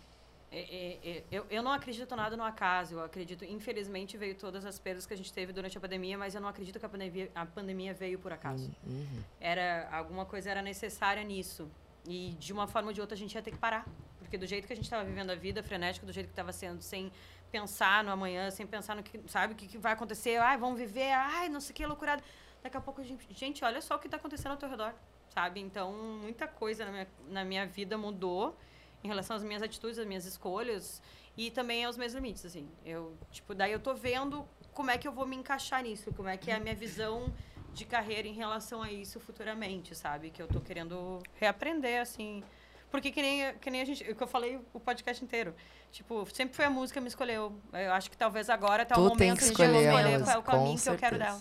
É, 0.51 0.61
é, 0.61 1.11
é, 1.11 1.25
eu, 1.31 1.47
eu 1.51 1.63
não 1.63 1.73
acredito 1.73 2.15
nada 2.17 2.37
no 2.37 2.43
acaso. 2.43 2.95
Eu 2.95 3.05
acredito, 3.05 3.45
infelizmente, 3.45 4.17
veio 4.17 4.35
todas 4.35 4.65
as 4.65 4.79
perdas 4.79 5.07
que 5.07 5.13
a 5.13 5.17
gente 5.17 5.33
teve 5.33 5.53
durante 5.53 5.77
a 5.77 5.81
pandemia, 5.81 6.17
mas 6.17 6.35
eu 6.35 6.41
não 6.41 6.49
acredito 6.49 6.79
que 6.79 6.87
a 6.87 6.89
pandemia, 6.89 7.31
a 7.35 7.45
pandemia 7.45 7.93
veio 7.93 8.19
por 8.19 8.33
acaso. 8.33 8.71
Uhum. 8.87 9.23
Era 9.41 9.89
alguma 9.93 10.25
coisa 10.25 10.51
era 10.51 10.63
necessária 10.63 11.23
nisso. 11.23 11.71
E 12.07 12.35
de 12.39 12.53
uma 12.53 12.67
forma 12.67 12.89
ou 12.89 12.95
de 12.95 13.01
outra 13.01 13.15
a 13.15 13.19
gente 13.19 13.35
ia 13.35 13.43
ter 13.43 13.51
que 13.51 13.59
parar, 13.59 13.87
porque 14.19 14.39
do 14.39 14.47
jeito 14.47 14.67
que 14.67 14.73
a 14.73 14.77
gente 14.77 14.87
estava 14.87 15.05
vivendo 15.05 15.31
a 15.31 15.35
vida 15.35 15.63
frenética, 15.63 16.07
do 16.07 16.13
jeito 16.13 16.27
que 16.27 16.33
estava 16.33 16.53
sendo, 16.53 16.81
sem 16.81 17.13
pensar 17.51 18.03
no 18.03 18.11
amanhã, 18.11 18.51
sem 18.51 18.67
pensar 18.67 18.97
no 18.97 19.03
que, 19.03 19.21
sabe, 19.27 19.53
o 19.53 19.57
que, 19.57 19.67
que 19.67 19.79
vai 19.79 19.93
acontecer, 19.93 20.37
ai, 20.37 20.57
vamos 20.57 20.79
viver, 20.79 21.11
ai, 21.13 21.49
não 21.49 21.61
sei 21.61 21.73
o 21.73 21.75
que, 21.75 21.85
loucurada. 21.85 22.23
Daqui 22.63 22.77
a 22.77 22.81
pouco 22.81 23.01
a 23.01 23.05
gente, 23.05 23.27
gente, 23.35 23.65
olha 23.65 23.81
só 23.81 23.97
o 23.97 23.99
que 23.99 24.07
está 24.07 24.17
acontecendo 24.17 24.53
ao 24.53 24.57
teu 24.57 24.69
redor, 24.69 24.95
sabe? 25.29 25.61
Então, 25.61 25.93
muita 25.93 26.49
coisa 26.49 26.85
na 26.87 26.91
minha, 26.91 27.09
na 27.29 27.45
minha 27.45 27.67
vida 27.67 27.99
mudou 27.99 28.57
em 29.03 29.09
relação 29.09 29.37
às 29.37 29.43
minhas 29.43 29.63
atitudes, 29.63 29.99
às 29.99 30.07
minhas 30.07 30.25
escolhas 30.25 31.03
e 31.37 31.51
também 31.51 31.85
aos 31.85 31.97
meus 31.97 32.13
limites, 32.13 32.45
assim. 32.45 32.69
Eu, 32.85 33.17
tipo, 33.31 33.55
daí 33.55 33.73
eu 33.73 33.79
tô 33.79 33.95
vendo 33.95 34.45
como 34.73 34.91
é 34.91 34.99
que 34.99 35.07
eu 35.07 35.13
vou 35.13 35.27
me 35.27 35.37
encaixar 35.37 35.83
nisso, 35.83 36.13
como 36.13 36.29
é 36.29 36.37
que 36.37 36.51
é 36.51 36.55
a 36.55 36.61
minha 36.61 36.75
visão 36.75 37.33
de 37.73 37.85
carreira 37.85 38.27
em 38.27 38.33
relação 38.33 38.83
a 38.83 38.91
isso 38.91 39.21
futuramente, 39.21 39.95
sabe? 39.95 40.31
Que 40.31 40.43
eu 40.43 40.49
tô 40.49 40.61
querendo 40.61 41.23
reaprender, 41.35 42.01
assim. 42.01 42.43
Porque 42.91 43.13
que 43.13 43.21
nem, 43.21 43.55
que 43.59 43.71
nem 43.71 43.83
a 43.83 43.85
gente. 43.85 44.03
Que 44.03 44.23
eu 44.23 44.27
falei 44.27 44.59
o 44.73 44.81
podcast 44.81 45.23
inteiro. 45.23 45.55
Tipo, 45.93 46.27
sempre 46.33 46.57
foi 46.57 46.65
a 46.65 46.71
música 46.71 46.99
que 46.99 47.03
me 47.03 47.09
escolheu. 47.09 47.53
Eu 47.73 47.93
acho 47.93 48.11
que 48.11 48.17
talvez 48.17 48.49
agora 48.51 48.85
tá 48.85 48.99
o 48.99 49.09
momento 49.09 49.39
de 49.39 49.45
eu 49.45 49.51
escolher 49.51 50.23
qual 50.23 50.35
é 50.35 50.39
o 50.39 50.43
caminho 50.43 50.79
que 50.79 50.89
eu 50.89 50.97
quero 50.97 51.19
dela. 51.19 51.41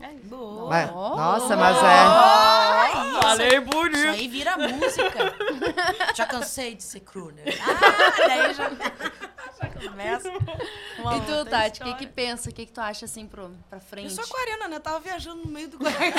É 0.00 0.12
isso. 0.14 0.26
Boa. 0.28 0.68
Mas- 0.68 0.90
Oh. 0.90 1.16
nossa, 1.16 1.56
mas 1.56 1.76
é. 1.76 3.20
Falei 3.22 3.48
Isso 3.58 3.60
bonito. 3.66 4.08
aí 4.08 4.28
vira 4.28 4.56
música. 4.58 5.34
já 6.14 6.26
cansei 6.26 6.74
de 6.74 6.82
ser 6.82 7.00
crooner. 7.00 7.44
Ah, 7.62 8.26
daí 8.28 8.52
já, 8.54 8.68
já 8.70 9.88
começa. 9.88 10.28
uma 10.98 11.16
E 11.16 11.20
tu, 11.20 11.44
Tati, 11.48 11.80
o 11.82 11.84
que, 11.84 11.94
que 11.94 12.06
pensa? 12.06 12.50
O 12.50 12.52
que, 12.52 12.66
que 12.66 12.72
tu 12.72 12.80
acha 12.80 13.04
assim 13.04 13.26
pro, 13.26 13.50
pra 13.70 13.78
Eu 13.78 13.82
frente? 13.82 14.12
sou 14.12 14.24
aquariana, 14.24 14.66
né? 14.68 14.78
Tava 14.80 14.98
viajando 14.98 15.42
no 15.44 15.50
meio 15.52 15.68
do 15.68 15.78
Guarani, 15.78 16.12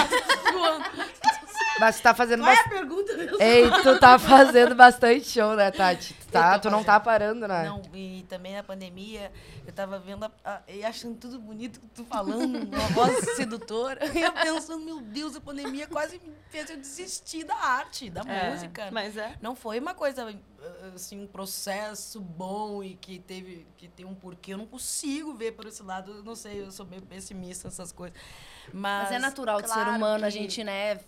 voando. 0.53 0.85
Mas 1.79 1.97
tu 1.97 2.03
tá 2.03 2.13
fazendo 2.13 2.41
Qual 2.43 2.51
é 2.51 2.59
a 2.59 2.69
pergunta 2.69 3.17
mesmo? 3.17 3.41
Ei, 3.41 3.69
tu 3.83 3.99
tá 3.99 4.19
fazendo 4.19 4.75
bastante 4.75 5.25
show, 5.27 5.55
né, 5.55 5.71
Tati? 5.71 6.13
Tu, 6.13 6.31
tá, 6.31 6.59
tu 6.59 6.69
não 6.69 6.83
tá 6.83 6.99
parando, 6.99 7.47
né? 7.47 7.63
Não, 7.65 7.81
e 7.93 8.25
também 8.29 8.53
na 8.55 8.63
pandemia, 8.63 9.31
eu 9.65 9.73
tava 9.73 9.97
vendo 9.99 10.25
a- 10.25 10.31
a- 10.45 10.61
e 10.67 10.83
achando 10.85 11.15
tudo 11.17 11.39
bonito, 11.39 11.79
tu 11.95 12.03
falando, 12.05 12.57
uma 12.67 12.87
voz 12.89 13.15
sedutora. 13.35 13.99
E 14.15 14.21
eu 14.21 14.31
pensando, 14.33 14.83
meu 14.85 15.01
Deus, 15.01 15.35
a 15.35 15.41
pandemia 15.41 15.87
quase 15.87 16.19
me 16.19 16.33
fez 16.49 16.69
eu 16.69 16.77
desistir 16.77 17.43
da 17.43 17.55
arte, 17.55 18.09
da 18.09 18.21
É, 18.21 18.51
música. 18.51 18.89
Mas 18.91 19.17
é. 19.17 19.35
Não 19.41 19.55
foi 19.55 19.79
uma 19.79 19.93
coisa, 19.95 20.33
assim, 20.95 21.19
um 21.21 21.27
processo 21.27 22.19
bom 22.19 22.83
e 22.83 22.95
que 22.95 23.19
teve, 23.19 23.65
que 23.77 23.87
tem 23.87 24.05
um 24.05 24.13
porquê. 24.15 24.53
Eu 24.53 24.57
não 24.59 24.67
consigo 24.67 25.33
ver 25.33 25.53
por 25.53 25.65
esse 25.67 25.81
lado, 25.83 26.11
eu 26.11 26.23
não 26.23 26.35
sei, 26.35 26.61
eu 26.61 26.71
sou 26.71 26.85
meio 26.85 27.01
pessimista 27.01 27.67
nessas 27.67 27.91
coisas. 27.91 28.17
Mas, 28.71 29.03
Mas 29.09 29.11
é 29.11 29.19
natural 29.19 29.61
do 29.61 29.67
ser 29.67 29.73
claro 29.73 29.91
humano 29.97 30.23
a 30.25 30.27
que- 30.27 30.33
gente, 30.39 30.63
né, 30.63 30.99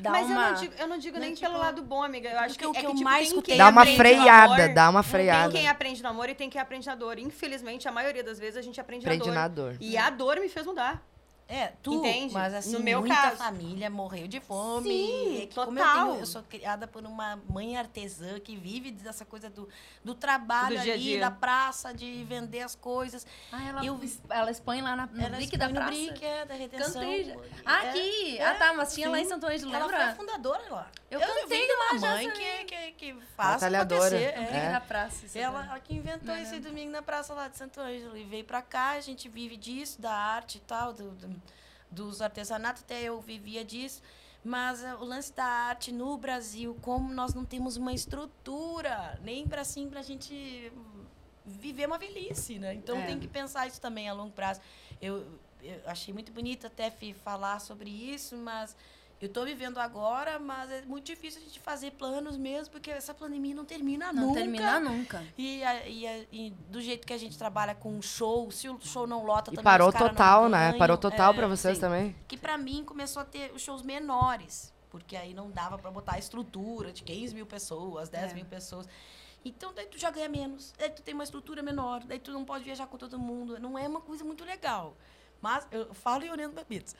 dar 0.00 0.10
Mas 0.10 0.26
uma... 0.26 0.34
eu 0.34 0.50
não 0.52 0.54
digo, 0.60 0.74
eu 0.78 0.86
não 0.88 0.98
digo 0.98 1.18
Né, 1.18 1.26
nem 1.26 1.34
tipo, 1.34 1.46
pelo 1.46 1.58
lado 1.58 1.82
bom, 1.82 2.02
amiga. 2.02 2.28
Eu 2.30 2.38
acho 2.38 2.58
que, 2.58 2.66
o 2.66 2.70
é 2.70 2.80
que 2.80 2.86
eu 2.86 2.90
tipo, 2.90 3.04
mais 3.04 3.30
tem 3.30 3.40
quem 3.40 3.56
Dá 3.56 3.68
uma 3.68 3.86
freada, 3.86 4.54
amor, 4.64 4.74
dá 4.74 4.90
uma 4.90 5.02
Tem 5.02 5.10
freada. 5.10 5.52
quem 5.52 5.68
aprende 5.68 6.02
no 6.02 6.08
amor 6.08 6.28
e 6.28 6.34
tem 6.34 6.50
quem 6.50 6.60
aprende 6.60 6.86
na 6.86 6.94
dor. 6.94 7.18
Infelizmente, 7.18 7.86
a 7.88 7.92
maioria 7.92 8.22
das 8.24 8.38
vezes 8.38 8.56
a 8.56 8.62
gente 8.62 8.80
aprende, 8.80 9.04
Aprende 9.06 9.28
na 9.28 9.34
na 9.34 9.48
dor. 9.48 9.70
dor. 9.72 9.76
E 9.80 9.96
a 9.96 10.10
dor 10.10 10.40
me 10.40 10.48
fez 10.48 10.66
mudar. 10.66 11.02
É, 11.46 11.72
tu, 11.82 11.96
Entende? 11.96 12.32
mas 12.32 12.54
assim, 12.54 12.72
No 12.72 12.80
meu 12.80 13.00
muita 13.00 13.14
caso. 13.14 13.36
família 13.36 13.90
morreu 13.90 14.26
de 14.26 14.40
fome. 14.40 14.88
Sim, 14.88 15.42
É 15.42 15.46
que 15.46 15.54
como 15.54 15.76
total. 15.76 15.98
eu, 15.98 16.06
tenho, 16.12 16.20
eu 16.22 16.26
sou 16.26 16.42
criada 16.42 16.86
por 16.86 17.04
uma 17.04 17.38
mãe 17.50 17.76
artesã 17.76 18.40
que 18.40 18.56
vive 18.56 18.90
dessa 18.90 19.26
coisa 19.26 19.50
do, 19.50 19.68
do 20.02 20.14
trabalho 20.14 20.78
Do 20.78 20.82
dia 20.82 20.94
ali, 20.94 21.02
dia. 21.02 21.20
da 21.20 21.30
praça, 21.30 21.92
de 21.92 22.24
vender 22.24 22.62
as 22.62 22.74
coisas. 22.74 23.26
Ah, 23.52 23.62
ela, 23.68 23.84
Eu- 23.84 24.00
ela 24.30 24.50
expõe 24.50 24.80
lá 24.80 24.96
na, 24.96 25.04
no 25.06 25.20
Ela 25.20 25.36
Brick 25.36 25.54
da 25.58 25.68
no 25.68 25.74
praça? 25.74 25.90
Brick, 25.90 26.24
é, 26.24 26.44
da 26.46 26.54
retenção. 26.54 27.02
Cantei. 27.02 27.30
É, 27.30 27.36
Ah, 27.66 27.78
aqui! 27.90 28.40
ah, 28.40 28.54
tá, 28.54 28.72
mas 28.72 28.94
tinha 28.94 29.10
lá 29.10 29.20
em 29.20 29.24
sim. 29.24 29.28
Santo 29.28 29.46
Ângelo, 29.46 29.74
Ela 29.74 29.84
foi 29.84 29.94
a 29.94 29.98
lembra? 29.98 30.14
fundadora 30.16 30.62
lá. 30.70 30.90
Eu 31.10 31.20
vi 31.20 31.26
cantei 31.26 31.66
de 31.66 31.72
uma 31.74 32.00
mãe 32.00 32.30
que, 32.30 32.64
que, 32.64 32.92
que 32.92 33.14
faz 33.36 33.54
Batalhadora. 33.60 34.06
acontecer. 34.16 34.36
No 34.38 34.42
é. 34.44 34.50
Brick 34.50 34.72
da 34.72 34.80
praça. 34.80 35.38
Ela, 35.38 35.66
ela 35.66 35.78
que 35.80 35.94
inventou 35.94 36.34
Não 36.34 36.42
esse 36.42 36.52
lembro. 36.52 36.70
domingo 36.70 36.90
na 36.90 37.02
praça 37.02 37.34
lá 37.34 37.48
de 37.48 37.58
Santo 37.58 37.80
Ângelo. 37.80 38.16
E 38.16 38.24
veio 38.24 38.44
pra 38.44 38.62
cá, 38.62 38.92
a 38.92 39.00
gente 39.00 39.28
vive 39.28 39.56
disso, 39.58 40.00
da 40.00 40.10
arte 40.10 40.56
e 40.56 40.60
tal, 40.62 40.92
do- 40.94 41.10
do- 41.10 41.33
dos 41.90 42.20
artesanatos, 42.20 42.82
até 42.82 43.02
eu 43.02 43.20
vivia 43.20 43.64
disso. 43.64 44.02
Mas 44.42 44.82
eh, 44.84 44.94
o 44.96 45.04
lance 45.04 45.32
da 45.32 45.44
arte 45.44 45.90
no 45.92 46.16
Brasil, 46.18 46.76
como 46.82 47.12
nós 47.14 47.32
não 47.32 47.44
temos 47.44 47.76
uma 47.76 47.92
estrutura, 47.94 49.18
nem 49.22 49.46
para 49.48 49.62
assim, 49.62 49.88
pra 49.88 50.02
gente 50.02 50.70
viver 51.46 51.86
uma 51.86 51.98
velhice, 51.98 52.58
né? 52.58 52.74
Então 52.74 52.98
É. 52.98 53.06
tem 53.06 53.18
que 53.18 53.28
pensar 53.28 53.66
isso 53.66 53.80
também 53.80 54.08
a 54.08 54.12
longo 54.12 54.32
prazo. 54.32 54.60
Eu, 55.00 55.24
eu 55.62 55.80
achei 55.86 56.12
muito 56.12 56.30
bonito 56.32 56.66
até 56.66 56.90
Fih, 56.90 57.14
falar 57.14 57.58
sobre 57.60 57.88
isso, 57.90 58.36
mas 58.36 58.76
eu 59.24 59.28
estou 59.28 59.44
vivendo 59.44 59.78
agora, 59.78 60.38
mas 60.38 60.70
é 60.70 60.82
muito 60.82 61.06
difícil 61.06 61.40
a 61.40 61.44
gente 61.44 61.58
fazer 61.60 61.92
planos 61.92 62.36
mesmo, 62.36 62.70
porque 62.72 62.90
essa 62.90 63.14
pandemia 63.14 63.54
não 63.54 63.64
termina 63.64 64.12
Não 64.12 64.28
nunca. 64.28 64.40
termina 64.40 64.78
nunca. 64.80 65.24
E, 65.36 65.64
a- 65.64 65.86
e 65.88 66.06
a- 66.06 66.24
e 66.30 66.50
do 66.68 66.80
jeito 66.80 67.06
que 67.06 67.12
a 67.12 67.18
gente 67.18 67.36
trabalha 67.38 67.74
com 67.74 68.00
show, 68.02 68.50
se 68.50 68.68
o 68.68 68.78
show 68.80 69.06
não 69.06 69.24
lota 69.24 69.50
E 69.50 69.54
também 69.54 69.64
parou 69.64 69.90
não 69.92 69.98
total, 69.98 70.48
né? 70.48 70.66
ganham. 70.66 70.78
Parou 70.78 70.96
total 70.98 71.32
É, 71.32 71.36
pra 71.36 71.46
vocês 71.48 71.76
sim. 71.76 71.80
também. 71.80 72.16
Que 72.28 72.36
pra 72.36 72.58
mim 72.58 72.84
começou 72.84 73.22
a 73.22 73.24
ter 73.24 73.50
os 73.54 73.62
shows 73.62 73.82
menores, 73.82 74.72
porque 74.90 75.16
aí 75.16 75.32
não 75.32 75.50
dava 75.50 75.78
pra 75.78 75.90
botar 75.90 76.14
a 76.14 76.18
estrutura 76.18 76.92
de 76.92 77.02
15 77.02 77.34
mil 77.34 77.46
pessoas, 77.46 78.08
10 78.08 78.32
É. 78.32 78.34
mil 78.34 78.44
pessoas. 78.44 78.86
Então 79.44 79.72
daí 79.74 79.86
tu 79.86 79.98
já 79.98 80.10
ganha 80.10 80.28
menos, 80.28 80.72
daí 80.78 80.90
tu 80.90 81.02
tem 81.02 81.14
uma 81.14 81.24
estrutura 81.24 81.62
menor, 81.62 82.00
daí 82.04 82.18
tu 82.18 82.30
não 82.32 82.44
pode 82.44 82.64
viajar 82.64 82.86
com 82.86 82.96
todo 82.96 83.18
mundo. 83.18 83.58
Não 83.58 83.78
é 83.78 83.86
uma 83.88 84.00
coisa 84.00 84.22
muito 84.24 84.44
legal. 84.44 84.96
Mas 85.44 85.66
eu 85.70 85.92
falo 85.92 86.24
e 86.24 86.30
olhando 86.30 86.54
pra 86.54 86.64
pizza. 86.64 86.96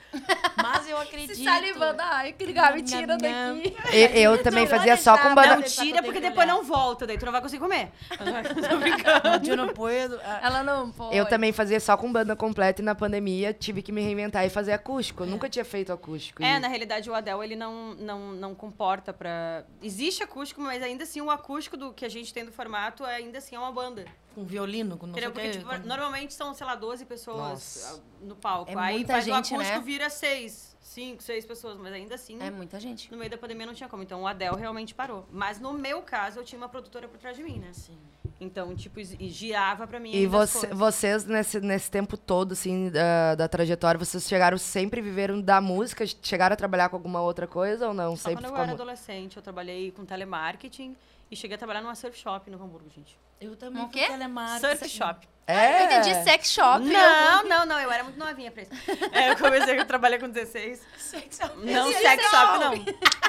Mas 0.62 0.86
eu 0.86 0.99
acredito. 1.01 1.34
Se 1.34 1.42
salivando, 1.45 2.03
ai, 2.03 2.30
que 2.34 2.45
legal, 2.45 2.74
me 2.74 2.82
tira 2.82 3.16
daqui. 3.16 3.74
E- 3.90 4.20
Eu 4.20 4.42
também 4.42 4.64
Não, 4.64 4.70
fazia 4.70 4.99
só 4.99 5.16
com 5.16 5.34
banda. 5.34 5.57
Não 5.57 5.62
eu 5.62 5.62
tira, 5.62 6.03
porque 6.03 6.20
que 6.20 6.28
depois 6.28 6.47
não 6.47 6.62
volta, 6.62 7.07
daí 7.07 7.16
tu 7.16 7.24
não 7.24 7.32
vai 7.32 7.40
conseguir 7.40 7.62
comer. 7.62 7.90
Tô 8.68 8.76
brincando. 8.76 9.49
Eu 9.51 9.57
não 9.57 9.68
puedo. 9.68 10.20
ah, 10.22 10.40
Ela 10.42 10.62
não 10.62 10.90
pode. 10.90 11.16
Eu 11.16 11.24
também 11.24 11.55
fazia 11.55 11.80
só 11.80 11.97
com 11.97 12.12
banda 12.12 12.36
completa 12.36 12.82
e 12.82 12.84
na 12.84 12.95
pandemia 12.95 13.55
tive 13.55 13.80
que 13.80 13.90
me 13.90 14.03
reinventar 14.03 14.45
e 14.45 14.51
fazer 14.51 14.72
acústico. 14.72 15.22
Eu 15.22 15.26
nunca 15.26 15.49
tinha 15.49 15.64
feito 15.64 15.90
acústico. 15.90 16.42
É, 16.42 16.57
E- 16.57 16.61
na 16.61 16.68
realidade 16.68 17.09
o 17.09 17.14
Adel 17.14 17.42
ele 17.42 17.57
não, 17.57 17.95
não, 17.95 18.18
não 18.32 18.55
comporta 18.55 19.11
pra. 19.11 19.64
Existe 19.82 20.22
acústico, 20.22 20.61
mas 20.61 20.82
ainda 20.82 21.05
assim 21.05 21.22
o 21.22 21.30
acústico 21.30 21.78
do 21.78 21.95
que 21.95 22.05
a 22.05 22.11
gente 22.11 22.32
tem 22.34 22.45
do 22.45 22.53
formato 22.53 23.07
é, 23.07 23.14
ainda 23.16 23.38
assim 23.38 23.57
é 23.57 23.59
uma 23.59 23.72
banda. 23.72 24.05
Com 24.35 24.45
violino, 24.45 24.97
com 24.97 25.07
não 25.07 25.14
sei 25.14 25.22
Porque 25.24 25.41
quê, 25.43 25.51
tipo, 25.59 25.64
com- 25.70 25.87
normalmente 25.87 26.35
são, 26.35 26.53
sei 26.55 26.66
lá, 26.66 26.74
12 26.74 27.05
pessoas 27.05 27.37
Nossa. 27.39 27.97
ah, 27.97 28.24
no 28.24 28.35
palco. 28.35 28.70
É 28.70 28.74
Aí 28.76 28.95
muita 28.97 29.12
faz 29.12 29.24
gente, 29.24 29.53
o 29.53 29.57
acústico 29.57 29.78
né? 29.78 29.85
vira 29.85 30.11
seis, 30.11 30.76
cinco, 30.80 31.22
seis 31.22 31.45
pessoas, 31.47 31.78
mas 31.78 31.93
ainda 31.93 32.14
assim. 32.16 32.37
É 32.43 32.51
muita 32.51 32.80
gente. 32.80 33.11
No 33.12 33.16
meio 33.16 33.30
da 33.30 33.39
pandemia 33.39 33.64
não 33.66 33.74
tinha 33.74 33.89
como. 33.89 34.03
Então 34.03 34.22
o 34.22 34.26
Adel 34.26 34.55
realmente 34.55 34.95
parou. 34.95 35.24
Mas 35.30 35.61
no 35.61 35.72
meu 35.72 36.03
caso, 36.03 36.41
eu 36.41 36.45
tinha 36.45 36.59
uma 36.59 36.68
produtora 36.68 37.07
por 37.07 37.18
trás 37.18 37.37
de 37.37 37.43
mim, 37.45 37.59
né? 37.59 37.72
Sim. 37.72 37.97
Então, 38.41 38.74
tipo, 38.74 38.99
e 38.99 39.28
girava 39.28 39.87
pra 39.87 40.01
mim. 40.01 40.11
E 40.12 40.26
você- 40.26 40.66
vocês, 40.74 41.24
nesse, 41.24 41.61
nesse 41.61 41.89
tempo 41.89 42.16
todo, 42.16 42.53
assim, 42.53 42.91
da, 42.91 43.37
da 43.37 43.47
trajetória, 43.49 43.97
vocês 43.97 44.26
chegaram, 44.28 44.59
sempre 44.59 45.01
viveram 45.01 45.41
da 45.41 45.61
música? 45.61 46.05
Chegaram 46.20 46.55
a 46.55 46.57
trabalhar 46.57 46.89
com 46.89 46.97
alguma 46.97 47.22
outra 47.22 47.47
coisa 47.47 47.87
ou 47.87 47.95
não? 47.95 48.16
Só 48.16 48.30
sempre 48.30 48.35
quando 48.43 48.45
eu 48.47 48.51
ficou 48.51 48.62
era 48.64 48.72
adolescente, 48.72 49.37
eu 49.37 49.43
trabalhei 49.43 49.93
com 49.93 50.05
telemarketing 50.05 50.97
e 51.30 51.37
cheguei 51.37 51.55
a 51.55 51.59
trabalhar 51.59 51.80
numa 51.80 51.95
surf 51.95 52.18
shop 52.18 52.51
no 52.51 52.61
Hamburgo, 52.62 52.91
gente. 52.91 53.16
Eu 53.41 53.57
também 53.57 53.82
O 53.82 53.87
fui 53.89 54.01
quê? 54.01 54.07
telemarketing. 54.09 54.61
Surf 54.76 54.89
shop. 54.89 55.28
É? 55.47 55.82
Eu 55.82 55.87
entendi 55.87 56.14
sex 56.24 56.51
shop. 56.53 56.82
Não, 56.87 57.45
não, 57.45 57.66
não, 57.66 57.78
eu 57.78 57.93
era 57.93 58.03
muito 58.03 58.18
novinha 58.18 58.51
pra 58.51 58.62
isso. 58.62 58.72
É, 59.12 59.30
eu 59.30 59.37
comecei 59.37 59.78
a 59.78 59.85
trabalhar 59.85 60.18
com 60.18 60.26
16. 60.28 60.80
Sex 60.97 61.39
Não, 61.57 61.91
Isso 61.91 61.99
é 61.99 62.03
sex 62.16 62.24
legal. 62.24 62.30
shop 62.30 62.59
não. 62.64 62.72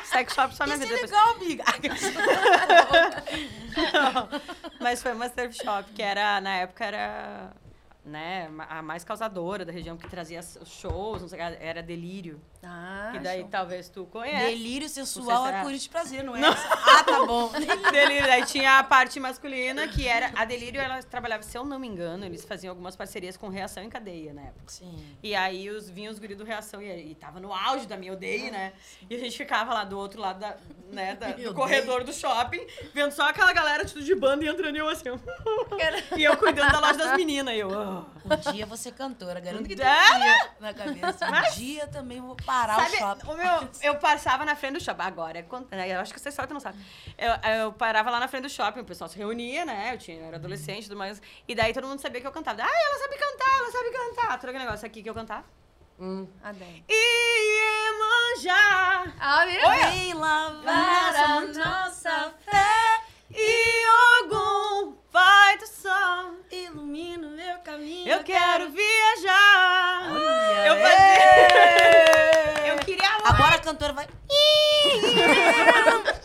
Sex 0.06 0.34
shop 0.34 0.56
só 0.56 0.66
na 0.66 0.76
Isso 0.76 0.84
é 0.84 0.88
vida 0.88 1.02
depois. 1.02 1.12
legal, 1.12 1.36
amiga. 1.36 1.66
Mas 4.80 5.02
foi 5.02 5.12
uma 5.14 5.28
surf 5.28 5.54
shop, 5.62 5.92
que 5.92 6.02
era, 6.02 6.40
na 6.40 6.56
época, 6.58 6.86
era 6.86 7.50
né, 8.06 8.50
a 8.70 8.82
mais 8.82 9.04
causadora 9.04 9.66
da 9.66 9.74
região, 9.74 9.98
que 9.98 10.08
trazia 10.08 10.40
os 10.40 10.72
shows, 10.72 11.22
não 11.22 11.28
sei, 11.28 11.38
o 11.40 11.42
que, 11.58 11.64
era 11.64 11.84
Delírio. 11.84 12.40
Ah, 12.68 13.10
que 13.14 13.20
daí 13.20 13.42
show. 13.42 13.50
talvez 13.50 13.90
tu 13.90 14.06
conhece. 14.06 14.46
Delírio 14.48 14.90
sensual 14.90 15.46
será? 15.46 15.58
é 15.60 15.64
por 15.64 15.72
de 15.74 15.90
prazer, 15.90 16.24
não 16.24 16.36
é? 16.36 16.42
Ah, 16.88 17.04
tá 17.04 17.26
bom. 17.26 17.52
Delírio. 17.92 18.24
Daí 18.28 18.46
tinha 18.46 18.80
a 18.80 18.84
parte 18.84 19.20
masculina, 19.20 19.88
que 19.88 20.08
era. 20.08 20.32
A 20.36 20.46
Delírio, 20.46 20.80
ela 20.82 21.02
trabalhava, 21.04 21.44
se 21.44 21.58
eu 21.58 21.64
não 21.66 21.78
me 21.80 21.88
engano, 21.88 22.26
eles 22.26 22.44
faziam 22.46 22.72
algumas 22.72 22.96
parcerias 22.96 23.38
com 23.38 23.50
Reação 23.50 23.84
em 23.84 23.90
Cadeia 23.90 24.34
na 24.34 24.42
época. 24.42 24.64
Sim. 24.68 24.96
E 25.22 25.36
aí 25.36 25.70
os, 25.70 25.90
vinham 25.90 26.12
os 26.12 26.20
guris 26.20 26.38
do 26.38 26.44
Reação 26.44 26.82
e, 26.82 27.12
e 27.12 27.16
tava 27.16 27.40
no 27.40 27.54
auge 27.54 27.86
da 27.86 27.98
minha 27.98 28.14
odeio, 28.14 28.52
né? 28.52 28.74
E 29.10 29.16
a 29.16 29.20
gente 29.20 29.38
ficava 29.38 29.74
lá 29.74 29.84
do 29.84 29.98
outro 29.98 30.20
lado 30.20 30.40
da, 30.40 30.56
né, 30.92 31.16
da- 31.20 31.32
do 31.32 31.54
corredor 31.54 32.04
do 32.04 32.12
shopping, 32.14 32.66
vendo 32.94 33.12
só 33.12 33.30
aquela 33.30 33.54
galera 33.54 33.86
tudo 33.86 34.04
de 34.04 34.16
banda 34.16 34.44
e 34.44 34.48
entrando 34.48 34.76
e 34.76 34.80
eu 34.80 34.90
assim. 34.90 35.10
e 36.18 36.24
eu 36.24 36.38
cuidando 36.38 36.72
da 36.72 36.80
loja 36.80 36.98
das 36.98 37.18
meninas. 37.18 37.54
E 37.56 37.60
eu. 37.60 37.70
"Ah". 37.80 38.06
Um 38.26 38.52
dia 38.54 38.66
você 38.66 38.92
cantora, 38.92 39.40
garanto 39.40 39.68
que 39.68 39.76
tem 39.76 39.86
É, 39.86 40.16
um 40.16 40.20
dia 40.20 40.50
na 40.60 40.74
cabeça. 40.74 41.28
Um 41.30 41.56
dia 41.56 41.88
também 41.88 42.20
vou 42.22 42.36
parar 42.36 42.55
Sabe, 42.76 42.96
o 42.96 42.98
shopping. 42.98 43.28
o 43.32 43.38
meu, 43.38 43.70
eu 43.82 43.96
passava 43.96 44.46
na 44.46 44.56
frente 44.56 44.74
do 44.74 44.80
shopping. 44.84 45.02
Agora, 45.04 45.38
é 45.40 45.44
quando- 45.44 45.68
né, 45.72 45.90
eu 45.94 46.00
acho 46.00 46.14
que 46.14 46.20
história 46.20 46.48
tu 46.48 46.54
não 46.54 46.60
sabe. 46.62 46.78
Eu, 47.18 47.32
eu 47.52 47.74
parava 47.74 48.10
lá 48.10 48.20
na 48.20 48.28
frente 48.28 48.44
do 48.44 48.50
shopping, 48.50 48.80
o 48.82 48.86
pessoal 48.86 49.10
se 49.10 49.18
reunia, 49.18 49.66
né? 49.66 49.94
Eu, 49.94 49.98
tinha, 49.98 50.18
eu 50.20 50.26
era 50.26 50.38
adolescente 50.38 50.86
e 50.86 50.90
tudo 50.90 50.98
mais. 50.98 51.22
E 51.48 51.56
daí 51.56 51.74
todo 51.74 51.88
mundo 51.88 52.00
sabia 52.00 52.22
que 52.22 52.28
eu 52.28 52.32
cantava. 52.32 52.62
Ah, 52.64 52.68
ela 52.68 53.00
sabe 53.00 53.18
cantar, 53.18 53.60
ela 53.60 53.72
sabe 53.72 53.90
cantar. 53.92 54.40
Todo 54.40 54.50
aquele 54.50 54.64
negócio 54.66 54.86
aqui 54.88 55.04
que 55.04 55.10
eu 55.10 55.14
cantava. 55.14 55.44
A 56.44 56.52
Dé. 56.52 56.84
Iemanjá, 56.90 58.56
Ah, 59.20 59.46
cantora 73.66 73.94
vai. 73.94 74.08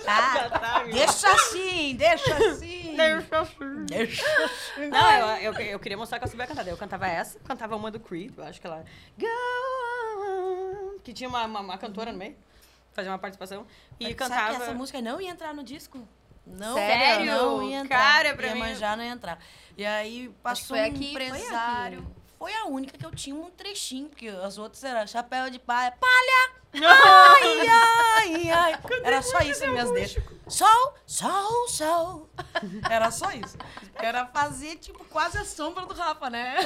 tá. 0.04 0.84
Deixa 0.84 1.32
assim, 1.32 1.96
deixa 1.96 2.36
assim. 2.36 2.94
Deixa 2.96 3.40
assim. 3.40 3.84
Deixa 3.86 4.44
assim. 4.44 4.88
Não, 4.88 5.36
eu, 5.38 5.52
eu, 5.52 5.60
eu 5.60 5.80
queria 5.80 5.96
mostrar 5.96 6.18
que 6.18 6.26
eu 6.26 6.28
sabia 6.28 6.46
cantar. 6.46 6.68
Eu 6.68 6.76
cantava 6.76 7.08
essa, 7.08 7.38
cantava 7.40 7.74
uma 7.76 7.90
do 7.90 7.98
Creed, 7.98 8.32
eu 8.36 8.44
acho 8.44 8.60
que 8.60 8.66
ela. 8.66 8.84
Go 9.18 9.26
on, 9.26 10.98
que 11.02 11.12
tinha 11.12 11.28
uma, 11.28 11.44
uma, 11.46 11.60
uma 11.60 11.78
cantora 11.78 12.12
no 12.12 12.18
meio, 12.18 12.36
fazer 12.92 13.08
uma 13.08 13.18
participação, 13.18 13.66
e 13.98 14.04
Mas 14.04 14.14
cantava... 14.14 14.40
Sabe 14.40 14.56
que 14.56 14.62
essa 14.62 14.74
música 14.74 15.00
não 15.00 15.20
ia 15.20 15.30
entrar 15.30 15.54
no 15.54 15.64
disco? 15.64 16.06
Não, 16.46 16.74
Sério? 16.74 17.26
Não 17.26 17.62
ia 17.62 17.78
entrar. 17.78 17.98
Cara, 17.98 18.34
pra 18.34 18.48
ia 18.48 18.54
mim- 18.54 18.60
manjar, 18.60 18.96
não 18.96 19.04
ia 19.04 19.12
entrar. 19.12 19.38
E 19.76 19.86
aí 19.86 20.34
passou 20.42 20.76
foi 20.76 20.80
um 20.80 20.90
aqui, 20.90 21.12
foi 21.12 21.26
empresário. 21.26 22.16
Foi, 22.38 22.54
a 22.54 22.64
única 22.64 22.96
que 22.96 23.04
eu 23.04 23.10
tinha 23.10 23.36
um 23.36 23.50
trechinho, 23.50 24.08
porque 24.08 24.28
as 24.28 24.56
outras 24.58 24.82
eram 24.82 25.06
chapéu 25.06 25.50
de 25.50 25.58
palha, 25.58 25.92
palha! 25.92 26.59
Ai, 26.74 27.66
ai, 27.68 28.50
ai. 28.50 28.78
Era 29.02 29.22
só 29.22 29.38
isso 29.40 29.64
em 29.64 29.70
minhas 29.70 29.90
deixas. 29.90 30.22
Sol, 30.46 30.94
sol, 31.06 31.68
sol. 31.68 32.28
Era 32.88 33.10
só 33.10 33.30
isso. 33.32 33.56
Era 33.96 34.26
fazer, 34.26 34.76
tipo, 34.76 35.04
quase 35.04 35.38
a 35.38 35.44
sombra 35.44 35.84
do 35.86 35.94
Rafa, 35.94 36.28
né? 36.30 36.56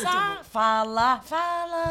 Sa 0.00 0.42
fala, 0.44 1.20
fala. 1.24 1.84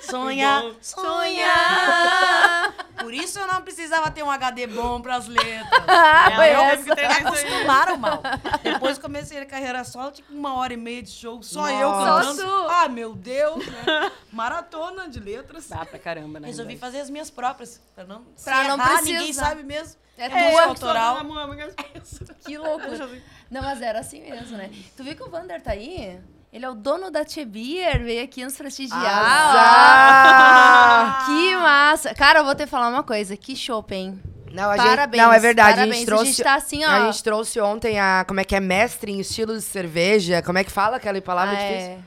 Sonha, 0.00 0.74
sonha. 0.80 2.72
Por 2.98 3.12
isso 3.12 3.38
eu 3.38 3.46
não 3.46 3.60
precisava 3.60 4.10
ter 4.10 4.22
um 4.22 4.30
HD 4.30 4.66
bom 4.66 5.00
pras 5.02 5.26
letras. 5.28 5.68
Ah, 5.86 6.30
É, 6.30 6.36
foi 6.36 6.48
eu 6.54 6.94
que 6.94 7.00
aí. 7.00 7.06
Acostumaram 7.06 7.96
mal. 7.98 8.22
Depois 8.62 8.98
comecei 8.98 9.38
a 9.38 9.44
carreira 9.46 9.84
solo, 9.84 10.10
tipo 10.12 10.32
uma 10.32 10.54
hora 10.54 10.72
e 10.72 10.76
meia 10.76 11.02
de 11.02 11.10
show, 11.10 11.42
só 11.42 11.68
eu 11.68 11.90
Nossa. 11.90 12.28
cantando. 12.28 12.40
Só 12.40 12.62
tu. 12.64 12.68
Ah, 12.70 12.88
meu 12.88 13.14
Deus, 13.14 13.66
né? 13.66 14.12
Maratona 14.32 14.83
de 15.10 15.20
letras. 15.20 15.68
Dá 15.68 15.84
pra 15.84 15.98
caramba, 15.98 16.40
né? 16.40 16.46
Resolvi 16.48 16.76
fazer 16.76 17.00
as 17.00 17.10
minhas 17.10 17.30
próprias, 17.30 17.80
pra 17.94 18.04
não, 18.04 18.22
se 18.36 18.44
Pra 18.44 18.64
não 18.64 18.76
errar, 18.76 19.02
ninguém 19.02 19.32
sabe 19.32 19.62
mesmo. 19.62 19.96
É 20.16 20.28
música 20.28 20.50
tua. 20.50 20.62
autoral. 20.64 21.18
Que 22.46 22.56
loucura. 22.58 23.08
Não, 23.50 23.62
mas 23.62 23.80
era 23.82 23.98
assim 24.00 24.20
mesmo, 24.22 24.56
né? 24.56 24.70
Tu 24.96 25.02
viu 25.02 25.16
que 25.16 25.22
o 25.22 25.30
Vander 25.30 25.60
tá 25.60 25.72
aí? 25.72 26.20
Ele 26.52 26.64
é 26.64 26.70
o 26.70 26.74
dono 26.74 27.10
da 27.10 27.24
Tchê 27.24 27.44
Beer, 27.44 28.02
veio 28.04 28.22
aqui 28.22 28.44
nos 28.44 28.54
prestigiar. 28.56 29.00
Ó. 31.22 31.26
Que 31.26 31.56
massa. 31.56 32.14
Cara, 32.14 32.40
eu 32.40 32.44
vou 32.44 32.54
te 32.54 32.66
falar 32.66 32.88
uma 32.88 33.02
coisa. 33.02 33.36
Que 33.36 33.56
chopp, 33.56 33.92
hein? 33.94 34.22
Não, 34.52 34.70
a 34.70 34.76
Parabéns, 34.76 35.20
gente, 35.20 35.26
não, 35.26 35.32
é 35.32 35.38
verdade. 35.40 35.70
A 35.70 35.74
parabéns. 35.74 35.96
gente 35.96 36.06
trouxe. 36.06 36.22
A 36.22 36.26
gente 36.26 36.42
tá 36.44 36.54
assim, 36.54 36.84
ó. 36.84 36.88
A 36.90 37.06
gente 37.06 37.24
trouxe 37.24 37.60
ontem 37.60 37.98
a. 37.98 38.24
Como 38.28 38.38
é 38.38 38.44
que 38.44 38.54
é? 38.54 38.60
Mestre 38.60 39.10
em 39.10 39.18
estilo 39.18 39.56
de 39.56 39.62
cerveja. 39.62 40.42
Como 40.42 40.56
é 40.58 40.62
que 40.62 40.70
fala 40.70 40.96
aquela 40.98 41.20
palavra 41.20 41.56
Ah, 41.56 41.60
difícil? 41.60 41.90
é. 41.90 41.98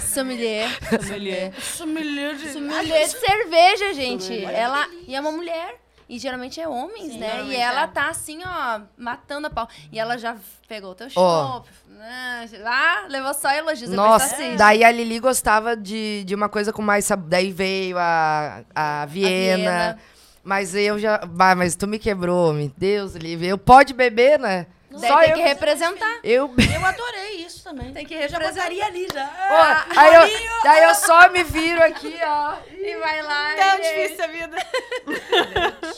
Sommelier. 0.00 0.68
Sommelier. 1.02 1.52
Sommelier 1.60 2.34
de... 2.36 2.52
Sommelier 2.52 3.08
de 3.08 3.10
cerveja, 3.18 3.94
gente. 3.94 4.44
Ela 4.44 4.86
e 5.06 5.14
é 5.14 5.20
uma 5.20 5.32
mulher. 5.32 5.80
E 6.08 6.18
geralmente 6.18 6.60
é 6.60 6.68
homens, 6.68 7.12
Sim, 7.12 7.18
né? 7.18 7.44
E 7.46 7.56
ela 7.56 7.84
é. 7.84 7.86
tá 7.86 8.08
assim, 8.08 8.40
ó, 8.44 8.80
matando 8.96 9.46
a 9.46 9.50
pau. 9.50 9.66
E 9.90 9.98
ela 9.98 10.18
já 10.18 10.36
pegou 10.68 10.90
o 10.90 10.94
teu 10.94 11.08
chopp. 11.08 11.66
né? 11.88 12.46
Ah, 12.64 13.06
levou 13.08 13.32
só 13.32 13.50
elogios. 13.50 13.90
Nossa, 13.90 14.34
assim. 14.34 14.54
daí 14.56 14.84
a 14.84 14.90
Lili 14.90 15.18
gostava 15.18 15.74
de, 15.74 16.22
de 16.24 16.34
uma 16.34 16.48
coisa 16.48 16.72
com 16.72 16.82
mais 16.82 17.06
sabor. 17.06 17.28
Daí 17.28 17.50
veio 17.50 17.96
a, 17.98 18.62
a 18.74 19.06
Viena. 19.06 19.56
Viena. 19.56 19.98
Mas 20.42 20.74
eu 20.74 20.98
já. 20.98 21.24
Bah, 21.24 21.54
mas 21.54 21.74
tu 21.74 21.86
me 21.86 21.98
quebrou, 21.98 22.52
meu 22.52 22.70
Deus, 22.76 23.14
Lívia. 23.14 23.48
Eu 23.48 23.58
pode 23.58 23.94
beber, 23.94 24.38
né? 24.38 24.66
Daí 25.00 25.10
Só 25.10 25.18
tem 25.20 25.30
eu. 25.30 25.36
que 25.36 25.42
representar. 25.42 26.18
Eu. 26.22 26.54
Eu 26.74 26.84
adorei 26.86 27.36
isso 27.36 27.62
também. 27.64 27.92
Tem 27.92 28.04
que 28.06 28.14
Eu 28.14 28.28
já 28.28 28.38
representar. 28.38 28.54
botaria 28.62 28.86
ali 28.86 29.08
já. 29.12 29.26
Pô, 29.26 29.94
aí 30.00 30.14
eu, 30.14 30.62
daí 30.62 30.82
eu 30.84 30.94
só 30.94 31.28
me 31.30 31.42
viro 31.42 31.82
aqui, 31.82 32.16
ó. 32.22 32.54
E 32.84 32.96
vai 32.98 33.22
lá. 33.22 33.54
Tão 33.56 33.78
e- 33.78 33.82
difícil 34.04 34.24
a 34.24 34.26
vida. 34.28 34.56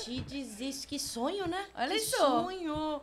Te 0.04 0.20
dizer 0.20 0.72
que 0.86 0.98
sonho, 0.98 1.48
né? 1.48 1.64
Olha 1.76 1.88
que 1.88 1.96
isso. 1.96 2.16
sonho. 2.16 3.00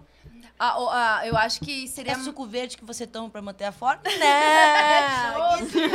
Ah, 0.58 0.80
o- 0.80 0.90
ah, 0.90 1.22
eu 1.26 1.36
acho 1.36 1.60
que 1.60 1.88
seria. 1.88 2.14
É 2.14 2.16
suco 2.16 2.46
verde 2.46 2.78
que 2.78 2.86
você 2.86 3.06
toma 3.06 3.30
pra 3.30 3.42
manter 3.42 3.66
a 3.66 3.72
forma? 3.72 4.02
Não! 4.06 5.58
que 5.68 5.90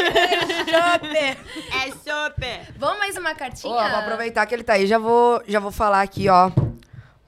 chope! 0.70 1.16
É 1.16 1.90
super. 1.92 2.74
Vamos 2.76 2.98
mais 2.98 3.16
uma 3.16 3.34
cartinha? 3.34 3.72
Ó, 3.72 3.88
vou 3.88 3.98
aproveitar 4.00 4.44
que 4.46 4.54
ele 4.54 4.64
tá 4.64 4.74
aí, 4.74 4.86
já 4.86 4.98
vou, 4.98 5.42
já 5.46 5.60
vou 5.60 5.70
falar 5.70 6.02
aqui, 6.02 6.28
ó. 6.28 6.50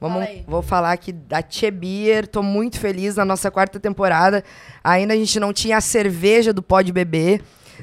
Vamos, 0.00 0.24
Fala 0.24 0.38
vou 0.46 0.62
falar 0.62 0.92
aqui 0.92 1.12
da 1.12 1.42
Tchê 1.42 1.70
Beer. 1.70 2.26
Tô 2.26 2.42
muito 2.42 2.80
feliz 2.80 3.16
na 3.16 3.24
nossa 3.24 3.50
quarta 3.50 3.78
temporada. 3.78 4.42
Ainda 4.82 5.12
a 5.12 5.16
gente 5.16 5.38
não 5.38 5.52
tinha 5.52 5.76
a 5.76 5.80
cerveja 5.80 6.52
do 6.52 6.62
Pode 6.62 6.90
Beber, 6.92 7.42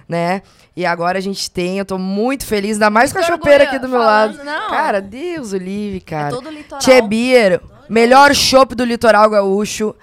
né? 0.09 0.41
E 0.75 0.85
agora 0.85 1.17
a 1.19 1.21
gente 1.21 1.49
tem. 1.51 1.77
Eu 1.77 1.85
tô 1.85 1.97
muito 1.97 2.45
feliz, 2.45 2.73
ainda 2.73 2.89
mais 2.89 3.13
com 3.13 3.19
a 3.19 3.23
chopeira 3.23 3.65
aqui 3.65 3.77
do 3.79 3.87
meu 3.87 3.99
falando- 3.99 4.37
lado. 4.37 4.45
não. 4.45 4.69
Cara, 4.69 4.99
Deus 5.01 5.53
o 5.53 5.57
livre, 5.57 6.01
cara. 6.01 6.27
É 6.29 6.31
todo 6.31 6.47
o 6.47 6.51
litoral. 6.51 6.79
Tchê 6.79 7.01
Beer, 7.01 7.61
melhor 7.87 8.33
chopp 8.33 8.73
do 8.75 8.83
litoral 8.83 9.29
gaúcho. 9.29 9.95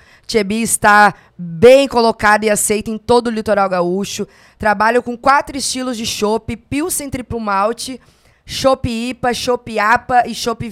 Beer 0.42 0.62
está 0.62 1.12
bem 1.36 1.86
colocado 1.86 2.44
e 2.44 2.50
aceito 2.50 2.90
em 2.90 2.96
todo 2.96 3.26
o 3.26 3.30
litoral 3.30 3.68
gaúcho. 3.68 4.26
Trabalho 4.58 5.02
com 5.02 5.16
quatro 5.16 5.56
estilos 5.56 5.96
de 5.96 6.06
chopp: 6.06 6.56
Pilsen 6.56 7.10
Triplo 7.10 7.38
Malte, 7.38 8.00
Chopp 8.46 8.86
IPA, 8.86 9.34
Chopp 9.34 9.78
APA 9.78 10.24
e 10.26 10.34
Chopp 10.34 10.68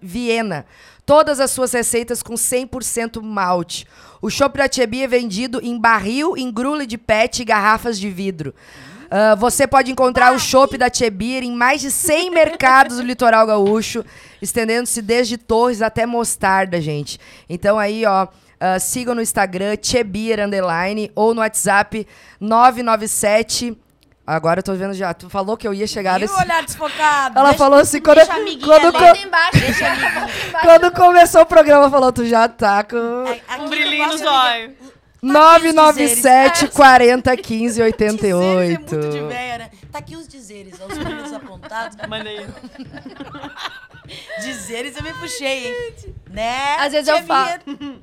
Viena. 0.00 0.64
Todas 1.04 1.40
as 1.40 1.50
suas 1.50 1.72
receitas 1.72 2.22
com 2.22 2.34
100% 2.34 3.20
malte. 3.20 3.86
O 4.22 4.30
chopp 4.30 4.58
Beer 4.88 5.04
é 5.04 5.08
vendido 5.08 5.60
em 5.62 5.78
barril, 5.78 6.36
em 6.36 6.50
grule 6.52 6.86
de 6.86 6.96
pet 6.96 7.42
e 7.42 7.44
garrafas 7.44 7.98
de 7.98 8.08
vidro. 8.10 8.54
Ah, 9.10 9.34
você 9.34 9.66
pode 9.66 9.90
encontrar 9.90 10.32
o 10.32 10.38
chopp 10.38 10.78
da 10.78 10.88
Tchê 10.88 11.10
Beer 11.10 11.42
em 11.42 11.52
mais 11.52 11.80
de 11.80 11.90
100 11.90 12.30
mercados 12.30 12.98
do 12.98 13.02
litoral 13.02 13.44
gaúcho, 13.44 14.04
estendendo-se 14.40 15.02
desde 15.02 15.36
Torres 15.36 15.82
até 15.82 16.06
Mostarda, 16.06 16.80
gente. 16.80 17.18
Então 17.48 17.76
aí, 17.76 18.06
ó, 18.06 18.28
ah, 18.60 18.78
sigam 18.78 19.14
no 19.14 19.22
Instagram, 19.22 19.76
Tchê 19.76 20.04
Beer 20.04 20.38
Underline, 20.38 21.10
ou 21.14 21.34
no 21.34 21.40
WhatsApp 21.40 22.06
997... 22.38 23.76
Agora 24.34 24.60
eu 24.60 24.62
tô 24.64 24.74
vendo 24.74 24.94
já. 24.94 25.12
Tu 25.12 25.28
falou 25.28 25.56
que 25.56 25.66
eu 25.66 25.74
ia 25.74 25.86
chegar 25.86 26.20
E 26.20 26.24
o 26.24 26.28
nesse... 26.28 26.40
olhar 26.42 26.62
desfocado? 26.62 27.34
Ela 27.38 27.48
Deixa- 27.50 27.58
falou 27.64 27.78
assim, 27.80 28.00
quando, 28.00 28.16
deixa 28.18 28.32
a 28.32 28.36
amiguinha 28.36 28.66
quando, 28.66 28.84
ali. 28.86 28.92
co- 28.92 29.04
Bota 29.04 29.18
embaixo, 29.18 29.58
deixa 29.60 29.88
embaixo. 29.94 30.58
quando 30.62 30.92
começou 30.92 31.40
o 31.42 31.46
programa, 31.46 31.90
falou, 31.90 32.12
tu 32.12 32.24
já 32.24 32.48
tá 32.48 32.84
com... 32.84 33.24
Aqui 33.48 33.62
Um 33.62 33.68
brilhinho 33.68 34.06
no 34.06 34.12
gosto, 34.12 34.28
amiga. 34.28 34.50
zóio. 34.52 34.76
997 35.22 36.68
40 36.68 37.36
15 37.36 37.64
Dizeres 37.64 37.78
é 37.78 37.84
88. 37.84 38.80
muito 38.96 39.10
de 39.10 39.20
véia, 39.26 39.58
né? 39.58 39.70
Tá 39.92 39.98
aqui 39.98 40.16
os 40.16 40.26
dizeres, 40.26 40.80
aos 40.80 40.94
primeiros 40.94 41.32
apontados. 41.32 41.96
Manda 42.08 42.28
aí. 42.30 42.46
Dizeres 44.42 44.96
eu 44.96 45.02
me 45.02 45.12
puxei, 45.14 45.66
hein? 45.68 45.94
Né? 46.30 46.76
Às 46.78 46.92
vezes 46.92 47.08
eu 47.08 47.22
falo. 47.24 47.50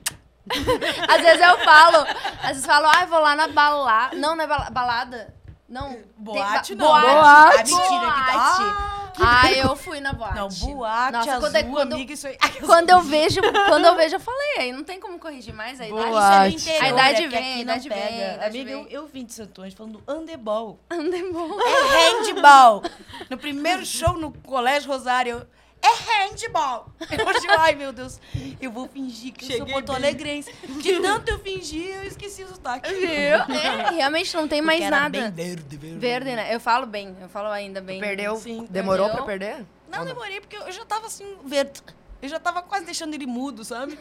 Às 1.10 1.22
vezes 1.22 1.42
eu 1.42 1.58
falo, 1.60 2.08
às 2.42 2.48
vezes 2.52 2.64
eu 2.64 2.70
falo, 2.70 2.88
ai, 2.88 3.06
vou 3.06 3.20
lá 3.20 3.36
na 3.36 3.50
balada. 3.50 4.16
Não, 4.16 4.34
não 4.34 4.46
é 4.46 4.48
bala- 4.48 4.70
balada. 4.70 5.34
Não. 5.68 5.98
Boate 6.18 6.76
não. 6.76 6.86
Boate. 6.86 7.06
Boate. 7.06 7.18
Ah, 7.24 7.58
mentira. 7.58 8.12
Que 8.14 8.32
Boate. 8.32 8.58
tá... 8.58 8.98
Ah, 9.20 9.52
eu 9.52 9.76
fui 9.76 10.00
na 10.00 10.14
boate. 10.14 10.36
Não, 10.36 10.48
boate, 10.48 11.12
Nossa, 11.12 11.30
azul, 11.32 11.42
quando, 11.42 11.56
é- 11.56 11.64
quando, 11.64 11.94
amiga, 11.94 12.14
isso 12.14 12.28
aí. 12.28 12.38
quando 12.64 12.90
eu 12.92 13.02
vejo, 13.02 13.42
quando 13.68 13.86
eu 13.86 13.96
vejo, 13.96 14.16
eu 14.16 14.20
falei, 14.20 14.58
aí 14.60 14.72
não 14.72 14.84
tem 14.84 15.00
como 15.00 15.18
corrigir 15.18 15.56
mais 15.56 15.82
a 15.82 15.88
idade. 15.88 16.06
É 16.06 16.50
interior, 16.50 16.84
A 16.84 16.90
idade 16.90 17.18
é 17.18 17.22
que 17.24 17.28
vem, 17.30 17.54
a 17.54 17.60
idade 17.62 17.90
vem, 17.90 17.98
pega. 17.98 18.14
a 18.14 18.34
idade 18.36 18.58
Amiga, 18.60 18.72
vem. 18.76 18.84
eu, 18.84 19.02
eu 19.02 19.08
vim 19.08 19.26
de 19.26 19.34
Santo 19.34 19.62
Ângelo 19.62 19.76
falando 19.76 19.98
do 20.00 20.12
handebol. 20.12 20.80
Handebol. 20.92 21.60
É 21.60 22.10
handball. 22.28 22.84
No 23.28 23.38
primeiro 23.40 23.84
show 23.88 24.14
no 24.14 24.32
Colégio 24.32 24.88
Rosário, 24.92 25.48
é 25.82 26.28
handball. 26.28 26.92
Eu 27.00 27.40
digo, 27.40 27.54
ai 27.58 27.76
meu 27.76 27.94
Deus, 27.94 28.20
eu 28.60 28.72
vou 28.72 28.88
fingir 28.88 29.34
que 29.34 29.46
eu 29.46 29.48
Cheguei 29.48 29.66
sou 29.66 29.74
Porto 29.74 29.92
Alegrense. 29.94 30.54
De 30.82 31.00
tanto 31.00 31.30
eu 31.30 31.40
fingir, 31.40 31.96
eu 31.96 32.04
esqueci 32.04 32.44
o 32.44 32.48
sotaque. 32.48 32.90
Viu? 32.94 33.08
É, 33.08 33.92
realmente 33.92 34.36
não 34.36 34.48
tem 34.48 34.62
mais 34.62 34.90
nada. 34.90 35.10
bem 35.10 35.32
verde, 35.32 35.78
verde. 35.78 35.98
Verde, 35.98 36.36
né? 36.36 36.54
Eu 36.54 36.60
falo 36.60 36.86
bem, 36.86 37.16
eu 37.22 37.30
falo 37.30 37.48
ainda 37.50 37.82
bem. 37.82 38.00
Perdeu? 38.00 38.36
Sim, 38.38 38.66
Demorou 38.70 39.08
perdeu. 39.08 39.24
pra 39.24 39.38
perder? 39.38 39.66
Não 39.90 40.06
demorei, 40.06 40.42
porque 40.42 40.58
eu 40.58 40.72
já 40.72 40.84
tava 40.86 41.08
assim, 41.08 41.38
verde. 41.46 41.82
Eu 42.22 42.28
já 42.28 42.40
tava 42.40 42.62
quase 42.62 42.86
deixando 42.86 43.14
ele 43.14 43.26
mudo, 43.28 43.64
sabe? 43.64 43.98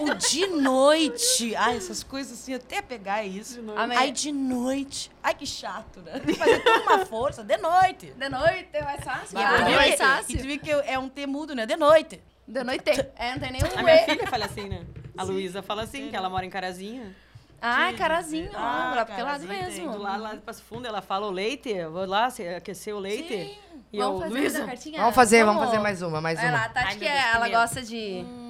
O, 0.00 0.04
o 0.10 0.14
de 0.14 0.46
noite. 0.46 1.54
Ai, 1.56 1.76
essas 1.76 2.02
coisas 2.02 2.32
assim, 2.38 2.54
até 2.54 2.80
pegar 2.82 3.24
isso. 3.24 3.60
Amém. 3.76 3.96
Ai, 3.98 4.10
de 4.12 4.32
noite. 4.32 5.10
Ai, 5.22 5.34
que 5.34 5.46
chato, 5.46 6.00
né? 6.00 6.12
Fazer 6.36 6.60
toda 6.62 6.80
uma 6.82 7.06
força, 7.06 7.42
de 7.42 7.56
noite. 7.58 8.12
De 8.16 8.28
noite 8.28 8.68
é 8.72 8.82
mais 8.82 9.04
fácil. 9.04 9.32
Vai, 9.38 9.44
Ah, 9.44 9.70
é 9.70 9.74
mais 9.76 9.86
que- 9.86 9.92
E 9.92 9.96
tu 9.96 9.98
fácil. 10.04 10.38
viu 10.42 10.60
que 10.60 10.70
é 10.70 10.98
um 10.98 11.08
T 11.08 11.26
mudo, 11.26 11.54
né? 11.54 11.66
De 11.66 11.76
noite. 11.76 12.20
De 12.46 12.62
noite. 12.62 12.90
É, 13.16 13.32
não 13.32 13.38
tem 13.40 13.52
nenhum 13.52 13.66
A 13.76 13.82
minha 13.82 13.98
filha 14.04 14.26
fala 14.26 14.44
assim, 14.46 14.68
né? 14.68 14.84
A 15.16 15.22
Luísa 15.22 15.62
fala 15.62 15.82
assim, 15.82 16.10
que 16.10 16.16
ela 16.16 16.28
mora 16.30 16.44
em 16.44 16.50
Carazinho. 16.50 17.14
Ah, 17.60 17.90
carazinho. 17.96 18.50
Ah, 18.54 18.90
Ah, 18.92 18.94
lá 18.96 19.04
pro 19.06 19.24
lado 19.24 19.46
tem. 19.46 19.62
mesmo. 19.62 19.90
Do 19.92 19.98
lado 19.98 20.22
lá 20.22 20.34
de 20.34 20.40
Passo 20.42 20.62
Fundo, 20.62 20.86
ela 20.86 21.00
fala 21.00 21.26
o 21.26 21.30
leite, 21.30 21.70
eu 21.70 21.90
vou 21.90 22.04
lá 22.06 22.28
se- 22.28 22.46
aquecer 22.46 22.94
o 22.94 22.98
leite. 22.98 23.28
Sim. 23.28 23.56
E 23.92 23.98
Vamos 23.98 24.16
eu, 24.16 24.28
fazer 24.28 24.40
Luísa? 24.40 24.66
Vamos 24.98 25.14
fazer, 25.14 25.44
vamos 25.44 25.64
fazer 25.64 25.78
mais 25.78 26.02
uma, 26.02 26.20
mais 26.20 26.38
Vai 26.38 26.50
uma. 26.50 26.58
lá, 26.58 26.64
a 26.66 26.68
Tati 26.68 26.86
Ai, 26.88 26.96
que 26.98 27.04
é, 27.06 27.12
Deus, 27.12 27.24
que 27.30 27.36
ela 27.36 27.44
medo. 27.46 27.56
gosta 27.58 27.82
de... 27.82 28.24
Hum, 28.26 28.45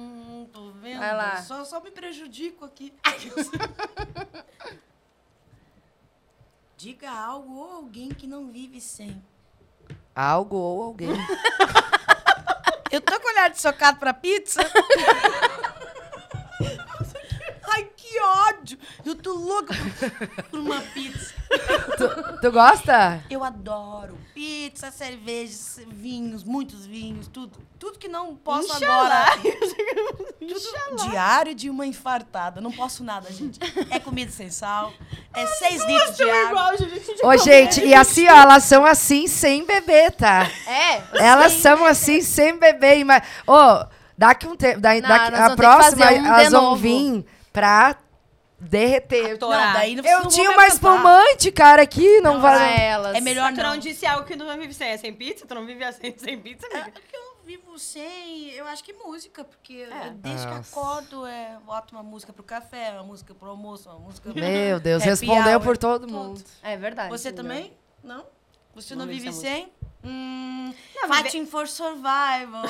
vendo. 0.87 0.99
Vai 0.99 1.15
lá. 1.15 1.41
Só, 1.41 1.65
só 1.65 1.81
me 1.81 1.91
prejudico 1.91 2.63
aqui. 2.65 2.93
Diga 6.77 7.09
algo 7.11 7.55
ou 7.55 7.71
alguém 7.71 8.09
que 8.09 8.27
não 8.27 8.51
vive 8.51 8.79
sem. 8.79 9.21
Algo 10.15 10.55
ou 10.55 10.83
alguém. 10.83 11.09
Eu 12.89 13.01
tô 13.01 13.19
com 13.19 13.27
olhar 13.27 13.49
de 13.49 13.59
socado 13.59 13.99
pra 13.99 14.13
pizza. 14.13 14.61
Que 18.17 18.23
ódio! 18.23 18.79
Eu 19.05 19.13
tô 19.13 19.31
louca 19.33 19.75
por, 20.49 20.59
uma 20.59 20.81
pizza. 20.81 21.35
Tu, 21.97 22.39
tu 22.41 22.51
gosta? 22.51 23.21
Eu 23.29 23.43
adoro 23.43 24.17
pizza, 24.33 24.89
cerveja, 24.89 25.53
vinhos, 25.87 26.43
muitos 26.43 26.85
vinhos, 26.87 27.27
tudo. 27.27 27.59
Tudo 27.77 27.99
que 27.99 28.07
não 28.07 28.35
posso 28.35 28.75
Inxalá. 28.75 29.27
agora. 29.33 29.37
Tudo 30.39 31.09
diário 31.09 31.53
de 31.53 31.69
uma 31.69 31.85
infartada. 31.85 32.59
Não 32.59 32.71
posso 32.71 33.03
nada, 33.03 33.31
gente. 33.31 33.59
É 33.91 33.99
comida 33.99 34.31
sem 34.31 34.49
sal, 34.49 34.91
é 35.33 35.45
seis 35.45 35.85
litros 35.85 36.15
de 36.17 36.23
água. 36.23 36.49
igual, 36.49 36.77
gente. 36.77 37.25
Ô, 37.25 37.37
gente, 37.37 37.85
e 37.85 37.93
assim, 37.93 38.27
ó, 38.27 38.35
elas 38.35 38.63
são 38.63 38.83
assim 38.83 39.27
sem 39.27 39.63
beber, 39.63 40.11
tá? 40.13 40.49
É, 40.65 41.03
Elas 41.23 41.53
são 41.53 41.85
assim 41.85 42.21
sem 42.21 42.57
beber. 42.57 43.03
Mas, 43.03 43.21
ô, 43.45 43.85
daqui 44.17 44.47
um 44.47 44.55
tempo. 44.55 44.79
Daqui, 44.79 45.01
Não, 45.01 45.09
daqui- 45.09 45.35
a 45.35 45.55
próxima, 45.55 46.05
um 46.07 46.09
de 46.09 46.27
elas 46.27 46.51
vão 46.51 46.61
novo. 46.63 46.81
vir 46.81 47.25
pra 47.53 47.95
derreter. 48.59 49.35
Atorar. 49.35 49.67
Não, 49.67 49.73
daí 49.73 49.95
não 49.95 50.03
Eu 50.03 50.19
não 50.23 50.27
tinha 50.29 50.49
uma 50.51 50.67
espumante, 50.67 51.51
cara, 51.51 51.81
aqui, 51.83 52.19
não, 52.21 52.39
pra 52.41 52.57
vai. 52.57 52.81
elas. 52.81 53.15
É 53.15 53.21
melhor 53.21 53.51
Tu 53.53 53.57
não 53.57 53.71
não. 53.71 53.77
disse 53.77 54.05
algo 54.05 54.25
que 54.25 54.35
tu 54.35 54.43
não 54.43 54.57
vive 54.57 54.73
sem. 54.73 54.89
É 54.89 54.97
sem 54.97 55.13
pizza? 55.13 55.45
Tu 55.45 55.55
não 55.55 55.65
vive 55.65 55.83
assim, 55.83 56.13
sem 56.17 56.39
pizza, 56.39 56.65
amiga? 56.67 56.91
Porque 56.91 57.15
eu 57.15 57.37
vivo 57.45 57.77
sem, 57.79 58.49
eu 58.51 58.67
acho 58.67 58.83
que 58.83 58.91
música, 58.93 59.43
porque 59.43 59.73
eu- 59.89 60.11
desde 60.15 60.45
Nossa. 60.47 60.59
que 60.73 60.79
acordo, 60.79 61.25
é, 61.25 61.57
boto 61.65 61.95
uma 61.95 62.03
música 62.03 62.33
pro 62.33 62.43
café, 62.43 62.91
uma 62.91 63.03
música 63.03 63.33
pro 63.33 63.49
almoço, 63.49 63.89
uma 63.89 63.99
música 63.99 64.31
pro... 64.31 64.39
Meu 64.41 64.79
Deus, 64.79 65.01
respondeu 65.05 65.53
hour, 65.53 65.61
por 65.63 65.77
todo 65.77 66.07
mundo. 66.07 66.43
É 66.61 66.75
verdade. 66.75 67.09
Você 67.09 67.31
também? 67.31 67.71
Não? 68.03 68.25
Você 68.75 68.95
Não 68.95 69.05
não, 69.05 69.11
vive 69.11 69.25
vive 69.29 69.33
sem 69.33 69.49
sem? 69.63 69.71
Hum, 70.03 70.71
Não, 70.95 71.13
fighting 71.13 71.45
for 71.47 71.67
survival. 71.67 72.61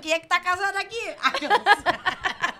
Quem 0.00 0.12
é 0.12 0.18
que 0.18 0.26
tá 0.26 0.40
casado 0.40 0.76
aqui? 0.76 1.14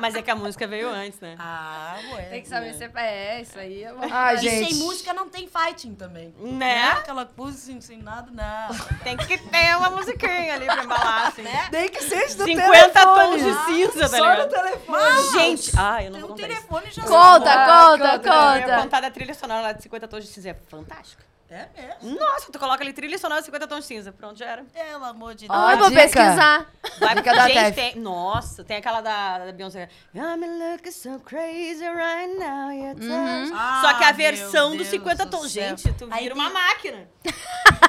Mas 0.00 0.14
é 0.14 0.22
que 0.22 0.30
a 0.30 0.34
música 0.34 0.66
veio 0.66 0.88
antes, 0.88 1.20
né? 1.20 1.34
Ah, 1.38 1.96
ué. 2.14 2.22
Tem 2.24 2.42
que 2.42 2.48
saber 2.48 2.74
se 2.74 2.84
é 2.84 3.40
isso 3.42 3.58
aí. 3.58 3.82
É. 3.84 3.92
Ai, 4.10 4.34
E 4.36 4.38
gente. 4.38 4.74
sem 4.74 4.74
música 4.84 5.12
não 5.12 5.28
tem 5.28 5.48
fighting 5.48 5.94
também. 5.94 6.34
Né? 6.38 6.82
Aquela 6.92 7.26
coisa 7.26 7.56
assim, 7.56 7.80
sem 7.80 7.98
nada, 8.02 8.30
não. 8.30 8.98
Tem 9.04 9.16
que 9.16 9.38
ter 9.38 9.76
uma 9.76 9.90
musiquinha 9.90 10.54
ali 10.54 10.66
pra 10.66 10.84
embalar, 10.84 11.26
assim. 11.28 11.44
Nem 11.72 11.88
que 11.88 12.02
seja 12.02 12.36
do 12.36 12.44
50 12.44 12.88
telefone. 12.90 13.14
tons 13.14 13.42
de 13.42 13.64
cinza, 13.66 14.00
tá 14.08 14.16
Só 14.16 14.24
no 14.24 14.30
ligado? 14.30 14.48
telefone. 14.50 15.32
Gente, 15.32 15.72
ai, 15.76 16.06
eu 16.06 16.10
não 16.10 16.18
Tem 16.18 16.20
vou 16.20 16.30
um 16.30 16.34
contar 16.34 16.48
isso. 16.48 16.56
telefone 16.68 16.90
já 16.90 17.02
Conta, 17.02 17.50
Ah, 17.52 17.88
conta, 17.90 18.18
conta. 18.18 18.70
Eu 18.72 18.82
contar 18.82 19.00
da 19.00 19.10
trilha 19.10 19.34
sonora 19.34 19.60
lá 19.62 19.72
de 19.72 19.82
50 19.82 20.08
tons 20.08 20.24
de 20.24 20.30
cinza. 20.30 20.50
É 20.50 20.54
fantástico. 20.68 21.22
É 21.50 21.66
mesmo. 22.02 22.18
Nossa, 22.20 22.52
tu 22.52 22.58
coloca 22.58 22.82
ali 22.84 22.92
trilha 22.92 23.16
sonora 23.18 23.40
de 23.40 23.46
50 23.46 23.66
tons 23.66 23.80
de 23.80 23.86
cinza. 23.86 24.12
Pronto, 24.12 24.38
já 24.38 24.46
era. 24.46 24.64
Pelo 24.64 25.04
amor 25.04 25.34
de 25.34 25.48
Deus. 25.48 25.58
Eu 25.72 25.78
vou 25.78 25.88
dica. 25.88 26.02
pesquisar. 26.02 26.66
Vai, 27.00 27.14
Dica 27.14 27.34
da 27.34 27.48
gente, 27.48 27.74
Tef. 27.74 27.74
tem, 27.74 27.96
nossa, 28.02 28.64
tem 28.64 28.76
aquela 28.76 29.00
da, 29.00 29.38
da 29.46 29.52
Beyoncé. 29.52 29.88
I'm 30.14 30.72
looking 30.72 30.90
so 30.92 31.18
crazy 31.20 31.84
right 31.88 32.34
now, 32.38 32.70
your 32.70 32.94
touch. 32.96 33.52
Ah, 33.54 33.82
Só 33.82 33.94
que 33.98 34.04
a 34.04 34.12
versão 34.12 34.68
dos 34.76 34.88
Deus 34.88 34.88
50 34.90 35.24
do 35.24 35.30
tons, 35.30 35.50
céu. 35.52 35.68
gente, 35.76 35.92
tu 35.94 36.06
Aí 36.10 36.24
vira 36.24 36.34
tem- 36.34 36.42
uma 36.44 36.50
máquina. 36.50 37.08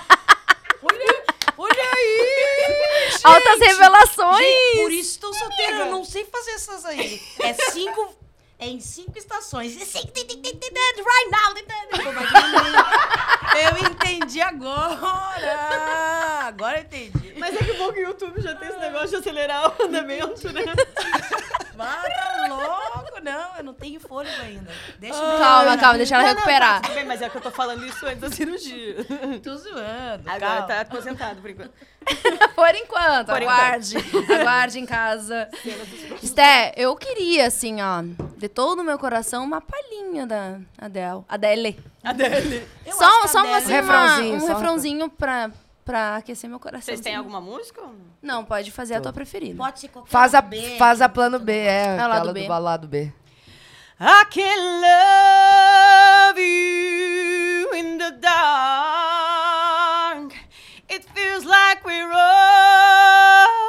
Olha, 0.82 1.24
olha 1.58 1.84
aí! 1.94 3.20
Altas 3.22 3.60
revelações. 3.60 4.38
Gente, 4.48 4.78
por 4.82 4.92
isso 4.94 5.12
estou 5.12 5.34
solteira, 5.34 5.76
eu 5.80 5.86
não 5.88 6.06
sei 6.06 6.24
fazer 6.26 6.52
essas 6.52 6.86
aí. 6.86 7.22
É 7.42 7.54
cinco. 7.72 8.16
É 8.60 8.68
em 8.68 8.80
cinco 8.82 9.18
estações. 9.18 9.76
É. 9.78 9.86
Right 9.86 11.32
now. 11.32 11.54
Eu 13.56 13.78
entendi 13.90 14.42
agora. 14.42 16.46
Agora 16.48 16.78
eu 16.78 16.82
entendi. 16.84 17.34
Mas 17.38 17.56
é 17.56 17.64
que 17.64 17.74
bom 17.74 17.92
que 17.94 18.00
o 18.00 18.04
YouTube 18.04 18.42
já 18.42 18.56
tem 18.56 18.70
esse 18.70 18.80
negócio 18.80 19.10
de 19.10 19.16
acelerar 19.16 19.70
o 19.80 19.84
andamento, 19.86 20.52
né? 20.52 20.62
Para 21.78 22.48
louco, 22.50 23.22
não. 23.24 23.56
Eu 23.58 23.64
não 23.64 23.74
tenho 23.74 24.00
fôlego 24.00 24.42
ainda. 24.42 24.70
Deixa 25.00 25.18
eu 25.18 25.38
Calma, 25.38 25.78
calma, 25.78 25.98
deixa 25.98 26.16
ela 26.16 26.24
Não, 26.24 26.30
não, 26.32 26.36
recuperar. 26.36 26.82
tá, 26.82 26.88
tudo 26.88 26.96
bem, 26.96 27.06
mas 27.06 27.22
é 27.22 27.30
que 27.30 27.38
eu 27.38 27.42
tô 27.42 27.52
falando 27.52 27.86
isso 27.86 28.06
antes 28.06 28.20
da 28.20 28.30
cirurgia. 28.30 28.96
Tô 29.42 29.56
zoando. 29.56 30.30
Agora 30.30 30.40
calma. 30.40 30.68
tá 30.68 30.82
aposentado 30.82 31.42
por 31.42 31.50
enquanto. 31.50 31.72
Por 32.56 32.76
enquanto, 32.76 33.28
Por 33.28 33.42
aguarde. 33.42 33.96
Aguarde 34.42 34.80
em 34.80 34.86
casa. 34.86 35.48
Sté, 36.24 36.74
eu 36.76 36.96
queria, 36.96 37.48
assim, 37.48 37.82
ó, 37.82 38.04
todo 38.54 38.80
o 38.82 38.84
meu 38.84 38.98
coração, 39.00 39.44
uma 39.44 39.62
palhinha 39.62 40.26
da 40.28 40.60
Adele. 40.78 41.24
Adele. 41.30 41.80
Adele. 42.04 42.68
Eu 42.86 42.94
só 42.94 43.28
só 43.28 43.38
a 43.40 43.42
Adele- 43.42 43.56
assim, 43.56 43.72
uma- 43.74 43.82
Refrãozinho, 43.82 44.36
um 44.36 44.44
um 44.44 44.48
refrãozinho 44.48 45.10
pra, 45.10 45.52
pra 45.86 46.16
aquecer 46.18 46.50
meu 46.50 46.60
coração. 46.60 46.86
Vocês 46.86 47.00
têm 47.02 47.16
alguma 47.16 47.40
música? 47.40 47.82
Não, 48.22 48.44
pode 48.44 48.72
fazer 48.72 48.96
a 48.96 49.02
tua 49.02 49.14
preferida. 49.14 49.56
Pode 49.58 49.80
ser 49.80 49.88
qualquer 49.88 50.10
Faz 50.12 50.34
a, 50.36 50.42
B, 50.42 50.76
faz 50.78 51.02
a 51.02 51.08
plano 51.10 51.40
B, 51.40 51.54
é. 51.58 51.96
lado 51.98 52.12
aquela 52.14 52.34
B. 52.34 52.42
do 52.42 52.48
balado 52.48 52.88
B. 52.88 53.14
I 54.02 54.26
can 54.32 54.82
love 54.82 56.40
you 56.42 57.74
in 57.76 57.98
the 57.98 58.12
dark. 58.12 59.50
It 60.90 61.06
feels 61.14 61.44
like 61.46 61.84
we're 61.86 62.10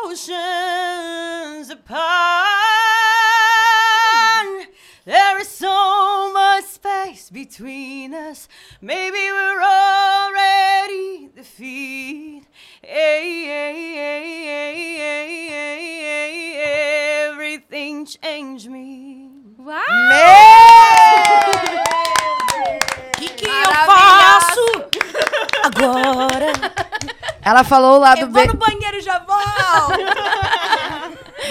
oceans 0.06 1.70
apart. 1.70 2.49
Between 7.30 8.12
us. 8.14 8.48
Maybe 8.80 9.18
we're 9.30 9.62
already 9.62 11.30
defeated. 11.34 12.46
Everything 17.28 18.04
changed 18.06 18.70
me. 18.70 19.30
Uau! 19.58 19.76
O 23.08 23.18
que, 23.18 23.28
que 23.28 23.46
eu 23.48 23.70
faço 23.86 24.66
agora? 25.64 26.52
Ela 27.42 27.64
falou 27.64 27.96
o 27.96 28.00
lado 28.00 28.20
Eu 28.20 28.26
B. 28.28 28.32
vou 28.32 28.46
no 28.48 28.54
banheiro 28.54 28.96
e 28.98 29.00
já 29.00 29.18
volto. 29.20 30.00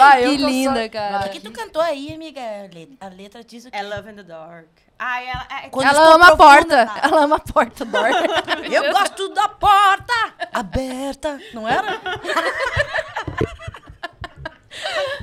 Vai, 0.04 0.26
eu 0.26 0.32
Que 0.32 0.38
tô 0.38 0.44
só- 0.44 0.50
linda, 0.50 0.90
cara. 0.90 1.28
O 1.28 1.30
que 1.30 1.40
tu 1.40 1.52
cantou 1.52 1.82
aí, 1.82 2.14
amiga? 2.14 2.42
A 2.42 2.68
le- 2.74 2.98
A 3.02 3.08
letra 3.10 3.44
diz 3.44 3.66
o 3.66 3.72
quê? 3.72 3.78
É 3.78 3.84
Love 3.84 4.12
in 4.12 4.16
the 4.16 4.24
Dark. 4.24 4.68
Ah, 4.98 5.22
ela, 5.22 5.48
é, 5.64 5.70
Quando 5.70 5.88
Ela 5.88 6.16
ama 6.16 6.28
a 6.28 6.36
profunda, 6.36 6.86
porta. 6.86 6.86
tá? 6.86 7.02
Ela 7.08 7.24
ama 7.24 7.36
a 7.36 7.40
porta, 7.40 7.86
Dor. 7.86 8.10
Eu 8.72 8.92
gosto 8.92 9.30
da 9.30 9.48
porta 9.50 10.14
aberta. 10.54 11.40
Não 11.54 11.68
era? 11.68 12.02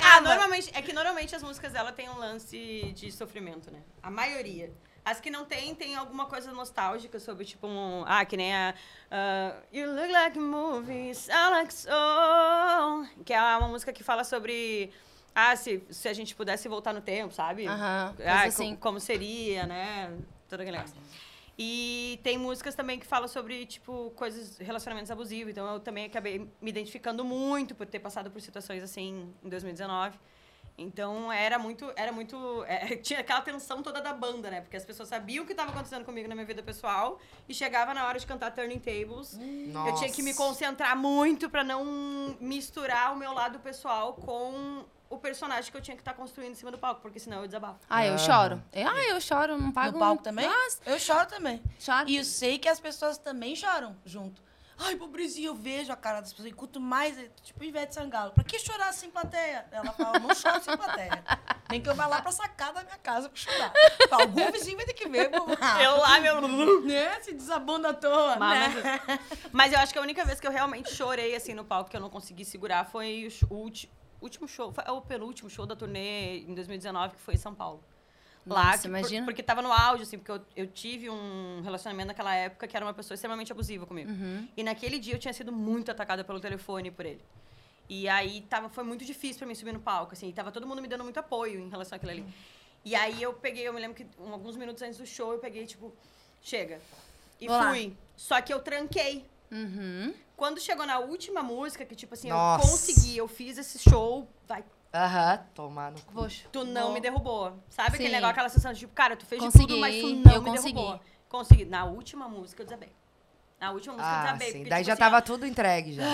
Ah, 0.02 0.20
normalmente, 0.20 0.70
é 0.74 0.82
que 0.82 0.92
normalmente 0.92 1.34
as 1.34 1.42
músicas 1.42 1.72
dela 1.72 1.92
tem 1.92 2.08
um 2.08 2.18
lance 2.18 2.92
de 2.94 3.10
sofrimento, 3.12 3.70
né? 3.70 3.80
A 4.02 4.10
maioria. 4.10 4.72
As 5.06 5.20
que 5.20 5.30
não 5.30 5.44
tem, 5.44 5.72
tem 5.72 5.94
alguma 5.94 6.26
coisa 6.26 6.50
nostálgica 6.50 7.20
sobre, 7.20 7.44
tipo, 7.44 7.68
um... 7.68 8.02
Ah, 8.08 8.24
que 8.24 8.36
nem 8.36 8.52
a... 8.52 8.74
ah, 9.08 9.54
you 9.72 9.88
look 9.88 10.10
like 10.10 10.36
a 10.36 10.42
movie, 10.42 11.14
sound 11.14 11.52
like 11.52 11.72
soul. 11.72 13.06
Que 13.24 13.32
é 13.32 13.40
uma 13.56 13.68
música 13.68 13.92
que 13.92 14.02
fala 14.02 14.24
sobre... 14.24 14.90
Ah, 15.32 15.54
se, 15.54 15.80
se 15.90 16.08
a 16.08 16.12
gente 16.12 16.34
pudesse 16.34 16.66
voltar 16.66 16.92
no 16.92 17.00
tempo, 17.00 17.32
sabe? 17.32 17.68
Aham, 17.68 18.14
coisa 18.16 18.32
ah, 18.32 18.42
co- 18.42 18.48
assim. 18.48 18.74
como 18.74 18.98
seria, 18.98 19.64
né? 19.64 20.12
Todo 20.48 20.62
aquele 20.62 20.76
negócio. 20.76 20.96
E 21.56 22.18
tem 22.24 22.36
músicas 22.36 22.74
também 22.74 22.98
que 22.98 23.06
falam 23.06 23.28
sobre, 23.28 23.64
tipo, 23.64 24.10
coisas, 24.16 24.58
relacionamentos 24.58 25.12
abusivos. 25.12 25.52
Então 25.52 25.72
eu 25.72 25.78
também 25.78 26.06
acabei 26.06 26.40
me 26.60 26.70
identificando 26.70 27.24
muito 27.24 27.76
por 27.76 27.86
ter 27.86 28.00
passado 28.00 28.28
por 28.28 28.40
situações 28.40 28.82
assim 28.82 29.32
em 29.44 29.48
2019. 29.48 30.18
Então 30.78 31.32
era 31.32 31.58
muito, 31.58 31.90
era 31.96 32.12
muito, 32.12 32.62
é, 32.66 32.96
tinha 32.96 33.20
aquela 33.20 33.40
tensão 33.40 33.82
toda 33.82 34.00
da 34.00 34.12
banda, 34.12 34.50
né? 34.50 34.60
Porque 34.60 34.76
as 34.76 34.84
pessoas 34.84 35.08
sabiam 35.08 35.42
o 35.44 35.46
que 35.46 35.52
estava 35.52 35.70
acontecendo 35.70 36.04
comigo 36.04 36.28
na 36.28 36.34
minha 36.34 36.46
vida 36.46 36.62
pessoal 36.62 37.18
e 37.48 37.54
chegava 37.54 37.94
na 37.94 38.06
hora 38.06 38.18
de 38.18 38.26
cantar 38.26 38.50
Turning 38.54 38.78
Tables, 38.78 39.38
eu 39.38 39.94
tinha 39.94 40.10
que 40.10 40.22
me 40.22 40.32
Nossa. 40.32 40.42
concentrar 40.42 40.96
muito 40.96 41.48
pra 41.48 41.64
não 41.64 42.36
misturar 42.40 43.12
o 43.14 43.16
meu 43.16 43.32
lado 43.32 43.58
pessoal 43.60 44.12
com 44.14 44.84
o 45.08 45.16
personagem 45.18 45.70
que 45.70 45.76
eu 45.76 45.80
tinha 45.80 45.96
que 45.96 46.00
estar 46.02 46.14
construindo 46.14 46.50
em 46.52 46.54
cima 46.56 46.70
do 46.70 46.78
palco, 46.78 47.00
porque 47.00 47.20
senão 47.20 47.40
eu 47.40 47.46
desabafo. 47.46 47.78
Ah, 47.88 48.04
eu 48.04 48.18
choro. 48.18 48.60
Ah, 48.74 49.04
eu 49.08 49.20
choro, 49.20 49.56
não 49.56 49.70
pago. 49.70 49.92
No 49.92 49.98
palco 50.00 50.22
também? 50.22 50.46
Nossa, 50.46 50.80
Eu 50.84 50.98
choro 50.98 51.26
também. 51.26 51.62
choro. 51.78 52.08
E 52.08 52.16
eu 52.16 52.24
sei 52.24 52.58
que 52.58 52.68
as 52.68 52.80
pessoas 52.80 53.16
também 53.16 53.54
choram 53.54 53.96
junto. 54.04 54.42
Ai, 54.78 54.94
pobrezinho, 54.96 55.48
eu 55.48 55.54
vejo 55.54 55.90
a 55.90 55.96
cara 55.96 56.20
das 56.20 56.32
pessoas. 56.32 56.50
Enquanto 56.50 56.78
mais, 56.80 57.18
é 57.18 57.28
tipo 57.42 57.64
Ivete 57.64 57.94
Sangalo. 57.94 58.32
Pra 58.32 58.44
que 58.44 58.58
chorar 58.58 58.92
sem 58.92 59.10
plateia? 59.10 59.66
Ela 59.72 59.90
fala, 59.92 60.18
não 60.18 60.34
choro 60.34 60.62
sem 60.62 60.76
plateia. 60.76 61.24
Nem 61.70 61.80
que 61.80 61.88
eu 61.88 61.94
vá 61.94 62.06
lá 62.06 62.20
pra 62.20 62.30
sacada 62.30 62.74
da 62.74 62.84
minha 62.84 62.98
casa 62.98 63.28
pra 63.28 63.36
chorar. 63.38 63.72
Algum 64.10 64.52
vizinho 64.52 64.76
vai 64.76 64.84
ter 64.86 64.92
que 64.92 65.08
ver. 65.08 65.30
Eu 65.82 65.96
lá, 65.98 66.20
meu... 66.20 66.36
Né? 66.86 67.20
Se 67.22 67.32
desabando 67.32 67.88
à 67.88 67.94
toa, 67.94 68.36
Mas, 68.36 68.74
né? 68.74 69.00
mas 69.50 69.72
eu 69.72 69.78
acho 69.78 69.92
que 69.92 69.98
a 69.98 70.02
única 70.02 70.24
vez 70.24 70.38
que 70.38 70.46
eu 70.46 70.50
realmente 70.50 70.92
chorei, 70.94 71.34
assim, 71.34 71.54
no 71.54 71.64
palco, 71.64 71.90
que 71.90 71.96
eu 71.96 72.00
não 72.00 72.10
consegui 72.10 72.44
segurar, 72.44 72.84
foi 72.84 73.26
o, 73.26 73.30
sh- 73.30 73.42
o 73.50 73.54
ulti- 73.54 73.90
último 74.20 74.46
show, 74.46 74.72
foi 74.72 74.84
o 74.88 75.00
penúltimo 75.00 75.48
show 75.50 75.66
da 75.66 75.74
turnê 75.74 76.38
em 76.40 76.54
2019, 76.54 77.14
que 77.16 77.20
foi 77.20 77.34
em 77.34 77.38
São 77.38 77.54
Paulo. 77.54 77.82
Lá, 78.47 78.66
Nossa, 78.66 78.77
que- 78.78 78.82
por- 78.89 78.98
imagina. 78.98 79.24
porque 79.27 79.43
tava 79.43 79.60
no 79.60 79.73
auge, 79.73 80.05
assim, 80.05 80.18
porque 80.18 80.31
eu, 80.31 80.40
eu 80.55 80.66
tive 80.68 81.10
um 81.10 81.60
relacionamento 81.64 82.06
naquela 82.09 82.32
época 82.35 82.68
que 82.68 82.77
era 82.77 82.86
uma 82.86 82.94
pessoa 82.94 83.16
extremamente 83.16 83.51
abusiva 83.51 83.85
comigo. 83.86 84.10
Uhum. 84.10 84.48
E 84.56 84.62
naquele 84.62 84.98
dia 85.01 85.14
eu 85.14 85.18
tinha 85.18 85.32
sido 85.35 85.51
muito 85.52 85.90
atacada 85.90 86.23
pelo 86.23 86.39
telefone 86.39 86.90
por 86.93 87.05
ele. 87.05 87.20
E 87.89 88.09
aí 88.09 88.43
tava, 88.43 88.68
foi 88.68 88.85
muito 88.85 89.05
difícil 89.05 89.39
pra 89.39 89.47
mim 89.48 89.55
subir 89.55 89.73
no 89.73 89.81
palco, 89.81 90.12
assim, 90.12 90.28
e 90.28 90.32
tava 90.32 90.52
todo 90.52 90.66
mundo 90.66 90.81
me 90.81 90.86
dando 90.89 91.02
muito 91.02 91.18
apoio 91.18 91.59
em 91.60 91.68
relação 91.68 91.97
àquilo 91.97 92.12
ali. 92.12 92.24
E 92.85 92.94
aí 92.94 93.20
eu 93.20 93.32
peguei, 93.32 93.66
eu 93.66 93.73
me 93.73 93.81
lembro 93.81 93.97
que 93.97 94.06
um- 94.20 94.32
alguns 94.32 94.56
minutos 94.56 94.81
antes 94.81 94.97
do 94.98 95.06
show, 95.06 95.32
eu 95.32 95.39
peguei, 95.40 95.66
tipo, 95.66 95.93
chega. 96.40 96.81
E 97.40 97.48
Vou 97.48 97.56
lá. 97.56 97.70
fui. 97.70 97.97
Só 98.16 98.40
que 98.40 98.52
eu 98.55 98.60
tranquei. 98.60 99.24
Uhum. 99.51 100.14
Quando 100.36 100.60
chegou 100.60 100.86
na 100.86 100.98
última 101.01 101.43
música, 101.43 101.85
que 101.85 101.94
tipo 101.97 102.14
assim, 102.14 102.28
Nossa. 102.28 102.64
eu 102.64 102.70
consegui, 102.70 103.16
eu 103.16 103.27
fiz 103.28 103.59
esse 103.59 103.78
show, 103.78 104.28
vai, 104.47 104.64
Aham, 104.92 105.38
tomar 105.54 105.90
no 105.92 106.00
cu. 106.00 106.12
Poxa. 106.14 106.46
tu 106.50 106.64
não 106.64 106.84
vou- 106.84 106.92
me 106.94 107.00
derrubou. 107.00 107.62
Sabe 107.68 107.88
aquele 107.96 108.08
negócio, 108.10 108.30
aquela 108.30 108.48
sensação 108.48 108.72
de 108.72 108.78
tipo, 108.80 108.92
cara, 108.94 109.16
tu 109.16 109.26
fez 109.26 109.40
de 109.42 109.46
Consegui, 109.46 109.66
tudo, 109.66 109.80
mas 109.80 109.94
tu 110.00 110.08
não 110.08 110.32
eu 110.32 110.42
me 110.42 110.50
consegui. 110.50 110.72
derrubou. 110.74 111.00
Consegui. 111.28 111.64
Na 111.66 111.84
última 111.84 112.28
música 112.28 112.62
eu 112.62 112.66
desabei. 112.66 112.92
Na 113.60 113.72
última 113.72 113.94
música 113.94 114.10
eu 114.10 114.16
Ah, 114.18 114.22
desabei. 114.22 114.46
sim. 114.52 114.58
porque, 114.58 114.70
Daí 114.70 114.78
tipo 114.80 114.86
já 114.86 114.92
assim, 114.94 115.00
tava 115.00 115.16
ó, 115.18 115.20
tudo 115.20 115.46
entregue 115.46 115.92
já. 115.94 116.04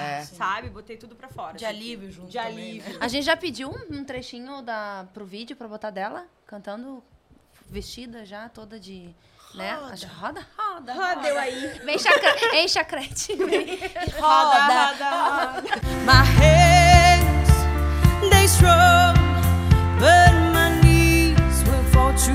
É. 0.00 0.22
Sabe? 0.24 0.68
Botei 0.70 0.96
tudo 0.96 1.14
pra 1.16 1.28
fora. 1.28 1.56
De 1.56 1.64
assim. 1.66 1.74
alívio 1.74 2.10
junto 2.10 2.28
De 2.30 2.38
também, 2.38 2.52
alívio. 2.54 2.98
A 3.00 3.08
gente 3.08 3.24
já 3.24 3.36
pediu 3.36 3.70
um, 3.70 3.96
um 3.98 4.04
trechinho 4.04 4.62
da, 4.62 5.06
pro 5.12 5.24
vídeo 5.26 5.56
pra 5.56 5.66
botar 5.68 5.90
dela, 5.90 6.26
cantando, 6.46 7.02
vestida 7.68 8.24
já, 8.24 8.48
toda 8.48 8.78
de. 8.80 9.14
Né? 9.54 9.74
Roda, 9.74 10.06
roda, 10.20 10.46
roda. 10.56 10.92
Roda 10.94 11.28
eu 11.28 11.36
aí. 11.38 11.68
Vem 11.84 11.98
chacre... 11.98 12.56
Hein, 12.56 12.68
chacrete? 12.68 13.34
Roda, 14.20 14.92
roda. 14.92 15.62
My 16.06 16.22
hands, 16.38 16.38
they 16.38 16.79
strong, 18.56 19.14
but 19.98 20.32
my 20.56 20.68
knees 20.82 21.56
will 21.68 21.84
fall 21.92 22.12
to. 22.14 22.34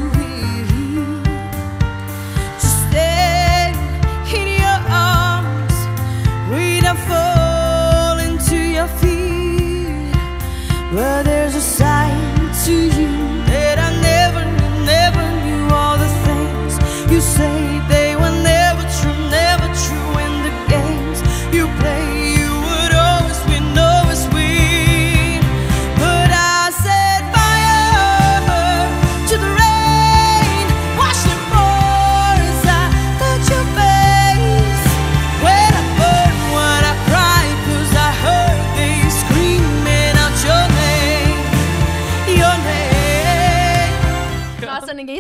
To 2.62 2.68
in 4.40 4.48
your 4.64 4.80
arms, 5.10 5.76
when 6.50 6.86
I 6.86 6.96
fall 7.10 8.18
into 8.28 8.58
your 8.78 8.88
feet. 9.00 10.14
There's 11.26 11.56
a 11.56 11.62
sign 11.62 12.52
to 12.66 12.74
you 13.00 13.25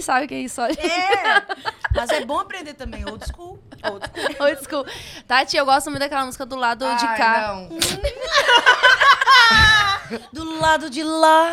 sabe 0.05 0.25
o 0.25 0.27
que 0.27 0.35
é 0.35 0.39
isso. 0.39 0.61
olha. 0.61 0.73
É, 0.79 1.43
mas 1.93 2.09
é 2.11 2.23
bom 2.25 2.39
aprender 2.39 2.73
também, 2.73 3.03
old 3.05 3.25
school. 3.25 3.59
Old 4.39 4.63
school. 4.63 4.85
Tati, 5.27 5.57
eu 5.57 5.65
gosto 5.65 5.89
muito 5.89 5.99
daquela 5.99 6.25
música 6.25 6.45
do 6.45 6.55
lado 6.55 6.85
de 6.95 7.05
Ai, 7.05 7.17
cá. 7.17 7.53
não. 7.53 7.69
Do 10.31 10.59
lado 10.59 10.87
de 10.89 11.01
lá. 11.03 11.49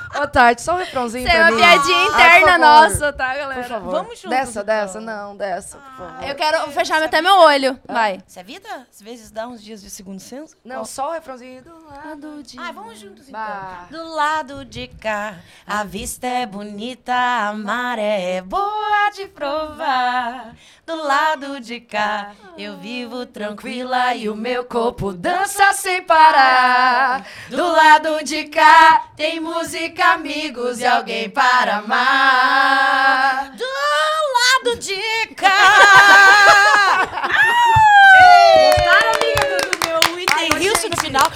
Ô, 0.20 0.26
Tati, 0.26 0.60
só 0.62 0.74
um 0.74 0.78
refrãozinho 0.78 1.26
Isso 1.26 1.34
é 1.36 1.38
pra 1.38 1.48
uma 1.48 1.50
mim. 1.56 1.62
piadinha 1.62 1.96
Ah, 1.96 2.08
interna 2.38 2.58
nossa, 2.58 3.12
tá, 3.12 3.34
galera? 3.36 3.60
Por 3.62 3.68
favor. 3.68 3.90
Vamos 3.92 4.18
juntos, 4.20 4.30
Dessa, 4.30 4.50
então. 4.60 4.64
dessa, 4.64 5.00
não, 5.00 5.36
dessa, 5.36 5.78
por 5.78 6.06
favor. 6.06 6.28
Eu 6.28 6.34
quero 6.34 6.70
fechar 6.72 7.02
até 7.02 7.22
meu 7.22 7.34
olho. 7.38 7.78
Vai. 7.86 8.22
Isso 8.26 8.38
é 8.38 8.42
vida? 8.42 8.86
Às 8.92 9.00
vezes 9.00 9.30
dá 9.30 9.46
uns 9.48 9.62
dias 9.62 9.80
de 9.82 9.88
segundo 9.90 10.20
senso? 10.20 10.56
Não, 10.64 10.84
só 10.84 11.10
o 11.10 11.12
refrãozinho 11.12 11.62
do 11.62 11.70
lado. 11.86 12.02
Lado 12.12 12.42
de... 12.42 12.58
Ah, 12.58 12.72
vamos 12.72 12.98
juntos 12.98 13.28
então. 13.28 13.40
Bah. 13.40 13.86
Do 13.90 14.04
lado 14.14 14.64
de 14.64 14.88
cá, 14.88 15.36
a 15.66 15.84
vista 15.84 16.26
é 16.26 16.44
bonita, 16.46 17.14
a 17.14 17.52
maré 17.54 18.36
é 18.36 18.42
boa 18.42 19.10
de 19.14 19.26
provar. 19.28 20.54
Do 20.84 20.96
lado 20.96 21.60
de 21.60 21.80
cá, 21.80 22.32
eu 22.58 22.76
vivo 22.78 23.24
tranquila 23.24 24.14
e 24.14 24.28
o 24.28 24.34
meu 24.34 24.64
corpo 24.64 25.12
dança 25.12 25.72
sem 25.74 26.02
parar. 26.02 27.24
Do 27.48 27.66
lado 27.66 28.22
de 28.24 28.44
cá, 28.44 29.06
tem 29.16 29.38
música, 29.40 30.01
amigos 30.02 30.80
e 30.80 30.86
alguém 30.86 31.30
para 31.30 31.76
amar. 31.78 33.50
Do 33.56 33.64
lado 33.64 34.78
de 34.78 35.00
cá. 35.34 35.52
Gostaram, 38.54 39.10
amiga, 39.14 39.44
do, 39.62 39.78
do 39.78 40.58
meu 40.58 40.70
Houston 40.70 40.88
no 40.88 40.96
final? 41.00 41.30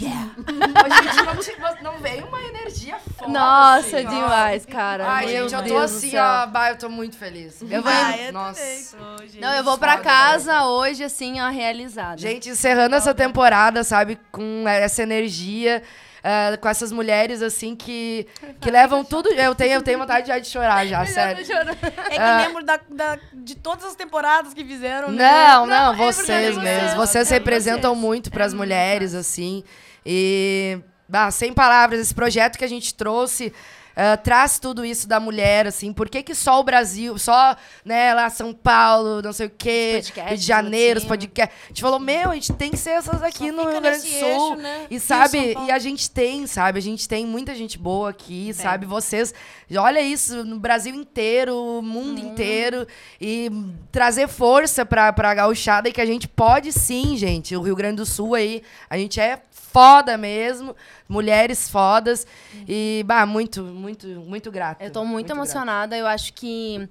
Yeah. 0.00 0.30
Ô, 0.36 1.40
gente, 1.42 1.82
não, 1.82 1.98
veio 1.98 2.26
uma 2.26 2.42
energia 2.42 2.98
foda. 3.16 3.30
Nossa, 3.32 3.96
assim, 3.98 4.06
ó. 4.06 4.10
demais, 4.10 4.66
cara. 4.66 5.06
Ai, 5.08 5.26
Meu 5.26 5.42
gente, 5.48 5.54
eu 5.54 5.62
tô 5.62 5.68
Deus 5.68 5.82
assim, 5.96 6.10
céu. 6.10 6.22
ó. 6.24 6.46
Bah, 6.46 6.70
eu 6.70 6.78
tô 6.78 6.88
muito 6.88 7.16
feliz. 7.16 7.62
Eu 7.62 7.82
vou- 7.82 7.92
Ah, 7.92 8.16
eu 8.18 8.32
Nossa. 8.32 8.60
também 8.60 8.84
tô, 8.84 9.22
gente. 9.24 9.40
Não, 9.40 9.54
eu 9.54 9.64
vou 9.64 9.78
pra 9.78 9.92
Foda, 9.92 10.04
casa 10.04 10.64
hoje, 10.66 11.04
assim, 11.04 11.40
ó, 11.40 11.48
realizada. 11.48 12.18
Gente, 12.18 12.50
encerrando 12.50 12.96
essa 12.96 13.14
temporada, 13.14 13.84
sabe, 13.84 14.18
com 14.32 14.64
essa 14.68 15.02
energia, 15.02 15.82
ah, 16.30 16.56
com 16.58 16.68
essas 16.68 16.92
mulheres, 16.92 17.40
assim, 17.40 17.74
que, 17.74 18.26
que 18.60 18.70
levam 18.70 19.02
tudo. 19.04 19.30
Eu 19.30 19.54
tenho, 19.54 19.74
eu 19.74 19.82
tenho 19.82 19.98
vontade 19.98 20.28
já 20.28 20.38
de 20.38 20.46
chorar 20.48 20.84
já, 20.86 21.04
sério. 21.06 21.42
É 21.42 22.10
que 22.10 22.18
Ah. 22.18 22.44
lembro 22.46 22.64
da, 22.64 22.78
da- 22.90 23.18
de 23.32 23.54
todas 23.56 23.84
as 23.84 23.94
temporadas 23.94 24.52
que 24.52 24.64
fizeram, 24.64 25.10
né? 25.10 25.24
Não, 25.48 25.66
não, 25.66 25.66
Não, 25.66 25.92
é 25.94 25.96
vocês 25.96 26.54
verdade, 26.56 26.60
mesmo. 26.82 26.96
vocês. 26.96 27.30
É 27.30 27.34
representam 27.34 27.92
vocês. 27.94 28.04
muito 28.04 28.30
pras 28.30 28.52
mulheres, 28.52 29.14
assim. 29.14 29.64
E, 30.04 30.78
bah, 31.08 31.30
sem 31.30 31.52
palavras, 31.52 32.00
esse 32.00 32.14
projeto 32.14 32.58
que 32.58 32.64
a 32.64 32.68
gente 32.68 32.94
trouxe. 32.94 33.52
Ah, 34.00 34.16
traz 34.16 34.60
tudo 34.60 34.84
isso 34.84 35.08
da 35.08 35.18
mulher, 35.18 35.66
assim, 35.66 35.92
por 35.92 36.08
que, 36.08 36.22
que 36.22 36.32
só 36.32 36.60
o 36.60 36.62
Brasil, 36.62 37.18
só, 37.18 37.56
né, 37.84 38.14
lá 38.14 38.30
São 38.30 38.54
Paulo, 38.54 39.20
não 39.20 39.32
sei 39.32 39.48
o 39.48 39.50
quê, 39.50 40.00
Rio 40.14 40.38
de 40.38 40.44
Janeiro, 40.44 41.00
os 41.00 41.04
podcasts. 41.04 41.58
A 41.64 41.68
gente 41.68 41.82
falou, 41.82 41.98
meu, 41.98 42.30
a 42.30 42.34
gente 42.34 42.52
tem 42.52 42.70
que 42.70 42.76
ser 42.76 42.90
essas 42.90 43.20
aqui 43.24 43.48
Só 43.48 43.56
no 43.56 43.68
Rio 43.68 43.80
Grande 43.80 43.98
do 43.98 44.06
Sul. 44.06 44.28
eixo, 44.28 44.54
né? 44.54 44.86
E 44.88 45.00
sabe, 45.00 45.56
e 45.66 45.72
a 45.72 45.80
gente 45.80 46.08
tem, 46.08 46.46
sabe, 46.46 46.78
a 46.78 46.82
gente 46.82 47.08
tem 47.08 47.26
muita 47.26 47.56
gente 47.56 47.76
boa 47.76 48.10
aqui, 48.10 48.54
sabe, 48.54 48.86
vocês, 48.86 49.34
olha 49.76 50.00
isso, 50.00 50.44
no 50.44 50.60
Brasil 50.60 50.94
inteiro, 50.94 51.56
o 51.56 51.82
mundo 51.82 52.20
inteiro, 52.20 52.86
e 53.20 53.50
trazer 53.90 54.28
força 54.28 54.86
pra, 54.86 55.12
pra 55.12 55.34
gauchada 55.34 55.88
e 55.88 55.92
que 55.92 56.00
a 56.00 56.06
gente 56.06 56.28
pode 56.28 56.72
sim, 56.72 57.16
gente, 57.16 57.56
o 57.56 57.62
Rio 57.62 57.74
Grande 57.74 57.96
do 57.96 58.06
Sul 58.06 58.36
aí, 58.36 58.62
a 58.88 58.96
gente 58.96 59.18
é 59.18 59.42
foda 59.72 60.16
mesmo, 60.16 60.74
mulheres 61.08 61.68
fodas, 61.68 62.26
e, 62.66 63.02
bah, 63.06 63.24
muito, 63.26 63.62
muito, 63.62 64.06
muito 64.06 64.50
grata. 64.50 64.82
Eu 64.84 64.90
tô 64.90 65.04
muito, 65.04 65.26
grata. 65.26 65.38
emocionada. 65.40 65.96
Eu 65.96 66.06
acho 66.06 66.32
que, 66.32 66.88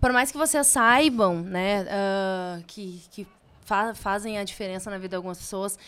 por 0.00 0.12
mais 0.12 0.30
que 0.30 0.38
vocês 0.38 0.66
saibam, 0.66 1.40
né, 1.42 1.86
ah, 1.90 2.60
que, 2.66 3.02
que 3.10 3.26
fa- 3.64 3.94
fazem 3.94 4.38
a 4.38 4.44
diferença 4.44 4.90
na 4.90 4.96
vida 4.96 5.10
de 5.10 5.16
algumas 5.16 5.38
pessoas, 5.38 5.78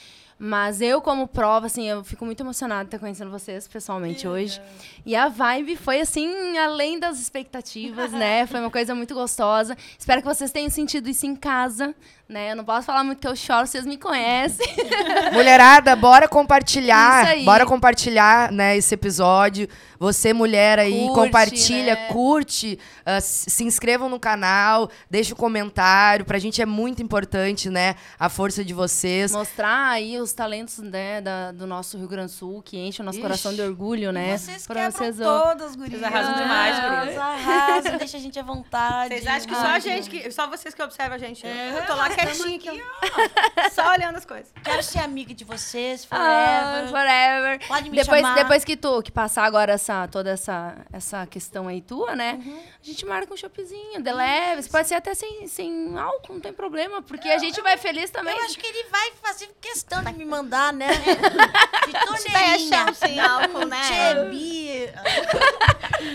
mas 0.43 0.81
eu, 0.81 1.03
como 1.03 1.29
prova, 1.29 1.67
assim, 1.67 1.87
eu 1.87 2.03
fico 2.03 2.25
muito 2.25 2.43
emocionada 2.43 2.85
de 2.85 2.89
estar 2.89 2.99
conhecendo 2.99 3.31
vocês 3.31 3.69
pessoalmente 3.69 4.27
hoje. 4.27 4.59
E 5.05 5.15
a 5.15 5.29
vibe 5.29 5.77
foi, 5.77 6.01
assim, 6.01 6.57
além 6.57 6.99
das 6.99 7.21
expectativas, 7.21 8.11
né? 8.11 8.47
Foi 8.49 8.59
uma 8.59 8.71
coisa 8.71 8.95
muito 8.95 9.12
gostosa. 9.15 9.77
Espero 9.99 10.23
que 10.23 10.27
vocês 10.27 10.51
tenham 10.51 10.71
sentido 10.71 11.09
isso 11.11 11.27
em 11.27 11.37
casa, 11.37 11.95
né? 12.29 12.53
Eu 12.53 12.57
não 12.57 12.65
posso 12.65 12.87
falar 12.87 13.05
muito 13.05 13.19
que 13.19 13.29
eu 13.29 13.37
choro, 13.37 13.67
vocês 13.67 13.85
me 13.85 13.99
conhecem. 13.99 14.67
Mulherada, 15.33 15.95
bora 15.95 16.27
compartilhar. 16.29 17.23
Isso 17.25 17.33
aí. 17.33 17.45
Bora 17.45 17.67
compartilhar, 17.67 18.51
né, 18.51 18.77
esse 18.77 18.95
episódio. 18.95 19.69
Você, 19.99 20.33
mulher 20.33 20.79
aí, 20.79 20.93
Curte, 21.09 21.15
compartilha, 21.15 21.95
né? 21.95 22.07
curte, 22.09 22.79
s- 23.05 23.51
se 23.51 23.65
inscrevam 23.65 24.09
no 24.09 24.19
canal, 24.19 24.89
deixa 25.11 25.35
o 25.35 25.37
comentário. 25.37 26.25
Pra 26.25 26.39
gente 26.39 26.62
é 26.62 26.67
muito 26.67 27.03
importante, 27.03 27.69
né? 27.69 27.95
A 28.19 28.31
força 28.31 28.65
de 28.65 28.73
vocês. 28.73 29.31
Mostrar 29.33 29.91
aí 29.91 30.19
os 30.19 30.30
talentos, 30.32 30.78
né, 30.78 31.20
da- 31.20 31.52
do 31.52 31.66
nosso 31.66 31.97
Rio 31.98 32.09
Grande 32.09 32.32
do 32.32 32.36
Sul, 32.36 32.62
que 32.62 32.77
enche 32.78 33.01
o 33.02 33.05
nosso 33.05 33.19
Ixi. 33.19 33.23
coração 33.23 33.55
de 33.55 33.61
orgulho, 33.62 34.12
né? 34.12 34.36
Vocês 34.39 34.66
Pra 34.66 34.74
quebram 34.90 34.93
vocês, 34.98 35.20
ó. 35.20 35.40
todas, 35.44 35.74
gurias. 35.77 36.01
Vocês 36.01 36.02
arrasam 36.02 36.35
demais, 36.35 36.81
gurias. 36.81 37.05
Vocês 37.05 37.19
arrasam, 37.19 37.98
deixa 37.98 38.16
a 38.16 38.20
gente 38.20 38.39
à 38.39 38.43
vontade. 38.43 39.15
Vocês 39.15 39.27
acham 39.27 39.48
que 39.48 39.55
só 39.55 39.66
a 39.66 39.78
gente, 39.78 40.11
que, 40.11 40.31
só 40.31 40.47
vocês 40.48 40.74
que 40.74 40.82
observam 40.82 41.15
a 41.16 41.19
gente? 41.19 41.47
É, 41.47 41.78
eu 41.78 41.86
tô 41.86 41.94
lá 41.94 42.09
quietinha 42.11 42.57
aqui, 42.57 42.69
ó. 42.70 43.70
Só 43.70 43.90
olhando 43.93 44.16
as 44.16 44.24
coisas. 44.24 44.52
Quero 44.62 44.82
ser 44.82 44.98
amiga 45.01 45.32
de 45.35 45.44
vocês, 45.44 46.07
Ah, 46.11 46.82
forever. 46.86 46.90
forever. 46.90 47.69
Pode 47.69 47.90
me 47.90 47.97
depois, 47.97 48.20
chamar. 48.20 48.35
depois 48.35 48.65
que 48.65 48.77
tu 48.77 49.02
que 49.02 49.11
passar 49.12 49.44
agora 49.44 49.73
essa, 49.73 50.07
toda 50.09 50.31
essa, 50.31 50.77
essa 50.93 51.27
questão 51.27 51.69
aí 51.69 51.81
tua, 51.81 52.15
né? 52.16 52.40
Uhum. 52.44 52.61
A 52.82 52.86
gente 52.86 53.05
marca 53.07 53.32
um 53.32 53.36
choppzinho, 53.36 54.02
de 54.02 54.12
leves. 54.12 54.69
Pode 54.69 54.89
ser 54.89 54.94
até 54.94 55.15
sem, 55.15 55.47
sem 55.47 55.97
álcool, 55.98 56.35
não 56.35 56.40
tem 56.40 56.52
problema. 56.52 57.02
Porque 57.02 57.28
a 57.28 57.39
gente 57.39 57.61
vai 57.61 57.77
feliz 57.77 58.11
também. 58.11 58.36
Eu 58.36 58.44
acho 58.44 58.59
que 58.59 58.66
ele 58.66 58.85
vai 58.90 59.12
fazer 59.23 59.48
questão 59.61 60.02
de 60.02 60.09
me 60.21 60.27
mandar, 60.27 60.73
né? 60.73 60.89
De 60.93 61.93
Vai 62.31 62.55
achar 62.55 62.87
torneirinha. 62.87 62.95
sem 62.95 63.19
álcool, 63.19 63.67
né? 63.67 63.81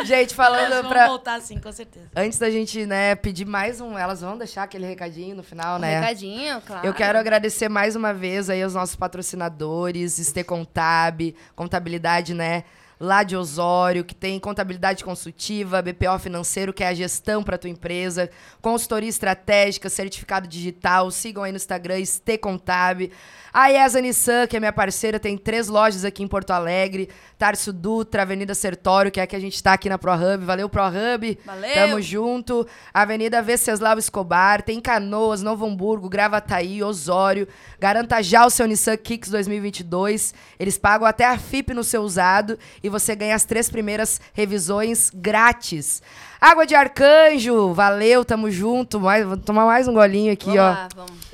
Gente, 0.06 0.34
falando 0.34 0.70
Nós 0.70 0.78
vamos 0.78 0.90
pra. 0.92 1.08
voltar 1.08 1.42
sim, 1.42 1.60
com 1.60 1.72
certeza. 1.72 2.08
Antes 2.16 2.40
da 2.40 2.50
gente, 2.50 2.86
né, 2.86 3.16
pedir 3.16 3.46
mais 3.46 3.80
um. 3.82 3.98
Elas 3.98 4.22
vão 4.22 4.38
deixar 4.38 4.64
aquele 4.64 4.86
recadinho 4.86 5.36
no 5.36 5.44
final, 5.44 5.78
Um 5.78 5.80
né? 5.80 6.00
recadinho, 6.00 6.62
claro. 6.62 6.86
Eu 6.86 6.94
quero 6.94 7.18
agradecer 7.20 7.70
mais 7.70 7.96
uma 7.96 8.14
vez 8.14 8.50
aí 8.50 8.62
aos 8.64 8.74
nossos 8.74 8.96
patrocinadores, 8.96 10.18
Estecontab, 10.20 11.36
contabilidade, 11.56 12.34
né? 12.34 12.64
Lá 12.98 13.24
de 13.24 13.36
Osório, 13.36 14.06
que 14.06 14.16
tem 14.16 14.40
contabilidade 14.40 15.04
consultiva, 15.04 15.82
BPO 15.82 16.18
financeiro, 16.18 16.72
que 16.72 16.82
é 16.84 16.88
a 16.88 16.94
gestão 16.94 17.44
para 17.44 17.58
tua 17.58 17.70
empresa, 17.70 18.30
consultoria 18.62 19.10
estratégica, 19.10 19.90
certificado 19.90 20.48
digital. 20.48 21.12
Sigam 21.12 21.44
aí 21.44 21.52
no 21.52 21.58
Instagram, 21.58 22.00
Estecontab. 22.00 23.12
A 23.58 23.72
IESA 23.72 24.02
Nissan, 24.02 24.48
que 24.48 24.58
é 24.58 24.60
minha 24.60 24.74
parceira, 24.74 25.18
tem 25.18 25.38
três 25.38 25.70
lojas 25.70 26.04
aqui 26.04 26.22
em 26.22 26.28
Porto 26.28 26.52
Alegre. 26.52 27.08
Tarso 27.38 27.72
Dutra, 27.72 28.24
Avenida 28.24 28.54
Sertório, 28.54 29.10
que 29.10 29.18
é 29.18 29.24
a 29.24 29.28
que 29.28 29.34
a 29.34 29.40
gente 29.40 29.64
tá 29.64 29.72
aqui 29.72 29.88
na 29.88 29.98
ProHub. 29.98 30.44
Valeu, 30.44 30.68
ProHub. 30.68 31.40
Valeu. 31.46 31.74
Tamo 31.74 32.02
junto. 32.02 32.68
Avenida 32.94 33.42
Venceslau 33.42 33.98
Escobar, 33.98 34.62
tem 34.62 34.82
Canoas, 34.82 35.42
Novo 35.42 35.66
Hamburgo, 35.66 36.10
Gravataí, 36.10 36.84
Osório. 36.84 37.48
Garanta 37.80 38.22
já 38.22 38.46
o 38.46 38.50
seu 38.50 38.68
Nissan 38.68 38.98
Kicks 38.98 39.30
2022. 39.30 40.34
Eles 40.60 40.78
pagam 40.78 41.08
até 41.08 41.26
a 41.26 41.38
FIP 41.38 41.74
no 41.74 41.86
seu 41.86 42.02
usado 42.02 42.60
e 42.84 42.90
você 42.90 43.16
ganha 43.16 43.36
as 43.36 43.46
três 43.46 43.70
primeiras 43.70 44.20
revisões 44.34 45.10
grátis. 45.16 46.04
Água 46.42 46.66
de 46.66 46.76
Arcanjo, 46.76 47.74
valeu, 47.74 48.26
tamo 48.26 48.52
junto. 48.52 49.00
Mais, 49.00 49.26
vou 49.26 49.38
tomar 49.38 49.66
mais 49.66 49.88
um 49.88 49.94
golinho 49.94 50.34
aqui, 50.34 50.48
Vamos 50.48 50.60
ó. 50.60 50.70
lá, 50.72 50.90
vamos. 50.94 51.25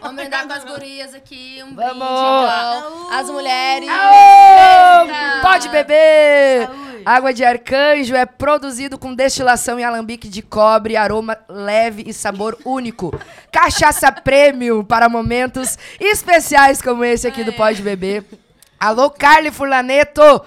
Vamos 0.00 0.16
brindar 0.16 0.46
com 0.46 0.52
as 0.52 0.64
gurias 0.64 1.14
aqui, 1.14 1.62
um 1.62 1.74
brinde, 1.74 1.90
Vamos! 1.98 2.04
então. 2.04 3.10
As 3.12 3.30
mulheres. 3.30 3.88
Aô! 3.88 5.04
Eita! 5.06 5.40
Pode 5.42 5.68
beber! 5.68 6.68
Água 7.04 7.32
de 7.32 7.44
arcanjo 7.44 8.14
é 8.14 8.24
produzido 8.24 8.96
com 8.98 9.14
destilação 9.14 9.78
em 9.78 9.84
alambique 9.84 10.28
de 10.28 10.40
cobre, 10.40 10.96
aroma 10.96 11.36
leve 11.48 12.04
e 12.06 12.12
sabor 12.12 12.56
único. 12.64 13.12
Cachaça 13.50 14.12
premium 14.12 14.84
para 14.84 15.08
momentos 15.08 15.76
especiais 15.98 16.80
como 16.80 17.04
esse 17.04 17.26
aqui 17.26 17.42
do 17.42 17.52
Pode 17.52 17.82
Beber. 17.82 18.24
Alô, 18.78 19.10
Carly 19.10 19.50
Furlaneto! 19.50 20.42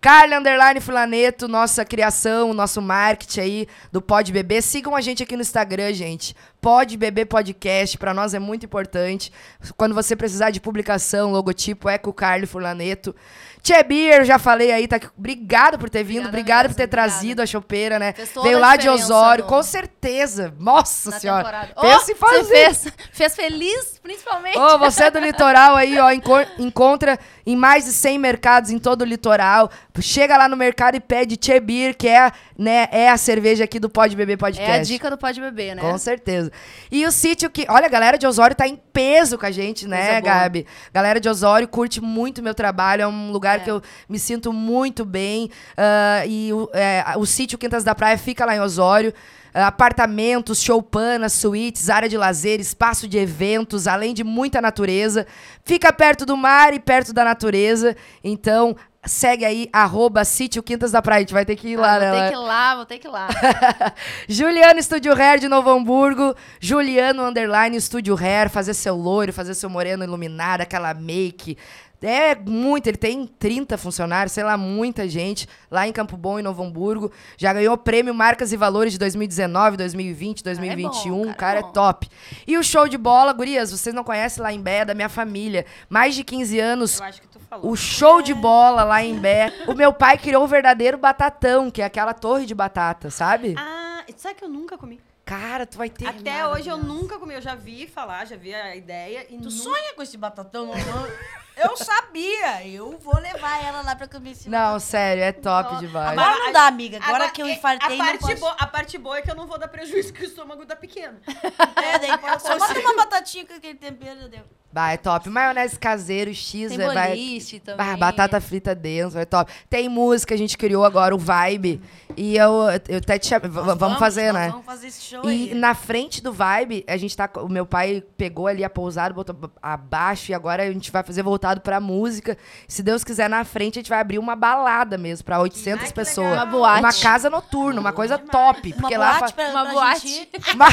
Carly 0.00 0.34
Underline 0.34 0.80
Fulaneto, 0.80 1.46
nossa 1.46 1.84
criação, 1.84 2.54
nosso 2.54 2.80
marketing 2.80 3.40
aí 3.40 3.68
do 3.92 4.02
Beber. 4.32 4.62
Sigam 4.62 4.96
a 4.96 5.00
gente 5.02 5.22
aqui 5.22 5.36
no 5.36 5.42
Instagram, 5.42 5.92
gente. 5.92 6.34
Pode 6.58 6.96
Beber 6.96 7.26
Podcast, 7.26 7.98
pra 7.98 8.14
nós 8.14 8.32
é 8.34 8.38
muito 8.38 8.64
importante. 8.64 9.30
Quando 9.76 9.94
você 9.94 10.16
precisar 10.16 10.50
de 10.50 10.60
publicação, 10.60 11.32
logotipo, 11.32 11.88
é 11.88 11.98
com 11.98 12.10
o 12.10 12.14
Carly 12.14 12.46
Furlaneto. 12.46 13.14
Tchê 13.62 13.82
Beer, 13.82 14.24
já 14.24 14.38
falei 14.38 14.72
aí, 14.72 14.88
tá 14.88 14.96
aqui. 14.96 15.08
Obrigado 15.18 15.78
por 15.78 15.90
ter 15.90 16.02
vindo, 16.02 16.28
obrigado 16.28 16.68
por 16.68 16.74
ter 16.74 16.84
obrigada. 16.84 17.10
trazido 17.10 17.42
a 17.42 17.46
chopeira, 17.46 17.98
né? 17.98 18.14
Veio 18.42 18.58
lá 18.58 18.76
de 18.76 18.88
Osório, 18.88 19.44
no- 19.44 19.50
com 19.50 19.62
certeza. 19.62 20.54
Nossa 20.58 21.10
na 21.10 21.20
senhora. 21.20 21.44
temporada. 21.44 21.74
Pensa 21.78 22.12
em 22.12 22.14
fazer. 22.14 22.44
Fez, 22.74 22.86
fez 23.12 23.34
feliz, 23.36 23.98
principalmente. 24.02 24.56
Ô, 24.58 24.78
você 24.78 25.04
é 25.04 25.10
do 25.10 25.18
litoral 25.18 25.76
aí, 25.76 25.98
ó, 25.98 26.10
enco- 26.10 26.46
encontra 26.58 27.18
em 27.46 27.56
mais 27.56 27.84
de 27.84 27.92
100 27.92 28.18
mercados 28.18 28.70
em 28.70 28.78
todo 28.78 29.02
o 29.02 29.04
litoral. 29.04 29.70
Chega 30.00 30.36
lá 30.36 30.48
no 30.48 30.56
mercado 30.56 30.94
e 30.96 31.00
pede 31.00 31.36
Tchê 31.36 31.60
Beer, 31.60 31.96
que 31.96 32.08
é, 32.08 32.18
a- 32.18 32.32
né, 32.58 32.88
é 32.90 33.08
a 33.10 33.16
cerveja 33.16 33.64
aqui 33.64 33.78
do 33.78 33.88
Pode 33.90 34.16
Beber 34.16 34.38
Podcast. 34.38 34.70
é 34.70 34.74
a 34.76 34.82
dica 34.82 35.10
do 35.10 35.18
Pode 35.18 35.40
Beber, 35.40 35.74
né? 35.76 35.82
Com 35.82 35.96
certeza. 35.98 36.50
E 36.90 37.04
o 37.06 37.12
sítio 37.12 37.50
que. 37.50 37.66
Olha, 37.68 37.86
a 37.86 37.88
galera 37.90 38.16
de 38.16 38.26
Osório 38.26 38.56
tá 38.56 38.66
em 38.66 38.76
peso 38.76 39.36
com 39.38 39.46
a 39.46 39.50
gente, 39.50 39.86
né, 39.86 40.20
boa. 40.20 40.34
Gabi? 40.34 40.66
Galera 40.92 41.20
de 41.20 41.28
Osório 41.28 41.68
curte 41.68 42.00
muito 42.00 42.42
meu 42.42 42.54
trabalho. 42.54 43.02
É 43.02 43.06
um 43.06 43.30
lugar 43.30 43.58
É. 43.58 43.62
que 43.62 43.70
eu 43.70 43.82
me 44.08 44.18
sinto 44.18 44.52
muito 44.52 45.04
bem. 45.04 45.50
ah, 45.76 46.24
e 46.26 46.52
o, 46.52 46.68
é, 46.72 47.04
o 47.16 47.26
sítio 47.26 47.58
Quintas 47.58 47.84
da 47.84 47.94
Praia 47.94 48.16
fica 48.18 48.44
lá 48.44 48.54
em 48.56 48.60
Osório. 48.60 49.12
Ah, 49.52 49.66
apartamentos, 49.66 50.62
choupanas, 50.62 51.32
suítes, 51.32 51.90
área 51.90 52.08
de 52.08 52.16
lazer, 52.16 52.60
espaço 52.60 53.08
de 53.08 53.18
eventos, 53.18 53.86
além 53.86 54.14
de 54.14 54.22
muita 54.24 54.60
natureza. 54.60 55.26
Fica 55.64 55.92
perto 55.92 56.24
do 56.24 56.36
mar 56.36 56.72
e 56.72 56.78
perto 56.80 57.12
da 57.12 57.24
natureza. 57.24 57.96
Então, 58.22 58.76
segue 59.04 59.44
aí, 59.44 59.68
arroba 59.72 60.24
sítio 60.24 60.62
Quintas 60.62 60.92
da 60.92 61.02
Praia. 61.02 61.18
A 61.18 61.20
gente 61.22 61.32
vai 61.32 61.44
ter 61.44 61.56
que 61.56 61.68
ir 61.70 61.76
lá, 61.76 61.94
Ah, 61.96 61.98
né? 61.98 62.10
vou 62.10 62.20
ter 62.20 62.28
que 62.28 62.34
ir 62.34 62.38
lá, 62.38 62.74
vou 62.76 62.86
ter 62.86 62.98
que 62.98 63.08
ir 63.08 63.10
lá. 63.10 63.28
Juliano 64.28 64.78
Estúdio 64.78 65.12
Hair 65.14 65.40
de 65.40 65.48
Novo 65.48 65.70
Hamburgo. 65.70 66.34
Juliano 66.60 67.24
Underline 67.26 67.76
Estúdio 67.76 68.16
Hair. 68.16 68.48
Fazer 68.50 68.74
seu 68.74 68.94
loiro, 68.96 69.32
fazer 69.32 69.54
seu 69.54 69.70
moreno 69.70 70.04
iluminado, 70.04 70.60
aquela 70.60 70.92
make. 70.94 71.56
É 72.02 72.34
muito, 72.34 72.86
ele 72.86 72.96
tem 72.96 73.26
30 73.26 73.76
funcionários, 73.76 74.32
sei 74.32 74.42
lá, 74.42 74.56
muita 74.56 75.08
gente 75.08 75.46
lá 75.70 75.86
em 75.86 75.92
Campo 75.92 76.16
Bom, 76.16 76.38
em 76.38 76.42
Novo 76.42 76.62
Hamburgo. 76.62 77.12
Já 77.36 77.52
ganhou 77.52 77.76
prêmio 77.76 78.14
Marcas 78.14 78.52
e 78.52 78.56
Valores 78.56 78.92
de 78.92 78.98
2019, 78.98 79.76
2020, 79.76 80.42
2021. 80.42 81.20
cara, 81.20 81.30
é 81.30 81.34
cara, 81.34 81.58
é, 81.58 81.62
bom. 81.62 81.72
top. 81.72 82.08
E 82.46 82.56
o 82.56 82.62
show 82.62 82.88
de 82.88 82.96
bola, 82.96 83.32
gurias, 83.32 83.70
vocês 83.70 83.94
não 83.94 84.02
conhecem 84.02 84.42
lá 84.42 84.52
em 84.52 84.60
Bé, 84.60 84.84
da 84.84 84.94
minha 84.94 85.08
família. 85.08 85.66
Mais 85.88 86.14
de 86.14 86.24
15 86.24 86.58
anos, 86.58 86.98
Eu 86.98 87.04
acho 87.06 87.20
que 87.20 87.28
tu 87.28 87.38
falou. 87.40 87.70
o 87.70 87.76
show 87.76 88.22
de 88.22 88.32
bola 88.32 88.82
lá 88.82 89.02
em 89.04 89.18
Bé. 89.18 89.52
O 89.66 89.74
meu 89.74 89.92
pai 89.92 90.16
criou 90.16 90.44
o 90.44 90.48
verdadeiro 90.48 90.96
batatão, 90.96 91.70
que 91.70 91.82
é 91.82 91.84
aquela 91.84 92.14
torre 92.14 92.46
de 92.46 92.54
batata, 92.54 93.10
sabe? 93.10 93.54
Ah, 93.58 94.04
sabe 94.16 94.36
que 94.36 94.44
eu 94.44 94.48
nunca 94.48 94.76
comi? 94.78 95.00
Cara, 95.24 95.64
tu 95.64 95.78
vai 95.78 95.88
ter. 95.88 96.06
Até 96.06 96.46
hoje 96.46 96.68
eu 96.68 96.76
nunca 96.76 97.18
comi. 97.18 97.34
Eu 97.34 97.40
já 97.40 97.54
vi 97.54 97.86
falar, 97.86 98.26
já 98.26 98.36
vi 98.36 98.52
a 98.52 98.74
ideia. 98.74 99.26
E 99.30 99.36
Tu 99.36 99.44
nunca... 99.44 99.50
sonha 99.50 99.94
com 99.94 100.02
esse 100.02 100.16
batatão? 100.16 100.66
Não, 100.66 100.74
não. 100.74 101.06
Eu 101.62 101.76
sabia. 101.76 102.66
Eu 102.66 102.98
vou 102.98 103.18
levar 103.18 103.62
ela 103.64 103.82
lá 103.82 103.94
pra 103.94 104.06
comer 104.08 104.34
Não, 104.46 104.78
sério, 104.80 105.22
é 105.22 105.32
top 105.32 105.76
demais. 105.78 106.18
Agora 106.18 106.38
não 106.38 106.52
dá, 106.52 106.66
amiga. 106.66 106.98
Agora, 107.02 107.28
que 107.30 107.42
eu 107.42 107.46
é- 107.46 107.52
infartei, 107.52 107.86
a 107.86 107.90
não 107.98 108.06
parte, 108.06 108.20
posso. 108.20 108.36
boa, 108.36 108.56
a 108.58 108.66
parte 108.66 108.98
boa 108.98 109.18
é 109.18 109.22
que 109.22 109.30
eu 109.30 109.34
não 109.34 109.46
vou 109.46 109.58
dar 109.58 109.68
prejuízo 109.68 110.12
que 110.12 110.22
o 110.22 110.26
estômago 110.26 110.64
tá 110.66 110.76
pequeno. 110.76 111.18
É, 111.82 111.98
daí 111.98 112.10
só 112.40 112.58
bota 112.58 112.78
uma 112.78 112.94
batatinha 112.96 113.44
com 113.46 113.54
aquele 113.54 113.74
tempero, 113.74 114.28
deu. 114.28 114.42
Vai, 114.72 114.94
é 114.94 114.96
top. 114.96 115.28
Maionese 115.28 115.76
caseiro, 115.78 116.32
X, 116.32 116.68
Tem 116.68 116.78
vai- 116.78 116.94
vai. 116.94 117.40
também. 117.64 117.96
Batata 117.96 118.40
frita 118.40 118.72
dentro, 118.74 119.18
é 119.18 119.24
top. 119.24 119.50
Tem 119.68 119.88
música, 119.88 120.32
a 120.34 120.38
gente 120.38 120.56
criou 120.56 120.84
agora 120.84 121.12
o 121.14 121.18
Vibe. 121.18 121.82
E 122.16 122.36
eu, 122.36 122.52
eu 122.88 122.98
até 122.98 123.18
te 123.18 123.26
chamo. 123.26 123.48
v- 123.48 123.74
Vamos, 123.74 123.98
fazer, 123.98 124.32
nós 124.32 124.42
né? 124.42 124.48
Vamos 124.50 124.66
fazer 124.66 124.86
esse 124.86 125.02
show 125.02 125.24
E 125.24 125.50
aí. 125.50 125.54
na 125.54 125.74
frente 125.74 126.22
do 126.22 126.32
Vibe, 126.32 126.84
a 126.86 126.96
gente 126.96 127.16
tá. 127.16 127.28
O 127.38 127.48
meu 127.48 127.66
pai 127.66 128.04
pegou 128.16 128.46
ali 128.46 128.62
a 128.62 128.70
pousada, 128.70 129.12
botou 129.12 129.50
abaixo, 129.60 130.30
e 130.30 130.34
agora 130.34 130.62
a 130.62 130.72
gente 130.72 130.90
vai 130.92 131.02
fazer 131.02 131.22
voltado 131.50 131.60
pra 131.60 131.80
música. 131.80 132.36
Se 132.68 132.82
Deus 132.82 133.02
quiser, 133.04 133.28
na 133.28 133.44
frente 133.44 133.78
a 133.78 133.80
gente 133.80 133.88
vai 133.90 134.00
abrir 134.00 134.18
uma 134.18 134.36
balada 134.36 134.96
mesmo, 134.96 135.24
pra 135.24 135.40
800 135.40 135.82
Ai, 135.82 135.88
que 135.88 135.94
pessoas. 135.94 136.30
legal. 136.30 136.44
Uma 136.44 136.52
boate. 136.52 136.80
Uma 136.80 136.92
casa 136.92 137.30
noturna, 137.30 137.80
uma 137.80 137.92
coisa 137.92 138.18
top. 138.18 138.72
Uma 138.72 138.80
Porque 138.80 138.96
lá. 138.96 139.18
boate 139.18 139.34
pra, 139.34 139.48
Uma 139.50 139.62
pra 139.64 139.72
boate. 139.72 140.28
Uma- 140.54 140.68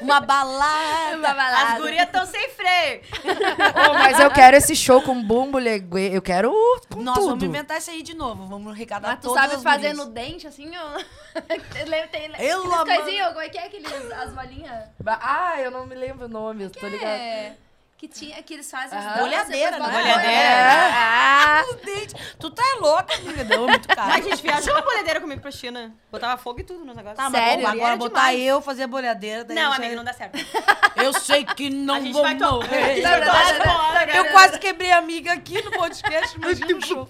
Uma 0.00 0.20
balada. 0.20 1.16
Uma 1.16 1.34
balada. 1.34 1.72
As 1.74 1.78
gurias 1.78 2.06
estão 2.06 2.26
sem 2.26 2.48
freio. 2.50 3.00
Ô, 3.90 3.94
mas 3.94 4.18
eu 4.18 4.30
quero 4.30 4.56
esse 4.56 4.74
show 4.74 5.00
com 5.02 5.22
bumbo 5.22 5.58
legue. 5.58 6.12
Eu 6.12 6.22
quero 6.22 6.52
com 6.90 7.00
Nós 7.02 7.14
tudo. 7.16 7.28
vamos 7.28 7.44
inventar 7.44 7.78
isso 7.78 7.90
aí 7.90 8.02
de 8.02 8.14
novo. 8.14 8.46
Vamos 8.46 8.72
arrecadar 8.72 9.08
Mas 9.10 9.20
tu 9.20 9.32
sabe 9.32 9.62
fazer 9.62 9.92
no 9.94 10.06
dente, 10.06 10.46
assim, 10.46 10.70
ó. 10.76 11.02
Tem, 11.72 12.08
tem, 12.08 12.30
Eu 12.46 12.60
amo- 12.72 12.84
coisinhos, 12.84 13.28
como 13.28 13.40
é 13.40 13.48
que 13.48 13.56
é 13.58 13.66
aqueles, 13.66 13.90
as 14.12 14.32
bolinhas? 14.32 14.84
Ah, 15.06 15.54
eu 15.60 15.70
não 15.70 15.86
me 15.86 15.94
lembro 15.94 16.26
o 16.26 16.28
nome, 16.28 16.64
eu 16.64 16.70
tô 16.70 16.86
ligado. 16.86 17.06
É, 17.08 17.54
que 18.02 18.08
tinha, 18.08 18.42
que 18.42 18.54
eles 18.54 18.68
fazem 18.68 18.98
Aham. 18.98 19.04
doces, 19.10 19.22
Bolhadeira, 19.22 19.70
depois 19.76 19.92
né? 19.92 20.34
É. 20.34 20.90
Ah, 20.92 21.62
Os 21.70 21.76
dentes. 21.82 22.14
Tu 22.36 22.50
tá 22.50 22.64
louca, 22.80 23.14
amiga. 23.14 23.44
Não, 23.44 23.68
muito 23.68 23.86
caro. 23.86 24.08
Mas 24.08 24.26
a 24.26 24.28
gente 24.28 24.42
viajou 24.42 24.72
uma 24.74 24.82
bolhadeira 24.82 25.20
comigo 25.20 25.40
pra 25.40 25.52
China. 25.52 25.94
Botava 26.10 26.36
fogo 26.36 26.58
e 26.58 26.64
tudo 26.64 26.84
no 26.84 26.94
negócio. 26.94 27.16
Tá, 27.16 27.30
mas 27.30 27.40
Sério? 27.40 27.62
vamos 27.62 27.76
agora 27.76 27.88
Era 27.92 27.96
botar 27.96 28.30
demais. 28.30 28.40
eu 28.40 28.60
fazer 28.60 28.82
a 28.82 28.86
bolhadeira. 28.88 29.44
daí 29.44 29.54
Não, 29.56 29.70
já- 29.70 29.76
amiga, 29.76 29.94
não 29.94 30.02
dá 30.02 30.12
certo. 30.12 30.36
Eu 30.96 31.12
sei 31.12 31.44
que 31.44 31.70
não 31.70 31.94
a 31.94 32.00
gente 32.00 32.12
vou 32.12 32.22
vai 32.22 32.34
morrer. 32.34 33.02
Eu 34.16 34.24
quase 34.32 34.58
quebrei 34.58 34.90
a 34.90 34.98
amiga 34.98 35.32
aqui 35.32 35.62
no 35.62 35.70
podcast, 35.70 36.36
imagina 36.36 36.76
o 36.76 36.84
show. 36.84 37.08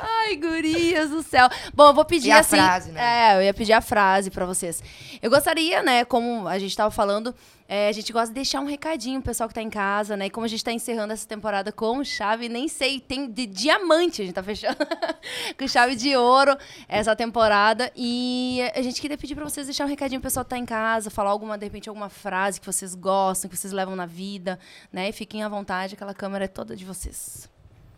Ai, 0.00 0.36
gurias 0.36 1.08
do 1.10 1.22
céu. 1.22 1.48
Bom, 1.72 1.88
eu 1.88 1.94
vou 1.94 2.04
pedir 2.04 2.28
E 2.28 2.32
a 2.32 2.40
assim. 2.40 2.56
frase, 2.56 2.92
né? 2.92 3.00
É, 3.32 3.36
eu 3.38 3.42
ia 3.42 3.54
pedir 3.54 3.72
a 3.72 3.80
frase 3.80 4.30
pra 4.30 4.44
vocês. 4.44 4.82
Eu 5.22 5.30
gostaria, 5.30 5.82
né, 5.82 6.04
como 6.04 6.46
a 6.46 6.58
gente 6.58 6.76
tava 6.76 6.90
falando, 6.90 7.34
é, 7.70 7.88
a 7.88 7.92
gente 7.92 8.10
gosta 8.14 8.28
de 8.28 8.34
deixar 8.34 8.60
um 8.60 8.64
recadinho 8.64 9.20
pro 9.20 9.30
pessoal 9.30 9.46
que 9.46 9.54
tá 9.54 9.60
em 9.60 9.68
casa, 9.68 10.16
né? 10.16 10.26
E 10.26 10.30
como 10.30 10.46
a 10.46 10.48
gente 10.48 10.64
tá 10.64 10.72
encerrando 10.72 11.12
essa 11.12 11.28
temporada 11.28 11.70
com 11.70 12.02
chave, 12.02 12.48
nem 12.48 12.66
sei, 12.66 12.98
tem 12.98 13.30
de 13.30 13.44
diamante, 13.44 14.22
a 14.22 14.24
gente 14.24 14.34
tá 14.34 14.42
fechando 14.42 14.78
com 15.58 15.68
chave 15.68 15.94
de 15.94 16.16
ouro 16.16 16.56
essa 16.88 17.14
temporada. 17.14 17.92
E 17.94 18.60
a 18.74 18.80
gente 18.80 19.02
queria 19.02 19.18
pedir 19.18 19.34
pra 19.34 19.44
vocês 19.44 19.66
deixar 19.66 19.84
um 19.84 19.88
recadinho 19.88 20.18
pro 20.18 20.28
pessoal 20.28 20.44
que 20.44 20.50
tá 20.50 20.56
em 20.56 20.64
casa, 20.64 21.10
falar 21.10 21.28
alguma, 21.28 21.58
de 21.58 21.66
repente, 21.66 21.90
alguma 21.90 22.08
frase 22.08 22.58
que 22.58 22.64
vocês 22.64 22.94
gostam, 22.94 23.50
que 23.50 23.56
vocês 23.56 23.70
levam 23.70 23.94
na 23.94 24.06
vida, 24.06 24.58
né? 24.90 25.10
E 25.10 25.12
fiquem 25.12 25.42
à 25.42 25.48
vontade, 25.50 25.92
aquela 25.92 26.14
câmera 26.14 26.46
é 26.46 26.48
toda 26.48 26.74
de 26.74 26.86
vocês. 26.86 27.50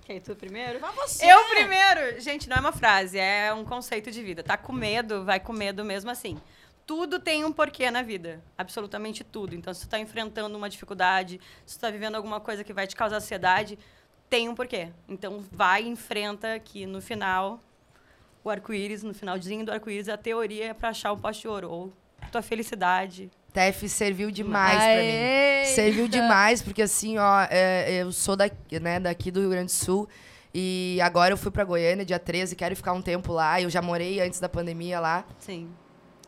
Ok, 0.02 0.18
tu 0.18 0.34
primeiro? 0.34 0.80
Mas 0.80 0.92
você. 0.96 1.24
Eu 1.24 1.44
primeiro. 1.44 2.20
Gente, 2.20 2.48
não 2.48 2.56
é 2.56 2.60
uma 2.60 2.72
frase, 2.72 3.16
é 3.16 3.54
um 3.54 3.64
conceito 3.64 4.10
de 4.10 4.20
vida. 4.20 4.42
Tá 4.42 4.56
com 4.56 4.72
medo, 4.72 5.24
vai 5.24 5.38
com 5.38 5.52
medo 5.52 5.84
mesmo 5.84 6.10
assim. 6.10 6.40
Tudo 6.90 7.20
tem 7.20 7.44
um 7.44 7.52
porquê 7.52 7.88
na 7.88 8.02
vida. 8.02 8.42
Absolutamente 8.58 9.22
tudo. 9.22 9.54
Então, 9.54 9.72
se 9.72 9.82
tu 9.82 9.88
tá 9.88 10.00
enfrentando 10.00 10.58
uma 10.58 10.68
dificuldade, 10.68 11.40
se 11.64 11.78
tu 11.78 11.82
tá 11.82 11.88
vivendo 11.88 12.16
alguma 12.16 12.40
coisa 12.40 12.64
que 12.64 12.72
vai 12.72 12.84
te 12.84 12.96
causar 12.96 13.18
ansiedade, 13.18 13.78
tem 14.28 14.48
um 14.48 14.56
porquê. 14.56 14.88
Então 15.08 15.38
vai, 15.52 15.86
enfrenta 15.86 16.58
que 16.58 16.86
no 16.86 17.00
final, 17.00 17.60
o 18.42 18.50
arco-íris, 18.50 19.04
no 19.04 19.14
finalzinho 19.14 19.64
do 19.64 19.70
arco-íris, 19.70 20.08
a 20.08 20.16
teoria 20.16 20.70
é 20.70 20.74
pra 20.74 20.88
achar 20.88 21.12
um 21.12 21.16
poste 21.16 21.42
de 21.42 21.46
ouro. 21.48 21.70
Ou 21.70 21.92
tua 22.32 22.42
felicidade. 22.42 23.30
TF 23.52 23.88
serviu 23.88 24.32
demais 24.32 24.76
pra 24.76 24.96
mim. 25.00 25.72
Serviu 25.72 26.08
demais, 26.08 26.60
porque 26.60 26.82
assim, 26.82 27.18
ó, 27.18 27.46
é, 27.48 28.02
eu 28.02 28.10
sou 28.10 28.34
daqui, 28.34 28.80
né, 28.80 28.98
daqui 28.98 29.30
do 29.30 29.38
Rio 29.38 29.50
Grande 29.50 29.66
do 29.66 29.70
Sul. 29.70 30.08
E 30.52 30.98
agora 31.00 31.32
eu 31.32 31.38
fui 31.38 31.52
pra 31.52 31.62
Goiânia, 31.62 32.04
dia 32.04 32.18
13, 32.18 32.56
quero 32.56 32.74
ficar 32.74 32.92
um 32.94 33.00
tempo 33.00 33.32
lá. 33.32 33.60
Eu 33.60 33.70
já 33.70 33.80
morei 33.80 34.20
antes 34.20 34.40
da 34.40 34.48
pandemia 34.48 34.98
lá. 34.98 35.24
Sim. 35.38 35.70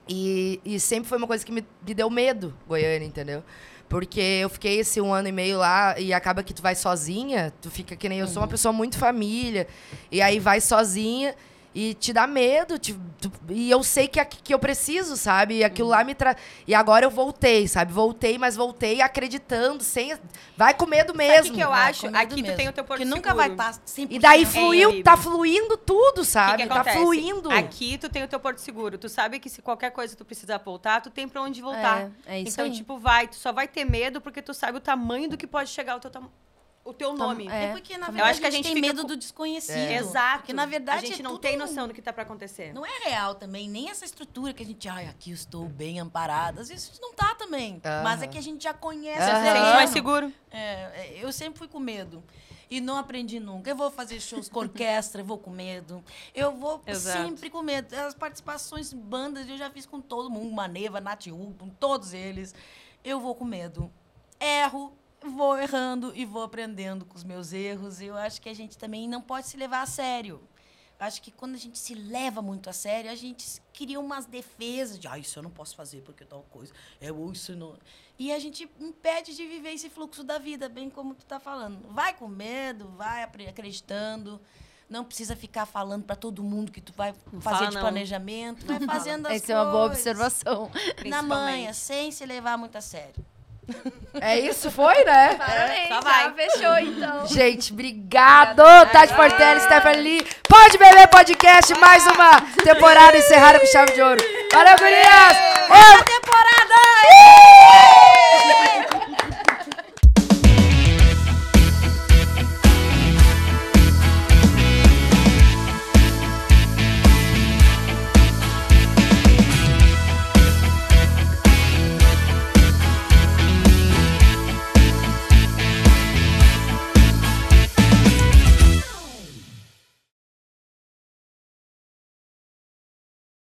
E, 0.08 0.60
e 0.64 0.80
sempre 0.80 1.08
foi 1.08 1.18
uma 1.18 1.26
coisa 1.26 1.44
que 1.44 1.52
me, 1.52 1.64
me 1.86 1.94
deu 1.94 2.10
medo, 2.10 2.54
Goiânia, 2.66 3.06
entendeu? 3.06 3.42
Porque 3.88 4.20
eu 4.20 4.48
fiquei 4.48 4.80
esse 4.80 5.00
um 5.00 5.12
ano 5.12 5.28
e 5.28 5.32
meio 5.32 5.58
lá 5.58 5.98
e 5.98 6.12
acaba 6.12 6.42
que 6.42 6.54
tu 6.54 6.62
vai 6.62 6.74
sozinha, 6.74 7.52
tu 7.60 7.70
fica 7.70 7.94
que 7.94 8.08
nem 8.08 8.20
eu 8.20 8.26
sou 8.26 8.42
uma 8.42 8.48
pessoa 8.48 8.72
muito 8.72 8.98
família, 8.98 9.66
e 10.10 10.22
aí 10.22 10.40
vai 10.40 10.60
sozinha 10.60 11.34
e 11.74 11.94
te 11.94 12.12
dá 12.12 12.26
medo, 12.26 12.78
te- 12.78 12.94
tu- 13.20 13.32
e 13.48 13.70
eu 13.70 13.82
sei 13.82 14.06
que, 14.06 14.22
que 14.24 14.52
eu 14.52 14.58
preciso, 14.58 15.16
sabe? 15.16 15.56
E 15.58 15.64
aquilo 15.64 15.88
lá 15.88 16.04
me 16.04 16.14
traz. 16.14 16.36
E 16.66 16.74
agora 16.74 17.04
eu 17.06 17.10
voltei, 17.10 17.66
sabe? 17.66 17.92
Voltei, 17.92 18.36
mas 18.38 18.56
voltei 18.56 19.00
acreditando, 19.00 19.82
sem. 19.82 20.14
Vai 20.56 20.74
com 20.74 20.84
medo 20.86 21.08
Sabe 21.08 21.12
o 21.12 21.16
mesmo. 21.16 21.50
que, 21.50 21.56
que 21.56 21.64
eu 21.64 21.68
Vai, 21.70 21.90
acho? 21.90 22.06
Aqui 22.08 22.36
tu 22.36 22.42
mesmo. 22.42 22.56
tem 22.56 22.68
o 22.68 22.72
teu 22.72 22.84
porto 22.84 22.98
Porque 23.00 23.04
nunca 23.14 23.30
seguro. 23.30 23.36
vai 23.56 23.70
estar 23.70 23.72
100%. 23.86 24.06
E 24.10 24.18
daí 24.18 24.42
É, 24.42 24.46
fluiu, 24.46 24.90
Ibi. 24.90 25.02
tá 25.02 25.16
fluindo 25.16 25.76
tudo, 25.78 26.24
sabe? 26.24 26.62
que, 26.62 26.68
que 26.68 26.74
tá 26.74 26.84
fluindo. 26.84 27.50
Aqui 27.50 27.96
tu 27.98 28.08
tem 28.08 28.22
o 28.22 28.28
teu 28.28 28.38
porto 28.38 28.58
seguro. 28.58 28.98
Tu 28.98 29.08
sabe 29.08 29.38
que 29.40 29.48
se 29.48 29.62
qualquer 29.62 29.90
coisa 29.90 30.14
tu 30.14 30.24
precisar 30.24 30.58
voltar, 30.58 31.00
tu 31.00 31.10
tem 31.10 31.26
pra 31.26 31.40
onde 31.42 31.62
voltar. 31.62 32.10
É, 32.26 32.36
é 32.36 32.40
isso 32.40 32.52
então, 32.52 32.64
aí. 32.66 32.72
tipo, 32.72 32.98
vai. 32.98 33.26
Tu 33.28 33.36
só 33.36 33.52
vai 33.52 33.66
ter 33.66 33.84
medo 33.84 34.20
porque 34.20 34.42
tu 34.42 34.52
sabe 34.52 34.78
o 34.78 34.80
tamanho 34.80 35.28
do 35.30 35.36
que 35.36 35.46
pode 35.46 35.70
chegar 35.70 35.96
o 35.96 36.00
teu, 36.00 36.10
tam- 36.10 36.30
o 36.84 36.92
teu 36.92 37.12
nome. 37.14 37.48
é. 37.48 37.64
É 37.66 37.72
porque, 37.72 37.96
na 37.96 38.06
Eu 38.08 38.12
verdade, 38.12 38.30
acho 38.30 38.40
que 38.40 38.46
a 38.46 38.50
gente 38.50 38.64
tem 38.64 38.74
fica 38.74 38.86
medo 38.88 39.02
com- 39.02 39.08
do 39.08 39.16
desconhecido. 39.16 39.76
Exato. 39.76 40.38
Porque, 40.38 40.52
na 40.52 40.66
verdade, 40.66 41.04
a 41.04 41.08
gente 41.08 41.20
é 41.20 41.22
não 41.22 41.32
tudo- 41.32 41.40
tem 41.42 41.56
noção 41.56 41.86
do 41.86 41.94
que 41.94 42.02
tá 42.02 42.12
pra 42.12 42.22
acontecer. 42.24 42.72
Não 42.74 42.84
é 42.84 42.98
real 43.04 43.34
também, 43.34 43.68
nem 43.68 43.88
essa 43.90 44.04
estrutura 44.04 44.52
que 44.52 44.62
a 44.62 44.66
gente, 44.66 44.88
ai, 44.88 45.06
aqui 45.06 45.30
eu 45.30 45.34
estou 45.34 45.66
bem 45.68 46.00
amparada. 46.00 46.60
Às 46.60 46.68
vezes 46.68 46.98
não 47.00 47.12
tá 47.14 47.34
também. 47.34 47.80
Mas 48.02 48.22
é 48.22 48.26
que 48.26 48.36
a 48.38 48.42
gente 48.42 48.62
já 48.64 48.74
conhece. 48.74 49.20
O 49.20 49.24
Você 49.24 49.30
se 49.36 49.42
sente 49.42 49.74
mais 49.74 49.90
seguro. 49.90 50.32
É, 50.50 50.58
é, 50.60 51.18
eu 51.20 51.32
sempre 51.32 51.58
fui 51.58 51.68
com 51.68 51.78
medo. 51.78 52.22
E 52.70 52.80
não 52.80 52.96
aprendi 52.96 53.38
nunca. 53.38 53.68
Eu 53.68 53.76
vou 53.76 53.90
fazer 53.90 54.18
shows 54.18 54.48
com 54.48 54.60
orquestra, 54.60 55.20
eu 55.20 55.24
vou 55.26 55.36
com 55.36 55.50
medo. 55.50 56.02
Eu 56.34 56.52
vou 56.52 56.80
Exato. 56.86 57.18
sempre 57.28 57.50
com 57.50 57.60
medo. 57.62 57.94
As 57.94 58.14
participações 58.14 58.94
em 58.94 58.98
bandas 58.98 59.46
eu 59.46 59.58
já 59.58 59.68
fiz 59.70 59.84
com 59.84 60.00
todo 60.00 60.30
mundo, 60.30 60.50
Maneva, 60.54 60.98
Natiú, 60.98 61.54
com 61.58 61.68
todos 61.68 62.14
eles. 62.14 62.54
Eu 63.04 63.20
vou 63.20 63.34
com 63.34 63.44
medo. 63.44 63.92
Erro, 64.40 64.92
vou 65.30 65.58
errando 65.58 66.12
e 66.14 66.24
vou 66.24 66.42
aprendendo 66.42 67.04
com 67.04 67.16
os 67.16 67.24
meus 67.24 67.52
erros. 67.52 68.00
Eu 68.00 68.16
acho 68.16 68.40
que 68.40 68.48
a 68.48 68.54
gente 68.54 68.76
também 68.76 69.08
não 69.08 69.20
pode 69.20 69.46
se 69.46 69.56
levar 69.56 69.82
a 69.82 69.86
sério. 69.86 70.42
Acho 70.98 71.20
que 71.20 71.32
quando 71.32 71.56
a 71.56 71.58
gente 71.58 71.76
se 71.78 71.96
leva 71.96 72.40
muito 72.40 72.70
a 72.70 72.72
sério, 72.72 73.10
a 73.10 73.14
gente 73.16 73.44
cria 73.74 73.98
umas 73.98 74.24
defesas 74.24 74.96
de, 74.96 75.08
ah, 75.08 75.18
isso 75.18 75.36
eu 75.36 75.42
não 75.42 75.50
posso 75.50 75.74
fazer 75.74 76.00
porque 76.02 76.24
tal 76.24 76.46
coisa. 76.48 76.72
É, 77.00 77.10
ou 77.10 77.32
isso 77.32 77.56
não. 77.56 77.76
E 78.16 78.32
a 78.32 78.38
gente 78.38 78.70
impede 78.78 79.34
de 79.34 79.44
viver 79.44 79.70
esse 79.70 79.90
fluxo 79.90 80.22
da 80.22 80.38
vida, 80.38 80.68
bem 80.68 80.88
como 80.88 81.12
tu 81.12 81.26
tá 81.26 81.40
falando. 81.40 81.80
Vai 81.88 82.14
com 82.14 82.28
medo, 82.28 82.86
vai 82.90 83.24
acreditando. 83.24 84.40
Não 84.88 85.04
precisa 85.04 85.34
ficar 85.34 85.66
falando 85.66 86.04
para 86.04 86.14
todo 86.14 86.40
mundo 86.40 86.70
que 86.70 86.80
tu 86.80 86.92
vai 86.92 87.12
fazer 87.40 87.70
de 87.70 87.78
planejamento. 87.80 88.64
Vai 88.64 88.78
fazendo 88.78 89.26
as 89.26 89.42
Essa 89.42 89.54
é 89.54 89.56
uma 89.56 89.72
boa 89.72 89.88
coisas 89.88 90.06
observação. 90.06 90.70
Na 91.06 91.20
manha, 91.20 91.74
sem 91.74 92.12
se 92.12 92.24
levar 92.24 92.56
muito 92.56 92.78
a 92.78 92.80
sério. 92.80 93.26
É 94.20 94.38
isso, 94.38 94.70
foi, 94.70 95.04
né? 95.04 95.34
Parabéns, 95.38 95.88
só 95.88 95.94
já 95.94 96.00
vai. 96.00 96.32
fechou 96.34 96.78
então. 96.78 97.26
Gente, 97.26 97.72
obrigado, 97.72 98.62
Tati 98.92 99.14
Portelli, 99.14 99.60
Stephanie 99.60 100.02
Lee. 100.02 100.26
Pode 100.48 100.76
Beber 100.78 101.08
Podcast, 101.08 101.74
mais 101.74 102.06
uma 102.06 102.40
temporada 102.62 103.16
encerrada 103.16 103.58
com 103.60 103.66
chave 103.66 103.92
de 103.92 104.02
ouro. 104.02 104.22
Valeu, 104.52 104.76
gurias! 104.76 105.36
Ô, 105.70 106.04
temporada! 106.04 107.41